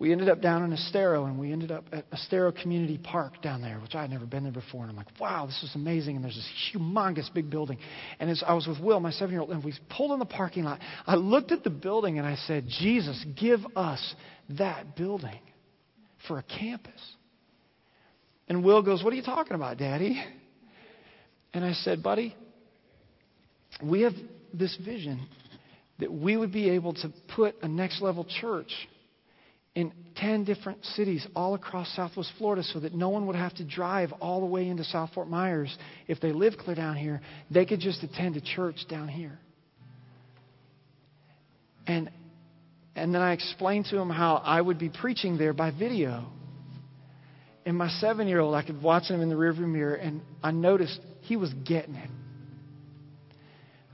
we 0.00 0.12
ended 0.12 0.28
up 0.28 0.40
down 0.40 0.62
in 0.62 0.72
Estero, 0.72 1.24
and 1.24 1.40
we 1.40 1.50
ended 1.50 1.72
up 1.72 1.84
at 1.92 2.04
Estero 2.12 2.52
Community 2.52 2.98
Park 2.98 3.42
down 3.42 3.60
there, 3.60 3.80
which 3.80 3.96
I 3.96 4.02
had 4.02 4.10
never 4.10 4.26
been 4.26 4.44
there 4.44 4.52
before. 4.52 4.82
And 4.82 4.90
I'm 4.90 4.96
like, 4.96 5.08
wow, 5.20 5.46
this 5.46 5.60
is 5.64 5.74
amazing. 5.74 6.14
And 6.14 6.24
there's 6.24 6.36
this 6.36 6.72
humongous 6.72 7.32
big 7.34 7.50
building. 7.50 7.78
And 8.20 8.30
as 8.30 8.44
I 8.46 8.54
was 8.54 8.68
with 8.68 8.78
Will, 8.78 9.00
my 9.00 9.10
seven 9.10 9.32
year 9.32 9.40
old, 9.40 9.50
and 9.50 9.64
we 9.64 9.74
pulled 9.90 10.12
in 10.12 10.20
the 10.20 10.24
parking 10.24 10.62
lot, 10.62 10.78
I 11.04 11.16
looked 11.16 11.50
at 11.50 11.64
the 11.64 11.70
building 11.70 12.18
and 12.18 12.26
I 12.26 12.36
said, 12.46 12.66
Jesus, 12.68 13.24
give 13.40 13.60
us 13.74 14.14
that 14.50 14.94
building 14.94 15.40
for 16.28 16.38
a 16.38 16.44
campus. 16.44 17.00
And 18.48 18.62
Will 18.62 18.82
goes, 18.82 19.02
What 19.02 19.12
are 19.12 19.16
you 19.16 19.22
talking 19.22 19.54
about, 19.54 19.78
Daddy? 19.78 20.22
And 21.52 21.64
I 21.64 21.72
said, 21.72 22.04
Buddy, 22.04 22.36
we 23.82 24.02
have 24.02 24.12
this 24.54 24.76
vision 24.84 25.26
that 25.98 26.12
we 26.12 26.36
would 26.36 26.52
be 26.52 26.70
able 26.70 26.94
to 26.94 27.12
put 27.34 27.56
a 27.62 27.68
next 27.68 28.00
level 28.00 28.24
church 28.40 28.70
in 29.78 29.92
10 30.16 30.42
different 30.42 30.84
cities 30.84 31.24
all 31.36 31.54
across 31.54 31.88
southwest 31.94 32.32
Florida 32.36 32.64
so 32.64 32.80
that 32.80 32.92
no 32.92 33.10
one 33.10 33.28
would 33.28 33.36
have 33.36 33.54
to 33.54 33.64
drive 33.64 34.12
all 34.20 34.40
the 34.40 34.46
way 34.46 34.66
into 34.66 34.82
South 34.82 35.10
Fort 35.14 35.28
Myers 35.28 35.72
if 36.08 36.20
they 36.20 36.32
live 36.32 36.54
clear 36.58 36.74
down 36.74 36.96
here. 36.96 37.20
They 37.48 37.64
could 37.64 37.78
just 37.78 38.02
attend 38.02 38.36
a 38.36 38.40
church 38.40 38.86
down 38.90 39.06
here. 39.06 39.38
And, 41.86 42.10
and 42.96 43.14
then 43.14 43.22
I 43.22 43.34
explained 43.34 43.86
to 43.90 43.98
him 43.98 44.10
how 44.10 44.42
I 44.44 44.60
would 44.60 44.80
be 44.80 44.88
preaching 44.88 45.38
there 45.38 45.52
by 45.52 45.70
video. 45.70 46.24
And 47.64 47.76
my 47.76 47.88
seven 47.88 48.26
year 48.26 48.40
old, 48.40 48.56
I 48.56 48.62
could 48.62 48.82
watch 48.82 49.04
him 49.04 49.20
in 49.20 49.28
the 49.28 49.36
rearview 49.36 49.68
mirror, 49.68 49.94
and 49.94 50.22
I 50.42 50.50
noticed 50.50 50.98
he 51.20 51.36
was 51.36 51.52
getting 51.64 51.94
it. 51.94 52.10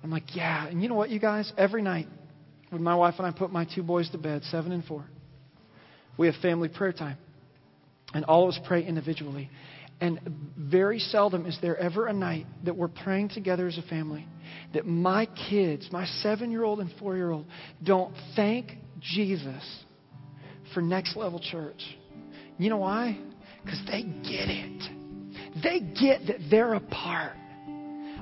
I'm 0.03 0.11
like, 0.11 0.35
yeah. 0.35 0.67
And 0.67 0.83
you 0.83 0.89
know 0.89 0.95
what, 0.95 1.11
you 1.11 1.21
guys? 1.21 1.53
Every 1.59 1.83
night, 1.83 2.07
when 2.71 2.83
my 2.83 2.95
wife 2.95 3.17
and 3.19 3.27
I 3.27 3.33
put 3.33 3.53
my 3.53 3.67
two 3.67 3.83
boys 3.83 4.09
to 4.11 4.19
bed, 4.19 4.45
seven 4.45 4.73
and 4.73 4.83
four, 4.83 5.05
we 6.17 6.27
have 6.27 6.37
family 6.37 6.69
prayer 6.69 6.93
time. 6.93 7.19
And 8.13 8.25
all 8.25 8.45
of 8.45 8.55
us 8.55 8.61
pray 8.67 8.85
individually. 8.85 9.51
And 10.01 10.21
very 10.57 10.99
seldom 10.99 11.47
is 11.47 11.59
there 11.63 11.77
ever 11.77 12.07
a 12.07 12.13
night 12.13 12.47
that 12.65 12.77
we're 12.77 12.89
praying 12.89 13.31
together 13.31 13.67
as 13.67 13.79
a 13.79 13.83
family 13.83 14.27
that 14.73 14.87
my 14.87 15.27
kids, 15.49 15.89
my 15.91 16.05
seven 16.23 16.51
year 16.51 16.65
old 16.65 16.81
and 16.81 16.93
four 16.99 17.17
year 17.17 17.31
old, 17.31 17.47
don't 17.83 18.15
thank 18.37 18.73
Jesus 19.01 19.63
for 20.73 20.81
Next 20.81 21.17
Level 21.17 21.39
Church. 21.39 21.83
You 22.59 22.71
know 22.71 22.79
why? 22.79 23.19
Because 23.65 23.81
they 23.87 24.03
get 24.03 24.49
it. 24.49 24.83
They 25.63 25.81
get 25.81 26.27
that 26.27 26.51
they're 26.51 26.75
a 26.75 26.81
part 26.81 27.37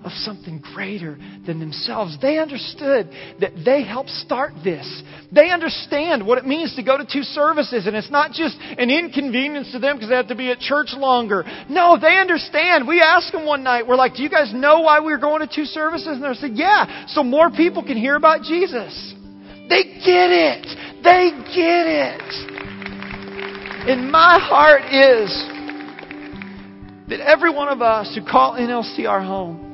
of 0.05 0.13
something 0.13 0.63
greater 0.75 1.17
than 1.47 1.61
themselves. 1.61 2.17
They 2.21 2.39
understood 2.39 3.11
that 3.41 3.53
they 3.65 3.85
helped 3.85 4.11
start 4.11 4.53
this. 4.65 5.03
They 5.31 5.51
understand 5.51 6.27
what 6.27 6.39
it 6.39 6.47
means 6.47 6.75
to 6.77 6.83
go 6.83 6.99
to 6.99 7.05
two 7.05 7.23
services, 7.23 7.87
and 7.87 7.97
it's 7.97 8.11
not 8.11 8.33
just 8.33 8.57
an 8.61 8.91
inconvenience 8.91 9.73
to 9.73 9.79
them 9.79 9.97
because 9.97 10.09
they 10.09 10.17
have 10.17 10.29
to 10.29 10.37
be 10.37 10.51
at 10.51 10.59
church 10.59 10.95
longer. 10.97 11.45
No, 11.69 11.99
they 12.01 12.19
understand. 12.19 12.87
We 12.87 13.01
asked 13.01 13.33
them 13.33 13.47
one 13.47 13.63
night, 13.63 13.87
we're 13.87 13.97
like, 13.97 14.15
Do 14.15 14.23
you 14.23 14.31
guys 14.31 14.53
know 14.55 14.81
why 14.81 15.01
we 15.01 15.07
we're 15.07 15.19
going 15.19 15.47
to 15.47 15.53
two 15.53 15.65
services? 15.65 16.07
And 16.09 16.23
they 16.23 16.35
said, 16.35 16.53
Yeah, 16.55 17.07
so 17.09 17.23
more 17.23 17.51
people 17.51 17.83
can 17.83 17.97
hear 17.97 18.17
about 18.17 18.43
Jesus. 18.43 19.15
They 19.69 19.85
get 20.05 20.31
it. 20.31 20.67
They 21.03 21.31
get 21.55 21.87
it. 21.87 22.23
And 23.89 24.11
my 24.11 24.39
heart 24.41 24.83
is 24.93 25.31
that 27.09 27.21
every 27.21 27.53
one 27.53 27.69
of 27.69 27.83
us 27.83 28.15
who 28.15 28.25
call 28.25 28.55
NLC 28.55 29.09
our 29.09 29.21
home 29.21 29.72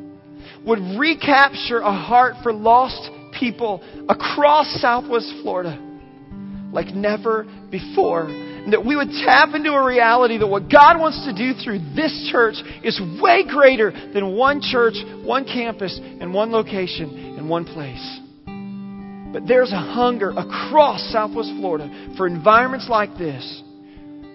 would 0.68 0.98
recapture 0.98 1.78
a 1.78 1.92
heart 1.92 2.34
for 2.42 2.52
lost 2.52 3.10
people 3.38 3.82
across 4.08 4.66
Southwest 4.80 5.32
Florida 5.42 5.84
like 6.72 6.94
never 6.94 7.46
before. 7.70 8.26
And 8.28 8.72
that 8.72 8.84
we 8.84 8.96
would 8.96 9.08
tap 9.24 9.54
into 9.54 9.72
a 9.72 9.84
reality 9.84 10.38
that 10.38 10.46
what 10.46 10.70
God 10.70 11.00
wants 11.00 11.24
to 11.24 11.32
do 11.32 11.58
through 11.58 11.78
this 11.94 12.28
church 12.30 12.56
is 12.84 13.00
way 13.20 13.44
greater 13.48 13.90
than 13.90 14.36
one 14.36 14.60
church, 14.60 14.94
one 15.24 15.44
campus, 15.44 15.98
and 15.98 16.34
one 16.34 16.52
location 16.52 17.36
in 17.38 17.48
one 17.48 17.64
place. 17.64 18.20
But 19.32 19.46
there's 19.46 19.72
a 19.72 19.76
hunger 19.76 20.30
across 20.30 21.00
Southwest 21.12 21.50
Florida 21.58 22.14
for 22.16 22.26
environments 22.26 22.88
like 22.88 23.16
this 23.16 23.62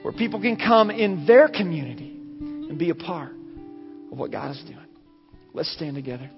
where 0.02 0.14
people 0.14 0.42
can 0.42 0.56
come 0.56 0.92
in 0.92 1.26
their 1.26 1.48
community 1.48 2.10
and 2.10 2.78
be 2.78 2.90
a 2.90 2.96
part 2.96 3.32
of 4.12 4.18
what 4.18 4.32
God 4.32 4.52
is 4.52 4.64
doing. 4.66 4.83
Let's 5.54 5.72
stand 5.74 5.96
together. 5.96 6.30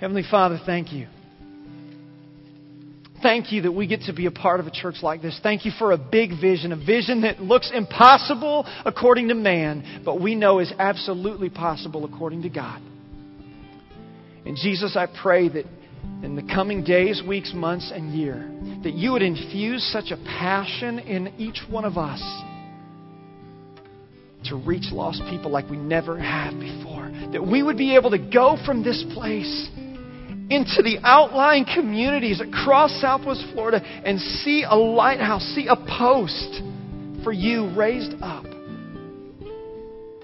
Heavenly 0.00 0.22
Father, 0.30 0.60
thank 0.64 0.92
you. 0.92 1.08
Thank 3.20 3.50
you 3.50 3.62
that 3.62 3.72
we 3.72 3.88
get 3.88 4.02
to 4.02 4.12
be 4.12 4.26
a 4.26 4.30
part 4.30 4.60
of 4.60 4.68
a 4.68 4.70
church 4.70 4.96
like 5.02 5.20
this. 5.20 5.38
Thank 5.42 5.64
you 5.64 5.72
for 5.76 5.90
a 5.90 5.98
big 5.98 6.40
vision, 6.40 6.70
a 6.70 6.76
vision 6.76 7.22
that 7.22 7.40
looks 7.40 7.72
impossible 7.74 8.64
according 8.84 9.28
to 9.28 9.34
man, 9.34 10.02
but 10.04 10.20
we 10.20 10.36
know 10.36 10.60
is 10.60 10.72
absolutely 10.78 11.50
possible 11.50 12.04
according 12.04 12.42
to 12.42 12.48
God. 12.48 12.80
And 14.46 14.56
Jesus, 14.56 14.96
I 14.96 15.06
pray 15.20 15.48
that 15.48 15.64
in 16.22 16.34
the 16.34 16.42
coming 16.42 16.82
days, 16.82 17.22
weeks, 17.26 17.52
months, 17.54 17.92
and 17.94 18.12
year, 18.12 18.50
that 18.82 18.94
you 18.94 19.12
would 19.12 19.22
infuse 19.22 19.82
such 19.92 20.10
a 20.10 20.16
passion 20.16 20.98
in 20.98 21.32
each 21.38 21.60
one 21.70 21.84
of 21.84 21.96
us 21.96 22.20
to 24.44 24.56
reach 24.56 24.90
lost 24.92 25.22
people 25.30 25.50
like 25.50 25.68
we 25.70 25.76
never 25.76 26.18
have 26.18 26.58
before. 26.58 27.10
That 27.32 27.46
we 27.46 27.62
would 27.62 27.76
be 27.76 27.94
able 27.94 28.10
to 28.10 28.18
go 28.18 28.56
from 28.64 28.82
this 28.82 29.04
place 29.14 29.68
into 30.50 30.82
the 30.82 30.98
outlying 31.02 31.66
communities 31.72 32.40
across 32.40 32.90
Southwest 33.00 33.44
Florida 33.52 33.80
and 34.04 34.18
see 34.20 34.64
a 34.68 34.74
lighthouse, 34.74 35.42
see 35.54 35.68
a 35.68 35.76
post 35.76 36.62
for 37.22 37.32
you 37.32 37.72
raised 37.76 38.14
up 38.22 38.44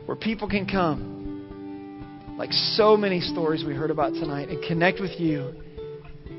where 0.07 0.17
people 0.17 0.49
can 0.49 0.67
come, 0.67 2.35
like 2.39 2.53
so 2.53 2.97
many 2.97 3.21
stories 3.21 3.65
we 3.65 3.75
heard 3.75 3.91
about 3.91 4.13
tonight, 4.15 4.49
and 4.49 4.63
connect 4.67 5.01
with 5.01 5.19
you 5.19 5.55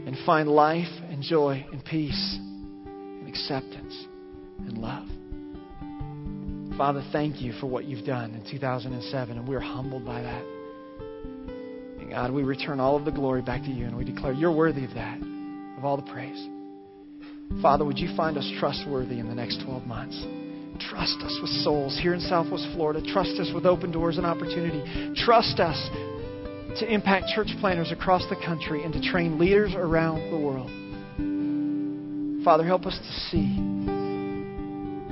and 0.06 0.16
find 0.26 0.50
life 0.50 0.92
and 1.10 1.22
joy 1.22 1.66
and 1.72 1.84
peace 1.84 2.38
and 2.86 3.28
acceptance 3.28 4.06
and 4.60 4.78
love. 4.78 5.08
Father, 6.78 7.04
thank 7.12 7.42
you 7.42 7.54
for 7.54 7.68
what 7.68 7.86
you've 7.86 8.06
done 8.06 8.34
in 8.34 8.52
2007, 8.52 9.38
and 9.38 9.48
we're 9.48 9.60
humbled 9.60 10.06
by 10.06 10.22
that. 10.22 10.44
And 12.00 12.10
God, 12.10 12.32
we 12.32 12.44
return 12.44 12.80
all 12.80 12.98
of 12.98 13.06
the 13.06 13.12
glory 13.12 13.42
back 13.42 13.62
to 13.64 13.72
you, 13.72 13.86
and 13.86 13.96
we 13.96 14.04
declare 14.04 14.34
you're 14.34 14.52
worthy 14.52 14.84
of 14.84 14.94
that, 14.94 15.18
of 15.78 15.86
all 15.86 15.96
the 15.96 16.12
praise. 16.12 16.48
Father, 17.62 17.86
would 17.86 17.98
you 17.98 18.14
find 18.18 18.38
us 18.38 18.52
trustworthy 18.60 19.20
in 19.20 19.30
the 19.30 19.36
next 19.36 19.64
12 19.64 19.86
months? 19.86 20.22
Trust 20.90 21.16
us 21.22 21.40
with 21.42 21.52
souls 21.64 21.98
here 22.02 22.14
in 22.14 22.20
Southwest 22.20 22.68
Florida. 22.74 23.02
Trust 23.14 23.40
us 23.40 23.50
with 23.56 23.66
open 23.66 23.92
doors 23.92 24.18
and 24.18 24.26
opportunity. 24.26 25.14
Trust 25.16 25.60
us 25.60 25.78
to 26.78 26.94
impact 26.94 27.28
church 27.34 27.50
planters 27.60 27.92
across 27.92 28.24
the 28.30 28.36
country 28.46 28.84
and 28.84 28.94
to 28.94 29.02
train 29.02 29.40
leaders 29.40 29.74
around 29.76 30.32
the 30.32 30.38
world. 30.38 30.70
Father, 32.44 32.66
help 32.66 32.86
us 32.86 32.98
to 32.98 33.12
see 33.30 33.56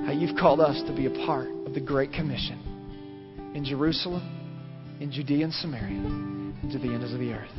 how 0.06 0.11
you've 0.11 0.38
called 0.38 0.60
us 0.60 0.81
to 0.88 0.94
be 0.94 1.06
a 1.06 1.26
part 1.26 1.48
of 1.65 1.73
the 1.73 1.80
Great 1.80 2.11
Commission 2.11 3.52
in 3.56 3.64
Jerusalem, 3.64 4.22
in 4.99 5.11
Judea 5.11 5.45
and 5.45 5.53
Samaria, 5.53 5.98
and 5.98 6.72
to 6.72 6.77
the 6.77 6.94
ends 6.94 7.14
of 7.14 7.19
the 7.19 7.31
earth. 7.31 7.49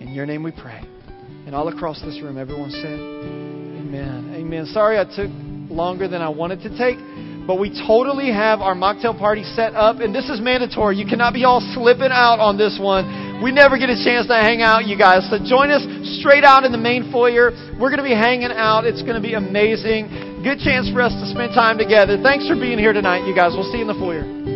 In 0.00 0.12
your 0.14 0.26
name 0.26 0.42
we 0.42 0.52
pray. 0.52 0.80
And 1.46 1.54
all 1.54 1.68
across 1.68 2.00
this 2.00 2.20
room, 2.22 2.38
everyone 2.38 2.70
said, 2.70 2.98
Amen. 2.98 4.32
Amen. 4.34 4.66
Sorry 4.66 4.98
I 4.98 5.04
took 5.04 5.30
longer 5.70 6.08
than 6.08 6.22
I 6.22 6.28
wanted 6.28 6.60
to 6.62 6.70
take. 6.70 6.98
But 7.46 7.60
we 7.60 7.68
totally 7.68 8.32
have 8.32 8.60
our 8.60 8.74
mocktail 8.74 9.18
party 9.18 9.44
set 9.44 9.74
up, 9.74 10.00
and 10.00 10.14
this 10.14 10.30
is 10.30 10.40
mandatory. 10.40 10.96
You 10.96 11.04
cannot 11.04 11.34
be 11.34 11.44
all 11.44 11.60
slipping 11.74 12.10
out 12.10 12.40
on 12.40 12.56
this 12.56 12.78
one. 12.80 13.42
We 13.42 13.52
never 13.52 13.76
get 13.76 13.90
a 13.90 14.00
chance 14.00 14.26
to 14.28 14.34
hang 14.34 14.62
out, 14.62 14.86
you 14.86 14.96
guys. 14.96 15.28
So 15.28 15.36
join 15.44 15.68
us 15.68 15.84
straight 16.20 16.44
out 16.44 16.64
in 16.64 16.72
the 16.72 16.80
main 16.80 17.12
foyer. 17.12 17.52
We're 17.78 17.92
going 17.92 18.00
to 18.00 18.08
be 18.08 18.16
hanging 18.16 18.52
out. 18.52 18.86
It's 18.86 19.02
going 19.02 19.20
to 19.20 19.22
be 19.22 19.34
amazing. 19.34 20.40
Good 20.42 20.60
chance 20.60 20.88
for 20.88 21.02
us 21.02 21.12
to 21.12 21.26
spend 21.28 21.52
time 21.52 21.76
together. 21.76 22.16
Thanks 22.22 22.48
for 22.48 22.54
being 22.54 22.78
here 22.78 22.92
tonight, 22.92 23.28
you 23.28 23.34
guys. 23.34 23.52
We'll 23.52 23.70
see 23.70 23.78
you 23.78 23.84
in 23.84 23.88
the 23.88 24.00
foyer. 24.00 24.53